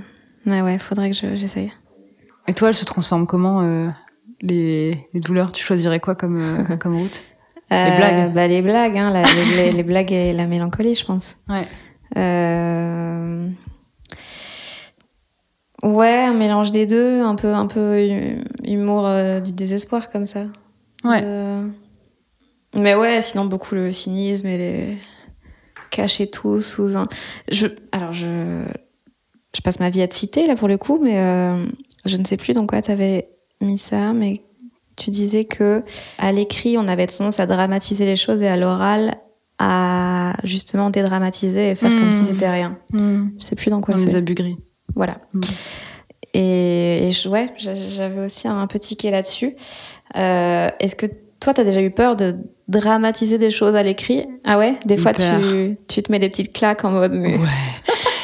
ouais 0.46 0.62
ouais 0.62 0.78
faudrait 0.78 1.12
que 1.12 1.16
j'essaye. 1.36 1.72
Et 2.48 2.54
toi 2.54 2.70
elle 2.70 2.76
se 2.76 2.86
transforme 2.86 3.26
comment 3.26 3.62
euh, 3.62 3.88
les, 4.42 5.08
les 5.14 5.20
douleurs? 5.20 5.52
Tu 5.52 5.64
choisirais 5.64 6.00
quoi 6.00 6.16
comme 6.16 6.38
euh, 6.38 6.78
comme 6.80 6.98
route? 6.98 7.24
Les 7.72 7.98
blagues. 7.98 8.32
bah 8.34 8.48
les 8.48 8.62
blagues 8.62 8.98
hein, 8.98 9.10
la, 9.12 9.24
les, 9.58 9.72
les, 9.72 9.84
blagues 9.84 10.12
et 10.12 10.34
la 10.34 10.46
mélancolie 10.46 10.94
je 10.94 11.04
pense. 11.04 11.36
Ouais. 11.50 11.66
Euh 12.16 13.48
Ouais, 15.86 16.26
un 16.26 16.34
mélange 16.34 16.72
des 16.72 16.88
deux, 16.88 17.22
un 17.22 17.36
peu, 17.36 17.54
un 17.54 17.68
peu 17.68 18.10
humour 18.66 19.06
euh, 19.06 19.40
du 19.40 19.52
désespoir 19.52 20.10
comme 20.10 20.26
ça. 20.26 20.46
Ouais. 21.04 21.22
Euh... 21.24 21.68
Mais 22.74 22.96
ouais, 22.96 23.22
sinon 23.22 23.46
beaucoup 23.46 23.76
le 23.76 23.92
cynisme 23.92 24.48
et 24.48 24.58
les 24.58 24.98
cacher 25.92 26.28
tout 26.28 26.60
sous 26.60 26.98
un. 26.98 27.08
Je, 27.52 27.68
alors 27.92 28.14
je, 28.14 28.66
je 29.56 29.62
passe 29.62 29.80
ma 29.80 29.92
vie 29.92 30.02
à 30.02 30.08
te 30.08 30.16
citer 30.16 30.48
là 30.48 30.56
pour 30.56 30.68
le 30.68 30.80
coup, 30.80 31.00
mais 31.02 31.20
euh, 31.20 31.66
je 32.04 32.18
ne 32.18 32.26
sais 32.26 32.36
plus 32.36 32.54
dans 32.54 32.66
quoi 32.66 32.82
t'avais 32.82 33.30
mis 33.62 33.78
ça, 33.78 34.12
mais 34.12 34.42
tu 34.96 35.12
disais 35.12 35.46
que 35.46 35.84
à 36.18 36.32
l'écrit 36.32 36.80
on 36.80 36.88
avait 36.88 37.06
tendance 37.06 37.40
à 37.40 37.46
dramatiser 37.46 38.06
les 38.06 38.16
choses 38.16 38.42
et 38.42 38.48
à 38.48 38.58
l'oral 38.58 39.16
à 39.60 40.34
justement 40.44 40.90
dédramatiser 40.90 41.70
et 41.70 41.76
faire 41.76 41.92
mmh. 41.92 42.00
comme 42.00 42.12
si 42.14 42.26
c'était 42.26 42.50
rien. 42.50 42.80
Mmh. 42.94 43.28
Je 43.40 43.46
sais 43.46 43.56
plus 43.56 43.70
dans 43.70 43.82
quoi 43.82 43.96
c'est. 43.96 44.04
On 44.04 44.08
les 44.08 44.16
a 44.16 44.22
bugris. 44.22 44.58
Voilà. 44.96 45.18
Mmh. 45.34 45.42
Et, 46.34 47.08
et 47.08 47.12
je, 47.12 47.30
ouais, 47.30 47.48
j'avais 47.58 48.26
aussi 48.26 48.48
un 48.48 48.68
peu 48.68 48.80
tiqué 48.80 49.10
là-dessus. 49.12 49.56
Euh, 50.18 50.68
Est-ce 50.80 50.96
que 50.96 51.06
toi, 51.40 51.54
t'as 51.54 51.64
déjà 51.64 51.82
eu 51.82 51.92
peur 51.92 52.16
de 52.16 52.36
dramatiser 52.68 53.38
des 53.38 53.52
choses 53.52 53.76
à 53.76 53.84
l'écrit? 53.84 54.26
Ah 54.44 54.58
ouais? 54.58 54.76
Des 54.86 54.98
fois, 54.98 55.14
tu, 55.14 55.78
tu 55.88 56.04
te 56.04 56.12
mets 56.12 56.20
des 56.20 56.30
petites 56.30 56.52
claques 56.52 56.84
en 56.84 56.92
mode. 56.92 57.14
Mais... 57.14 57.38
Ouais. 57.38 57.48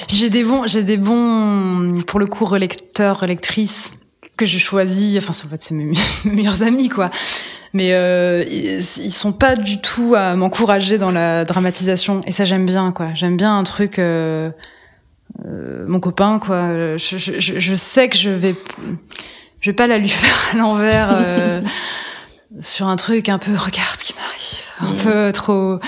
j'ai 0.09 0.29
des 0.29 0.43
bons, 0.43 0.67
j'ai 0.67 0.83
des 0.83 0.97
bons, 0.97 2.01
pour 2.07 2.19
le 2.19 2.25
coup, 2.25 2.43
relecteurs, 2.43 3.21
relectrices 3.21 3.93
que 4.35 4.45
je 4.45 4.57
choisis. 4.57 5.17
Enfin, 5.17 5.33
en 5.45 5.49
fait, 5.49 5.61
c'est 5.61 5.75
mes 5.75 5.93
meilleurs 6.25 6.63
amis, 6.63 6.89
quoi. 6.89 7.11
Mais 7.73 7.93
euh, 7.93 8.43
ils, 8.45 8.79
ils 8.79 9.11
sont 9.11 9.31
pas 9.31 9.55
du 9.55 9.79
tout 9.79 10.15
à 10.17 10.35
m'encourager 10.35 10.97
dans 10.97 11.11
la 11.11 11.45
dramatisation. 11.45 12.19
Et 12.25 12.33
ça, 12.33 12.43
j'aime 12.43 12.65
bien, 12.65 12.91
quoi. 12.91 13.13
J'aime 13.13 13.37
bien 13.37 13.57
un 13.57 13.63
truc. 13.63 13.99
Euh, 13.99 14.51
euh, 15.45 15.85
mon 15.87 15.99
copain 15.99 16.39
quoi. 16.39 16.97
Je, 16.97 17.17
je, 17.17 17.59
je, 17.59 17.75
sais 17.75 18.09
que 18.09 18.17
je 18.17 18.29
vais 18.29 18.55
je 19.59 19.69
vais 19.69 19.75
pas 19.75 19.87
la 19.87 19.97
lui 19.97 20.09
faire 20.09 20.53
à 20.53 20.57
l'envers 20.57 21.09
euh, 21.11 21.61
sur 22.59 22.87
un 22.87 22.95
truc 22.95 23.29
un 23.29 23.37
peu 23.37 23.51
regarde 23.51 23.97
ce 23.97 24.05
qui 24.05 24.13
m'arrive. 24.13 24.97
Un 24.99 25.03
peu 25.03 25.31
trop 25.31 25.79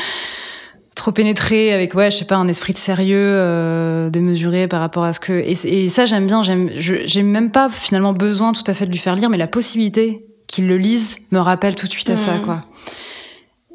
trop 0.95 1.11
pénétré 1.11 1.73
avec 1.73 1.95
ouais 1.95 2.11
je 2.11 2.17
sais 2.17 2.25
pas 2.25 2.35
un 2.35 2.47
esprit 2.47 2.73
de 2.73 2.77
sérieux 2.77 3.17
euh, 3.17 4.09
démesuré 4.09 4.67
par 4.67 4.79
rapport 4.79 5.03
à 5.03 5.11
ce 5.11 5.19
que 5.19 5.33
et, 5.33 5.85
et 5.85 5.89
ça 5.89 6.05
j'aime 6.05 6.27
bien 6.27 6.43
j'aime 6.43 6.69
j'ai 6.77 7.23
même 7.23 7.51
pas 7.51 7.67
finalement 7.67 8.13
besoin 8.13 8.53
tout 8.53 8.63
à 8.67 8.73
fait 8.73 8.85
de 8.85 8.91
lui 8.91 8.99
faire 8.99 9.15
lire 9.15 9.29
mais 9.29 9.37
la 9.37 9.47
possibilité 9.47 10.25
qu'il 10.47 10.67
le 10.67 10.77
lise 10.77 11.17
me 11.31 11.39
rappelle 11.39 11.75
tout 11.75 11.87
de 11.87 11.91
suite 11.91 12.09
à 12.11 12.13
mmh. 12.13 12.17
ça 12.17 12.39
quoi. 12.39 12.61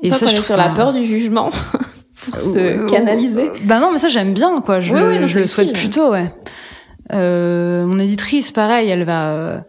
Et 0.02 0.08
Toi, 0.08 0.18
ça 0.18 0.26
je 0.26 0.34
trouve 0.34 0.46
sur 0.46 0.54
ça... 0.54 0.68
la 0.68 0.70
peur 0.70 0.92
du 0.92 1.04
jugement 1.04 1.50
pour 2.30 2.40
se 2.40 2.88
canaliser. 2.88 3.50
Bah 3.64 3.78
non, 3.80 3.92
mais 3.92 3.98
ça 3.98 4.08
j'aime 4.08 4.34
bien 4.34 4.60
quoi. 4.60 4.80
Je, 4.80 4.94
oui, 4.94 5.00
oui, 5.02 5.18
non, 5.18 5.26
je 5.26 5.40
le 5.40 5.46
souhaite 5.46 5.70
utile. 5.70 5.80
plutôt, 5.80 6.10
ouais. 6.10 6.32
Euh, 7.12 7.86
mon 7.86 7.98
éditrice, 7.98 8.52
pareil, 8.52 8.88
elle 8.90 9.04
va. 9.04 9.30
Euh, 9.30 9.60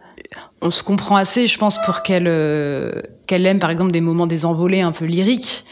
on 0.62 0.70
se 0.70 0.82
comprend 0.82 1.16
assez, 1.16 1.46
je 1.46 1.58
pense, 1.58 1.78
pour 1.86 2.02
qu'elle 2.02 2.26
euh, 2.26 2.92
qu'elle 3.26 3.46
aime 3.46 3.58
par 3.58 3.70
exemple 3.70 3.92
des 3.92 4.02
moments 4.02 4.26
désenvolés 4.26 4.82
un 4.82 4.92
peu 4.92 5.06
lyriques, 5.06 5.64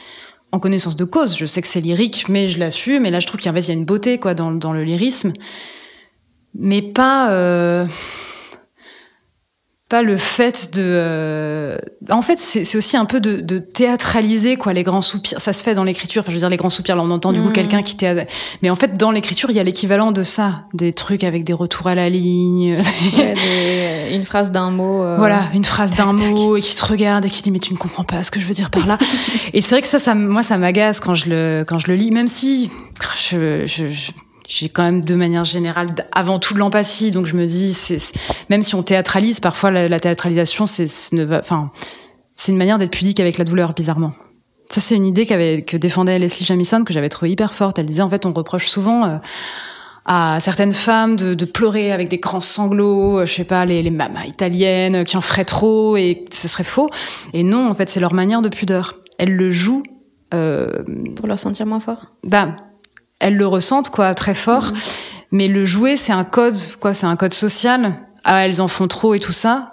en 0.53 0.59
connaissance 0.59 0.97
de 0.97 1.05
cause. 1.05 1.37
Je 1.37 1.47
sais 1.47 1.61
que 1.61 1.69
c'est 1.69 1.81
lyrique, 1.81 2.27
mais 2.29 2.49
je 2.49 2.59
l'assume. 2.59 3.03
Mais 3.03 3.11
là, 3.11 3.21
je 3.21 3.27
trouve 3.27 3.41
qu'il 3.41 3.53
y 3.53 3.55
a, 3.55 3.59
il 3.59 3.69
y 3.69 3.71
a 3.71 3.75
une 3.75 3.85
beauté 3.85 4.19
quoi 4.19 4.35
dans, 4.35 4.53
dans 4.53 4.73
le 4.73 4.85
lyrisme, 4.85 5.33
mais 6.55 6.83
pas. 6.83 7.31
Euh, 7.31 7.87
pas 9.89 10.03
le 10.03 10.19
fait 10.19 10.75
de 10.75 10.83
euh, 10.85 11.79
en 12.11 12.21
fait 12.21 12.39
c'est 12.39 12.77
aussi 12.77 12.97
un 12.99 13.07
peu 13.07 13.21
de, 13.21 13.41
de, 13.41 13.59
théâtraliser 13.59 14.57
quoi 14.57 14.75
les 14.75 14.83
grands 14.83 15.01
soupirs. 15.01 15.41
Ça 15.41 15.55
se 15.55 15.63
fait 15.63 15.75
dans 15.75 15.85
l'écriture. 15.85 16.21
Enfin 16.21 16.31
je 16.31 16.37
veux 16.37 16.41
dire 16.41 16.51
les 16.51 16.59
grands 16.59 16.69
soupirs 16.69 16.95
là 16.95 17.03
on 17.03 17.11
entend 17.11 17.33
du 17.33 17.41
coup 17.41 17.49
mmh. 17.49 17.53
quelqu'un 17.53 17.83
qui 17.83 17.97
théâtre. 17.97 18.31
Mais 18.61 18.69
en 18.69 18.77
fait 18.77 18.99
dans 18.99 19.11
l'écriture 19.11 19.51
il 19.51 19.57
y 19.57 19.61
a 19.61 19.63
l'équivalent 19.63 20.13
de 20.13 20.23
ça. 20.23 20.65
Des 20.75 20.93
trucs 20.93 21.25
avec 21.25 21.45
des 21.45 21.55
retours 21.55 21.87
à 21.87 21.95
la 21.95 22.11
ligne. 22.11 22.77
Ouais, 23.17 24.13
une 24.13 24.25
phrase 24.25 24.51
d'un 24.51 24.71
mot 24.71 25.03
euh, 25.03 25.17
voilà 25.17 25.45
une 25.55 25.65
phrase 25.65 25.95
d'un 25.95 26.13
mot 26.13 26.57
et 26.57 26.61
qui 26.61 26.75
te 26.75 26.85
regarde 26.85 27.25
et 27.25 27.31
qui 27.31 27.41
dit 27.41 27.51
mais 27.51 27.59
tu 27.59 27.73
ne 27.73 27.79
comprends 27.79 28.05
pas 28.05 28.23
ce 28.23 28.31
que 28.31 28.41
je 28.41 28.47
veux 28.47 28.55
dire 28.55 28.71
par 28.71 28.87
là. 28.87 28.99
Et 29.55 29.63
c'est 29.63 29.75
vrai 29.75 29.83
que 29.83 29.89
ça 29.89 29.99
ça 29.99 30.15
moi 30.15 30.43
ça 30.43 30.59
m'agace 30.59 31.01
quand 31.01 31.15
je 31.15 31.31
le 31.31 31.65
quand 31.67 31.79
je 31.79 31.87
le 31.87 31.95
lis. 31.95 32.11
Même 32.11 32.29
si 32.29 32.71
je, 33.17 33.65
je, 33.67 33.89
je 33.89 34.13
j'ai 34.49 34.71
quand 34.71 34.83
même 34.83 35.05
de 35.05 35.15
manière 35.15 35.45
générale 35.45 35.89
avant 36.11 36.39
tout 36.41 36.55
de 36.55 36.59
l'empathie 36.59 37.13
donc 37.13 37.27
je 37.27 37.37
me 37.37 37.47
dis 37.47 37.75
c'est 37.75 37.99
même 38.49 38.63
si 38.63 38.75
on 38.75 38.83
théâtralise 38.83 39.39
parfois 39.41 39.71
la, 39.71 40.01
théâtralisation 40.01 40.67
c'est 40.67 40.89
enfin 41.31 41.71
c'est 42.35 42.51
une 42.51 42.59
manière 42.59 42.79
d'être 42.79 42.91
pudique 42.91 43.21
avec 43.21 43.37
la 43.39 43.45
douleur 43.45 43.75
bizarrement 43.75 44.15
ça 44.71 44.81
c'est 44.81 44.97
une 44.97 45.07
idée 45.07 45.27
qu'avait 45.27 45.63
que 45.63 45.77
défendait 45.77 46.19
Leslie 46.19 46.47
Jamison 46.47 46.83
que 46.83 46.95
j'avais 46.95 47.11
trouvé 47.11 47.31
hyper 47.31 47.53
forte 47.53 47.79
elle 47.79 47.87
disait 47.87 48.03
en 48.03 48.09
fait 48.09 48.25
on 48.25 48.33
reproche 48.33 48.69
souvent 48.69 49.05
euh, 49.05 49.19
à 50.07 50.41
certaines 50.41 50.73
femmes 50.73 51.17
de, 51.17 51.35
de, 51.35 51.45
pleurer 51.45 51.93
avec 51.93 52.09
des 52.09 52.17
grands 52.17 52.41
sanglots, 52.41 53.19
euh, 53.19 53.27
je 53.27 53.35
sais 53.35 53.45
pas, 53.45 53.67
les, 53.67 53.83
les 53.83 53.91
mamas 53.91 54.25
italiennes 54.25 55.05
qui 55.05 55.19
en 55.19 55.21
feraient 55.21 55.45
trop 55.45 55.99
et 55.99 56.25
ce 56.33 56.49
serait 56.49 56.65
faux. 56.65 56.89
Et 57.35 57.43
non, 57.43 57.69
en 57.69 57.75
fait, 57.75 57.91
c'est 57.91 58.01
leur 58.01 58.15
manière 58.15 58.41
de 58.41 58.49
pudeur. 58.49 58.95
Elles 59.19 59.37
le 59.37 59.53
jouent. 59.53 59.83
Euh, 60.33 60.83
Pour 61.15 61.27
leur 61.27 61.39
sentir 61.39 61.67
moins 61.67 61.81
fort? 61.81 62.07
Bah, 62.25 62.57
elles 63.19 63.37
le 63.37 63.47
ressentent 63.47 63.91
quoi 63.91 64.15
très 64.15 64.35
fort. 64.35 64.73
Mhm. 64.73 64.79
Mais 65.31 65.49
le 65.49 65.67
jouer, 65.67 65.97
c'est 65.97 66.13
un 66.13 66.25
code 66.25 66.57
quoi, 66.81 66.95
c'est 66.95 67.07
un 67.07 67.17
code 67.17 67.35
social. 67.35 67.95
Ah, 68.25 68.47
elles 68.47 68.61
en 68.61 68.69
font 68.69 68.89
trop 68.89 69.15
et 69.15 69.21
tout 69.21 69.33
ça. 69.33 69.73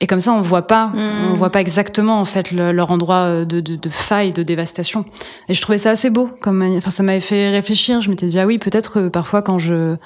Et 0.00 0.06
comme 0.08 0.20
ça, 0.20 0.32
on 0.32 0.42
voit 0.42 0.66
pas, 0.66 0.88
mhm. 0.88 1.32
on 1.32 1.34
voit 1.34 1.50
pas 1.50 1.60
exactement 1.60 2.20
en 2.20 2.24
fait 2.24 2.50
leur 2.50 2.90
endroit 2.90 3.44
de, 3.44 3.60
de, 3.60 3.76
de, 3.76 3.88
faille, 3.88 4.30
de 4.30 4.42
dévastation. 4.42 5.04
Et 5.48 5.54
je 5.54 5.62
trouvais 5.62 5.78
ça 5.78 5.90
assez 5.90 6.10
beau. 6.10 6.28
Comme, 6.40 6.62
enfin, 6.76 6.90
ça 6.90 7.02
m'avait 7.02 7.20
fait 7.20 7.50
réfléchir. 7.50 8.00
Je 8.00 8.10
m'étais 8.10 8.26
dit 8.26 8.38
ah 8.40 8.46
oui, 8.46 8.58
peut-être 8.58 8.94
que 8.94 9.08
parfois 9.08 9.42
quand 9.42 9.58
je 9.58 9.96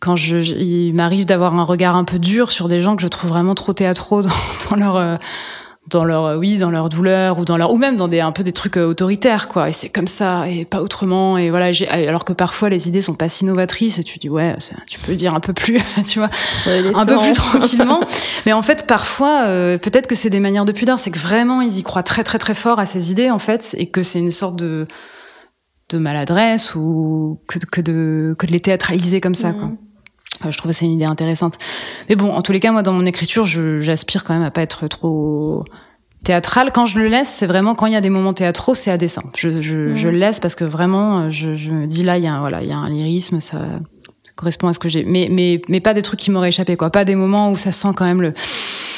quand 0.00 0.16
je, 0.16 0.38
il 0.38 0.94
m'arrive 0.94 1.26
d'avoir 1.26 1.54
un 1.54 1.64
regard 1.64 1.96
un 1.96 2.04
peu 2.04 2.18
dur 2.18 2.50
sur 2.50 2.68
des 2.68 2.80
gens 2.80 2.96
que 2.96 3.02
je 3.02 3.08
trouve 3.08 3.30
vraiment 3.30 3.54
trop 3.54 3.72
théâtraux 3.72 4.22
dans, 4.22 4.30
dans 4.70 4.76
leur 4.76 4.96
euh, 4.96 5.16
dans 5.88 6.04
leur 6.04 6.24
euh, 6.24 6.36
oui 6.36 6.58
dans 6.58 6.70
leur 6.70 6.88
douleur 6.88 7.38
ou 7.38 7.44
dans 7.44 7.56
leur 7.56 7.72
ou 7.72 7.76
même 7.76 7.96
dans 7.96 8.08
des 8.08 8.20
un 8.20 8.32
peu 8.32 8.44
des 8.44 8.52
trucs 8.52 8.76
euh, 8.76 8.86
autoritaires 8.86 9.48
quoi. 9.48 9.68
Et 9.68 9.72
c'est 9.72 9.88
comme 9.88 10.06
ça 10.06 10.48
et 10.48 10.64
pas 10.64 10.80
autrement. 10.80 11.36
Et 11.38 11.50
voilà 11.50 11.70
alors 11.90 12.24
que 12.24 12.32
parfois 12.32 12.68
les 12.68 12.88
idées 12.88 13.02
sont 13.02 13.14
pas 13.14 13.28
si 13.28 13.44
novatrices 13.44 13.98
et 13.98 14.04
tu 14.04 14.18
dis 14.18 14.28
ouais 14.28 14.56
tu 14.86 15.00
peux 15.00 15.14
dire 15.14 15.34
un 15.34 15.40
peu 15.40 15.52
plus 15.52 15.80
tu 16.06 16.20
vois 16.20 16.30
un 16.94 17.06
peu 17.06 17.18
plus 17.18 17.34
tranquillement. 17.34 18.00
Mais 18.46 18.52
en 18.52 18.62
fait 18.62 18.86
parfois 18.86 19.42
euh, 19.46 19.76
peut-être 19.78 20.06
que 20.06 20.14
c'est 20.14 20.30
des 20.30 20.40
manières 20.40 20.64
de 20.64 20.72
pudeur 20.72 20.98
c'est 20.98 21.10
que 21.10 21.18
vraiment 21.18 21.60
ils 21.60 21.78
y 21.78 21.82
croient 21.82 22.04
très 22.04 22.22
très 22.22 22.38
très 22.38 22.54
fort 22.54 22.78
à 22.78 22.86
ces 22.86 23.10
idées 23.10 23.30
en 23.30 23.40
fait 23.40 23.74
et 23.76 23.86
que 23.86 24.02
c'est 24.02 24.20
une 24.20 24.30
sorte 24.30 24.56
de 24.56 24.86
de 25.90 25.98
maladresse 25.98 26.74
ou 26.74 27.40
que, 27.48 27.58
que 27.58 27.80
de 27.80 28.36
que 28.38 28.46
de 28.46 28.52
les 28.52 28.60
théâtraliser 28.60 29.20
comme 29.20 29.34
ça 29.34 29.52
quoi. 29.52 29.66
Mmh. 29.66 29.78
Je 30.50 30.60
que 30.60 30.72
c'est 30.72 30.84
une 30.84 30.92
idée 30.92 31.04
intéressante. 31.04 31.58
Mais 32.08 32.16
bon, 32.16 32.32
en 32.32 32.42
tous 32.42 32.52
les 32.52 32.60
cas, 32.60 32.72
moi, 32.72 32.82
dans 32.82 32.92
mon 32.92 33.06
écriture, 33.06 33.44
j'aspire 33.44 34.24
quand 34.24 34.34
même 34.34 34.42
à 34.42 34.50
pas 34.50 34.62
être 34.62 34.86
trop 34.88 35.64
théâtral. 36.24 36.70
Quand 36.72 36.86
je 36.86 36.98
le 36.98 37.08
laisse, 37.08 37.28
c'est 37.28 37.46
vraiment 37.46 37.74
quand 37.74 37.86
il 37.86 37.92
y 37.92 37.96
a 37.96 38.00
des 38.00 38.10
moments 38.10 38.32
théâtraux, 38.32 38.74
c'est 38.74 38.90
à 38.90 38.96
dessein. 38.96 39.22
Je, 39.36 39.60
je, 39.62 39.94
je, 39.96 40.08
le 40.08 40.18
laisse 40.18 40.40
parce 40.40 40.54
que 40.54 40.64
vraiment, 40.64 41.30
je, 41.30 41.54
je 41.54 41.70
me 41.70 41.86
dis 41.86 42.04
là, 42.04 42.18
il 42.18 42.24
y 42.24 42.26
a 42.26 42.34
un, 42.34 42.40
voilà, 42.40 42.62
il 42.62 42.68
y 42.68 42.72
a 42.72 42.76
un 42.76 42.88
lyrisme, 42.88 43.40
ça, 43.40 43.58
ça 44.22 44.32
correspond 44.36 44.68
à 44.68 44.72
ce 44.72 44.78
que 44.78 44.88
j'ai. 44.88 45.04
Mais, 45.04 45.28
mais, 45.30 45.60
mais 45.68 45.80
pas 45.80 45.94
des 45.94 46.02
trucs 46.02 46.20
qui 46.20 46.30
m'auraient 46.30 46.48
échappé, 46.48 46.76
quoi. 46.76 46.90
Pas 46.90 47.04
des 47.04 47.16
moments 47.16 47.50
où 47.50 47.56
ça 47.56 47.72
sent 47.72 47.90
quand 47.96 48.04
même 48.04 48.22
le. 48.22 48.32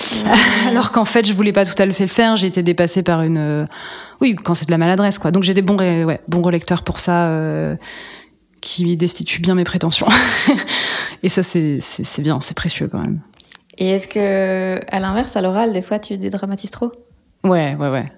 Alors 0.68 0.92
qu'en 0.92 1.04
fait, 1.04 1.26
je 1.26 1.32
voulais 1.32 1.52
pas 1.52 1.64
tout 1.64 1.80
à 1.82 1.90
fait 1.92 2.04
le 2.04 2.10
faire. 2.10 2.36
J'ai 2.36 2.46
été 2.46 2.62
dépassée 2.62 3.02
par 3.02 3.22
une. 3.22 3.66
Oui, 4.20 4.36
quand 4.36 4.54
c'est 4.54 4.66
de 4.66 4.70
la 4.70 4.78
maladresse, 4.78 5.18
quoi. 5.18 5.30
Donc 5.30 5.42
j'ai 5.42 5.54
des 5.54 5.62
bons, 5.62 5.78
ouais, 5.78 6.20
bons 6.28 6.42
relecteurs 6.42 6.82
pour 6.82 7.00
ça. 7.00 7.26
Euh 7.28 7.76
qui 8.64 8.96
destitue 8.96 9.40
bien 9.40 9.54
mes 9.54 9.62
prétentions. 9.62 10.08
et 11.24 11.30
ça, 11.30 11.42
c'est 11.42 12.20
bien, 12.20 12.38
c'est 12.42 12.54
précieux 12.54 12.86
quand 12.86 12.98
même. 12.98 13.20
Et 13.78 13.88
est-ce 13.88 14.06
que, 14.06 14.78
à 14.94 15.00
l'inverse, 15.00 15.36
à 15.36 15.40
l'oral, 15.40 15.72
des 15.72 15.80
fois, 15.80 15.98
tu 15.98 16.18
dédramatises 16.18 16.70
trop? 16.70 16.92
Ouais, 17.42 17.74
ouais, 17.76 17.88
ouais. 17.88 18.12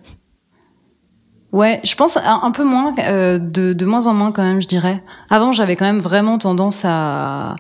Ouais, 1.53 1.81
je 1.85 1.95
pense 1.95 2.17
un, 2.17 2.51
peu 2.51 2.65
moins, 2.65 2.93
euh, 2.99 3.39
de, 3.39 3.73
de 3.73 3.87
moins 3.87 4.09
en 4.09 4.13
moins 4.13 4.33
quand 4.33 4.43
même, 4.43 4.61
je 4.61 4.67
dirais. 4.67 5.05
Avant, 5.31 5.53
j'avais 5.53 5.77
quand 5.77 5.85
même 5.85 6.01
vraiment 6.01 6.37
tendance 6.37 6.83
à, 6.85 7.55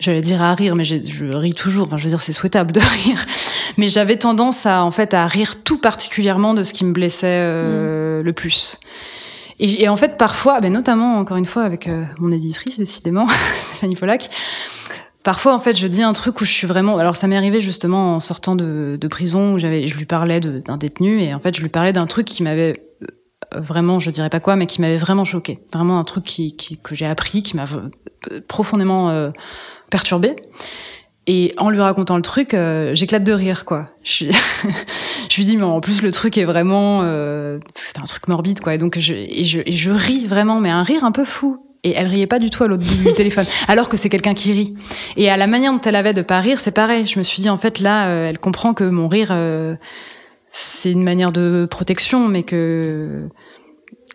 j'allais 0.00 0.22
dire 0.22 0.42
à 0.42 0.52
rire, 0.56 0.74
mais 0.74 0.84
je 0.84 1.26
ris 1.36 1.54
toujours. 1.54 1.86
Enfin, 1.86 1.98
je 1.98 2.02
veux 2.02 2.10
dire, 2.10 2.20
c'est 2.20 2.32
souhaitable 2.32 2.72
de 2.72 2.80
rire. 3.04 3.24
Mais 3.76 3.88
j'avais 3.88 4.16
tendance 4.16 4.66
à, 4.66 4.82
en 4.82 4.90
fait, 4.90 5.14
à 5.14 5.24
rire 5.28 5.62
tout 5.62 5.78
particulièrement 5.78 6.52
de 6.52 6.64
ce 6.64 6.72
qui 6.72 6.84
me 6.84 6.92
blessait 6.92 7.28
euh, 7.28 8.22
mm. 8.22 8.24
le 8.24 8.32
plus. 8.32 8.80
Et, 9.58 9.82
et, 9.82 9.88
en 9.88 9.96
fait, 9.96 10.16
parfois, 10.16 10.60
ben 10.60 10.72
notamment 10.72 11.18
encore 11.18 11.36
une 11.36 11.46
fois 11.46 11.62
avec 11.62 11.88
euh, 11.88 12.04
mon 12.18 12.30
éditrice, 12.30 12.78
décidément, 12.78 13.26
Stéphanie 13.54 13.96
Pollack, 13.96 14.28
parfois 15.22 15.54
en 15.54 15.60
fait, 15.60 15.76
je 15.76 15.86
dis 15.86 16.02
un 16.02 16.12
truc 16.12 16.40
où 16.40 16.44
je 16.44 16.52
suis 16.52 16.66
vraiment. 16.66 16.98
Alors, 16.98 17.16
ça 17.16 17.26
m'est 17.26 17.36
arrivé 17.36 17.60
justement 17.60 18.16
en 18.16 18.20
sortant 18.20 18.54
de, 18.54 18.98
de 19.00 19.08
prison 19.08 19.54
où 19.54 19.58
j'avais, 19.58 19.86
je 19.86 19.96
lui 19.96 20.04
parlais 20.04 20.40
d'un 20.40 20.76
détenu 20.76 21.20
et 21.20 21.32
en 21.34 21.40
fait, 21.40 21.56
je 21.56 21.62
lui 21.62 21.68
parlais 21.68 21.92
d'un 21.92 22.06
truc 22.06 22.26
qui 22.26 22.42
m'avait 22.42 22.86
euh, 23.02 23.60
vraiment, 23.60 23.98
je 23.98 24.10
dirais 24.10 24.30
pas 24.30 24.40
quoi, 24.40 24.56
mais 24.56 24.66
qui 24.66 24.80
m'avait 24.80 24.98
vraiment 24.98 25.24
choqué. 25.24 25.60
Vraiment 25.72 25.98
un 25.98 26.04
truc 26.04 26.24
qui, 26.24 26.54
qui 26.56 26.78
que 26.78 26.94
j'ai 26.94 27.06
appris, 27.06 27.42
qui 27.42 27.56
m'a 27.56 27.64
profondément 28.48 29.10
euh, 29.10 29.30
perturbé. 29.90 30.36
Et 31.28 31.54
en 31.56 31.70
lui 31.70 31.80
racontant 31.80 32.16
le 32.16 32.22
truc, 32.22 32.54
euh, 32.54 32.94
j'éclate 32.94 33.24
de 33.24 33.32
rire, 33.32 33.64
quoi. 33.64 33.88
Je, 34.04 34.26
je 35.28 35.36
lui 35.36 35.44
dis, 35.44 35.56
mais 35.56 35.64
en 35.64 35.80
plus, 35.80 36.02
le 36.02 36.12
truc 36.12 36.38
est 36.38 36.44
vraiment... 36.44 37.00
Euh, 37.02 37.58
C'était 37.74 38.00
un 38.00 38.04
truc 38.04 38.28
morbide, 38.28 38.60
quoi. 38.60 38.74
Et 38.74 38.78
donc, 38.78 38.96
je, 38.98 39.12
et 39.12 39.42
je, 39.44 39.60
et 39.66 39.72
je 39.72 39.90
ris 39.90 40.26
vraiment, 40.26 40.60
mais 40.60 40.70
un 40.70 40.84
rire 40.84 41.04
un 41.04 41.10
peu 41.10 41.24
fou. 41.24 41.58
Et 41.82 41.92
elle 41.96 42.06
riait 42.06 42.28
pas 42.28 42.38
du 42.38 42.48
tout 42.48 42.62
à 42.62 42.68
l'autre 42.68 42.84
bout 42.84 43.08
du 43.08 43.12
téléphone, 43.14 43.44
alors 43.66 43.88
que 43.88 43.96
c'est 43.96 44.08
quelqu'un 44.08 44.34
qui 44.34 44.52
rit. 44.52 44.74
Et 45.16 45.28
à 45.28 45.36
la 45.36 45.48
manière 45.48 45.72
dont 45.72 45.80
elle 45.80 45.96
avait 45.96 46.14
de 46.14 46.22
pas 46.22 46.40
rire, 46.40 46.60
c'est 46.60 46.70
pareil. 46.70 47.06
Je 47.06 47.18
me 47.18 47.24
suis 47.24 47.42
dit, 47.42 47.50
en 47.50 47.58
fait, 47.58 47.80
là, 47.80 48.06
euh, 48.06 48.28
elle 48.28 48.38
comprend 48.38 48.72
que 48.72 48.84
mon 48.84 49.08
rire, 49.08 49.28
euh, 49.32 49.74
c'est 50.52 50.92
une 50.92 51.02
manière 51.02 51.32
de 51.32 51.66
protection, 51.68 52.28
mais 52.28 52.44
que 52.44 53.28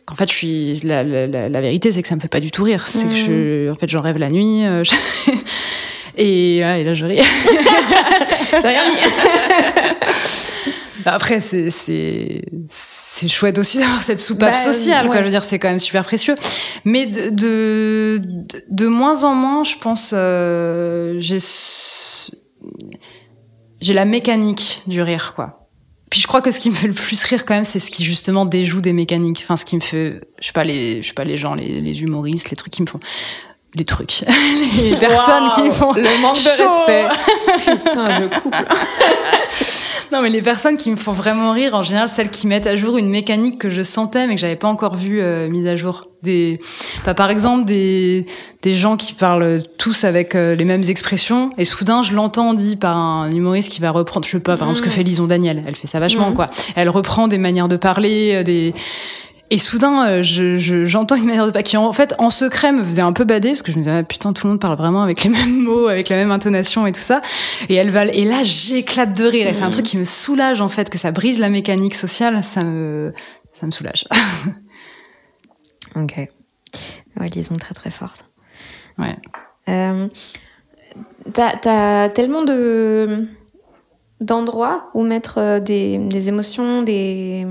en 0.09 0.15
fait, 0.15 0.29
je 0.29 0.35
suis 0.35 0.79
la, 0.83 1.03
la, 1.03 1.27
la, 1.27 1.61
vérité, 1.61 1.91
c'est 1.91 2.01
que 2.01 2.07
ça 2.07 2.15
me 2.15 2.21
fait 2.21 2.27
pas 2.27 2.41
du 2.41 2.51
tout 2.51 2.63
rire. 2.63 2.85
C'est 2.87 3.07
que 3.07 3.13
je, 3.13 3.69
mmh. 3.69 3.71
en 3.71 3.75
fait, 3.75 3.89
j'en 3.89 4.01
rêve 4.01 4.17
la 4.17 4.29
nuit. 4.29 4.63
Je... 4.83 4.91
Et, 6.17 6.57
et 6.57 6.83
là, 6.83 6.93
je 6.93 7.05
ris. 7.05 7.19
J'ai 8.61 8.67
rien 8.67 8.83
bah, 11.05 11.13
Après, 11.13 11.39
c'est, 11.41 11.71
c'est, 11.71 12.43
c'est 12.69 13.27
chouette 13.27 13.57
aussi 13.57 13.79
d'avoir 13.79 14.03
cette 14.03 14.19
soupape 14.19 14.51
bah, 14.51 14.57
sociale, 14.57 15.07
quoi. 15.07 15.17
Je 15.19 15.23
veux 15.23 15.29
dire, 15.29 15.43
c'est 15.43 15.59
quand 15.59 15.69
même 15.69 15.79
super 15.79 16.03
précieux. 16.03 16.35
Mais 16.85 17.05
de, 17.07 17.29
de, 17.29 18.21
de 18.69 18.87
moins 18.87 19.23
en 19.23 19.33
moins, 19.33 19.63
je 19.63 19.75
pense, 19.75 20.13
euh, 20.15 21.15
j'ai, 21.17 21.39
j'ai 23.79 23.93
la 23.93 24.05
mécanique 24.05 24.83
du 24.87 25.01
rire, 25.01 25.33
quoi. 25.35 25.57
Puis 26.09 26.19
je 26.19 26.27
crois 26.27 26.41
que 26.41 26.51
ce 26.51 26.59
qui 26.59 26.69
me 26.69 26.75
fait 26.75 26.87
le 26.87 26.93
plus 26.93 27.23
rire 27.23 27.45
quand 27.45 27.53
même, 27.53 27.63
c'est 27.63 27.79
ce 27.79 27.89
qui 27.89 28.03
justement 28.03 28.45
déjoue 28.45 28.81
des 28.81 28.91
mécaniques. 28.91 29.39
Enfin, 29.43 29.55
ce 29.55 29.63
qui 29.63 29.77
me 29.77 29.81
fait, 29.81 30.19
je 30.41 30.47
sais 30.47 30.51
pas 30.51 30.65
les, 30.65 31.01
je 31.01 31.07
sais 31.07 31.13
pas 31.13 31.23
les 31.23 31.37
gens, 31.37 31.53
les, 31.53 31.79
les 31.79 32.01
humoristes, 32.01 32.49
les 32.49 32.57
trucs 32.57 32.73
qui 32.73 32.81
me 32.81 32.87
font 32.87 32.99
les 33.73 33.85
trucs, 33.85 34.25
les 34.83 34.95
personnes 34.95 35.49
qui 35.55 35.71
font 35.71 35.93
le 35.93 36.21
manque 36.21 36.35
de 36.35 36.49
respect. 36.49 37.07
Putain, 37.83 38.09
je 38.09 38.39
coupe. 38.39 38.55
non, 40.11 40.21
mais 40.21 40.29
les 40.29 40.41
personnes 40.41 40.77
qui 40.77 40.91
me 40.91 40.97
font 40.97 41.13
vraiment 41.13 41.53
rire, 41.53 41.73
en 41.73 41.83
général, 41.83 42.09
celles 42.09 42.29
qui 42.29 42.47
mettent 42.47 42.67
à 42.67 42.75
jour 42.75 42.97
une 42.97 43.09
mécanique 43.09 43.57
que 43.57 43.69
je 43.69 43.81
sentais 43.81 44.27
mais 44.27 44.35
que 44.35 44.41
j'avais 44.41 44.57
pas 44.57 44.67
encore 44.67 44.95
vue 44.95 45.21
euh, 45.21 45.47
mise 45.47 45.67
à 45.67 45.75
jour. 45.75 46.03
Des, 46.21 46.59
bah, 47.05 47.15
par 47.15 47.31
exemple, 47.31 47.65
des 47.65 48.27
des 48.61 48.75
gens 48.75 48.95
qui 48.95 49.13
parlent 49.13 49.59
tous 49.77 50.03
avec 50.03 50.35
euh, 50.35 50.55
les 50.55 50.65
mêmes 50.65 50.83
expressions 50.87 51.51
et 51.57 51.65
soudain 51.65 52.03
je 52.03 52.13
l'entends 52.13 52.53
dit 52.53 52.75
par 52.75 52.95
un 52.95 53.31
humoriste 53.31 53.71
qui 53.71 53.81
va 53.81 53.89
reprendre, 53.89 54.25
je 54.25 54.31
sais 54.31 54.39
pas, 54.39 54.55
par 54.55 54.67
exemple 54.67 54.77
ce 54.77 54.83
que 54.83 54.89
mm. 54.89 54.97
fait 54.97 55.03
Lison 55.03 55.25
Daniel, 55.25 55.63
elle 55.65 55.75
fait 55.75 55.87
ça 55.87 55.99
vachement 55.99 56.29
mm. 56.29 56.35
quoi. 56.35 56.49
Elle 56.75 56.89
reprend 56.89 57.27
des 57.27 57.39
manières 57.39 57.67
de 57.67 57.77
parler, 57.77 58.35
euh, 58.35 58.43
des 58.43 58.75
et 59.51 59.57
soudain, 59.57 60.07
euh, 60.07 60.23
je, 60.23 60.85
j'entends 60.85 61.15
une 61.15 61.25
manière 61.25 61.45
de 61.45 61.51
pas 61.51 61.61
qui 61.61 61.75
en 61.75 61.91
fait 61.91 62.15
en 62.19 62.29
secret 62.29 62.71
me 62.71 62.85
faisait 62.85 63.01
un 63.01 63.11
peu 63.11 63.25
bader 63.25 63.49
parce 63.49 63.61
que 63.61 63.73
je 63.73 63.77
me 63.77 63.83
disais 63.83 63.97
ah, 63.97 64.03
putain 64.03 64.31
tout 64.31 64.47
le 64.47 64.51
monde 64.51 64.61
parle 64.61 64.77
vraiment 64.77 65.03
avec 65.03 65.25
les 65.25 65.29
mêmes 65.29 65.61
mots, 65.61 65.87
avec 65.87 66.07
la 66.07 66.15
même 66.15 66.31
intonation 66.31 66.87
et 66.87 66.93
tout 66.93 67.01
ça. 67.01 67.21
Et 67.67 67.75
elle 67.75 67.89
va 67.89 68.05
et 68.05 68.23
là 68.23 68.43
j'éclate 68.43 69.15
de 69.15 69.25
rire. 69.25 69.47
Et 69.47 69.53
c'est 69.53 69.63
un 69.63 69.67
mmh. 69.67 69.71
truc 69.71 69.85
qui 69.85 69.97
me 69.97 70.05
soulage 70.05 70.61
en 70.61 70.69
fait 70.69 70.89
que 70.89 70.97
ça 70.97 71.11
brise 71.11 71.37
la 71.37 71.49
mécanique 71.49 71.95
sociale. 71.95 72.41
Ça 72.45 72.63
me 72.63 73.13
ça 73.59 73.65
me 73.65 73.71
soulage. 73.71 74.07
ok. 75.97 76.29
Ouais, 77.19 77.29
ils 77.35 77.43
sont 77.43 77.57
très 77.57 77.73
très 77.73 77.91
fortes. 77.91 78.23
Ouais. 78.97 79.17
Euh, 79.67 80.07
t'as, 81.33 81.57
t'as 81.57 82.07
tellement 82.07 82.43
de 82.43 83.27
d'endroits 84.21 84.89
où 84.93 85.03
mettre 85.03 85.39
euh, 85.39 85.59
des, 85.59 85.97
des, 85.97 86.29
émotions, 86.29 86.83
des, 86.83 87.45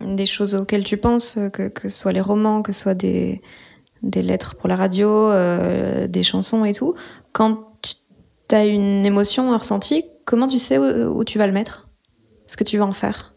des 0.00 0.26
choses 0.26 0.56
auxquelles 0.56 0.84
tu 0.84 0.96
penses, 0.96 1.38
que, 1.52 1.68
que 1.68 1.88
ce 1.88 1.96
soit 1.96 2.12
les 2.12 2.20
romans, 2.20 2.62
que 2.62 2.72
ce 2.72 2.80
soit 2.80 2.94
des, 2.94 3.42
des 4.02 4.22
lettres 4.22 4.56
pour 4.56 4.68
la 4.68 4.76
radio, 4.76 5.08
euh, 5.08 6.08
des 6.08 6.22
chansons 6.22 6.64
et 6.64 6.72
tout. 6.72 6.94
Quand 7.32 7.68
tu 7.82 7.94
t'as 8.48 8.66
une 8.66 9.04
émotion, 9.04 9.52
un 9.52 9.58
ressenti, 9.58 10.04
comment 10.24 10.46
tu 10.46 10.58
sais 10.58 10.78
où, 10.78 11.18
où 11.18 11.24
tu 11.24 11.38
vas 11.38 11.46
le 11.46 11.52
mettre? 11.52 11.88
Ce 12.46 12.56
que 12.56 12.64
tu 12.64 12.78
vas 12.78 12.86
en 12.86 12.92
faire? 12.92 13.34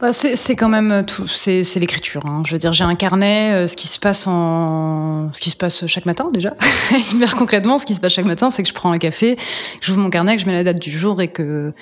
Bah, 0.00 0.12
c'est 0.12 0.56
quand 0.56 0.68
même 0.68 1.04
tout, 1.04 1.26
c'est 1.26 1.62
l'écriture. 1.76 2.24
Hein. 2.26 2.42
Je 2.46 2.52
veux 2.52 2.58
dire, 2.58 2.72
j'ai 2.72 2.84
un 2.84 2.94
carnet, 2.94 3.52
euh, 3.52 3.66
ce 3.66 3.76
qui 3.76 3.88
se 3.88 3.98
passe 3.98 4.26
en, 4.26 5.28
ce 5.32 5.40
qui 5.40 5.50
se 5.50 5.56
passe 5.56 5.86
chaque 5.86 6.06
matin 6.06 6.30
déjà. 6.32 6.54
Hyper 7.12 7.34
concrètement, 7.36 7.78
ce 7.78 7.86
qui 7.86 7.94
se 7.94 8.00
passe 8.00 8.12
chaque 8.12 8.26
matin, 8.26 8.50
c'est 8.50 8.62
que 8.62 8.68
je 8.68 8.74
prends 8.74 8.92
un 8.92 8.98
café, 8.98 9.36
que 9.36 9.42
j'ouvre 9.82 10.00
mon 10.00 10.10
carnet, 10.10 10.36
que 10.36 10.42
je 10.42 10.46
mets 10.46 10.52
la 10.52 10.64
date 10.64 10.78
du 10.78 10.90
jour 10.90 11.20
et 11.20 11.28
que 11.28 11.72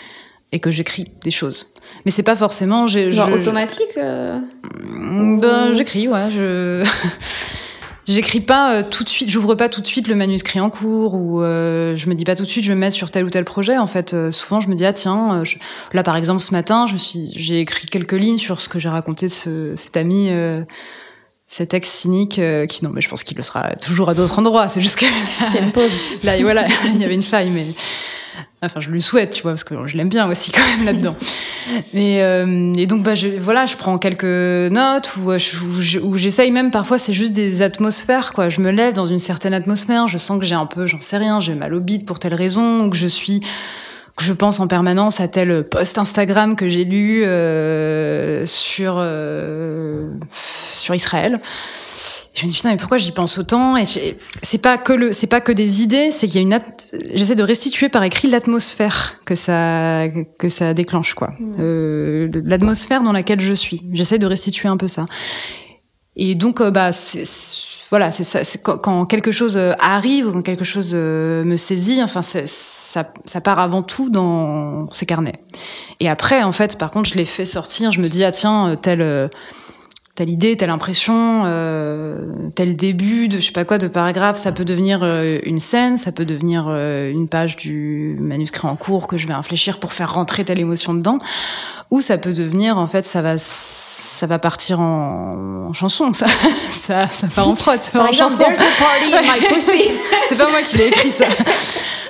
et 0.53 0.61
que 0.61 0.71
j'écris 0.71 1.11
des 1.25 1.31
choses. 1.31 1.73
Mais 2.05 2.11
c'est 2.11 2.23
pas 2.23 2.37
forcément, 2.37 2.87
genre 2.87 3.29
je, 3.29 3.33
automatique. 3.33 3.97
Euh... 3.97 4.39
Ben 4.81 5.73
j'écris, 5.73 6.09
ouais. 6.09 6.31
Je 6.31 6.85
J'écris 8.09 8.41
pas 8.41 8.73
euh, 8.73 8.83
tout 8.89 9.03
de 9.03 9.09
suite, 9.09 9.31
j'ouvre 9.31 9.57
pas 9.57 9.69
tout 9.69 9.81
de 9.81 9.87
suite 9.87 10.07
le 10.07 10.15
manuscrit 10.15 10.61
en 10.61 10.71
cours 10.71 11.15
ou 11.15 11.43
euh, 11.43 11.97
je 11.97 12.09
me 12.09 12.15
dis 12.15 12.25
pas 12.25 12.37
tout 12.37 12.45
de 12.45 12.49
suite 12.49 12.63
je 12.63 12.69
vais 12.69 12.77
me 12.77 12.81
mettre 12.81 12.95
sur 12.95 13.11
tel 13.11 13.25
ou 13.25 13.31
tel 13.31 13.45
projet. 13.45 13.79
En 13.79 13.89
fait, 13.89 14.15
euh, 14.15 14.31
souvent 14.31 14.61
je 14.61 14.69
me 14.69 14.77
dis 14.77 14.85
ah 14.85 14.93
tiens, 14.93 15.43
là 15.93 16.03
par 16.05 16.17
exemple 16.17 16.41
ce 16.41 16.53
matin, 16.53 16.87
je 16.87 16.97
suis, 16.97 17.33
j'ai 17.35 17.61
écrit 17.61 17.89
quelques 17.89 18.13
lignes 18.13 18.39
sur 18.39 18.61
ce 18.61 18.69
que 18.69 18.79
j'ai 18.79 18.89
raconté 18.89 19.27
de 19.27 19.33
ce, 19.33 19.75
cet 19.75 19.97
ami, 19.97 20.31
cet 21.49 21.75
ex 21.75 21.89
cynique 21.89 22.41
qui 22.69 22.85
non 22.85 22.91
mais 22.93 23.01
je 23.01 23.09
pense 23.09 23.23
qu'il 23.23 23.37
le 23.37 23.43
sera 23.43 23.75
toujours 23.77 24.09
à 24.09 24.15
d'autres 24.15 24.39
endroits. 24.39 24.69
C'est 24.69 24.81
juste 24.81 24.99
que 24.99 25.07
il 25.51 25.55
y 25.55 25.59
a 25.59 25.63
une 25.63 25.73
pause. 25.73 25.91
Là 26.25 26.41
voilà, 26.41 26.67
il 26.87 27.01
y 27.01 27.05
avait 27.05 27.15
une 27.15 27.23
faille 27.23 27.51
mais 27.51 27.67
Enfin, 28.63 28.81
je 28.81 28.89
lui 28.89 29.03
souhaite, 29.03 29.31
tu 29.31 29.43
vois, 29.43 29.53
parce 29.53 29.65
que 29.65 29.75
je 29.87 29.97
l'aime 29.97 30.09
bien 30.09 30.29
aussi 30.29 30.51
quand 30.51 30.67
même 30.67 30.87
là-dedans. 30.87 31.15
Mais 31.93 32.23
euh, 32.23 32.73
et 32.75 32.87
donc 32.87 33.03
bah 33.03 33.15
je, 33.15 33.29
voilà, 33.39 33.67
je 33.67 33.77
prends 33.77 33.99
quelques 33.99 34.25
notes 34.25 35.15
ou 35.17 35.31
où 35.31 36.17
j'essaye 36.17 36.51
même 36.51 36.71
parfois 36.71 36.99
c'est 36.99 37.13
juste 37.13 37.33
des 37.33 37.61
atmosphères 37.61 38.33
quoi. 38.33 38.49
Je 38.49 38.61
me 38.61 38.71
lève 38.71 38.95
dans 38.95 39.07
une 39.07 39.19
certaine 39.19 39.53
atmosphère, 39.53 40.09
je 40.09 40.17
sens 40.19 40.39
que 40.39 40.45
j'ai 40.45 40.55
un 40.55 40.67
peu, 40.67 40.87
j'en 40.87 41.01
sais 41.01 41.19
rien, 41.19 41.41
j'ai 41.41 41.55
mal 41.55 41.75
au 41.75 41.81
bide 41.81 42.07
pour 42.07 42.19
telle 42.19 42.35
raison 42.35 42.85
ou 42.85 42.91
que 42.91 42.97
je 42.97 43.07
suis 43.07 43.41
je 44.21 44.33
pense 44.33 44.61
en 44.61 44.67
permanence 44.67 45.21
à 45.21 45.29
tel 45.29 45.65
post 45.69 45.99
Instagram 45.99 46.57
que 46.57 46.69
j'ai 46.69 46.85
lu 46.85 47.23
euh, 47.25 48.47
sur 48.47 48.97
euh, 48.99 50.11
sur 50.33 50.95
Israël. 50.95 51.41
Je 52.35 52.45
me 52.45 52.51
dis 52.51 52.57
putain 52.57 52.71
mais 52.71 52.77
pourquoi 52.77 52.99
j'y 52.99 53.13
pense 53.13 53.39
autant 53.39 53.77
et 53.79 53.85
c'est 53.87 54.59
pas 54.59 54.77
que 54.77 54.93
le 54.93 55.13
c'est 55.13 55.27
pas 55.27 55.41
que 55.41 55.53
des 55.53 55.83
idées 55.83 56.11
c'est 56.11 56.27
qu'il 56.27 56.37
y 56.37 56.39
a 56.39 56.43
une 56.43 56.59
j'essaie 57.15 57.35
de 57.35 57.43
restituer 57.43 57.89
par 57.89 58.03
écrit 58.05 58.29
l'atmosphère 58.29 59.21
que 59.25 59.35
ça 59.35 60.05
que 60.39 60.49
ça 60.49 60.75
déclenche 60.75 61.15
quoi. 61.15 61.33
Euh, 61.59 62.29
l'atmosphère 62.45 63.03
dans 63.03 63.13
laquelle 63.13 63.41
je 63.41 63.53
suis. 63.55 63.83
J'essaie 63.93 64.19
de 64.19 64.27
restituer 64.27 64.69
un 64.69 64.77
peu 64.77 64.89
ça. 64.89 65.07
Et 66.17 66.35
donc 66.35 66.61
euh, 66.61 66.71
bah 66.71 66.93
c'est, 66.93 67.25
voilà 67.91 68.11
c'est 68.11 68.25
ça 68.25 68.43
c'est 68.43 68.63
quand, 68.63 69.05
quelque 69.05 69.31
chose 69.31 69.57
euh, 69.59 69.73
arrive 69.79 70.29
ou 70.29 70.33
quand 70.33 70.43
quelque 70.43 70.65
chose 70.65 70.93
euh, 70.95 71.45
me 71.45 71.57
saisit 71.57 72.03
enfin 72.03 72.23
ça 72.97 73.13
ça 73.27 73.41
part 73.41 73.59
avant 73.59 73.83
tout 73.83 74.09
dans 74.09 74.87
ces 74.91 75.05
carnets 75.05 75.41
et 76.01 76.09
après 76.09 76.43
en 76.43 76.53
fait 76.53 76.79
par 76.79 76.91
contre 76.91 77.11
je 77.11 77.15
les 77.15 77.27
fais 77.27 77.45
sortir 77.45 77.93
je 77.93 78.01
me 78.01 78.09
dis 78.09 78.25
ah 78.25 78.33
tiens 78.33 78.77
tel 78.81 79.31
telle 80.17 80.31
idée, 80.31 80.57
telle 80.57 80.71
impression, 80.71 81.43
euh, 81.45 82.49
tel 82.55 82.75
début 82.75 83.29
de 83.29 83.39
je 83.39 83.47
sais 83.47 83.53
pas 83.53 83.67
quoi 83.67 83.77
de 83.77 83.87
paragraphe, 83.87 84.39
ça 84.39 84.51
peut 84.51 84.65
devenir 84.65 85.01
euh, 85.03 85.39
une 85.45 85.61
scène, 85.61 85.99
ça 85.99 86.11
peut 86.11 86.25
devenir 86.25 86.67
euh, 86.69 87.11
une 87.11 87.29
page 87.29 87.57
du 87.57 88.17
manuscrit 88.19 88.67
en 88.67 88.77
cours 88.77 89.09
que 89.09 89.19
je 89.19 89.29
vais 89.29 89.35
infléchir 89.35 89.79
pour 89.79 89.93
faire 89.93 90.15
rentrer 90.15 90.45
telle 90.45 90.59
émotion 90.59 90.95
dedans, 90.95 91.19
ou 91.91 92.01
ça 92.01 92.17
peut 92.17 92.33
devenir 92.33 92.79
en 92.79 92.87
fait 92.87 93.07
ça 93.07 93.21
va 93.21 93.37
ça 93.37 94.27
va 94.27 94.39
partir 94.39 94.81
en, 94.81 95.67
en 95.69 95.73
chanson, 95.75 96.15
ça, 96.15 96.27
ça 96.71 97.09
ça 97.13 97.27
part 97.29 97.49
en 97.49 97.55
prod, 97.55 97.81
ça 97.83 97.91
part 97.91 98.09
en 98.09 98.13
chanson. 98.13 98.45
C'est 100.31 100.39
pas 100.39 100.51
moi 100.51 100.63
qui 100.63 100.79
l'ai 100.79 100.89
écrit 100.89 101.11
ça. 101.11 101.27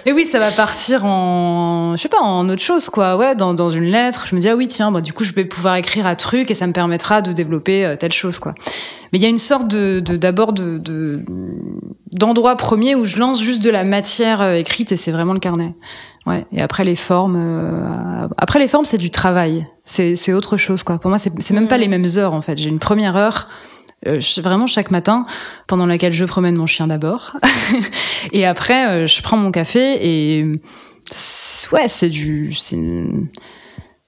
Mais 0.06 0.12
oui, 0.12 0.24
ça 0.24 0.38
va 0.38 0.52
partir 0.52 1.04
en, 1.04 1.96
je 1.96 2.02
sais 2.02 2.08
pas, 2.08 2.20
en 2.20 2.48
autre 2.48 2.62
chose, 2.62 2.88
quoi. 2.88 3.16
Ouais, 3.16 3.34
dans, 3.34 3.54
dans 3.54 3.70
une 3.70 3.86
lettre. 3.86 4.24
Je 4.28 4.36
me 4.36 4.40
dis, 4.40 4.48
ah 4.48 4.54
oui, 4.54 4.68
tiens, 4.68 4.92
bah, 4.92 5.00
du 5.00 5.12
coup, 5.12 5.24
je 5.24 5.32
vais 5.32 5.44
pouvoir 5.44 5.74
écrire 5.74 6.06
un 6.06 6.14
truc 6.14 6.48
et 6.48 6.54
ça 6.54 6.68
me 6.68 6.72
permettra 6.72 7.22
de 7.22 7.32
développer 7.32 7.84
euh, 7.84 7.96
telle 7.96 8.12
chose, 8.12 8.38
quoi. 8.38 8.54
Mais 9.12 9.18
il 9.18 9.22
y 9.22 9.26
a 9.26 9.28
une 9.28 9.38
sorte 9.38 9.66
de, 9.66 9.98
d'abord 9.98 10.52
de, 10.52 10.78
de, 10.78 11.24
d'endroit 12.12 12.56
premier 12.56 12.94
où 12.94 13.04
je 13.04 13.18
lance 13.18 13.42
juste 13.42 13.64
de 13.64 13.70
la 13.70 13.82
matière 13.82 14.42
euh, 14.42 14.54
écrite 14.54 14.92
et 14.92 14.96
c'est 14.96 15.10
vraiment 15.10 15.32
le 15.32 15.40
carnet. 15.40 15.74
Ouais. 16.24 16.46
Et 16.52 16.62
après 16.62 16.84
les 16.84 16.96
formes, 16.96 17.36
euh, 17.36 18.28
après 18.38 18.60
les 18.60 18.68
formes, 18.68 18.84
c'est 18.84 18.98
du 18.98 19.10
travail. 19.10 19.66
C'est, 19.84 20.14
c'est 20.14 20.32
autre 20.32 20.56
chose, 20.56 20.84
quoi. 20.84 21.00
Pour 21.00 21.08
moi, 21.08 21.18
c'est, 21.18 21.32
c'est 21.40 21.54
même 21.54 21.66
pas 21.66 21.78
les 21.78 21.88
mêmes 21.88 22.06
heures, 22.16 22.32
en 22.32 22.42
fait. 22.42 22.58
J'ai 22.58 22.68
une 22.68 22.78
première 22.78 23.16
heure 23.16 23.48
euh, 24.06 24.20
vraiment 24.38 24.66
chaque 24.66 24.90
matin, 24.90 25.26
pendant 25.66 25.86
laquelle 25.86 26.12
je 26.12 26.24
promène 26.24 26.56
mon 26.56 26.66
chien 26.66 26.86
d'abord. 26.86 27.36
et 28.32 28.46
après, 28.46 28.88
euh, 28.88 29.06
je 29.06 29.22
prends 29.22 29.36
mon 29.36 29.50
café 29.50 29.98
et 30.00 30.44
ouais, 31.72 31.88
c'est 31.88 32.08
du, 32.08 32.52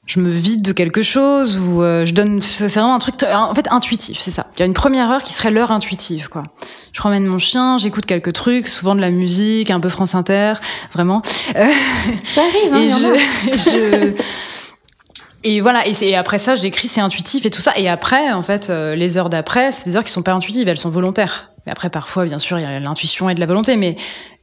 je 0.06 0.20
me 0.20 0.30
vide 0.30 0.62
de 0.62 0.72
quelque 0.72 1.02
chose 1.02 1.58
ou 1.58 1.82
euh, 1.82 2.04
je 2.06 2.14
donne, 2.14 2.40
c'est 2.40 2.66
vraiment 2.68 2.94
un 2.94 2.98
truc 2.98 3.14
en 3.22 3.54
fait 3.54 3.68
intuitif, 3.70 4.18
c'est 4.20 4.30
ça. 4.30 4.46
Il 4.56 4.60
y 4.60 4.62
a 4.62 4.66
une 4.66 4.74
première 4.74 5.10
heure 5.10 5.22
qui 5.22 5.32
serait 5.32 5.50
l'heure 5.50 5.70
intuitive, 5.70 6.28
quoi. 6.28 6.44
Je 6.92 7.00
promène 7.00 7.26
mon 7.26 7.38
chien, 7.38 7.76
j'écoute 7.76 8.06
quelques 8.06 8.32
trucs, 8.32 8.68
souvent 8.68 8.94
de 8.94 9.00
la 9.00 9.10
musique, 9.10 9.70
un 9.70 9.80
peu 9.80 9.88
France 9.88 10.14
Inter, 10.14 10.54
vraiment. 10.92 11.22
Ça 11.24 12.40
arrive, 12.40 12.72
hein, 12.72 12.80
et 12.80 12.88
je 12.88 14.12
et 15.44 15.60
voilà, 15.60 15.84
et, 15.86 16.16
après 16.16 16.38
ça, 16.38 16.56
j'écris, 16.56 16.88
c'est 16.88 17.00
intuitif 17.00 17.46
et 17.46 17.50
tout 17.50 17.60
ça. 17.60 17.72
Et 17.76 17.88
après, 17.88 18.32
en 18.32 18.42
fait, 18.42 18.70
euh, 18.70 18.96
les 18.96 19.16
heures 19.16 19.30
d'après, 19.30 19.70
c'est 19.70 19.88
des 19.88 19.96
heures 19.96 20.04
qui 20.04 20.10
sont 20.10 20.22
pas 20.22 20.32
intuitives, 20.32 20.68
elles 20.68 20.78
sont 20.78 20.90
volontaires. 20.90 21.52
Mais 21.64 21.72
après, 21.72 21.90
parfois, 21.90 22.24
bien 22.24 22.38
sûr, 22.38 22.58
il 22.58 22.62
y 22.62 22.66
a 22.66 22.80
l'intuition 22.80 23.30
et 23.30 23.34
de 23.34 23.40
la 23.40 23.46
volonté, 23.46 23.76
mais 23.76 23.96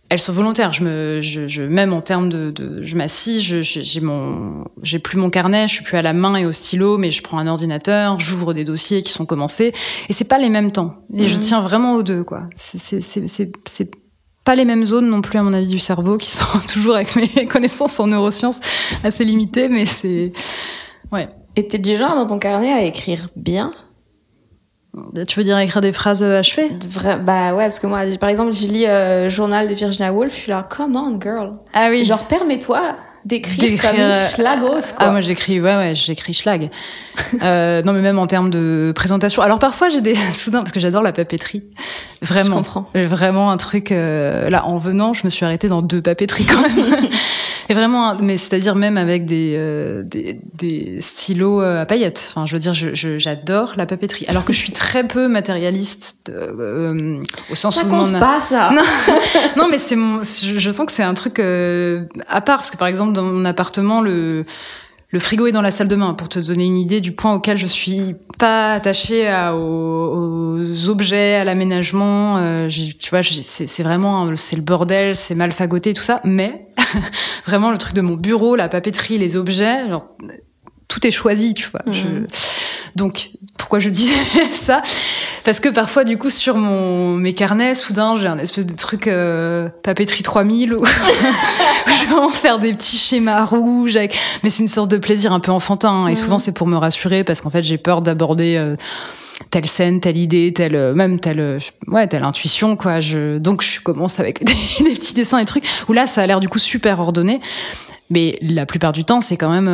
elles 0.09 0.21
sont 0.21 0.31
volontaires. 0.31 0.71
Je 0.71 0.83
me, 0.83 1.19
je, 1.21 1.47
je 1.47 1.63
même 1.63 1.91
en 1.91 2.01
termes 2.01 2.29
de, 2.29 2.51
de 2.51 2.81
je 2.81 2.95
m'assis, 2.95 3.41
j'ai 3.41 4.01
mon, 4.01 4.63
j'ai 4.83 4.99
plus 4.99 5.17
mon 5.17 5.29
carnet, 5.29 5.67
je 5.67 5.73
suis 5.73 5.83
plus 5.83 5.97
à 5.97 6.01
la 6.01 6.13
main 6.13 6.35
et 6.35 6.45
au 6.45 6.51
stylo, 6.51 6.97
mais 6.97 7.11
je 7.11 7.21
prends 7.21 7.39
un 7.39 7.47
ordinateur, 7.47 8.19
j'ouvre 8.19 8.53
des 8.53 8.63
dossiers 8.63 9.01
qui 9.01 9.11
sont 9.11 9.25
commencés, 9.25 9.73
et 10.07 10.13
c'est 10.13 10.25
pas 10.25 10.37
les 10.37 10.49
mêmes 10.49 10.71
temps. 10.71 10.95
Et 11.17 11.27
je 11.27 11.35
mhm. 11.35 11.41
tiens 11.41 11.61
vraiment 11.61 11.95
aux 11.95 12.03
deux, 12.03 12.23
quoi. 12.23 12.43
C'est, 12.55 13.01
c'est 13.01 13.91
pas 14.45 14.55
les 14.55 14.65
mêmes 14.65 14.85
zones 14.85 15.09
non 15.09 15.21
plus 15.21 15.39
à 15.39 15.43
mon 15.43 15.53
avis 15.53 15.67
du 15.67 15.79
cerveau, 15.79 16.17
qui 16.17 16.31
sont 16.31 16.59
toujours 16.71 16.95
avec 16.95 17.15
mes 17.15 17.47
connaissances 17.47 17.99
en 17.99 18.07
neurosciences 18.07 18.59
assez 19.03 19.25
limitées, 19.25 19.67
mais 19.67 19.87
c'est 19.87 20.31
Ouais. 21.16 21.30
Et 21.55 21.68
t'es 21.68 21.78
du 21.78 21.97
genre 21.97 22.16
dans 22.16 22.28
ton 22.28 22.38
carnet 22.39 22.72
à 22.72 22.84
écrire 22.84 23.30
bien 23.36 23.72
tu 25.28 25.39
veux 25.39 25.43
dire 25.43 25.57
écrire 25.57 25.82
des 25.82 25.91
phrases 25.91 26.24
achevées? 26.24 26.70
Bah 27.26 27.53
ouais, 27.53 27.66
parce 27.66 27.80
que 27.80 27.88
moi, 27.88 28.01
par 28.20 28.30
exemple, 28.30 28.53
je 28.53 28.68
lis 28.68 28.86
euh, 28.86 29.30
Journal 29.30 29.68
de 29.68 29.74
Virginia 29.74 30.13
Woolf, 30.13 30.34
je 30.34 30.39
suis 30.39 30.51
là, 30.51 30.68
come 30.70 30.95
on, 30.95 31.20
girl. 31.20 31.53
Ah 31.74 31.88
oui. 31.89 32.05
Genre, 32.05 32.28
permets-toi 32.28 32.95
d'écrire 33.26 33.82
comme 33.82 33.95
une 33.95 34.01
euh, 34.01 34.13
schlagos, 34.13 34.68
quoi. 34.68 34.82
Ah, 34.99 35.11
moi, 35.11 35.20
j'écris, 35.20 35.59
ouais, 35.59 35.76
ouais, 35.76 35.95
j'écris 35.95 36.34
schlag. 36.34 36.70
euh, 37.41 37.82
non, 37.82 37.91
mais 37.91 38.01
même 38.01 38.20
en 38.20 38.28
termes 38.28 38.51
de 38.51 38.93
présentation. 38.95 39.41
Alors, 39.41 39.59
parfois, 39.59 39.89
j'ai 39.89 40.01
des, 40.01 40.16
soudain, 40.34 40.59
parce 40.59 40.72
que 40.72 40.80
j'adore 40.80 41.01
la 41.01 41.11
papeterie. 41.11 41.63
Vraiment. 42.22 42.49
Je 42.49 42.55
comprends. 42.55 42.89
Vraiment 42.93 43.51
un 43.51 43.57
truc, 43.57 43.91
euh, 43.91 44.49
là, 44.49 44.66
en 44.66 44.78
venant, 44.78 45.13
je 45.13 45.22
me 45.26 45.30
suis 45.30 45.43
arrêtée 45.43 45.68
dans 45.68 45.82
deux 45.82 46.01
papeteries 46.01 46.45
quand 46.45 46.61
même. 46.61 46.76
Et 47.68 47.74
vraiment, 47.74 48.16
mais 48.22 48.38
c'est-à-dire 48.38 48.76
même 48.76 48.97
avec 48.97 49.26
des, 49.26 49.55
euh, 49.57 50.03
des, 50.03 50.39
des, 50.53 51.01
stylos 51.01 51.61
euh, 51.61 51.82
à 51.82 51.86
paillettes. 51.86 52.32
Enfin, 52.32 52.45
je 52.45 52.53
veux 52.53 52.59
dire, 52.59 52.74
j'adore 52.74 53.72
je, 53.74 53.78
la 53.78 53.86
papeterie. 53.86 54.26
Alors 54.28 54.45
que 54.45 54.53
je 54.53 54.59
suis 54.59 54.72
très 54.72 55.07
peu 55.07 55.28
matérialiste 55.28 56.32
euh, 56.34 57.22
au 57.49 57.55
sens 57.55 57.76
ça 57.76 57.88
où 57.88 57.89
compte 57.89 58.20
pas 58.20 58.39
ça. 58.39 58.70
Non, 58.72 58.84
non 59.57 59.68
mais 59.70 59.80
c'est 59.80 59.95
mon. 59.95 60.22
Je, 60.24 60.59
je, 60.59 60.72
sens 60.72 60.86
que 60.86 60.91
c'est 60.91 61.03
un 61.03 61.16
truc 61.16 61.39
à 61.39 62.41
part 62.41 62.57
parce 62.57 62.70
que 62.70 62.78
par 62.78 62.88
exemple 62.88 63.13
dans 63.13 63.24
mon 63.24 63.45
appartement 63.45 64.01
le 64.01 64.45
le 65.16 65.22
frigo 65.22 65.47
est 65.47 65.53
dans 65.53 65.61
la 65.61 65.72
salle 65.72 65.88
de 65.88 65.95
bain, 65.95 66.13
pour 66.13 66.28
te 66.28 66.39
donner 66.39 66.66
une 66.66 66.78
idée 66.78 66.99
du 66.99 67.13
point 67.13 67.34
auquel 67.34 67.57
je 67.57 67.66
suis 67.66 68.18
pas 68.38 68.74
attachée 68.74 69.30
à, 69.30 69.55
aux, 69.55 70.89
objets, 70.89 71.36
à 71.36 71.45
l'aménagement. 71.45 72.36
Euh, 72.36 72.68
tu 72.68 73.09
vois, 73.11 73.22
c'est 73.24 73.84
vraiment, 73.84 74.36
c'est 74.36 74.57
le 74.57 74.61
bordel, 74.61 75.16
c'est 75.16 75.34
mal 75.34 75.53
fagoté, 75.53 75.93
tout 75.93 76.03
ça. 76.03 76.20
Mais 76.26 76.68
vraiment, 77.47 77.72
le 77.72 77.78
truc 77.78 77.93
de 77.93 78.01
mon 78.01 78.16
bureau, 78.16 78.57
la 78.57 78.68
papeterie, 78.68 79.18
les 79.18 79.38
objets, 79.38 79.88
genre, 79.88 80.05
tout 80.89 81.07
est 81.07 81.11
choisi, 81.11 81.53
tu 81.53 81.70
vois. 81.70 81.84
Je, 81.89 82.03
mhm. 82.03 82.28
donc, 82.97 83.30
pourquoi 83.57 83.80
je 83.80 83.89
dis 83.89 84.09
ça? 84.51 84.82
Parce 85.45 85.59
que 85.59 85.69
parfois, 85.69 86.03
du 86.03 86.17
coup, 86.17 86.31
sur 86.31 86.57
mon 86.57 87.13
mes 87.13 87.33
carnets, 87.33 87.75
soudain, 87.75 88.17
j'ai 88.17 88.25
un 88.25 88.39
espèce 88.39 88.65
de 88.65 88.73
truc 88.73 89.07
euh, 89.07 89.69
papeterie 89.83 90.23
3000 90.23 90.73
où 90.73 90.83
je 91.87 92.09
vais 92.09 92.19
en 92.19 92.29
faire 92.29 92.57
des 92.57 92.73
petits 92.73 92.97
schémas 92.97 93.45
rouges. 93.45 93.95
Avec... 93.95 94.17
Mais 94.43 94.49
c'est 94.49 94.63
une 94.63 94.67
sorte 94.67 94.89
de 94.89 94.97
plaisir 94.97 95.31
un 95.33 95.39
peu 95.39 95.51
enfantin. 95.51 95.91
Hein. 95.91 96.07
Et 96.07 96.15
souvent, 96.15 96.39
c'est 96.39 96.51
pour 96.51 96.65
me 96.65 96.75
rassurer 96.75 97.23
parce 97.23 97.41
qu'en 97.41 97.51
fait, 97.51 97.61
j'ai 97.61 97.77
peur 97.77 98.01
d'aborder 98.01 98.55
euh, 98.55 98.75
telle 99.51 99.67
scène, 99.67 99.99
telle 99.99 100.17
idée, 100.17 100.51
telle 100.51 100.75
euh, 100.75 100.95
même 100.95 101.19
telle 101.19 101.59
ouais 101.89 102.07
telle 102.07 102.23
intuition 102.23 102.75
quoi. 102.75 102.99
Je 102.99 103.37
donc 103.37 103.61
je 103.61 103.81
commence 103.81 104.19
avec 104.19 104.43
des, 104.79 104.83
des 104.83 104.95
petits 104.95 105.13
dessins 105.13 105.37
et 105.37 105.45
trucs 105.45 105.65
où 105.87 105.93
là 105.93 106.07
ça 106.07 106.23
a 106.23 106.25
l'air 106.25 106.39
du 106.39 106.49
coup 106.49 106.57
super 106.57 106.99
ordonné, 106.99 107.39
mais 108.09 108.39
la 108.41 108.65
plupart 108.65 108.93
du 108.93 109.03
temps 109.03 109.21
c'est 109.21 109.37
quand 109.37 109.51
même 109.51 109.67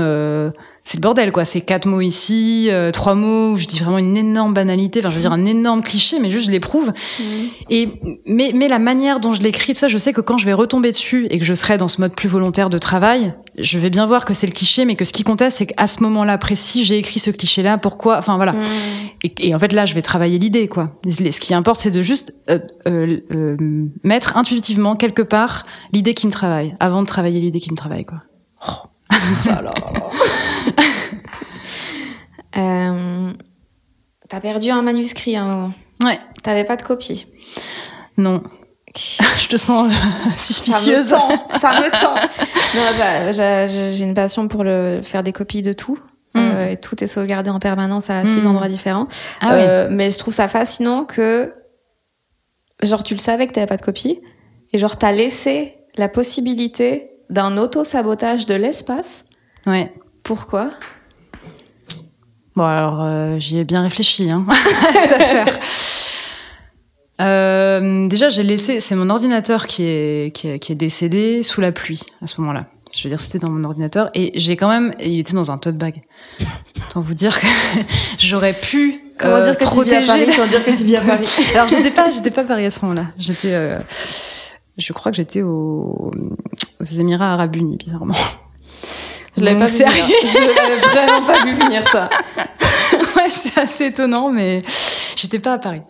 c'est 0.84 0.98
le 0.98 1.02
bordel 1.02 1.32
quoi. 1.32 1.46
C'est 1.46 1.62
quatre 1.62 1.86
mots 1.86 2.02
ici 2.02 2.68
euh, 2.72 2.92
trois 2.92 3.14
mots 3.14 3.52
où 3.52 3.58
je 3.58 3.66
dis 3.68 3.80
vraiment 3.80 4.00
une 4.00 4.18
énorme 4.18 4.54
banalité. 4.54 5.00
Enfin 5.00 5.10
je 5.10 5.16
veux 5.16 5.22
dire 5.22 5.32
un 5.32 5.46
énorme 5.46 5.84
cliché 5.84 6.20
mais 6.20 6.32
juste 6.32 6.48
je 6.48 6.52
l'éprouve. 6.52 6.92
Mhm. 7.20 7.48
et 7.70 7.90
mais 8.26 8.52
mais 8.56 8.68
la 8.68 8.80
manière 8.80 9.20
dont 9.20 9.34
je 9.34 9.42
l'écris 9.42 9.74
tout 9.74 9.80
ça 9.80 9.88
je 9.88 9.98
sais 9.98 10.12
que 10.14 10.22
quand 10.22 10.38
je 10.38 10.46
vais 10.46 10.54
retomber 10.54 10.92
dessus 10.92 11.28
et 11.30 11.40
que 11.40 11.46
je 11.46 11.54
serai 11.54 11.78
dans 11.78 11.88
ce 11.88 12.02
mode 12.02 12.16
plus 12.16 12.28
volontaire 12.30 12.70
de 12.70 12.78
travail 12.78 13.34
je 13.58 13.78
vais 13.78 13.90
bien 13.90 14.06
voir 14.06 14.26
que 14.26 14.34
c'est 14.34 14.48
le 14.48 14.54
cliché 14.54 14.86
mais 14.86 14.96
que 14.96 15.06
ce 15.06 15.14
qui 15.14 15.24
comptait 15.24 15.50
c'est 15.50 15.68
qu'à 15.68 15.88
ce 15.88 16.02
moment-là 16.04 16.38
précis 16.38 16.84
j'ai 16.84 16.98
écrit 16.98 17.20
ce 17.20 17.30
cliché 17.30 17.62
là 17.62 17.78
pourquoi 17.78 18.18
enfin 18.18 18.36
voilà. 18.38 18.54
Mhm. 18.54 18.62
et, 19.24 19.50
et 19.50 19.56
en 19.56 19.60
fait 19.60 19.74
là 19.74 19.86
je 19.86 19.94
vais 19.94 20.02
travailler 20.02 20.40
l'idée 20.40 20.68
quoi. 20.68 21.00
Ce 21.08 21.40
qui 21.40 21.54
importe 21.54 21.82
c'est 21.82 21.92
de 21.92 22.02
juste 22.02 22.34
euh, 22.50 22.60
euh, 22.88 23.18
euh, 23.32 23.58
mettre 24.04 24.36
intuitivement 24.38 24.96
quelque 24.96 25.22
part 25.22 25.66
l'idée 25.94 26.14
qui 26.16 26.26
me 26.26 26.32
travaille 26.32 26.76
avant 26.80 27.02
de 27.02 27.08
travailler 27.08 27.40
l'idée 27.40 27.60
qui 27.60 27.72
me 27.72 27.78
travaille 27.78 28.06
quoi 28.06 28.24
Euh, 32.58 33.32
T'as 34.28 34.40
perdu 34.42 34.72
un 34.72 34.82
manuscrit 34.82 35.36
à 35.38 35.44
un 35.44 35.46
moment. 35.48 35.74
ouais 36.02 36.20
T'avais 36.44 36.66
pas 36.66 36.76
de 36.76 36.82
copie. 36.82 37.28
non 38.18 38.44
je 39.38 39.48
te 39.48 39.56
sens 39.56 39.90
suspicieuse. 40.38 41.08
Ça 41.08 41.18
me 41.80 41.90
tend. 41.92 42.16
Ça 42.74 42.98
me 43.32 43.68
j'ai 43.96 44.04
une 44.04 44.14
passion 44.14 44.50
pour 44.50 44.66
le 44.66 45.00
faire 45.02 45.24
des 45.24 45.32
copies 45.32 45.62
de 45.62 45.72
tout. 45.72 45.98
Euh, 46.36 46.72
et 46.72 46.78
tout 46.78 47.02
est 47.02 47.08
sauvegardé 47.08 47.50
en 47.50 47.60
permanence 47.60 48.10
à 48.10 48.26
six 48.26 48.42
Mm. 48.44 48.48
endroits 48.48 48.68
différents. 48.68 49.08
Ah 49.40 49.48
oui. 49.54 49.62
Euh, 49.62 49.88
Mais 49.90 50.12
je 50.12 50.18
trouve 50.18 50.34
ça 50.34 50.50
fascinant 50.50 51.06
que, 51.06 51.54
genre, 52.84 53.04
tu 53.04 53.14
le 53.14 53.20
savais 53.22 53.48
que 53.48 53.54
t'avais 53.54 53.66
pas 53.68 53.78
de 53.78 53.82
copie, 53.82 54.20
et 54.74 54.78
genre, 54.78 54.98
t'as 54.98 55.14
laissé 55.14 55.76
la 55.96 56.10
possibilité 56.10 57.11
d'un 57.32 57.58
auto-sabotage 57.58 58.46
de 58.46 58.54
l'espace. 58.54 59.26
Ouais. 59.66 59.92
Pourquoi? 60.24 60.70
Bon 62.56 62.66
alors 62.66 63.02
euh, 63.02 63.40
j'y 63.40 63.58
ai 63.58 63.64
bien 63.64 63.82
réfléchi 63.82 64.30
hein. 64.30 64.46
cette 64.94 65.12
affaire. 65.22 65.60
Euh, 67.22 68.08
déjà 68.08 68.30
j'ai 68.30 68.44
laissé, 68.44 68.80
c'est 68.82 68.96
mon 68.96 69.10
ordinateur 69.10 69.68
qui 69.68 69.84
est, 69.84 70.36
qui 70.36 70.50
est 70.50 70.60
qui 70.60 70.74
est 70.74 70.76
décédé 70.76 71.44
sous 71.44 71.62
la 71.62 71.72
pluie 71.72 72.02
à 72.22 72.28
ce 72.28 72.42
moment-là. 72.42 72.68
Je 72.94 73.04
veux 73.04 73.10
dire 73.10 73.22
c'était 73.22 73.40
dans 73.40 73.50
mon 73.50 73.64
ordinateur 73.64 74.10
et 74.14 74.32
j'ai 74.36 74.58
quand 74.58 74.68
même, 74.68 74.94
il 75.00 75.20
était 75.20 75.34
dans 75.34 75.50
un 75.50 75.58
tote 75.58 75.78
bag. 75.78 76.04
Autant 76.88 77.02
vous 77.02 77.14
dire 77.14 77.40
que 77.40 77.48
j'aurais 78.20 78.54
pu 78.54 79.02
Comment 79.18 79.36
euh, 79.36 79.44
dire 79.44 79.58
que 79.58 79.64
tu 79.64 79.70
vis 79.70 79.72
à 79.72 80.02
protéger. 80.02 80.08
Paris 80.08 80.32
sans 80.32 80.48
dire 80.48 80.66
que 80.66 80.78
tu 80.78 80.84
vis 80.84 80.96
à 80.98 81.02
Paris? 81.02 81.30
Alors 81.54 81.70
j'étais 81.70 81.92
pas, 81.92 82.12
j'étais 82.12 82.32
pas 82.32 82.42
à 82.42 82.46
Paris 82.46 82.66
à 82.66 82.72
ce 82.72 82.82
moment-là. 82.82 83.08
J'étais, 83.18 83.54
euh, 83.54 83.80
je 84.82 84.94
crois 84.94 85.12
que 85.12 85.18
j'étais 85.18 85.42
au, 85.42 86.12
aux 86.80 86.84
Émirats 86.84 87.34
Arabes 87.34 87.56
Unis 87.56 87.78
bizarrement. 87.78 88.16
Je 89.38 89.44
l'avais 89.44 89.60
pas 89.60 89.66
vu 89.68 89.78
venir. 89.78 90.06
Je 90.24 90.56
l'avais 90.56 90.80
vraiment 90.80 91.26
pas 91.26 91.46
vu 91.46 91.54
venir 91.54 91.88
ça. 91.88 92.10
ouais, 93.16 93.30
c'est 93.32 93.60
assez 93.60 93.86
étonnant, 93.86 94.30
mais 94.30 94.62
j'étais 95.16 95.40
pas 95.40 95.54
à 95.54 95.58
Paris. 95.58 95.82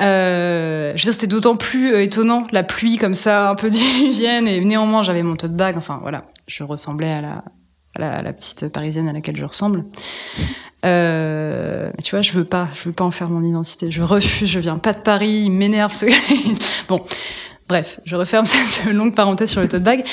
Euh, 0.00 0.92
je 0.94 1.02
veux 1.02 1.10
dire, 1.10 1.14
c'était 1.14 1.26
d'autant 1.26 1.56
plus 1.56 1.92
euh, 1.92 2.02
étonnant, 2.02 2.44
la 2.52 2.62
pluie 2.62 2.98
comme 2.98 3.14
ça, 3.14 3.50
un 3.50 3.54
peu 3.54 3.70
diluvienne, 3.70 4.46
et 4.46 4.64
néanmoins 4.64 5.02
j'avais 5.02 5.22
mon 5.22 5.36
tote 5.36 5.56
bag. 5.56 5.76
Enfin 5.76 5.98
voilà, 6.02 6.24
je 6.46 6.62
ressemblais 6.62 7.10
à 7.10 7.20
la, 7.20 7.44
à 7.96 8.00
la, 8.00 8.12
à 8.16 8.22
la 8.22 8.32
petite 8.32 8.68
parisienne 8.68 9.08
à 9.08 9.12
laquelle 9.12 9.36
je 9.36 9.44
ressemble. 9.44 9.84
Euh, 10.84 11.90
tu 12.02 12.10
vois, 12.14 12.22
je 12.22 12.32
veux 12.32 12.44
pas, 12.44 12.68
je 12.74 12.84
veux 12.84 12.92
pas 12.92 13.04
en 13.04 13.10
faire 13.10 13.30
mon 13.30 13.42
identité. 13.42 13.90
Je 13.90 14.02
refuse, 14.02 14.48
je 14.48 14.60
viens 14.60 14.78
pas 14.78 14.92
de 14.92 15.00
Paris, 15.00 15.42
il 15.46 15.50
m'énerve. 15.50 15.92
Ce... 15.92 16.06
bon, 16.88 17.02
bref, 17.68 18.00
je 18.04 18.16
referme 18.16 18.44
cette 18.46 18.92
longue 18.92 19.14
parenthèse 19.14 19.50
sur 19.50 19.60
le 19.60 19.68
tote 19.68 19.82
bag. 19.82 20.04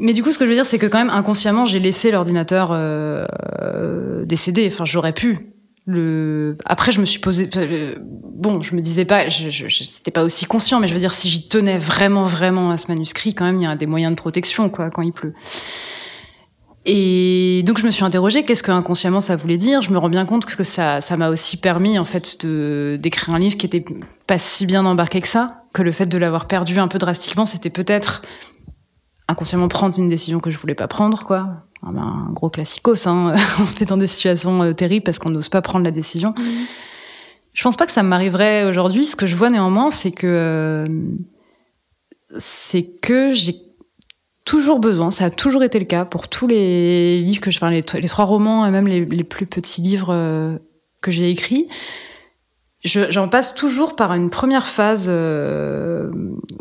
Mais 0.00 0.12
du 0.12 0.22
coup, 0.22 0.30
ce 0.32 0.38
que 0.38 0.44
je 0.44 0.50
veux 0.50 0.54
dire, 0.56 0.66
c'est 0.66 0.78
que 0.78 0.86
quand 0.86 0.98
même 0.98 1.10
inconsciemment, 1.10 1.66
j'ai 1.66 1.80
laissé 1.80 2.10
l'ordinateur 2.10 2.70
euh, 2.72 3.26
décédé. 4.24 4.68
Enfin, 4.72 4.84
j'aurais 4.84 5.12
pu. 5.12 5.52
Le... 5.86 6.56
Après, 6.66 6.92
je 6.92 7.00
me 7.00 7.04
suis 7.06 7.18
posé. 7.18 7.48
euh, 7.56 7.94
Bon, 8.00 8.60
je 8.60 8.74
me 8.74 8.80
disais 8.80 9.04
pas, 9.04 9.28
je, 9.28 9.50
je, 9.50 9.68
je- 9.68 9.84
c'était 9.84 10.10
pas 10.12 10.22
aussi 10.24 10.44
conscient, 10.46 10.78
mais 10.80 10.86
je 10.88 10.94
veux 10.94 11.00
dire, 11.00 11.12
si 11.12 11.28
j'y 11.28 11.48
tenais 11.48 11.78
vraiment, 11.78 12.22
vraiment 12.24 12.70
à 12.70 12.78
ce 12.78 12.86
manuscrit, 12.88 13.34
quand 13.34 13.44
même, 13.44 13.56
il 13.58 13.64
y 13.64 13.66
a 13.66 13.74
des 13.76 13.86
moyens 13.86 14.12
de 14.12 14.16
protection, 14.16 14.68
quoi, 14.70 14.88
quand 14.90 15.02
il 15.02 15.12
pleut. 15.12 15.34
Et 16.86 17.62
donc, 17.66 17.78
je 17.78 17.84
me 17.84 17.90
suis 17.90 18.04
interrogée, 18.04 18.44
qu'est-ce 18.44 18.62
que 18.62 18.70
inconsciemment 18.70 19.20
ça 19.20 19.36
voulait 19.36 19.58
dire? 19.58 19.82
Je 19.82 19.90
me 19.90 19.98
rends 19.98 20.08
bien 20.08 20.24
compte 20.24 20.46
que 20.46 20.64
ça, 20.64 21.00
ça 21.02 21.16
m'a 21.18 21.28
aussi 21.28 21.58
permis, 21.58 21.98
en 21.98 22.06
fait, 22.06 22.44
de 22.44 22.98
d'écrire 23.00 23.34
un 23.34 23.38
livre 23.38 23.56
qui 23.58 23.66
était 23.66 23.84
pas 24.26 24.38
si 24.38 24.64
bien 24.64 24.86
embarqué 24.86 25.20
que 25.20 25.28
ça, 25.28 25.59
que 25.72 25.82
le 25.82 25.92
fait 25.92 26.06
de 26.06 26.18
l'avoir 26.18 26.46
perdu 26.46 26.78
un 26.78 26.88
peu 26.88 26.98
drastiquement, 26.98 27.46
c'était 27.46 27.70
peut-être 27.70 28.22
inconsciemment 29.28 29.68
prendre 29.68 29.96
une 29.98 30.08
décision 30.08 30.40
que 30.40 30.50
je 30.50 30.58
voulais 30.58 30.74
pas 30.74 30.88
prendre, 30.88 31.24
quoi. 31.24 31.64
Ah 31.82 31.90
ben, 31.92 32.26
un 32.28 32.32
gros 32.32 32.50
classicos, 32.50 33.06
hein. 33.06 33.34
on 33.60 33.66
se 33.66 33.78
met 33.78 33.86
dans 33.86 33.96
des 33.96 34.06
situations 34.06 34.62
euh, 34.62 34.72
terribles 34.72 35.04
parce 35.04 35.18
qu'on 35.18 35.30
n'ose 35.30 35.48
pas 35.48 35.62
prendre 35.62 35.84
la 35.84 35.90
décision. 35.90 36.34
Je 37.52 37.62
pense 37.62 37.76
pas 37.76 37.86
que 37.86 37.92
ça 37.92 38.02
m'arriverait 38.02 38.64
aujourd'hui. 38.64 39.06
Ce 39.06 39.16
que 39.16 39.26
je 39.26 39.36
vois 39.36 39.50
néanmoins, 39.50 39.90
c'est 39.90 40.10
que 40.10 40.26
euh, 40.26 40.86
c'est 42.38 42.82
que 42.82 43.32
j'ai 43.32 43.54
toujours 44.44 44.78
besoin. 44.78 45.10
Ça 45.10 45.26
a 45.26 45.30
toujours 45.30 45.62
été 45.62 45.78
le 45.78 45.84
cas 45.84 46.04
pour 46.04 46.28
tous 46.28 46.46
les 46.46 47.20
livres 47.20 47.40
que 47.40 47.50
je, 47.50 47.58
enfin 47.58 47.70
les, 47.70 47.82
les 48.00 48.08
trois 48.08 48.24
romans 48.24 48.66
et 48.66 48.70
même 48.70 48.86
les, 48.86 49.04
les 49.04 49.24
plus 49.24 49.46
petits 49.46 49.80
livres 49.80 50.12
euh, 50.12 50.58
que 51.00 51.10
j'ai 51.10 51.30
écrits. 51.30 51.66
Je- 52.84 53.10
J'en 53.10 53.28
passe 53.28 53.54
toujours 53.54 53.94
par 53.96 54.14
une 54.14 54.30
première 54.30 54.66
phase 54.66 55.06
euh, 55.08 56.10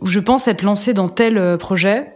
où 0.02 0.06
je 0.06 0.20
pense 0.20 0.48
être 0.48 0.64
lancée 0.64 0.94
dans 0.94 1.10
tel 1.10 1.38
euh, 1.38 1.58
projet. 1.58 2.14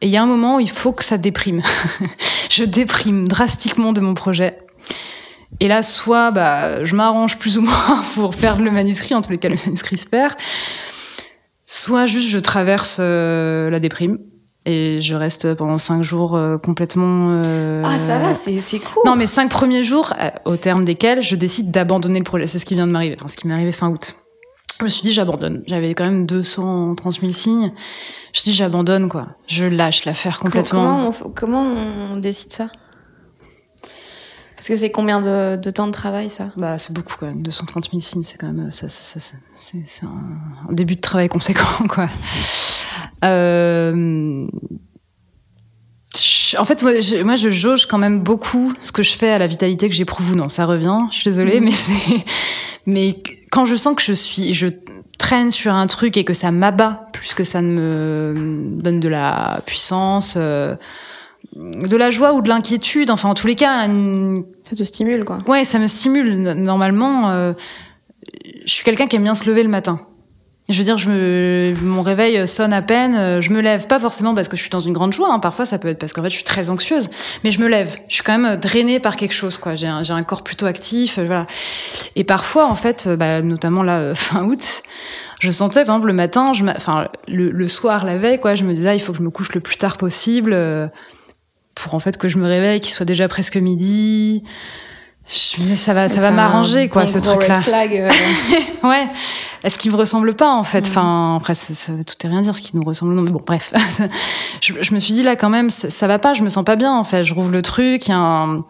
Et 0.00 0.06
il 0.06 0.10
y 0.10 0.16
a 0.16 0.22
un 0.22 0.26
moment 0.26 0.56
où 0.56 0.60
il 0.60 0.70
faut 0.70 0.92
que 0.92 1.04
ça 1.04 1.18
déprime. 1.18 1.62
je 2.50 2.64
déprime 2.64 3.28
drastiquement 3.28 3.92
de 3.92 4.00
mon 4.00 4.14
projet. 4.14 4.58
Et 5.60 5.68
là, 5.68 5.82
soit 5.82 6.30
bah, 6.30 6.84
je 6.84 6.96
m'arrange 6.96 7.36
plus 7.38 7.58
ou 7.58 7.62
moins 7.62 8.02
pour 8.14 8.34
perdre 8.34 8.64
le 8.64 8.70
manuscrit, 8.70 9.14
en 9.14 9.22
tous 9.22 9.30
les 9.30 9.36
cas 9.38 9.48
le 9.50 9.56
manuscrit 9.66 9.98
se 9.98 10.06
perd, 10.08 10.32
soit 11.66 12.06
juste 12.06 12.30
je 12.30 12.38
traverse 12.38 12.96
euh, 13.00 13.68
la 13.70 13.78
déprime 13.78 14.18
et 14.64 15.00
je 15.00 15.14
reste 15.14 15.54
pendant 15.54 15.78
cinq 15.78 16.02
jours 16.02 16.36
euh, 16.36 16.56
complètement... 16.58 17.40
euh, 17.44 17.82
Ah, 17.84 17.98
ça 17.98 18.18
va, 18.18 18.32
c'est 18.34 18.60
c'est 18.60 18.78
cool. 18.78 19.02
Non, 19.06 19.16
mais 19.16 19.26
cinq 19.26 19.50
premiers 19.50 19.82
jours, 19.82 20.12
euh, 20.20 20.30
au 20.44 20.56
terme 20.56 20.84
desquels 20.84 21.22
je 21.22 21.34
décide 21.36 21.70
d'abandonner 21.70 22.18
le 22.18 22.24
projet. 22.24 22.46
C'est 22.46 22.58
ce 22.58 22.64
qui 22.64 22.74
vient 22.74 22.86
de 22.86 22.92
m'arriver, 22.92 23.16
enfin 23.18 23.28
ce 23.28 23.36
qui 23.36 23.46
m'est 23.48 23.54
arrivé 23.54 23.72
fin 23.72 23.88
août. 23.88 24.16
Je 24.78 24.84
me 24.84 24.88
suis 24.88 25.02
dit 25.02 25.12
j'abandonne. 25.12 25.62
J'avais 25.66 25.94
quand 25.94 26.04
même 26.04 26.26
230 26.26 27.20
000 27.20 27.30
signes. 27.32 27.60
Je 27.62 27.68
me 27.68 27.72
suis 28.34 28.50
dit 28.50 28.52
j'abandonne 28.52 29.08
quoi. 29.08 29.28
Je 29.46 29.66
lâche 29.66 30.04
l'affaire 30.04 30.38
complètement. 30.40 31.10
Comment 31.12 31.12
on, 31.24 31.30
comment 31.30 31.62
on 32.12 32.16
décide 32.16 32.52
ça? 32.52 32.68
Parce 34.56 34.68
que 34.68 34.76
c'est 34.76 34.90
combien 34.92 35.20
de, 35.20 35.56
de 35.56 35.70
temps 35.70 35.86
de 35.88 35.92
travail 35.92 36.30
ça? 36.30 36.50
Bah, 36.56 36.78
c'est 36.78 36.92
beaucoup 36.92 37.14
quand 37.18 37.26
même. 37.26 37.42
230 37.42 37.90
000 37.90 38.00
signes, 38.00 38.22
c'est 38.22 38.38
quand 38.38 38.46
même 38.52 38.70
ça, 38.70 38.88
ça, 38.88 39.02
ça, 39.02 39.18
ça- 39.18 39.36
c'est, 39.54 39.82
c'est 39.86 40.04
un, 40.06 40.68
un 40.68 40.72
début 40.72 40.94
de 40.94 41.00
travail 41.00 41.28
conséquent, 41.28 41.64
quoi. 41.88 42.06
Euh, 43.24 44.46
en 46.58 46.64
fait, 46.64 46.82
moi 46.82 47.00
je, 47.00 47.22
moi, 47.22 47.36
je 47.36 47.48
jauge 47.48 47.86
quand 47.86 47.98
même 47.98 48.20
beaucoup 48.20 48.72
ce 48.78 48.92
que 48.92 49.02
je 49.02 49.12
fais 49.12 49.30
à 49.30 49.38
la 49.38 49.46
vitalité 49.46 49.88
que 49.88 49.94
j'éprouve 49.94 50.32
ou 50.32 50.34
non. 50.34 50.48
Ça 50.48 50.66
revient. 50.66 51.00
Je 51.10 51.16
suis 51.16 51.24
désolée, 51.30 51.60
mais 51.60 51.72
c'est, 51.72 52.24
mais 52.86 53.22
quand 53.50 53.64
je 53.64 53.74
sens 53.74 53.94
que 53.94 54.02
je 54.02 54.12
suis, 54.12 54.54
je 54.54 54.68
traîne 55.18 55.50
sur 55.50 55.72
un 55.72 55.86
truc 55.86 56.16
et 56.16 56.24
que 56.24 56.34
ça 56.34 56.50
m'abat 56.50 57.08
plus 57.12 57.34
que 57.34 57.44
ça 57.44 57.62
ne 57.62 57.68
me 57.68 58.82
donne 58.82 59.00
de 59.00 59.08
la 59.08 59.62
puissance. 59.66 60.34
euh, 60.36 60.74
de 61.56 61.96
la 61.96 62.10
joie 62.10 62.32
ou 62.32 62.40
de 62.40 62.48
l'inquiétude, 62.48 63.10
enfin 63.10 63.28
en 63.28 63.34
tous 63.34 63.46
les 63.46 63.56
cas, 63.56 63.86
une, 63.86 64.44
Ça 64.68 64.74
te 64.76 64.84
stimule 64.84 65.24
quoi. 65.24 65.38
Ouais, 65.46 65.64
ça 65.64 65.78
me 65.78 65.86
stimule. 65.86 66.54
Normalement, 66.54 67.30
euh, 67.30 67.52
je 68.64 68.72
suis 68.72 68.84
quelqu'un 68.84 69.06
qui 69.06 69.16
aime 69.16 69.24
bien 69.24 69.34
se 69.34 69.44
lever 69.48 69.62
le 69.62 69.68
matin. 69.68 70.00
Je 70.72 70.78
veux 70.78 70.84
dire, 70.84 70.98
je 70.98 71.10
me, 71.10 71.74
mon 71.82 72.02
réveil 72.02 72.48
sonne 72.48 72.72
à 72.72 72.82
peine, 72.82 73.14
euh, 73.14 73.40
je 73.40 73.50
me 73.52 73.60
lève, 73.60 73.86
pas 73.86 74.00
forcément 74.00 74.34
parce 74.34 74.48
que 74.48 74.56
je 74.56 74.62
suis 74.62 74.70
dans 74.70 74.80
une 74.80 74.92
grande 74.92 75.12
joie, 75.12 75.32
hein, 75.32 75.38
parfois 75.38 75.66
ça 75.66 75.78
peut 75.78 75.88
être 75.88 75.98
parce 75.98 76.12
qu'en 76.12 76.22
fait 76.22 76.30
je 76.30 76.34
suis 76.34 76.44
très 76.44 76.70
anxieuse, 76.70 77.08
mais 77.44 77.50
je 77.50 77.60
me 77.60 77.68
lève. 77.68 77.96
Je 78.08 78.14
suis 78.14 78.22
quand 78.24 78.38
même 78.38 78.56
drainée 78.56 78.98
par 79.00 79.16
quelque 79.16 79.34
chose, 79.34 79.58
quoi. 79.58 79.74
J'ai 79.74 79.86
un, 79.86 80.22
corps 80.22 80.42
plutôt 80.42 80.66
actif, 80.66 81.18
euh. 81.18 81.44
Et 82.16 82.24
parfois, 82.24 82.66
en 82.66 82.74
fait, 82.74 83.06
euh, 83.06 83.16
bah, 83.16 83.42
notamment 83.42 83.82
là, 83.82 83.98
euh, 83.98 84.14
fin 84.16 84.44
août, 84.44 84.82
je 85.40 85.50
sentais, 85.50 85.84
par 85.84 85.98
le 85.98 86.12
matin, 86.12 86.52
je 86.52 86.64
enfin, 86.64 87.08
le, 87.28 87.50
le 87.50 87.68
soir, 87.68 88.04
la 88.04 88.18
veille, 88.18 88.40
quoi, 88.40 88.54
je 88.54 88.64
me 88.64 88.74
disais, 88.74 88.90
ah, 88.90 88.94
il 88.94 89.00
faut 89.00 89.12
que 89.12 89.18
je 89.18 89.24
me 89.24 89.30
couche 89.30 89.52
le 89.54 89.60
plus 89.60 89.76
tard 89.76 89.96
possible, 89.96 90.52
euh, 90.52 90.86
pour 91.74 91.94
en 91.94 92.00
fait 92.00 92.18
que 92.18 92.28
je 92.28 92.38
me 92.38 92.46
réveille, 92.46 92.80
qu'il 92.80 92.92
soit 92.92 93.06
déjà 93.06 93.28
presque 93.28 93.56
midi. 93.56 94.44
Je 95.28 95.56
me 95.56 95.62
disais, 95.62 95.76
ça 95.76 95.94
va, 95.94 96.08
ça 96.08 96.20
va 96.20 96.30
m'arranger, 96.30 96.88
quoi, 96.88 97.06
ce 97.06 97.18
truc-là. 97.18 97.60
euh. 97.68 98.10
Ouais. 98.82 99.06
Est-ce 99.62 99.78
qu'il 99.78 99.92
me 99.92 99.96
ressemble 99.96 100.34
pas, 100.34 100.50
en 100.50 100.64
fait? 100.64 100.80
Mhm. 100.80 100.90
Enfin, 100.90 101.36
après, 101.36 101.54
ça, 101.54 101.74
ça 101.74 101.92
tout 101.92 102.26
et 102.26 102.28
rien 102.28 102.42
dire, 102.42 102.56
ce 102.56 102.60
qui 102.60 102.76
nous 102.76 102.82
ressemble. 102.82 103.14
Non, 103.14 103.22
mais 103.22 103.30
bon, 103.30 103.40
bref. 103.46 103.72
je, 104.60 104.72
je 104.80 104.94
me 104.94 104.98
suis 104.98 105.14
dit, 105.14 105.22
là, 105.22 105.36
quand 105.36 105.48
même, 105.48 105.70
ça, 105.70 105.90
ça 105.90 106.06
va 106.08 106.18
pas, 106.18 106.34
je 106.34 106.42
me 106.42 106.48
sens 106.48 106.64
pas 106.64 106.76
bien, 106.76 106.92
en 106.92 107.04
fait. 107.04 107.22
Je 107.22 107.32
rouvre 107.34 107.50
le 107.50 107.62
truc, 107.62 108.10
un, 108.10 108.64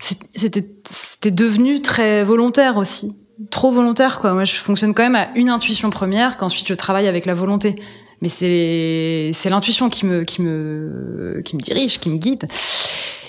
c'était, 0.00 0.66
c'était 0.84 1.30
devenu 1.30 1.82
très 1.82 2.24
volontaire 2.24 2.78
aussi. 2.78 3.14
Trop 3.50 3.70
volontaire, 3.70 4.18
quoi. 4.18 4.32
Moi, 4.32 4.44
je 4.44 4.56
fonctionne 4.56 4.94
quand 4.94 5.02
même 5.02 5.14
à 5.16 5.28
une 5.36 5.50
intuition 5.50 5.90
première, 5.90 6.36
qu'ensuite 6.38 6.66
je 6.66 6.74
travaille 6.74 7.06
avec 7.06 7.26
la 7.26 7.34
volonté. 7.34 7.76
Mais 8.22 8.28
c'est 8.28 9.30
c'est 9.32 9.50
l'intuition 9.50 9.88
qui 9.88 10.06
me 10.06 10.24
qui 10.24 10.42
me 10.42 11.40
qui 11.44 11.56
me 11.56 11.60
dirige, 11.60 11.98
qui 11.98 12.10
me 12.10 12.16
guide. 12.16 12.48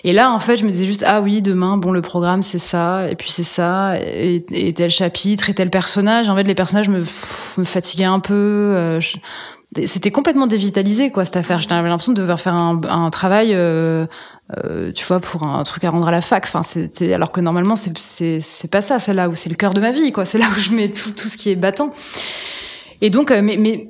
Et 0.06 0.14
là, 0.14 0.32
en 0.32 0.40
fait, 0.40 0.56
je 0.56 0.66
me 0.66 0.72
disais 0.72 0.86
juste 0.86 1.04
ah 1.06 1.22
oui, 1.22 1.42
demain, 1.42 1.78
bon, 1.78 1.92
le 1.92 2.02
programme 2.02 2.42
c'est 2.42 2.60
ça, 2.60 3.10
et 3.10 3.16
puis 3.16 3.32
c'est 3.32 3.44
ça, 3.44 3.98
et, 4.00 4.74
tel 4.76 4.90
chapitre 4.90 5.50
et 5.50 5.54
tel 5.54 5.70
personnage. 5.70 6.30
En 6.30 6.36
fait, 6.36 6.44
les 6.44 6.56
personnages 6.56 6.90
me, 6.90 7.00
me 7.00 7.64
fatiguaient 7.66 8.06
un 8.06 8.20
peu. 8.20 8.34
Euh, 8.34 9.02
c'était 9.86 10.10
complètement 10.12 10.48
dévitalisé 10.48 11.12
quoi 11.12 11.26
cette 11.26 11.38
affaire. 11.38 11.60
J'avais 11.62 11.88
l'impression 11.88 12.14
de 12.14 12.22
devoir 12.22 12.40
faire 12.40 12.56
un, 12.56 12.82
un 12.90 13.10
travail. 13.10 13.54
Euh, 13.54 14.08
euh, 14.58 14.92
tu 14.92 15.06
vois, 15.06 15.20
pour 15.20 15.44
un 15.44 15.62
truc 15.64 15.84
à 15.84 15.92
rendre 15.92 16.08
à 16.08 16.12
la 16.12 16.22
fac. 16.22 16.46
Enfin, 16.46 16.64
c'était 16.64 17.14
alors 17.14 17.32
que 17.32 17.40
normalement 17.40 17.76
c'est 17.76 17.96
c'est 18.00 18.40
c'est 18.40 18.68
pas 18.68 18.82
ça. 18.82 18.98
C'est 18.98 19.14
là 19.14 19.30
où 19.30 19.36
c'est 19.36 19.50
le 19.50 19.56
cœur 19.56 19.74
de 19.74 19.82
ma 19.82 19.92
vie, 19.92 20.12
quoi. 20.12 20.26
C'est 20.26 20.40
là 20.40 20.48
où 20.56 20.60
je 20.60 20.72
mets 20.72 20.90
tout 20.90 21.12
tout 21.12 21.28
ce 21.28 21.38
qui 21.38 21.52
est 21.52 21.56
battant. 21.56 21.94
Et 23.02 23.10
donc, 23.12 23.30
euh, 23.30 23.42
mais 23.44 23.58
mais 23.58 23.90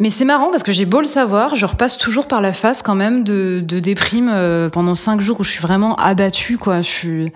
mais 0.00 0.10
c'est 0.10 0.24
marrant 0.24 0.50
parce 0.50 0.62
que 0.62 0.72
j'ai 0.72 0.86
beau 0.86 0.98
le 0.98 1.06
savoir, 1.06 1.54
je 1.54 1.66
repasse 1.66 1.98
toujours 1.98 2.26
par 2.26 2.40
la 2.40 2.52
phase 2.52 2.82
quand 2.82 2.94
même 2.96 3.22
de 3.22 3.62
de 3.64 3.78
déprime 3.78 4.30
euh, 4.32 4.68
pendant 4.68 4.94
cinq 4.94 5.20
jours 5.20 5.38
où 5.40 5.44
je 5.44 5.50
suis 5.50 5.60
vraiment 5.60 5.94
abattue, 5.96 6.58
quoi. 6.58 6.80
Je 6.80 6.88
suis 6.88 7.32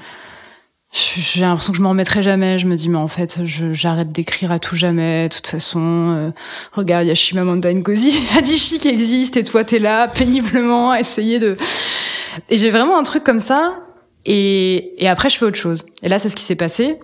j'ai 0.95 1.41
l'impression 1.41 1.73
que 1.73 1.77
je 1.77 1.83
m'en 1.83 1.89
remettrai 1.91 2.23
jamais. 2.23 2.57
Je 2.57 2.67
me 2.67 2.77
dis, 2.77 2.89
mais 2.89 2.99
en 2.99 3.09
fait, 3.09 3.41
j'arrête 3.45 4.13
d'écrire 4.13 4.53
à 4.53 4.61
tout 4.61 4.77
jamais. 4.77 5.29
De 5.29 5.35
toute 5.35 5.49
façon, 5.49 5.81
euh, 5.83 6.31
regarde, 6.73 7.05
il 7.05 7.09
y 7.09 7.11
a 7.11 7.17
Shimamanda 7.17 7.73
Ngozi 7.75 8.13
qui 8.79 8.89
existe 8.89 9.37
et 9.37 9.43
toi, 9.43 9.65
t'es 9.65 9.81
là 9.81 10.07
péniblement 10.07 10.93
à 10.93 11.01
essayer 11.01 11.41
de 11.41 11.57
et 12.49 12.59
j'ai 12.59 12.71
vraiment 12.71 12.99
un 12.99 13.03
truc 13.03 13.25
comme 13.25 13.41
ça. 13.41 13.75
Et, 14.25 15.03
et 15.03 15.09
après, 15.09 15.29
je 15.29 15.37
fais 15.37 15.45
autre 15.45 15.57
chose. 15.57 15.85
Et 16.03 16.09
là, 16.09 16.19
c'est 16.19 16.29
ce 16.29 16.37
qui 16.37 16.43
s'est 16.43 16.57
passé. 16.57 16.99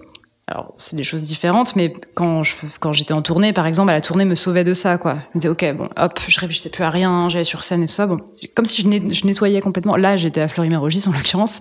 Alors, 0.50 0.72
c'est 0.76 0.96
des 0.96 1.04
choses 1.04 1.22
différentes, 1.22 1.76
mais 1.76 1.92
quand 2.14 2.42
je, 2.42 2.56
quand 2.80 2.92
j'étais 2.92 3.12
en 3.12 3.22
tournée, 3.22 3.52
par 3.52 3.66
exemple, 3.66 3.92
la 3.92 4.00
tournée 4.00 4.24
me 4.24 4.34
sauvait 4.34 4.64
de 4.64 4.74
ça, 4.74 4.98
quoi. 4.98 5.18
Je 5.32 5.38
me 5.38 5.40
disais, 5.40 5.48
ok, 5.48 5.76
bon, 5.76 5.88
hop, 5.96 6.18
je 6.26 6.40
réfléchissais 6.40 6.70
plus 6.70 6.82
à 6.82 6.90
rien, 6.90 7.28
j'allais 7.28 7.44
sur 7.44 7.62
scène 7.62 7.84
et 7.84 7.86
tout 7.86 7.92
ça. 7.92 8.08
Bon, 8.08 8.18
comme 8.56 8.66
si 8.66 8.82
je, 8.82 9.14
je 9.14 9.26
nettoyais 9.26 9.60
complètement. 9.60 9.94
Là, 9.94 10.16
j'étais 10.16 10.40
à 10.40 10.48
Fleury-Mérogis, 10.48 11.04
en 11.06 11.12
l'occurrence. 11.12 11.60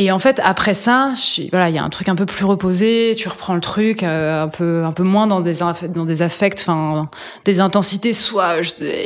Et 0.00 0.10
en 0.10 0.18
fait, 0.18 0.40
après 0.42 0.72
ça, 0.72 1.12
voilà, 1.50 1.68
il 1.68 1.74
y 1.74 1.78
a 1.78 1.84
un 1.84 1.90
truc 1.90 2.08
un 2.08 2.14
peu 2.14 2.24
plus 2.24 2.46
reposé. 2.46 3.14
Tu 3.18 3.28
reprends 3.28 3.54
le 3.54 3.60
truc 3.60 4.02
euh, 4.02 4.44
un 4.44 4.48
peu, 4.48 4.82
un 4.82 4.92
peu 4.92 5.02
moins 5.02 5.26
dans 5.26 5.42
des 5.42 5.58
dans 5.92 6.06
des 6.06 6.22
affects, 6.22 6.60
enfin, 6.60 7.10
des 7.44 7.60
intensités, 7.60 8.14
soit 8.14 8.56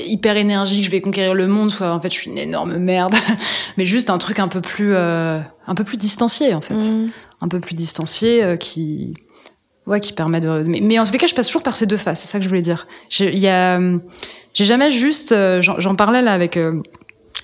hyper 0.07 0.37
énergique, 0.37 0.85
je 0.85 0.91
vais 0.93 1.01
conquérir 1.01 1.35
le 1.35 1.49
monde, 1.49 1.73
soit 1.73 1.93
en 1.93 2.01
fait, 2.01 2.11
je 2.11 2.15
suis 2.15 2.31
une 2.31 2.39
énorme 2.39 2.77
merde. 2.77 3.13
Mais 3.77 3.87
juste 3.87 4.09
un 4.09 4.19
truc 4.19 4.39
un 4.39 4.47
peu 4.47 4.61
plus, 4.61 4.95
euh, 4.95 5.41
un 5.67 5.75
peu 5.75 5.83
plus 5.83 5.97
distancié 5.97 6.55
en 6.55 6.61
fait, 6.61 6.75
mm. 6.75 7.11
Un 7.41 7.49
peu 7.49 7.61
plus 7.61 7.75
distancié 7.75 8.43
euh, 8.43 8.57
qui, 8.57 9.15
ouais, 9.87 10.01
qui 10.01 10.13
permet 10.13 10.41
de. 10.41 10.65
Mais, 10.67 10.81
mais, 10.83 10.99
en 10.99 11.05
tous 11.05 11.13
les 11.13 11.19
cas, 11.19 11.27
je 11.27 11.35
passe 11.35 11.47
toujours 11.47 11.63
par 11.63 11.77
ces 11.77 11.87
deux 11.87 11.97
phases. 11.97 12.21
C'est 12.21 12.29
ça 12.29 12.39
que 12.39 12.45
je 12.45 12.49
voulais 12.49 12.63
dire. 12.63 12.87
Il 13.21 13.39
y 13.39 13.49
a, 13.49 13.81
j'ai 14.53 14.65
jamais 14.65 14.91
juste, 14.91 15.35
j'en 15.61 15.95
parlais 15.95 16.23
là 16.23 16.33
avec 16.33 16.59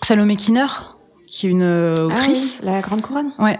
Salomé 0.03 0.37
Kinner 0.37 0.67
qui 1.31 1.47
est 1.47 1.51
une 1.51 1.63
euh, 1.63 1.95
ah 1.97 2.07
autrice. 2.07 2.61
la 2.63 2.81
Grande 2.81 3.03
Couronne. 3.03 3.33
Ouais. 3.39 3.59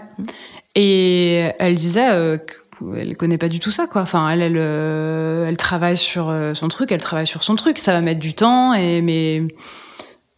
Et 0.75 1.51
elle 1.57 1.75
disait 1.75 2.11
euh, 2.11 2.37
qu'elle 2.37 3.17
connaît 3.17 3.37
pas 3.37 3.47
du 3.47 3.59
tout 3.59 3.71
ça, 3.71 3.87
quoi. 3.87 4.01
Enfin, 4.01 4.29
elle, 4.29 4.41
elle, 4.41 4.57
euh, 4.57 5.47
elle 5.47 5.57
travaille 5.57 5.97
sur 5.97 6.29
euh, 6.29 6.53
son 6.53 6.67
truc, 6.67 6.91
elle 6.91 7.01
travaille 7.01 7.27
sur 7.27 7.43
son 7.43 7.55
truc. 7.55 7.77
Ça 7.77 7.93
va 7.93 8.01
mettre 8.01 8.19
du 8.19 8.33
temps, 8.33 8.73
et 8.73 9.01
mais 9.01 9.43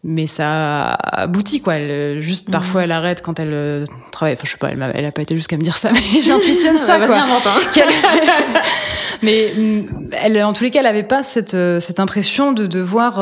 mais 0.03 0.27
ça 0.27 0.93
aboutit 0.93 1.61
quoi. 1.61 1.75
Elle, 1.75 2.19
juste 2.21 2.47
mhm. 2.47 2.51
parfois 2.51 2.83
elle 2.83 2.91
arrête 2.91 3.21
quand 3.21 3.39
elle 3.39 3.85
travaille. 4.11 4.33
Enfin, 4.33 4.43
je 4.45 4.51
sais 4.51 4.57
pas, 4.57 4.71
elle 4.71 4.81
a, 4.81 4.91
elle 4.95 5.05
a 5.05 5.11
pas 5.11 5.21
été 5.21 5.35
jusqu'à 5.35 5.57
me 5.57 5.63
dire 5.63 5.77
ça, 5.77 5.91
mais 5.93 6.21
j'intuitionne 6.21 6.77
ça 6.77 6.99
quoi. 6.99 7.17
Hein. 7.17 7.27
mais 9.21 9.53
mm, 9.55 10.09
elle, 10.23 10.43
en 10.43 10.53
tous 10.53 10.63
les 10.63 10.71
cas, 10.71 10.81
elle 10.81 10.87
avait 10.87 11.03
pas 11.03 11.23
cette 11.23 11.57
cette 11.79 11.99
impression 11.99 12.51
de 12.51 12.67
devoir. 12.67 13.17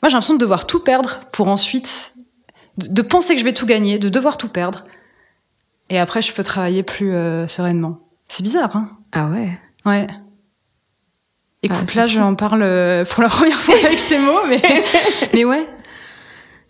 Moi, 0.00 0.10
j'ai 0.10 0.12
l'impression 0.12 0.34
de 0.34 0.40
devoir 0.40 0.66
tout 0.66 0.78
perdre 0.78 1.22
pour 1.32 1.48
ensuite 1.48 2.14
de, 2.78 3.02
penser 3.02 3.34
que 3.34 3.40
je 3.40 3.44
vais 3.44 3.52
tout 3.52 3.66
gagner, 3.66 3.98
de 3.98 4.08
devoir 4.08 4.36
tout 4.36 4.48
perdre. 4.48 4.84
Et 5.90 5.98
après, 5.98 6.22
je 6.22 6.32
peux 6.32 6.42
travailler 6.42 6.82
plus 6.82 7.14
euh, 7.14 7.48
sereinement. 7.48 8.00
C'est 8.28 8.42
bizarre, 8.42 8.76
hein 8.76 8.90
Ah 9.12 9.28
ouais 9.28 9.58
Ouais. 9.84 10.06
Écoute, 11.62 11.88
ah, 11.94 11.96
là, 11.96 12.06
j'en 12.06 12.34
parle 12.34 12.62
euh, 12.62 13.04
pour 13.04 13.22
la 13.22 13.28
première 13.30 13.58
fois 13.58 13.74
avec 13.84 13.98
ces 13.98 14.18
mots, 14.18 14.46
mais, 14.48 14.62
mais 15.34 15.44
ouais. 15.44 15.66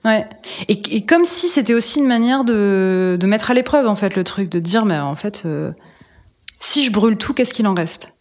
Ouais. 0.05 0.27
Et, 0.69 0.81
et 0.97 1.05
comme 1.05 1.25
si 1.25 1.49
c'était 1.49 1.75
aussi 1.75 1.99
une 1.99 2.07
manière 2.07 2.45
de, 2.45 3.17
de 3.21 3.27
mettre 3.27 3.51
à 3.51 3.55
l'épreuve, 3.55 3.87
en 3.87 3.97
fait, 3.97 4.17
le 4.17 4.25
truc, 4.25 4.49
de 4.49 4.59
dire, 4.59 4.85
mais 4.85 4.99
en 4.99 5.17
fait, 5.17 5.43
euh, 5.45 5.73
si 6.61 6.85
je 6.85 6.91
brûle 6.91 7.17
tout, 7.17 7.35
qu'est-ce 7.35 7.53
qu'il 7.53 7.67
en 7.67 7.75
reste? 7.75 8.13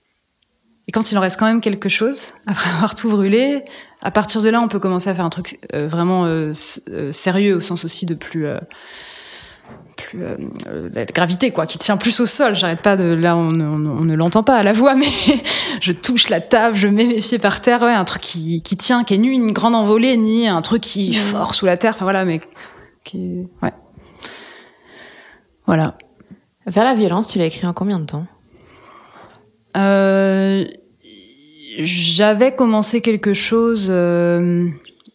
Et 0.88 0.92
quand 0.92 1.12
il 1.12 1.18
en 1.18 1.22
reste 1.22 1.38
quand 1.38 1.46
même 1.46 1.62
quelque 1.62 1.90
chose, 1.90 2.34
après 2.48 2.70
avoir 2.70 2.96
tout 2.96 3.10
brûlé, 3.10 3.64
à 4.02 4.12
partir 4.12 4.42
de 4.42 4.50
là, 4.50 4.62
on 4.62 4.68
peut 4.68 4.80
commencer 4.80 5.10
à 5.10 5.16
faire 5.16 5.26
un 5.26 5.30
truc 5.30 5.60
euh, 5.74 5.88
vraiment 5.88 6.26
euh, 6.26 6.54
euh, 6.90 7.12
sérieux 7.12 7.56
au 7.56 7.62
sens 7.62 7.86
aussi 7.86 8.06
de 8.06 8.14
plus 8.14 8.48
plus 9.98 10.20
la 10.94 11.06
gravité 11.06 11.52
quoi, 11.52 11.66
qui 11.66 11.78
tient 11.78 11.98
plus 11.98 12.20
au 12.20 12.26
sol. 12.26 12.56
J'arrête 12.56 12.82
pas 12.82 12.96
de 12.96 13.04
là, 13.04 13.36
on, 13.36 13.52
ne 13.52 14.16
l'entend 14.16 14.44
pas 14.44 14.56
à 14.56 14.64
la 14.64 14.74
voix, 14.74 14.96
mais 14.96 15.08
je 15.82 15.92
touche 15.92 16.30
la 16.30 16.42
table, 16.42 16.76
je 16.76 16.88
mets 16.88 17.06
mes 17.06 17.20
pieds 17.20 17.40
par 17.40 17.62
terre, 17.62 17.82
ouais, 17.82 17.94
un 17.94 18.06
truc 18.06 18.22
qui, 18.22 18.62
qui 18.62 18.78
tient, 18.78 19.04
qui 19.04 19.14
est 19.16 19.18
ni 19.18 19.30
une 19.30 19.52
grande 19.52 19.76
envolée, 19.76 20.18
ni 20.18 20.48
un 20.48 20.62
truc 20.62 20.82
qui 20.82 21.10
est 21.10 21.14
fort 21.14 21.54
sous 21.56 21.66
la 21.66 21.78
terre. 21.78 21.94
Enfin 21.96 22.06
voilà, 22.06 22.26
mais 22.26 22.40
qui 23.04 23.48
ouais. 23.62 23.74
Voilà. 25.66 25.98
Vers 26.66 26.84
la 26.84 26.94
violence, 26.94 27.28
tu 27.28 27.40
l'as 27.40 27.46
écrit 27.46 27.68
en 27.68 27.74
combien 27.74 28.00
de 28.00 28.06
temps? 28.06 28.26
Euh, 29.78 30.66
j'avais 31.78 32.56
commencé 32.56 33.02
quelque 33.02 33.34
chose 33.34 33.88
euh, 33.90 34.68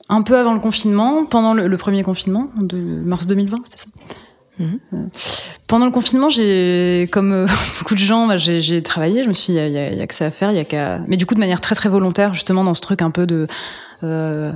un 0.08 0.22
peu 0.22 0.36
avant 0.36 0.54
le 0.54 0.60
confinement, 0.60 1.24
pendant 1.26 1.54
le, 1.54 1.76
premier 1.76 2.02
confinement 2.02 2.50
de 2.56 2.76
mars 2.76 3.26
2020, 3.26 3.56
c'était 3.64 3.78
ça? 3.78 3.86
Euh, 4.60 4.66
pendant 5.66 5.86
le 5.86 5.92
confinement, 5.92 6.28
j'ai, 6.28 7.08
comme 7.10 7.32
euh, 7.32 7.46
beaucoup 7.78 7.94
de 7.94 8.00
gens, 8.00 8.26
bah, 8.26 8.36
j'ai 8.36 8.82
travaillé. 8.82 9.22
Je 9.22 9.28
me 9.28 9.34
suis, 9.34 9.52
il 9.52 9.56
y, 9.56 10.00
a, 10.00 10.06
que 10.06 10.14
ça 10.14 10.26
à 10.26 10.30
faire, 10.30 10.50
il 10.50 10.56
y 10.56 10.60
a 10.60 10.64
qu'à. 10.64 10.98
Mais 11.08 11.16
du 11.16 11.26
coup, 11.26 11.34
de 11.34 11.40
manière 11.40 11.60
très 11.60 11.74
très 11.74 11.88
volontaire, 11.88 12.34
justement 12.34 12.64
dans 12.64 12.74
ce 12.74 12.80
truc 12.80 13.02
un 13.02 13.10
peu 13.10 13.26
de 13.26 13.46
euh, 14.02 14.52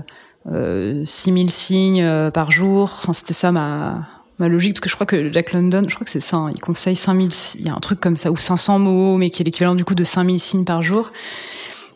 euh, 0.52 1.02
6000 1.05 1.51
signes 1.51 2.31
par 2.32 2.51
jour. 2.51 2.85
Enfin, 2.98 3.12
c'était 3.12 3.35
ça 3.35 3.52
ma 3.52 4.09
logique 4.39 4.74
parce 4.74 4.82
que 4.82 4.90
je 4.90 4.94
crois 4.94 5.06
que 5.06 5.32
Jack 5.32 5.52
London, 5.52 5.82
je 5.89 5.94
crois 5.94 6.05
que 6.05 6.10
c'est 6.10 6.20
ça, 6.20 6.36
hein, 6.36 6.51
il 6.55 6.60
conseille 6.60 6.97
5000, 6.97 7.31
il 7.59 7.66
y 7.66 7.70
a 7.70 7.74
un 7.74 7.81
truc 7.81 8.01
comme 8.01 8.16
ça 8.16 8.31
ou 8.31 8.36
500 8.36 8.78
mots, 8.78 9.16
mais 9.16 9.31
qui 9.31 9.43
est 9.43 9.47
l'équivalent 9.47 9.74
du 9.74 9.85
coup 9.85 9.94
de 9.94 10.05
5000 10.05 10.39
signes 10.39 10.64
par 10.64 10.82
jour. 10.82 11.10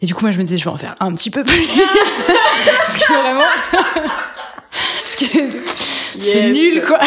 Et 0.03 0.07
du 0.07 0.15
coup, 0.15 0.23
moi, 0.23 0.31
je 0.31 0.39
me 0.39 0.45
disais, 0.45 0.57
je 0.57 0.65
vais 0.65 0.71
en 0.71 0.79
faire 0.79 0.97
un 1.01 1.13
petit 1.13 1.29
peu 1.29 1.45
plus. 1.45 1.67
Parce 1.67 2.97
que 2.97 3.13
vraiment. 3.13 3.45
Ce 5.05 5.17
qui 5.17 5.37
est 5.37 5.51
c'est 6.19 6.51
nul 6.51 6.83
quoi. 6.87 6.99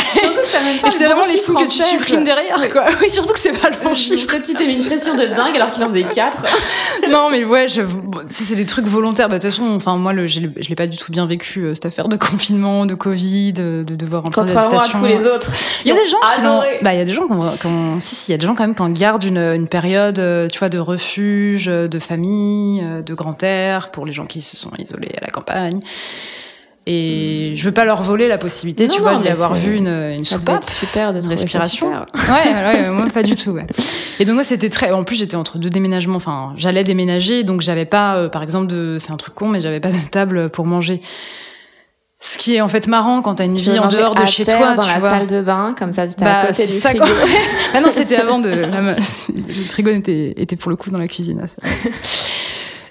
et 0.85 0.91
c'est 0.91 1.05
vraiment 1.05 1.25
les 1.29 1.37
signes 1.37 1.55
que 1.55 1.63
tu 1.63 1.79
supprimes 1.79 2.23
derrière 2.23 2.69
quoi. 2.71 2.85
Oui, 3.01 3.09
surtout 3.09 3.33
que 3.33 3.39
c'est 3.39 3.51
pas 3.51 3.69
le 3.69 3.77
bon 3.83 3.95
chiffre. 3.95 4.27
Peut-être 4.27 4.45
tu 4.45 4.53
t'es 4.53 4.67
mis 4.67 4.75
une 4.75 4.85
pression 4.85 5.15
de 5.15 5.25
dingue 5.25 5.55
alors 5.55 5.71
qu'il 5.71 5.83
en 5.83 5.89
faisait 5.89 6.03
4. 6.03 6.43
non 7.09 7.29
mais 7.29 7.43
ouais, 7.43 7.67
je... 7.67 7.81
c'est 8.29 8.55
des 8.55 8.65
trucs 8.65 8.85
volontaires. 8.85 9.29
Bah, 9.29 9.37
de 9.37 9.41
toute 9.41 9.51
façon, 9.51 9.69
enfin 9.75 9.97
moi 9.97 10.13
le, 10.13 10.27
je 10.27 10.39
l'ai 10.41 10.75
pas 10.75 10.87
du 10.87 10.97
tout 10.97 11.11
bien 11.11 11.25
vécu 11.25 11.61
euh, 11.61 11.73
cette 11.73 11.85
affaire 11.85 12.07
de 12.07 12.15
confinement, 12.15 12.85
de 12.85 12.95
Covid, 12.95 13.53
de, 13.53 13.83
de 13.85 13.95
devoir 13.95 14.23
rentrer 14.23 14.45
dans 14.45 14.79
à 14.79 14.87
tous 14.87 15.05
les 15.05 15.25
autres. 15.27 15.51
Il 15.85 15.89
y 15.89 15.91
a 15.91 15.95
des 15.95 16.07
gens 16.07 16.17
qui 16.35 16.41
bah 16.83 16.93
il 16.93 16.97
y 16.97 17.01
a 17.01 17.05
des 17.05 17.13
gens 17.13 17.25
qui 17.27 17.33
ont, 17.67 17.99
si 17.99 18.15
si, 18.15 18.31
il 18.31 18.33
y 18.33 18.35
a 18.35 18.37
des 18.37 18.45
gens 18.45 18.55
quand 18.55 18.63
même 18.63 18.75
qui 18.75 18.81
en 18.81 18.89
gardent 18.89 19.23
une, 19.23 19.37
une 19.37 19.67
période 19.67 20.19
euh, 20.19 20.47
tu 20.47 20.59
vois 20.59 20.69
de 20.69 20.79
refuge, 20.79 21.65
de 21.65 21.99
famille, 21.99 22.81
euh, 22.83 23.01
de 23.01 23.13
grand 23.13 23.41
air 23.43 23.91
pour 23.91 24.05
les 24.05 24.13
gens 24.13 24.25
qui 24.25 24.41
se 24.41 24.57
sont 24.57 24.71
isolés 24.77 25.11
à 25.17 25.25
la 25.25 25.31
campagne. 25.31 25.79
Et 26.85 27.53
je 27.55 27.63
veux 27.63 27.71
pas 27.71 27.85
leur 27.85 28.03
voler 28.03 28.27
la 28.27 28.37
possibilité, 28.37 28.89
tu 28.89 28.99
vois, 28.99 29.15
d'y 29.15 29.29
avoir 29.29 29.53
vu 29.53 29.77
une, 29.77 29.87
une 29.87 30.25
soupape, 30.25 30.65
super 30.65 31.13
de 31.13 31.25
respiration. 31.27 31.89
Ouais, 31.89 32.53
ouais, 32.53 32.89
moi 32.89 33.05
pas 33.13 33.23
du 33.23 33.35
tout. 33.35 33.51
Ouais. 33.51 33.65
Et 34.19 34.25
donc 34.25 34.35
moi 34.35 34.43
c'était 34.43 34.69
très. 34.69 34.91
En 34.91 35.05
plus 35.05 35.15
j'étais 35.15 35.37
entre 35.37 35.57
deux 35.57 35.69
déménagements. 35.69 36.17
Enfin, 36.17 36.53
j'allais 36.57 36.83
déménager, 36.83 37.43
donc 37.43 37.61
j'avais 37.61 37.85
pas, 37.85 38.15
euh, 38.15 38.27
par 38.27 38.43
exemple, 38.43 38.67
de. 38.67 38.97
C'est 38.99 39.11
un 39.11 39.17
truc 39.17 39.33
con, 39.33 39.47
mais 39.47 39.61
j'avais 39.61 39.79
pas 39.79 39.91
de 39.91 40.09
table 40.11 40.49
pour 40.49 40.65
manger. 40.65 40.99
Ce 42.19 42.37
qui 42.37 42.55
est 42.55 42.61
en 42.61 42.69
fait 42.69 42.87
marrant 42.87 43.21
quand 43.21 43.35
t'as 43.35 43.45
une 43.45 43.53
vie 43.53 43.77
en 43.79 43.87
dehors 43.89 44.15
de 44.15 44.25
chez 44.25 44.45
toi, 44.45 44.75
dans 44.75 44.87
la 44.87 45.01
salle 45.01 45.27
de 45.27 45.41
bain, 45.41 45.75
comme 45.77 45.91
ça, 45.91 46.07
c'était 46.07 46.23
bah, 46.23 46.39
à 46.39 46.47
côté 46.47 46.65
du 46.65 46.71
ça, 46.71 46.89
frigo. 46.89 47.05
ah 47.73 47.81
non, 47.81 47.89
c'était 47.91 48.15
avant 48.15 48.39
de. 48.39 48.49
le 48.49 49.53
frigo 49.67 49.89
était, 49.89 50.33
était 50.37 50.55
pour 50.55 50.69
le 50.69 50.77
coup 50.77 50.89
dans 50.89 50.99
la 50.99 51.07
cuisine. 51.09 51.41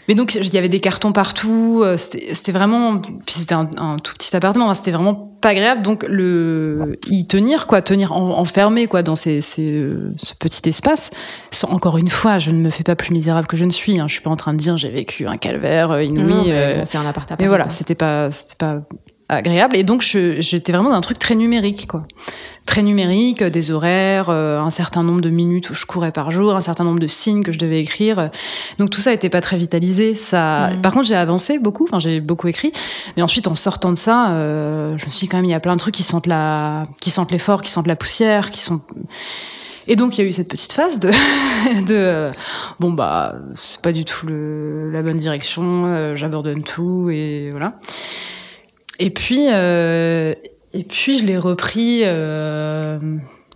Mais 0.08 0.14
donc 0.14 0.34
il 0.34 0.52
y 0.52 0.58
avait 0.58 0.68
des 0.68 0.80
cartons 0.80 1.12
partout. 1.12 1.80
Euh, 1.82 1.96
c'était 1.96 2.52
vraiment, 2.52 2.98
puis 2.98 3.34
c'était 3.34 3.54
un, 3.54 3.70
un, 3.76 3.98
tout 3.98 4.14
petit 4.14 4.34
appartement. 4.34 4.70
Hein, 4.70 4.74
c'était 4.74 4.90
vraiment 4.90 5.32
pas 5.40 5.50
agréable. 5.50 5.82
Donc 5.82 6.04
le 6.08 6.98
y 7.06 7.26
tenir 7.26 7.66
quoi, 7.66 7.82
tenir 7.82 8.12
enfermé 8.12 8.86
quoi 8.86 9.02
dans 9.02 9.16
ces, 9.16 9.40
ces, 9.40 9.88
ce 10.16 10.34
petit 10.34 10.68
espace. 10.68 11.10
Encore 11.68 11.98
une 11.98 12.08
fois, 12.08 12.38
je 12.38 12.50
ne 12.50 12.58
me 12.58 12.70
fais 12.70 12.84
pas 12.84 12.96
plus 12.96 13.12
misérable 13.12 13.46
que 13.46 13.56
je 13.56 13.64
ne 13.64 13.70
suis. 13.70 14.00
Hein. 14.00 14.06
Je 14.08 14.14
suis 14.14 14.22
pas 14.22 14.30
en 14.30 14.36
train 14.36 14.54
de 14.54 14.58
dire 14.58 14.76
j'ai 14.76 14.90
vécu 14.90 15.26
un 15.26 15.36
calvaire 15.36 15.90
euh, 15.92 16.02
inouï. 16.02 16.50
Euh, 16.50 16.82
c'est 16.84 16.98
un 16.98 17.06
appartement. 17.06 17.36
Mais 17.40 17.48
voilà, 17.48 17.70
c'était 17.70 17.94
pas 17.94 18.30
c'était 18.30 18.56
pas 18.56 18.80
agréable. 19.32 19.76
Et 19.76 19.82
donc, 19.84 20.02
j'étais 20.02 20.72
vraiment 20.72 20.90
dans 20.90 20.96
un 20.96 21.00
truc 21.00 21.18
très 21.18 21.34
numérique, 21.34 21.86
quoi. 21.86 22.04
Très 22.64 22.82
numérique, 22.82 23.42
des 23.42 23.72
horaires, 23.72 24.30
euh, 24.30 24.60
un 24.60 24.70
certain 24.70 25.02
nombre 25.02 25.20
de 25.20 25.30
minutes 25.30 25.70
où 25.70 25.74
je 25.74 25.84
courais 25.84 26.12
par 26.12 26.30
jour, 26.30 26.54
un 26.54 26.60
certain 26.60 26.84
nombre 26.84 27.00
de 27.00 27.08
signes 27.08 27.42
que 27.42 27.50
je 27.50 27.58
devais 27.58 27.80
écrire. 27.80 28.30
Donc 28.78 28.90
tout 28.90 29.00
ça 29.00 29.12
était 29.12 29.30
pas 29.30 29.40
très 29.40 29.58
vitalisé. 29.58 30.14
Ça, 30.14 30.70
mm. 30.70 30.80
par 30.80 30.92
contre, 30.92 31.06
j'ai 31.06 31.16
avancé 31.16 31.58
beaucoup. 31.58 31.84
Enfin, 31.84 31.98
j'ai 31.98 32.20
beaucoup 32.20 32.46
écrit. 32.46 32.72
Mais 33.16 33.22
ensuite, 33.22 33.48
en 33.48 33.56
sortant 33.56 33.90
de 33.90 33.98
ça, 33.98 34.30
euh, 34.30 34.96
je 34.96 35.04
me 35.04 35.10
suis 35.10 35.26
dit 35.26 35.28
quand 35.28 35.38
même, 35.38 35.44
il 35.44 35.50
y 35.50 35.54
a 35.54 35.60
plein 35.60 35.74
de 35.74 35.80
trucs 35.80 35.94
qui 35.94 36.04
sentent 36.04 36.28
la, 36.28 36.86
qui 37.00 37.10
sentent 37.10 37.32
l'effort, 37.32 37.62
qui 37.62 37.70
sentent 37.70 37.88
la 37.88 37.96
poussière, 37.96 38.52
qui 38.52 38.60
sont 38.60 38.80
et 39.88 39.96
donc 39.96 40.16
il 40.16 40.22
y 40.22 40.24
a 40.24 40.28
eu 40.28 40.32
cette 40.32 40.48
petite 40.48 40.72
phase 40.72 40.98
de, 41.00 41.08
de 41.86 41.94
euh, 41.94 42.32
bon 42.78 42.92
bah 42.92 43.34
c'est 43.54 43.80
pas 43.80 43.92
du 43.92 44.04
tout 44.04 44.26
le, 44.26 44.90
la 44.90 45.02
bonne 45.02 45.16
direction, 45.16 45.82
euh, 45.86 46.16
j'abandonne 46.16 46.62
tout 46.62 47.10
et 47.10 47.50
voilà. 47.50 47.74
Et 49.02 49.10
puis 49.10 49.48
euh, 49.50 50.32
et 50.72 50.84
puis 50.84 51.18
je 51.18 51.26
l'ai 51.26 51.36
repris 51.36 52.02
euh, 52.04 52.98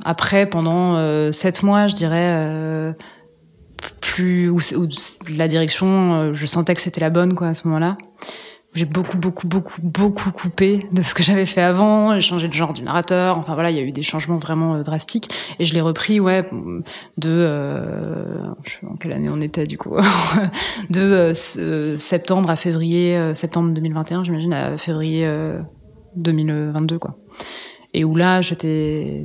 après 0.05 0.47
pendant 0.47 1.31
sept 1.31 1.63
mois, 1.63 1.87
je 1.87 1.95
dirais 1.95 2.95
plus 4.01 4.51
où, 4.51 4.59
où, 4.59 4.89
la 5.29 5.47
direction, 5.47 6.33
je 6.33 6.47
sentais 6.47 6.75
que 6.75 6.81
c'était 6.81 7.01
la 7.01 7.11
bonne 7.11 7.35
quoi 7.35 7.49
à 7.49 7.55
ce 7.55 7.69
moment-là 7.69 7.97
j'ai 8.77 8.85
beaucoup, 8.85 9.17
beaucoup, 9.17 9.49
beaucoup, 9.49 9.81
beaucoup 9.83 10.31
coupé 10.31 10.87
de 10.93 11.03
ce 11.03 11.15
que 11.15 11.23
j'avais 11.23 11.47
fait 11.47 11.63
avant. 11.63 12.15
J'ai 12.15 12.21
changé 12.21 12.47
de 12.47 12.53
genre 12.53 12.75
du 12.75 12.83
narrateur. 12.83 13.39
Enfin 13.39 13.55
voilà, 13.55 13.71
il 13.71 13.77
y 13.77 13.81
a 13.81 13.83
eu 13.83 13.91
des 13.91 14.03
changements 14.03 14.37
vraiment 14.37 14.75
euh, 14.75 14.83
drastiques. 14.83 15.31
Et 15.59 15.65
je 15.65 15.73
l'ai 15.73 15.81
repris, 15.81 16.21
ouais, 16.21 16.47
de 17.17 17.31
euh, 17.31 18.37
je 18.65 18.73
sais 18.73 18.87
en 18.87 18.97
quelle 18.97 19.13
année 19.13 19.31
on 19.31 19.41
était 19.41 19.67
du 19.67 19.79
coup, 19.79 19.97
de 20.91 21.33
euh, 21.59 21.97
septembre 21.97 22.51
à 22.51 22.57
février, 22.57 23.35
septembre 23.35 23.73
2021, 23.73 24.25
j'imagine, 24.25 24.53
à 24.53 24.77
février 24.77 25.27
2022 26.17 26.99
quoi. 26.99 27.17
Et 27.95 28.05
où 28.05 28.15
là, 28.15 28.43
j'étais, 28.43 29.23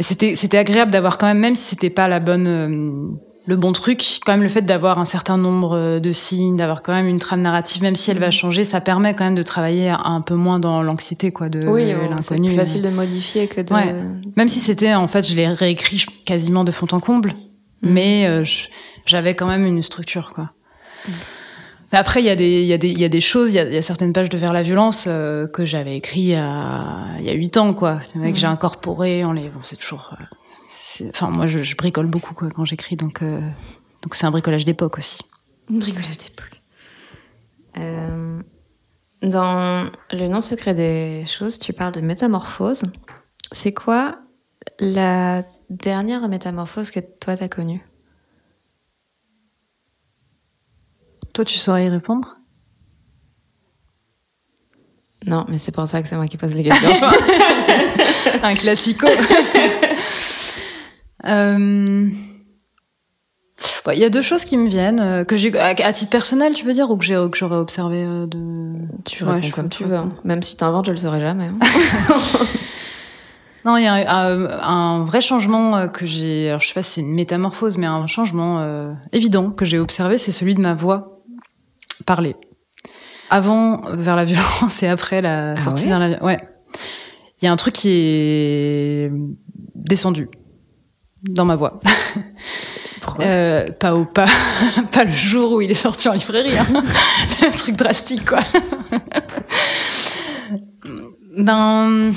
c'était 0.00 0.36
c'était 0.36 0.58
agréable 0.58 0.90
d'avoir 0.90 1.16
quand 1.16 1.26
même, 1.26 1.38
même 1.38 1.56
si 1.56 1.64
c'était 1.64 1.88
pas 1.88 2.08
la 2.08 2.20
bonne 2.20 3.16
le 3.46 3.56
bon 3.56 3.72
truc, 3.72 4.02
quand 4.24 4.32
même 4.32 4.42
le 4.42 4.48
fait 4.48 4.62
d'avoir 4.62 4.98
un 4.98 5.04
certain 5.04 5.36
nombre 5.36 5.76
euh, 5.76 6.00
de 6.00 6.12
signes, 6.12 6.56
d'avoir 6.56 6.82
quand 6.82 6.92
même 6.92 7.06
une 7.06 7.18
trame 7.18 7.42
narrative, 7.42 7.82
même 7.82 7.96
si 7.96 8.10
elle 8.10 8.18
va 8.18 8.28
mm. 8.28 8.32
changer, 8.32 8.64
ça 8.64 8.80
permet 8.80 9.14
quand 9.14 9.24
même 9.24 9.34
de 9.34 9.42
travailler 9.42 9.90
un 9.90 10.20
peu 10.22 10.34
moins 10.34 10.58
dans 10.58 10.82
l'anxiété, 10.82 11.30
quoi, 11.30 11.48
de 11.48 11.66
oui, 11.66 11.92
C'est 12.20 12.36
plus 12.36 12.54
facile 12.54 12.82
de 12.82 12.88
modifier 12.88 13.46
que 13.48 13.60
de. 13.60 13.72
Même 14.36 14.48
si 14.48 14.60
c'était, 14.60 14.94
en 14.94 15.08
fait, 15.08 15.28
je 15.28 15.36
l'ai 15.36 15.46
réécrit 15.46 16.06
quasiment 16.24 16.64
de 16.64 16.70
fond 16.70 16.86
en 16.92 17.00
comble, 17.00 17.34
mm. 17.82 17.90
mais 17.90 18.26
euh, 18.26 18.44
j'avais 19.04 19.34
quand 19.34 19.46
même 19.46 19.66
une 19.66 19.82
structure, 19.82 20.32
quoi. 20.34 20.50
Mm. 21.06 21.12
Après, 21.92 22.20
il 22.20 22.26
y 22.26 22.30
a 22.30 22.34
des, 22.34 22.62
il 22.62 22.66
y 22.66 22.72
a 22.72 22.78
des, 22.78 22.88
il 22.88 22.98
y 22.98 23.04
a 23.04 23.08
des 23.08 23.20
choses, 23.20 23.52
il 23.52 23.56
y 23.56 23.60
a, 23.60 23.68
y 23.68 23.76
a, 23.76 23.82
certaines 23.82 24.12
pages 24.12 24.28
de 24.28 24.36
Vers 24.36 24.52
la 24.52 24.62
violence 24.62 25.04
euh, 25.06 25.46
que 25.46 25.64
j'avais 25.64 25.96
écrit 25.96 26.20
il 26.20 26.28
y 26.28 26.34
a 26.34 27.32
huit 27.34 27.56
ans, 27.56 27.72
quoi. 27.72 28.00
Que 28.14 28.34
j'ai 28.34 28.46
incorporé, 28.46 29.24
on 29.24 29.32
les, 29.32 29.48
bon, 29.48 29.60
c'est 29.62 29.76
toujours 29.76 30.12
enfin 31.08 31.30
moi 31.30 31.46
je, 31.46 31.76
bricole 31.76 32.06
beaucoup 32.06 32.34
quoi, 32.34 32.48
quand 32.50 32.64
j'écris 32.64 32.96
donc 32.96 33.22
euh, 33.22 33.40
donc 34.02 34.14
c'est 34.14 34.26
un 34.26 34.30
bricolage 34.30 34.64
d'époque 34.64 34.98
aussi. 34.98 35.20
Un 35.70 35.78
bricolage 35.78 36.18
d'époque. 36.18 36.60
Euh, 37.78 38.40
dans 39.22 39.90
le 40.12 40.28
non 40.28 40.40
secret 40.40 40.74
des 40.74 41.24
choses, 41.26 41.58
tu 41.58 41.72
parles 41.72 41.92
de 41.92 42.00
métamorphose. 42.00 42.82
C'est 43.52 43.72
quoi 43.72 44.18
la 44.78 45.42
dernière 45.70 46.28
métamorphose 46.28 46.90
que 46.90 47.00
toi 47.00 47.36
t'as 47.36 47.48
connue? 47.48 47.82
Toi, 51.34 51.44
tu 51.44 51.58
saurais 51.58 51.86
y 51.86 51.88
répondre? 51.88 52.32
Non, 55.26 55.46
mais 55.48 55.58
c'est 55.58 55.72
pour 55.72 55.86
ça 55.86 56.00
que 56.00 56.08
c'est 56.08 56.14
moi 56.14 56.28
qui 56.28 56.36
pose 56.36 56.54
les 56.54 56.62
questions. 56.62 57.06
un 58.42 58.54
classico. 58.54 59.08
Euh, 61.26 62.08
il 63.92 63.98
y 63.98 64.04
a 64.04 64.10
deux 64.10 64.22
choses 64.22 64.44
qui 64.44 64.56
me 64.56 64.68
viennent 64.68 65.00
euh, 65.00 65.24
que 65.24 65.36
j'ai 65.36 65.56
à, 65.58 65.92
titre 65.92 66.10
personnel, 66.10 66.54
tu 66.54 66.64
veux 66.64 66.72
dire, 66.72 66.90
ou 66.90 66.96
que 66.96 67.04
j'ai 67.04 67.14
que 67.30 67.36
j'aurais 67.36 67.56
observé 67.56 68.04
euh, 68.04 68.26
de. 68.26 68.42
Tu 69.04 69.24
réponds 69.24 69.50
comme 69.50 69.68
tu 69.68 69.84
veux. 69.84 69.96
Hein. 69.96 70.10
Même 70.24 70.42
si 70.42 70.56
t'inventes, 70.56 70.86
je 70.86 70.90
le 70.90 70.96
saurais 70.96 71.20
jamais. 71.20 71.46
Hein. 71.46 71.58
non, 73.64 73.76
il 73.76 73.84
y 73.84 73.86
a 73.86 73.94
un, 73.94 74.46
un, 74.60 75.04
vrai 75.04 75.20
changement 75.20 75.88
que 75.88 76.06
j'ai. 76.06 76.48
Alors 76.48 76.60
je 76.60 76.68
sais 76.68 76.74
pas 76.74 76.82
si 76.82 76.92
c'est 76.92 77.00
une 77.02 77.14
métamorphose, 77.14 77.78
mais 77.78 77.86
un 77.86 78.06
changement 78.06 78.94
évident 79.12 79.50
que 79.50 79.64
j'ai 79.64 79.78
observé, 79.78 80.18
c'est 80.18 80.32
celui 80.32 80.54
de 80.54 80.60
ma 80.60 80.74
voix 80.74 81.22
parler. 82.06 82.36
Avant 83.30 83.80
vers 83.92 84.16
la 84.16 84.24
violence 84.26 84.82
et 84.82 84.88
après 84.88 85.22
la 85.22 85.52
ah 85.52 85.60
sortie 85.60 85.88
vers 85.88 85.98
la 85.98 86.22
ouais. 86.22 86.40
Il 87.40 87.44
y 87.44 87.48
a 87.48 87.52
un 87.52 87.56
truc 87.56 87.74
qui 87.74 87.90
est 87.90 89.12
descendu 89.74 90.28
dans 91.28 91.44
ma 91.44 91.56
voix. 91.56 91.80
euh, 93.20 93.70
pas 93.72 93.94
au 93.94 94.04
pas, 94.04 94.26
pas 94.92 95.04
le 95.04 95.12
jour 95.12 95.52
où 95.52 95.60
il 95.60 95.70
est 95.70 95.74
sorti 95.74 96.08
en 96.08 96.12
librairie. 96.12 96.56
Hein. 96.56 96.82
un 97.46 97.50
truc 97.50 97.76
drastique, 97.76 98.24
quoi. 98.24 98.40
ben, 101.36 102.12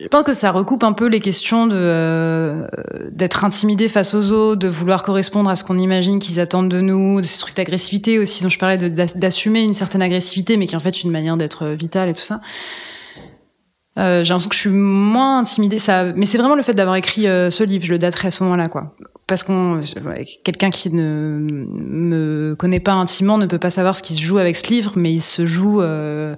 je 0.00 0.08
pense 0.08 0.22
que 0.22 0.32
ça 0.32 0.50
recoupe 0.50 0.82
un 0.82 0.92
peu 0.92 1.06
les 1.06 1.20
questions 1.20 1.66
de 1.66 1.76
euh, 1.76 2.66
d'être 3.10 3.44
intimidé 3.44 3.88
face 3.88 4.14
aux 4.14 4.32
autres, 4.32 4.58
de 4.58 4.68
vouloir 4.68 5.02
correspondre 5.02 5.50
à 5.50 5.56
ce 5.56 5.64
qu'on 5.64 5.78
imagine 5.78 6.18
qu'ils 6.18 6.40
attendent 6.40 6.70
de 6.70 6.80
nous, 6.80 7.20
de 7.20 7.26
ces 7.26 7.38
trucs 7.38 7.56
d'agressivité 7.56 8.18
aussi 8.18 8.42
dont 8.42 8.48
je 8.48 8.58
parlais, 8.58 8.78
d'assumer 8.78 9.62
une 9.62 9.74
certaine 9.74 10.00
agressivité, 10.02 10.56
mais 10.56 10.66
qui 10.66 10.74
est 10.74 10.76
en 10.76 10.80
fait 10.80 11.02
une 11.02 11.10
manière 11.10 11.36
d'être 11.36 11.66
vitale 11.68 12.08
et 12.08 12.14
tout 12.14 12.22
ça. 12.22 12.40
Euh, 14.00 14.24
j'ai 14.24 14.30
l'impression 14.30 14.48
que 14.48 14.54
je 14.54 14.60
suis 14.60 14.70
moins 14.70 15.40
intimidée. 15.40 15.78
Ça, 15.78 16.12
mais 16.14 16.26
c'est 16.26 16.38
vraiment 16.38 16.54
le 16.54 16.62
fait 16.62 16.74
d'avoir 16.74 16.96
écrit 16.96 17.26
euh, 17.26 17.50
ce 17.50 17.64
livre. 17.64 17.84
Je 17.84 17.92
le 17.92 17.98
daterai 17.98 18.28
à 18.28 18.30
ce 18.30 18.42
moment-là, 18.42 18.68
quoi. 18.68 18.94
Parce 19.26 19.42
qu'on, 19.42 19.80
quelqu'un 20.42 20.70
qui 20.70 20.92
ne 20.92 21.38
me 21.40 22.54
connaît 22.58 22.80
pas 22.80 22.94
intimement 22.94 23.38
ne 23.38 23.46
peut 23.46 23.58
pas 23.58 23.70
savoir 23.70 23.96
ce 23.96 24.02
qui 24.02 24.14
se 24.14 24.22
joue 24.22 24.38
avec 24.38 24.56
ce 24.56 24.68
livre, 24.68 24.92
mais 24.96 25.12
il 25.12 25.20
se 25.20 25.46
joue, 25.46 25.82
euh, 25.82 26.34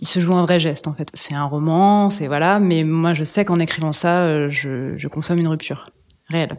il 0.00 0.08
se 0.08 0.18
joue 0.18 0.34
un 0.34 0.42
vrai 0.42 0.58
geste 0.58 0.88
en 0.88 0.94
fait. 0.94 1.08
C'est 1.14 1.34
un 1.34 1.44
roman, 1.44 2.10
c'est 2.10 2.26
voilà. 2.26 2.58
Mais 2.58 2.82
moi, 2.82 3.14
je 3.14 3.22
sais 3.22 3.44
qu'en 3.44 3.60
écrivant 3.60 3.92
ça, 3.92 4.22
euh, 4.22 4.48
je, 4.50 4.96
je, 4.96 5.08
consomme 5.08 5.38
une 5.38 5.46
rupture 5.46 5.90
réelle. 6.28 6.56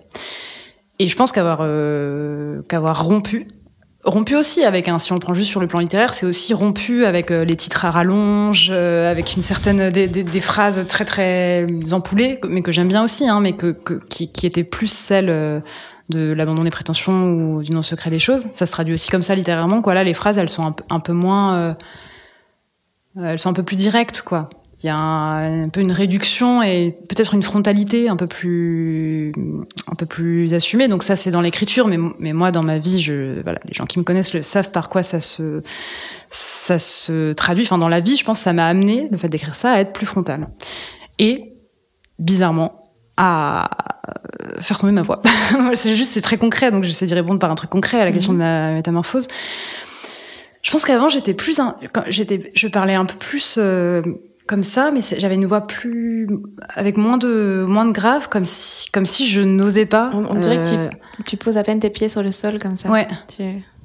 Et 0.99 1.07
je 1.09 1.15
pense 1.15 1.31
qu'avoir 1.31 1.57
qu'avoir 2.67 3.03
rompu 3.03 3.47
rompu 4.07 4.35
aussi 4.35 4.63
avec 4.63 4.87
un 4.87 4.99
si 4.99 5.11
on 5.11 5.15
le 5.15 5.19
prend 5.19 5.33
juste 5.33 5.49
sur 5.49 5.59
le 5.59 5.67
plan 5.67 5.79
littéraire 5.79 6.13
c'est 6.13 6.25
aussi 6.25 6.53
rompu 6.53 7.05
avec 7.05 7.29
euh, 7.29 7.43
les 7.43 7.55
titres 7.55 7.85
à 7.85 7.91
rallonge 7.91 8.69
euh, 8.71 9.11
avec 9.11 9.35
une 9.35 9.43
certaine 9.43 9.91
des, 9.91 10.41
phrases 10.41 10.85
très 10.87 11.05
très 11.05 11.67
empoulées 11.91 12.39
mais 12.47 12.61
que 12.61 12.71
j'aime 12.71 12.87
bien 12.87 13.03
aussi 13.03 13.27
hein, 13.27 13.41
mais 13.41 13.53
que, 13.53 13.75
qui, 14.09 14.31
qui 14.31 14.45
étaient 14.45 14.63
plus 14.63 14.91
celles 14.91 15.29
euh, 15.29 15.59
de 16.09 16.31
l'abandon 16.31 16.63
des 16.63 16.69
prétentions 16.69 17.31
ou 17.33 17.61
du 17.61 17.73
non 17.73 17.81
secret 17.81 18.09
des 18.09 18.19
choses. 18.19 18.47
Ça 18.53 18.65
se 18.65 18.71
traduit 18.71 18.93
aussi 18.93 19.09
comme 19.09 19.21
ça 19.21 19.35
littérairement 19.35 19.81
quoi. 19.81 19.93
Là 19.93 20.05
les 20.05 20.13
phrases 20.13 20.37
elles 20.37 20.47
sont 20.47 20.65
un, 20.65 20.75
un 20.89 21.01
peu 21.01 21.11
moins 21.11 21.75
elles 23.21 23.39
sont 23.39 23.49
un 23.49 23.53
peu 23.53 23.63
plus 23.63 23.75
directes 23.75 24.21
quoi 24.21 24.49
il 24.83 24.85
y 24.85 24.89
a 24.89 24.95
un, 24.95 25.69
peu 25.69 25.79
une 25.79 25.91
réduction 25.91 26.61
et 26.61 26.95
peut-être 27.09 27.33
une 27.33 27.41
frontalité 27.41 28.09
un 28.09 28.15
peu 28.15 28.27
plus 28.27 29.31
un 29.87 29.95
peu 29.95 30.05
plus 30.05 30.53
assumée. 30.53 30.87
Donc 30.87 31.01
ça 31.01 31.15
c'est 31.15 31.31
dans 31.31 31.41
l'écriture 31.41 31.87
mais 31.87 31.97
mais 32.19 32.31
moi 32.31 32.51
dans 32.51 32.61
ma 32.61 32.77
vie 32.77 33.01
je 33.01 33.41
voilà 33.41 33.59
les 33.65 33.73
gens 33.73 33.85
qui 33.85 33.97
me 33.97 34.03
connaissent 34.03 34.35
le 34.35 34.43
savent 34.43 34.69
par 34.69 34.89
quoi 34.89 35.01
ça 35.01 35.19
se 35.19 35.63
ça 36.29 36.77
se 36.77 37.33
traduit. 37.33 37.63
Enfin 37.65 37.79
dans 37.79 37.87
la 37.87 38.01
vie 38.01 38.17
je 38.17 38.23
pense 38.23 38.37
que 38.37 38.43
ça 38.43 38.53
m'a 38.53 38.67
amené 38.67 39.07
le 39.09 39.17
fait 39.17 39.29
d'écrire 39.29 39.55
ça 39.55 39.71
à 39.71 39.79
être 39.79 39.93
plus 39.93 40.05
frontal 40.05 40.47
et 41.17 41.53
bizarrement 42.19 42.83
à 43.17 43.69
faire 44.59 44.77
tomber 44.77 44.93
ma 44.93 45.01
voix. 45.01 45.23
C'est 45.73 45.95
juste 45.95 46.11
c'est 46.11 46.21
très 46.21 46.37
concret 46.37 46.69
donc 46.69 46.83
j'essaie 46.83 47.07
d'y 47.07 47.15
répondre 47.15 47.39
par 47.39 47.49
un 47.49 47.55
truc 47.55 47.71
concret 47.71 47.99
à 47.99 48.05
la 48.05 48.11
question 48.11 48.33
de 48.33 48.39
la 48.39 48.73
métamorphose. 48.73 49.27
Je 50.61 50.71
pense 50.71 50.85
qu'avant 50.85 51.09
j'étais 51.09 51.33
plus 51.33 51.59
un, 51.59 51.77
j'étais 52.09 52.51
je 52.53 52.67
parlais 52.67 52.93
un 52.93 53.05
peu 53.05 53.15
plus 53.15 53.55
euh, 53.57 54.01
comme 54.47 54.63
ça, 54.63 54.91
mais 54.91 55.01
j'avais 55.17 55.35
une 55.35 55.45
voix 55.45 55.61
plus 55.61 56.27
avec 56.75 56.97
moins 56.97 57.17
de 57.17 57.65
moins 57.67 57.85
de 57.85 57.91
grave, 57.91 58.29
comme 58.29 58.45
si 58.45 58.89
comme 58.91 59.05
si 59.05 59.27
je 59.27 59.41
n'osais 59.41 59.85
pas. 59.85 60.11
On, 60.13 60.35
dirait 60.35 60.63
que 60.63 60.69
tu, 60.69 60.75
euh, 60.75 60.89
tu, 61.25 61.37
poses 61.37 61.57
à 61.57 61.63
peine 61.63 61.79
tes 61.79 61.89
pieds 61.89 62.09
sur 62.09 62.23
le 62.23 62.31
sol 62.31 62.59
comme 62.59 62.75
ça. 62.75 62.89
Ouais. 62.89 63.07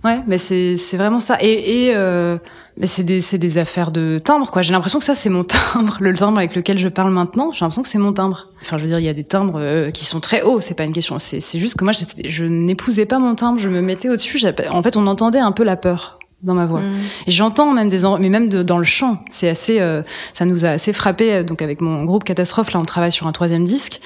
Ouais, 0.04 0.20
mais 0.26 0.38
c'est 0.38 0.76
c'est 0.76 0.96
vraiment 0.96 1.20
ça. 1.20 1.36
Et 1.40 1.86
et 1.86 1.92
euh, 1.94 2.38
mais 2.76 2.86
c'est 2.86 3.04
des 3.04 3.20
c'est 3.20 3.38
des 3.38 3.58
affaires 3.58 3.92
de 3.92 4.20
timbre 4.24 4.50
quoi. 4.50 4.62
J'ai 4.62 4.72
l'impression 4.72 4.98
que 4.98 5.04
ça 5.04 5.14
c'est 5.14 5.30
mon 5.30 5.44
timbre, 5.74 5.98
le 6.00 6.14
timbre 6.14 6.38
avec 6.38 6.56
lequel 6.56 6.78
je 6.78 6.88
parle 6.88 7.12
maintenant. 7.12 7.52
J'ai 7.52 7.64
l'impression 7.64 7.82
que 7.82 7.88
c'est 7.88 7.98
mon 7.98 8.12
timbre. 8.12 8.48
Enfin, 8.62 8.78
je 8.78 8.82
veux 8.82 8.88
dire, 8.88 8.98
il 8.98 9.04
y 9.04 9.08
a 9.08 9.14
des 9.14 9.24
timbres 9.24 9.58
euh, 9.60 9.90
qui 9.90 10.04
sont 10.04 10.20
très 10.20 10.42
hauts. 10.42 10.60
C'est 10.60 10.74
pas 10.74 10.84
une 10.84 10.92
question. 10.92 11.18
C'est 11.18 11.40
c'est 11.40 11.58
juste 11.58 11.76
que 11.76 11.84
moi 11.84 11.92
je 11.92 12.44
n'épousais 12.44 13.06
pas 13.06 13.18
mon 13.18 13.34
timbre. 13.34 13.60
Je 13.60 13.68
me 13.68 13.80
mettais 13.80 14.08
au-dessus. 14.08 14.40
En 14.70 14.82
fait, 14.82 14.96
on 14.96 15.06
entendait 15.06 15.38
un 15.38 15.52
peu 15.52 15.62
la 15.62 15.76
peur 15.76 16.18
dans 16.42 16.54
ma 16.54 16.66
voix. 16.66 16.80
Mm. 16.80 16.96
Et 17.26 17.30
j'entends 17.30 17.72
même 17.72 17.88
des 17.88 18.00
mais 18.18 18.28
même 18.28 18.48
de, 18.48 18.62
dans 18.62 18.78
le 18.78 18.84
chant, 18.84 19.24
c'est 19.30 19.48
assez 19.48 19.80
euh, 19.80 20.02
ça 20.34 20.44
nous 20.44 20.64
a 20.64 20.68
assez 20.70 20.92
frappé 20.92 21.32
euh, 21.34 21.42
donc 21.44 21.62
avec 21.62 21.80
mon 21.80 22.04
groupe 22.04 22.24
Catastrophe 22.24 22.72
là 22.72 22.80
on 22.80 22.84
travaille 22.84 23.12
sur 23.12 23.26
un 23.26 23.32
troisième 23.32 23.64
disque. 23.64 24.00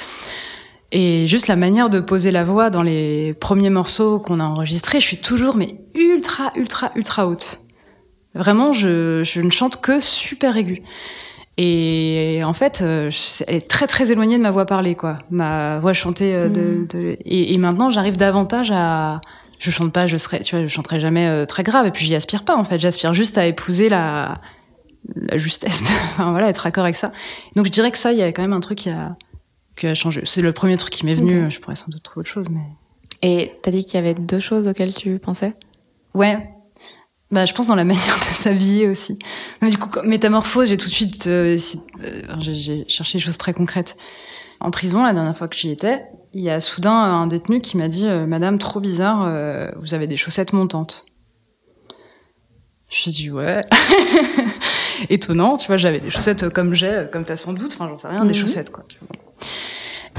Et 0.93 1.27
juste 1.27 1.49
la 1.49 1.57
manière 1.57 1.91
de 1.91 1.99
poser 1.99 2.31
la 2.31 2.45
voix 2.45 2.71
dans 2.71 2.83
les 2.83 3.35
premiers 3.35 3.71
morceaux 3.71 4.21
qu'on 4.21 4.39
a 4.39 4.45
enregistrés, 4.45 5.01
je 5.01 5.07
suis 5.07 5.17
toujours 5.17 5.57
mais 5.57 5.79
ultra 5.95 6.53
ultra 6.57 6.93
ultra 6.95 7.27
haute. 7.27 7.61
Vraiment, 8.35 8.73
je, 8.75 9.23
je 9.25 9.41
ne 9.41 9.51
chante 9.51 9.81
que 9.81 9.99
super 9.99 10.57
aigu. 10.59 10.83
Et 11.59 12.43
en 12.45 12.53
fait, 12.53 12.81
euh, 12.83 13.11
elle 13.49 13.55
est 13.57 13.69
très 13.69 13.87
très 13.87 14.13
éloignée 14.13 14.37
de 14.37 14.43
ma 14.43 14.51
voix 14.51 14.67
parlée, 14.67 14.95
quoi. 14.95 15.19
Ma 15.31 15.79
voix 15.81 15.95
chantée. 15.95 16.35
euh, 16.35 16.49
de, 16.51 16.61
Mhm. 16.61 16.87
de- 16.89 17.17
et, 17.25 17.55
et 17.55 17.59
maintenant, 17.59 17.89
j'arrive 17.89 18.17
davantage 18.19 18.71
à. 18.73 19.21
Je 19.59 19.71
chante 19.71 19.93
pas, 19.93 20.07
je 20.07 20.17
serai, 20.17 20.41
tu 20.41 20.55
vois, 20.57 20.65
je 20.65 20.69
chanterai 20.71 21.01
jamais 21.01 21.27
euh, 21.27 21.47
très 21.47 21.63
grave. 21.63 21.87
Et 21.87 21.91
puis, 21.91 22.05
j'y 22.05 22.15
aspire 22.15 22.45
pas, 22.45 22.57
en 22.57 22.65
fait. 22.65 22.79
J'aspire 22.79 23.15
juste 23.15 23.39
à 23.39 23.47
épouser 23.47 23.89
la, 23.89 24.41
la 25.15 25.39
justesse. 25.39 25.83
enfin, 26.15 26.31
voilà, 26.31 26.49
être 26.49 26.67
accord 26.67 26.85
avec 26.85 26.97
ça. 26.97 27.13
Donc, 27.55 27.67
je 27.67 27.71
dirais 27.71 27.91
que 27.91 27.99
ça, 27.99 28.13
il 28.13 28.19
y 28.19 28.23
a 28.23 28.29
quand 28.33 28.43
même 28.43 28.53
un 28.53 28.61
truc 28.61 28.79
qui 28.79 28.91
a, 28.91 29.17
qui 29.77 29.87
a 29.87 29.95
changé. 29.95 30.23
C'est 30.25 30.43
le 30.43 30.53
premier 30.53 30.77
truc 30.77 30.93
qui 30.93 31.07
m'est 31.07 31.15
venu. 31.15 31.51
Je 31.51 31.61
pourrais 31.61 31.77
sans 31.77 31.89
doute 31.89 32.03
trouver 32.03 32.21
autre 32.23 32.31
chose, 32.31 32.49
mais. 32.51 32.61
Et 33.23 33.53
t'as 33.63 33.71
dit 33.71 33.85
qu'il 33.85 33.95
y 33.95 33.99
avait 33.99 34.15
deux 34.15 34.41
choses 34.41 34.69
auxquelles 34.69 34.95
tu 34.95 35.19
pensais? 35.19 35.55
Ouais. 36.15 36.51
Bah, 37.31 37.45
je 37.47 37.55
pense 37.55 37.67
dans 37.67 37.75
la 37.75 37.85
manière 37.85 38.17
de 38.19 38.23
s'habiller 38.35 38.87
aussi. 38.89 39.19
Mais 39.63 39.71
du 39.71 39.79
coup, 39.79 39.89
métamorphose, 40.05 40.69
j'ai 40.69 40.77
tout 40.77 40.89
de 40.89 40.93
suite, 40.95 41.27
euh, 41.27 41.59
euh, 42.05 42.23
j'ai- 42.41 42.55
j'ai 42.55 42.85
cherché 42.89 43.19
des 43.19 43.25
choses 43.25 43.39
très 43.39 43.53
concrètes. 43.55 43.97
En 44.61 44.71
prison, 44.71 45.03
la 45.03 45.13
dernière 45.13 45.37
fois 45.37 45.49
que 45.49 45.57
j'y 45.57 45.71
étais, 45.71 46.03
il 46.35 46.43
y 46.43 46.51
a 46.51 46.61
soudain 46.61 46.93
un 46.93 47.27
détenu 47.27 47.61
qui 47.61 47.77
m'a 47.77 47.89
dit, 47.89 48.07
euh, 48.07 48.27
Madame, 48.27 48.59
trop 48.59 48.81
bizarre, 48.81 49.25
euh, 49.27 49.71
vous 49.77 49.95
avez 49.95 50.07
des 50.07 50.17
chaussettes 50.17 50.53
montantes. 50.53 51.05
J'ai 52.89 53.11
dit 53.11 53.31
ouais. 53.31 53.63
Étonnant, 55.11 55.57
tu 55.57 55.67
vois, 55.67 55.77
j'avais 55.77 56.01
des 56.01 56.11
chaussettes 56.11 56.49
comme 56.51 56.75
j'ai, 56.75 57.07
comme 57.13 57.25
t'as 57.25 57.37
sans 57.37 57.53
doute, 57.53 57.73
enfin 57.75 57.89
j'en 57.89 57.97
sais 57.99 58.09
rien, 58.09 58.25
des 58.25 58.33
Mhm. 58.33 58.41
chaussettes 58.41 58.71
quoi. 58.71 58.85
tu 58.89 58.97
vois. 59.01 59.09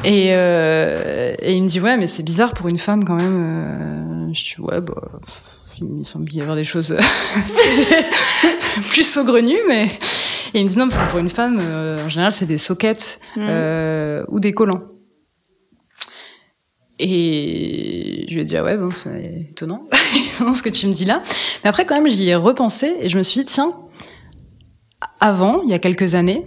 Et, 0.03 0.27
euh, 0.35 1.33
et 1.39 1.53
il 1.55 1.63
me 1.63 1.67
dit 1.67 1.79
ouais, 1.79 1.97
mais 1.97 2.07
c'est 2.07 2.21
bizarre 2.23 2.53
pour 2.53 2.67
une 2.67 2.77
femme 2.77 3.03
quand 3.05 3.15
même. 3.15 4.27
Euh, 4.29 4.33
je 4.33 4.43
dis 4.55 4.61
ouais, 4.61 4.81
bah, 4.81 4.93
pff, 5.25 5.43
il 5.79 5.85
me 5.87 6.03
semble 6.03 6.31
y 6.33 6.41
avoir 6.41 6.55
des 6.55 6.63
choses 6.65 6.95
plus, 8.91 9.03
saugrenues, 9.07 9.57
mais 9.67 9.85
et 10.53 10.59
il 10.59 10.63
me 10.65 10.69
dit 10.69 10.77
non 10.77 10.87
parce 10.87 11.01
que 11.03 11.09
pour 11.09 11.19
une 11.19 11.29
femme, 11.29 11.59
euh, 11.61 12.05
en 12.05 12.09
général, 12.09 12.31
c'est 12.31 12.45
des 12.45 12.57
soquettes 12.57 13.19
euh, 13.37 14.23
ou 14.27 14.39
des 14.39 14.53
collants. 14.53 14.83
Et 16.99 18.25
je 18.27 18.33
lui 18.33 18.41
ai 18.41 18.45
dit, 18.45 18.57
ah 18.57 18.63
ouais, 18.63 18.75
bon, 18.75 18.89
c'est 18.95 19.47
étonnant, 19.51 19.87
ce 20.53 20.61
que 20.61 20.69
tu 20.69 20.87
me 20.87 20.93
dis 20.93 21.05
là. 21.05 21.21
Mais 21.63 21.69
après, 21.69 21.85
quand 21.85 21.95
même, 21.95 22.09
j'y 22.09 22.27
ai 22.29 22.35
repensé 22.35 22.95
et 23.01 23.09
je 23.09 23.17
me 23.17 23.23
suis 23.23 23.41
dit, 23.41 23.45
tiens, 23.45 23.73
avant, 25.19 25.61
il 25.63 25.69
y 25.69 25.73
a 25.73 25.79
quelques 25.79 26.15
années, 26.15 26.43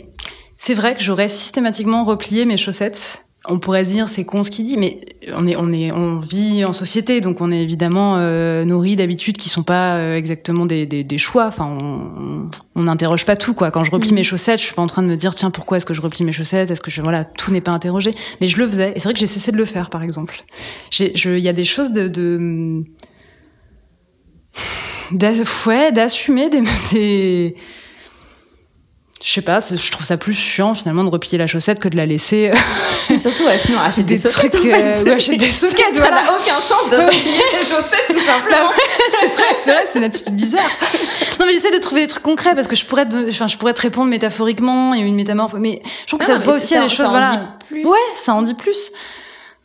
c'est 0.59 0.75
vrai 0.75 0.95
que 0.95 1.03
j'aurais 1.03 1.29
systématiquement 1.29 2.05
replié 2.05 2.45
mes 2.45 2.57
chaussettes. 2.57 3.23
On 3.47 3.59
pourrait 3.59 3.85
se 3.85 3.91
dire, 3.91 4.09
c'est 4.09 4.25
con 4.25 4.43
ce 4.43 4.51
qu'il 4.51 4.67
dit, 4.67 4.77
mais 4.77 5.01
on 5.33 5.47
est, 5.47 5.57
on 5.57 5.73
est, 5.73 5.93
on 5.93 6.19
vit 6.19 6.65
en 6.65 6.75
société, 6.75 7.23
donc 7.23 7.41
on 7.41 7.51
est 7.51 7.63
évidemment 7.63 8.17
euh, 8.19 8.65
nourri 8.65 8.97
d'habitudes 8.97 9.39
qui 9.39 9.49
sont 9.49 9.63
pas 9.63 9.97
euh, 9.97 10.17
exactement 10.17 10.67
des, 10.67 10.85
des, 10.85 11.05
des 11.05 11.19
choix. 11.19 11.47
Enfin, 11.47 11.65
on 11.67 12.51
on 12.81 12.85
n'interroge 12.85 13.25
pas 13.27 13.37
tout, 13.37 13.55
quoi. 13.55 13.71
Quand 13.71 13.85
je 13.85 13.91
replie 13.91 14.13
mes 14.13 14.23
chaussettes, 14.23 14.59
je 14.59 14.65
suis 14.65 14.75
pas 14.75 14.83
en 14.83 14.87
train 14.87 15.03
de 15.03 15.07
me 15.07 15.17
dire, 15.17 15.35
tiens, 15.35 15.51
pourquoi 15.51 15.77
est-ce 15.77 15.87
que 15.87 15.95
je 15.95 16.01
replie 16.01 16.25
mes 16.25 16.33
chaussettes? 16.33 16.71
Est-ce 16.71 16.81
que 16.81 16.91
je, 16.91 17.03
voilà, 17.03 17.25
tout 17.25 17.53
n'est 17.53 17.61
pas 17.61 17.73
interrogé? 17.73 18.15
Mais 18.41 18.49
je 18.49 18.57
le 18.59 18.67
faisais. 18.67 18.93
Et 18.95 19.01
c'est 19.01 19.05
vrai 19.05 19.13
que 19.13 19.19
j'ai 19.19 19.27
cessé 19.27 19.53
de 19.53 19.57
le 19.57 19.65
faire, 19.65 19.91
par 19.91 20.03
exemple. 20.03 20.43
Il 20.99 21.39
y 21.39 21.49
a 21.49 21.53
des 21.53 21.65
choses 21.65 21.93
de, 21.93 22.09
de 22.09 22.85
ouais, 25.67 25.93
d'assumer 25.93 26.49
des, 26.49 26.63
des 26.93 27.55
je 29.23 29.31
sais 29.33 29.43
pas, 29.43 29.59
je 29.61 29.91
trouve 29.91 30.07
ça 30.07 30.17
plus 30.17 30.33
chiant 30.33 30.73
finalement 30.75 31.05
de 31.05 31.11
replier 31.11 31.37
la 31.37 31.47
chaussette 31.47 31.79
que 31.79 31.89
de 31.89 31.97
la 31.97 32.07
laisser. 32.07 32.53
Et 33.11 33.19
surtout, 33.19 33.45
ouais, 33.45 33.59
sinon, 33.59 33.79
achète 33.81 34.07
des, 34.07 34.17
soquettes. 34.19 34.53
trucs, 34.53 34.55
en 34.73 34.75
fait. 34.77 35.09
euh, 35.09 35.15
achète 35.17 35.37
des 35.39 35.51
soquettes, 35.51 35.95
Ça 35.95 35.99
voilà. 36.01 36.23
n'a 36.23 36.33
aucun 36.33 36.41
sens 36.41 36.89
de 36.91 36.97
replier 36.97 37.23
les 37.53 37.59
chaussettes, 37.59 38.07
tout 38.11 38.19
simplement. 38.19 38.71
c'est 39.21 39.27
vrai, 39.29 39.45
c'est 39.63 39.71
vrai, 39.73 39.85
c'est 39.87 39.99
une 39.99 40.05
attitude 40.05 40.35
bizarre. 40.35 40.63
Non, 41.39 41.47
mais 41.47 41.53
j'essaie 41.55 41.71
de 41.71 41.79
trouver 41.79 42.03
des 42.03 42.07
trucs 42.07 42.23
concrets 42.23 42.55
parce 42.55 42.67
que 42.69 42.77
je 42.77 42.85
pourrais, 42.87 43.07
te, 43.09 43.29
enfin, 43.29 43.47
je 43.47 43.57
pourrais 43.59 43.75
te 43.75 43.83
répondre 43.83 44.09
métaphoriquement, 44.09 44.95
il 44.95 45.01
y 45.01 45.03
a 45.03 45.07
une 45.07 45.17
métamorphose, 45.17 45.61
mais 45.61 45.83
je 46.03 46.07
trouve 46.07 46.21
que 46.21 46.25
Non, 46.27 46.33
ça 46.35 46.39
se 46.41 46.45
voit 46.45 46.55
aussi 46.55 46.75
à 46.75 46.79
ça- 46.79 46.85
des 46.85 46.89
ça 46.91 46.97
choses, 46.97 47.07
en 47.07 47.11
voilà. 47.11 47.37
dit 47.37 47.67
plus. 47.69 47.85
Ouais, 47.85 47.99
ça 48.15 48.33
en 48.35 48.43
dit 48.43 48.55
plus. 48.55 48.93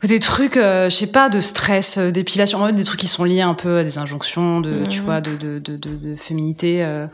Des 0.04 0.20
trucs, 0.20 0.58
euh, 0.58 0.90
je 0.90 0.96
sais 0.96 1.08
pas, 1.08 1.30
de 1.30 1.40
stress, 1.40 1.98
euh, 1.98 2.12
d'épilation, 2.12 2.62
en 2.62 2.68
fait, 2.68 2.74
des 2.74 2.84
trucs 2.84 3.00
qui 3.00 3.08
sont 3.08 3.24
liés 3.24 3.42
un 3.42 3.54
peu 3.56 3.78
à 3.78 3.84
des 3.84 3.98
injonctions 3.98 4.60
de, 4.62 4.86
tu 4.88 5.00
Mhm. 5.00 5.06
vois, 5.06 5.22
de, 5.22 5.32
de, 5.36 5.60
de, 5.60 5.78
de, 5.78 5.90
de 5.96 6.16
féminité. 6.16 6.84
euh, 6.84 7.08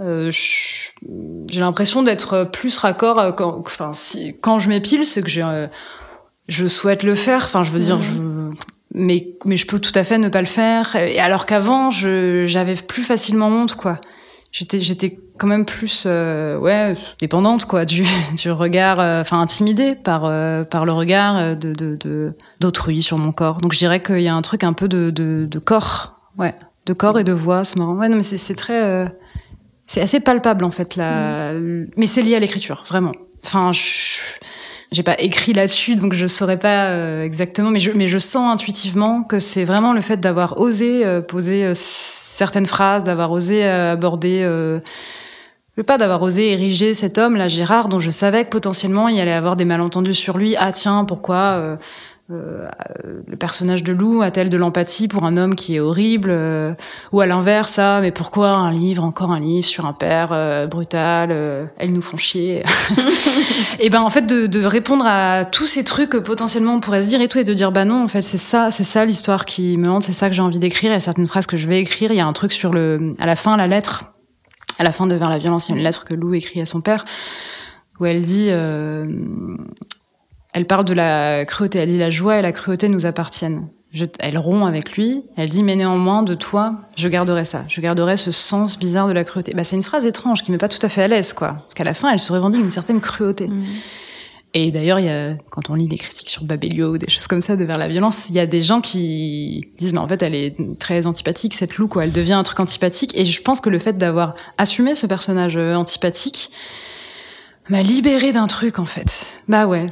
euh, 0.00 0.30
j'ai 0.30 1.60
l'impression 1.60 2.02
d'être 2.02 2.48
plus 2.52 2.76
raccord 2.78 3.18
euh, 3.18 3.32
quand, 3.32 3.58
enfin, 3.58 3.92
si, 3.94 4.36
quand 4.40 4.58
je 4.58 4.68
m'épile, 4.68 5.04
c'est 5.04 5.22
que 5.22 5.28
j'ai, 5.28 5.42
euh, 5.42 5.66
je 6.46 6.66
souhaite 6.66 7.02
le 7.02 7.14
faire. 7.14 7.44
Enfin, 7.44 7.64
je 7.64 7.72
veux 7.72 7.80
dire, 7.80 8.00
je, 8.02 8.20
mais, 8.94 9.34
mais 9.44 9.56
je 9.56 9.66
peux 9.66 9.78
tout 9.78 9.92
à 9.94 10.04
fait 10.04 10.18
ne 10.18 10.28
pas 10.28 10.40
le 10.40 10.46
faire. 10.46 10.94
Et 10.96 11.18
alors 11.18 11.46
qu'avant, 11.46 11.90
je, 11.90 12.46
j'avais 12.46 12.76
plus 12.76 13.04
facilement 13.04 13.48
honte, 13.48 13.74
quoi. 13.74 14.00
J'étais, 14.52 14.80
j'étais 14.80 15.18
quand 15.36 15.46
même 15.46 15.64
plus, 15.64 16.04
euh, 16.06 16.58
ouais, 16.58 16.94
dépendante, 17.20 17.64
quoi, 17.64 17.84
du, 17.84 18.04
du 18.36 18.50
regard, 18.50 19.00
euh, 19.00 19.20
enfin, 19.20 19.40
intimidée 19.40 19.94
par, 19.94 20.24
euh, 20.24 20.64
par 20.64 20.84
le 20.84 20.92
regard 20.92 21.56
de, 21.56 21.72
de, 21.72 21.96
de, 21.96 22.32
d'autrui 22.60 23.02
sur 23.02 23.18
mon 23.18 23.32
corps. 23.32 23.58
Donc, 23.58 23.72
je 23.72 23.78
dirais 23.78 24.02
qu'il 24.02 24.20
y 24.20 24.28
a 24.28 24.34
un 24.34 24.42
truc 24.42 24.64
un 24.64 24.72
peu 24.72 24.88
de, 24.88 25.10
de, 25.10 25.46
de 25.50 25.58
corps, 25.58 26.20
ouais, 26.38 26.54
de 26.86 26.92
corps 26.94 27.18
et 27.18 27.24
de 27.24 27.32
voix, 27.32 27.64
c'est 27.64 27.76
marrant. 27.76 27.94
Ouais, 27.94 28.08
non, 28.08 28.16
mais 28.16 28.22
c'est, 28.22 28.38
c'est 28.38 28.54
très, 28.54 28.82
euh, 28.82 29.06
c'est 29.88 30.00
assez 30.00 30.20
palpable, 30.20 30.64
en 30.64 30.70
fait, 30.70 30.94
là. 30.94 31.52
Mais 31.96 32.06
c'est 32.06 32.22
lié 32.22 32.36
à 32.36 32.38
l'écriture, 32.38 32.84
vraiment. 32.86 33.12
Enfin, 33.44 33.72
je, 33.72 34.20
j'ai 34.92 35.02
pas 35.02 35.16
écrit 35.18 35.52
là-dessus, 35.52 35.96
donc 35.96 36.12
je 36.12 36.26
saurais 36.26 36.58
pas 36.58 36.86
euh, 36.86 37.22
exactement, 37.22 37.70
mais 37.70 37.78
je, 37.78 37.90
mais 37.92 38.06
je 38.06 38.18
sens 38.18 38.52
intuitivement 38.52 39.22
que 39.22 39.38
c'est 39.38 39.64
vraiment 39.64 39.92
le 39.92 40.00
fait 40.00 40.18
d'avoir 40.18 40.60
osé 40.60 41.04
euh, 41.04 41.20
poser 41.20 41.64
euh, 41.64 41.72
certaines 41.74 42.66
phrases, 42.66 43.04
d'avoir 43.04 43.30
osé 43.30 43.66
aborder, 43.66 44.42
euh, 44.42 44.78
je 45.74 45.80
veux 45.80 45.84
pas 45.84 45.98
d'avoir 45.98 46.22
osé 46.22 46.52
ériger 46.52 46.94
cet 46.94 47.18
homme, 47.18 47.36
là, 47.36 47.48
Gérard, 47.48 47.88
dont 47.88 48.00
je 48.00 48.10
savais 48.10 48.44
que 48.44 48.50
potentiellement 48.50 49.08
il 49.08 49.20
allait 49.20 49.32
avoir 49.32 49.56
des 49.56 49.64
malentendus 49.64 50.14
sur 50.14 50.38
lui. 50.38 50.54
Ah 50.58 50.72
tiens, 50.72 51.04
pourquoi 51.04 51.78
euh, 52.30 52.68
le 53.26 53.36
personnage 53.36 53.82
de 53.82 53.92
Lou 53.94 54.20
a-t-elle 54.20 54.50
de 54.50 54.56
l'empathie 54.58 55.08
pour 55.08 55.24
un 55.24 55.38
homme 55.38 55.54
qui 55.54 55.76
est 55.76 55.80
horrible 55.80 56.28
euh, 56.30 56.74
Ou 57.12 57.22
à 57.22 57.26
l'inverse, 57.26 57.78
ah, 57.78 58.00
mais 58.02 58.10
pourquoi 58.10 58.50
un 58.50 58.70
livre, 58.70 59.02
encore 59.02 59.30
un 59.30 59.40
livre 59.40 59.66
sur 59.66 59.86
un 59.86 59.94
père 59.94 60.28
euh, 60.32 60.66
brutal 60.66 61.30
euh, 61.32 61.64
Elles 61.78 61.90
nous 61.90 62.02
font 62.02 62.18
chier? 62.18 62.64
et 63.80 63.88
ben 63.88 64.02
en 64.02 64.10
fait 64.10 64.26
de, 64.26 64.46
de 64.46 64.62
répondre 64.62 65.06
à 65.06 65.46
tous 65.46 65.64
ces 65.64 65.84
trucs 65.84 66.10
que 66.10 66.18
potentiellement 66.18 66.74
on 66.74 66.80
pourrait 66.80 67.02
se 67.02 67.08
dire 67.08 67.22
et 67.22 67.28
tout 67.28 67.38
et 67.38 67.44
de 67.44 67.54
dire 67.54 67.72
bah 67.72 67.86
non 67.86 68.04
en 68.04 68.08
fait 68.08 68.22
c'est 68.22 68.36
ça 68.36 68.70
c'est 68.70 68.84
ça 68.84 69.04
l'histoire 69.06 69.44
qui 69.44 69.76
me 69.78 69.88
hante 69.88 70.02
c'est 70.02 70.12
ça 70.12 70.28
que 70.28 70.34
j'ai 70.34 70.42
envie 70.42 70.58
d'écrire 70.58 70.90
il 70.90 70.94
y 70.94 70.96
a 70.96 71.00
certaines 71.00 71.26
phrases 71.26 71.46
que 71.46 71.56
je 71.56 71.66
vais 71.66 71.80
écrire 71.80 72.10
il 72.12 72.16
y 72.16 72.20
a 72.20 72.26
un 72.26 72.32
truc 72.32 72.52
sur 72.52 72.72
le 72.72 73.14
à 73.18 73.26
la 73.26 73.36
fin 73.36 73.56
la 73.56 73.66
lettre 73.66 74.12
à 74.78 74.84
la 74.84 74.92
fin 74.92 75.06
de 75.06 75.14
vers 75.14 75.30
la 75.30 75.38
violence 75.38 75.68
il 75.68 75.72
y 75.72 75.74
a 75.74 75.78
une 75.78 75.84
lettre 75.84 76.04
que 76.04 76.14
Lou 76.14 76.34
écrit 76.34 76.60
à 76.60 76.66
son 76.66 76.80
père 76.80 77.04
où 78.00 78.06
elle 78.06 78.22
dit 78.22 78.48
euh, 78.50 79.06
elle 80.52 80.66
parle 80.66 80.84
de 80.84 80.94
la 80.94 81.44
cruauté. 81.44 81.78
Elle 81.78 81.90
dit 81.90 81.98
la 81.98 82.10
joie 82.10 82.38
et 82.38 82.42
la 82.42 82.52
cruauté 82.52 82.88
nous 82.88 83.06
appartiennent. 83.06 83.68
Je, 83.90 84.04
elle 84.18 84.36
rompt 84.36 84.66
avec 84.66 84.96
lui, 84.98 85.22
elle 85.36 85.48
dit 85.48 85.62
mais 85.62 85.74
néanmoins 85.74 86.22
de 86.22 86.34
toi, 86.34 86.74
je 86.94 87.08
garderai 87.08 87.46
ça, 87.46 87.64
je 87.68 87.80
garderai 87.80 88.18
ce 88.18 88.30
sens 88.30 88.78
bizarre 88.78 89.08
de 89.08 89.14
la 89.14 89.24
cruauté. 89.24 89.52
Bah 89.54 89.64
c'est 89.64 89.76
une 89.76 89.82
phrase 89.82 90.04
étrange 90.04 90.42
qui 90.42 90.52
met 90.52 90.58
pas 90.58 90.68
tout 90.68 90.84
à 90.84 90.90
fait 90.90 91.02
à 91.02 91.08
l'aise 91.08 91.32
quoi, 91.32 91.54
parce 91.54 91.74
qu'à 91.74 91.84
la 91.84 91.94
fin 91.94 92.12
elle 92.12 92.20
se 92.20 92.30
revendique 92.30 92.60
une 92.60 92.70
certaine 92.70 93.00
cruauté. 93.00 93.48
Et 94.52 94.70
d'ailleurs 94.70 94.98
quand 95.48 95.70
on 95.70 95.74
lit 95.74 95.88
des 95.88 95.96
critiques 95.96 96.28
sur 96.28 96.44
Babelio 96.44 96.92
ou 96.92 96.98
des 96.98 97.08
choses 97.08 97.26
comme 97.28 97.40
ça 97.40 97.56
de 97.56 97.64
vers 97.64 97.78
la 97.78 97.88
violence, 97.88 98.28
il 98.28 98.34
y 98.34 98.40
a 98.40 98.44
des 98.44 98.62
gens 98.62 98.82
qui 98.82 99.70
disent 99.78 99.94
mais 99.94 100.00
en 100.00 100.08
fait 100.08 100.22
elle 100.22 100.34
est 100.34 100.78
très 100.78 101.06
antipathique 101.06 101.54
cette 101.54 101.78
Lou 101.78 101.88
quoi, 101.88 102.04
elle 102.04 102.12
devient 102.12 102.34
un 102.34 102.42
truc 102.42 102.60
antipathique. 102.60 103.16
Et 103.16 103.24
je 103.24 103.40
pense 103.40 103.62
que 103.62 103.70
le 103.70 103.78
fait 103.78 103.96
d'avoir 103.96 104.34
assumé 104.58 104.96
ce 104.96 105.06
personnage 105.06 105.56
euh, 105.56 105.74
antipathique 105.74 106.50
m'a 107.70 107.82
libéré 107.82 108.32
d'un 108.32 108.48
truc 108.48 108.78
en 108.78 108.86
fait. 108.86 109.40
Bah 109.48 109.66
ouais, 109.66 109.86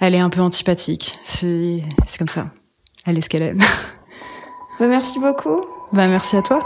elle 0.00 0.14
est 0.14 0.20
un 0.20 0.30
peu 0.30 0.40
antipathique, 0.40 1.18
c'est 1.24 1.82
c'est 2.06 2.18
comme 2.18 2.28
ça. 2.28 2.48
Elle 3.06 3.18
est 3.18 3.22
ce 3.22 3.28
qu'elle 3.28 3.42
est. 3.42 3.54
Bah, 4.78 4.88
merci 4.88 5.18
beaucoup. 5.18 5.58
Bah 5.94 6.06
merci 6.06 6.36
à 6.36 6.42
toi. 6.42 6.60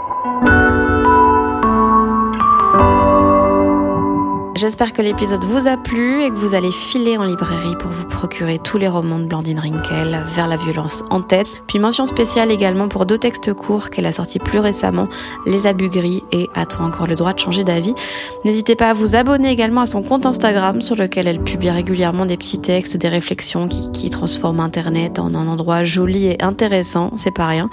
J'espère 4.53 4.91
que 4.91 5.01
l'épisode 5.01 5.45
vous 5.45 5.69
a 5.69 5.77
plu 5.77 6.23
et 6.23 6.29
que 6.29 6.35
vous 6.35 6.55
allez 6.55 6.73
filer 6.73 7.17
en 7.17 7.23
librairie 7.23 7.77
pour 7.79 7.89
vous 7.89 8.03
procurer 8.03 8.59
tous 8.59 8.77
les 8.77 8.89
romans 8.89 9.17
de 9.17 9.23
Blandine 9.23 9.59
Rinkel, 9.59 10.25
Vers 10.27 10.49
la 10.49 10.57
violence 10.57 11.05
en 11.09 11.21
tête. 11.21 11.47
Puis 11.67 11.79
mention 11.79 12.05
spéciale 12.05 12.51
également 12.51 12.89
pour 12.89 13.05
deux 13.05 13.17
textes 13.17 13.53
courts 13.53 13.89
qu'elle 13.89 14.05
a 14.05 14.11
sortis 14.11 14.39
plus 14.39 14.59
récemment, 14.59 15.07
Les 15.45 15.67
abus 15.67 15.87
gris 15.87 16.21
et 16.33 16.49
A-toi 16.53 16.85
encore 16.85 17.07
le 17.07 17.15
droit 17.15 17.31
de 17.31 17.39
changer 17.39 17.63
d'avis. 17.63 17.95
N'hésitez 18.43 18.75
pas 18.75 18.89
à 18.89 18.93
vous 18.93 19.15
abonner 19.15 19.49
également 19.49 19.81
à 19.81 19.85
son 19.85 20.01
compte 20.01 20.25
Instagram 20.25 20.81
sur 20.81 20.97
lequel 20.97 21.27
elle 21.27 21.41
publie 21.41 21.69
régulièrement 21.69 22.25
des 22.25 22.35
petits 22.35 22.59
textes, 22.59 22.97
des 22.97 23.09
réflexions 23.09 23.69
qui, 23.69 23.89
qui 23.91 24.09
transforment 24.09 24.59
Internet 24.59 25.19
en 25.19 25.33
un 25.33 25.47
endroit 25.47 25.85
joli 25.85 26.27
et 26.27 26.43
intéressant, 26.43 27.11
c'est 27.15 27.33
pas 27.33 27.47
rien. 27.47 27.69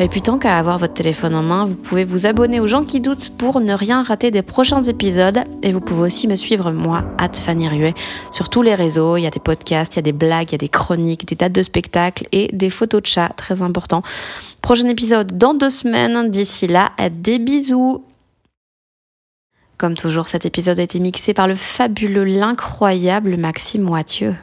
Et 0.00 0.08
puis 0.08 0.22
tant 0.22 0.38
qu'à 0.38 0.58
avoir 0.58 0.78
votre 0.78 0.94
téléphone 0.94 1.36
en 1.36 1.42
main, 1.42 1.64
vous 1.64 1.76
pouvez 1.76 2.04
vous 2.04 2.26
abonner 2.26 2.58
aux 2.58 2.66
gens 2.66 2.82
qui 2.82 3.00
doutent 3.00 3.30
pour 3.38 3.60
ne 3.60 3.72
rien 3.72 4.02
rater 4.02 4.32
des 4.32 4.42
prochains 4.42 4.82
épisodes. 4.82 5.44
Et 5.62 5.72
vous 5.72 5.80
pouvez 5.80 6.07
aussi 6.08 6.26
me 6.26 6.34
suivre, 6.34 6.72
moi, 6.72 7.04
at 7.18 7.34
Fanny 7.34 7.68
Ruet, 7.68 7.94
sur 8.32 8.48
tous 8.48 8.62
les 8.62 8.74
réseaux. 8.74 9.16
Il 9.16 9.22
y 9.22 9.26
a 9.26 9.30
des 9.30 9.38
podcasts, 9.40 9.94
il 9.94 9.98
y 9.98 10.00
a 10.00 10.02
des 10.02 10.12
blagues, 10.12 10.48
il 10.50 10.52
y 10.52 10.54
a 10.56 10.58
des 10.58 10.68
chroniques, 10.68 11.28
des 11.28 11.36
dates 11.36 11.52
de 11.52 11.62
spectacles 11.62 12.26
et 12.32 12.48
des 12.52 12.70
photos 12.70 13.02
de 13.02 13.06
chats, 13.06 13.32
très 13.36 13.62
important. 13.62 14.02
Prochain 14.62 14.88
épisode 14.88 15.38
dans 15.38 15.54
deux 15.54 15.70
semaines. 15.70 16.30
D'ici 16.30 16.66
là, 16.66 16.90
des 17.10 17.38
bisous 17.38 18.02
Comme 19.76 19.94
toujours, 19.94 20.28
cet 20.28 20.46
épisode 20.46 20.80
a 20.80 20.82
été 20.82 20.98
mixé 20.98 21.34
par 21.34 21.46
le 21.46 21.54
fabuleux, 21.54 22.24
l'incroyable 22.24 23.36
Maxime 23.36 23.82
Moitieu. 23.82 24.34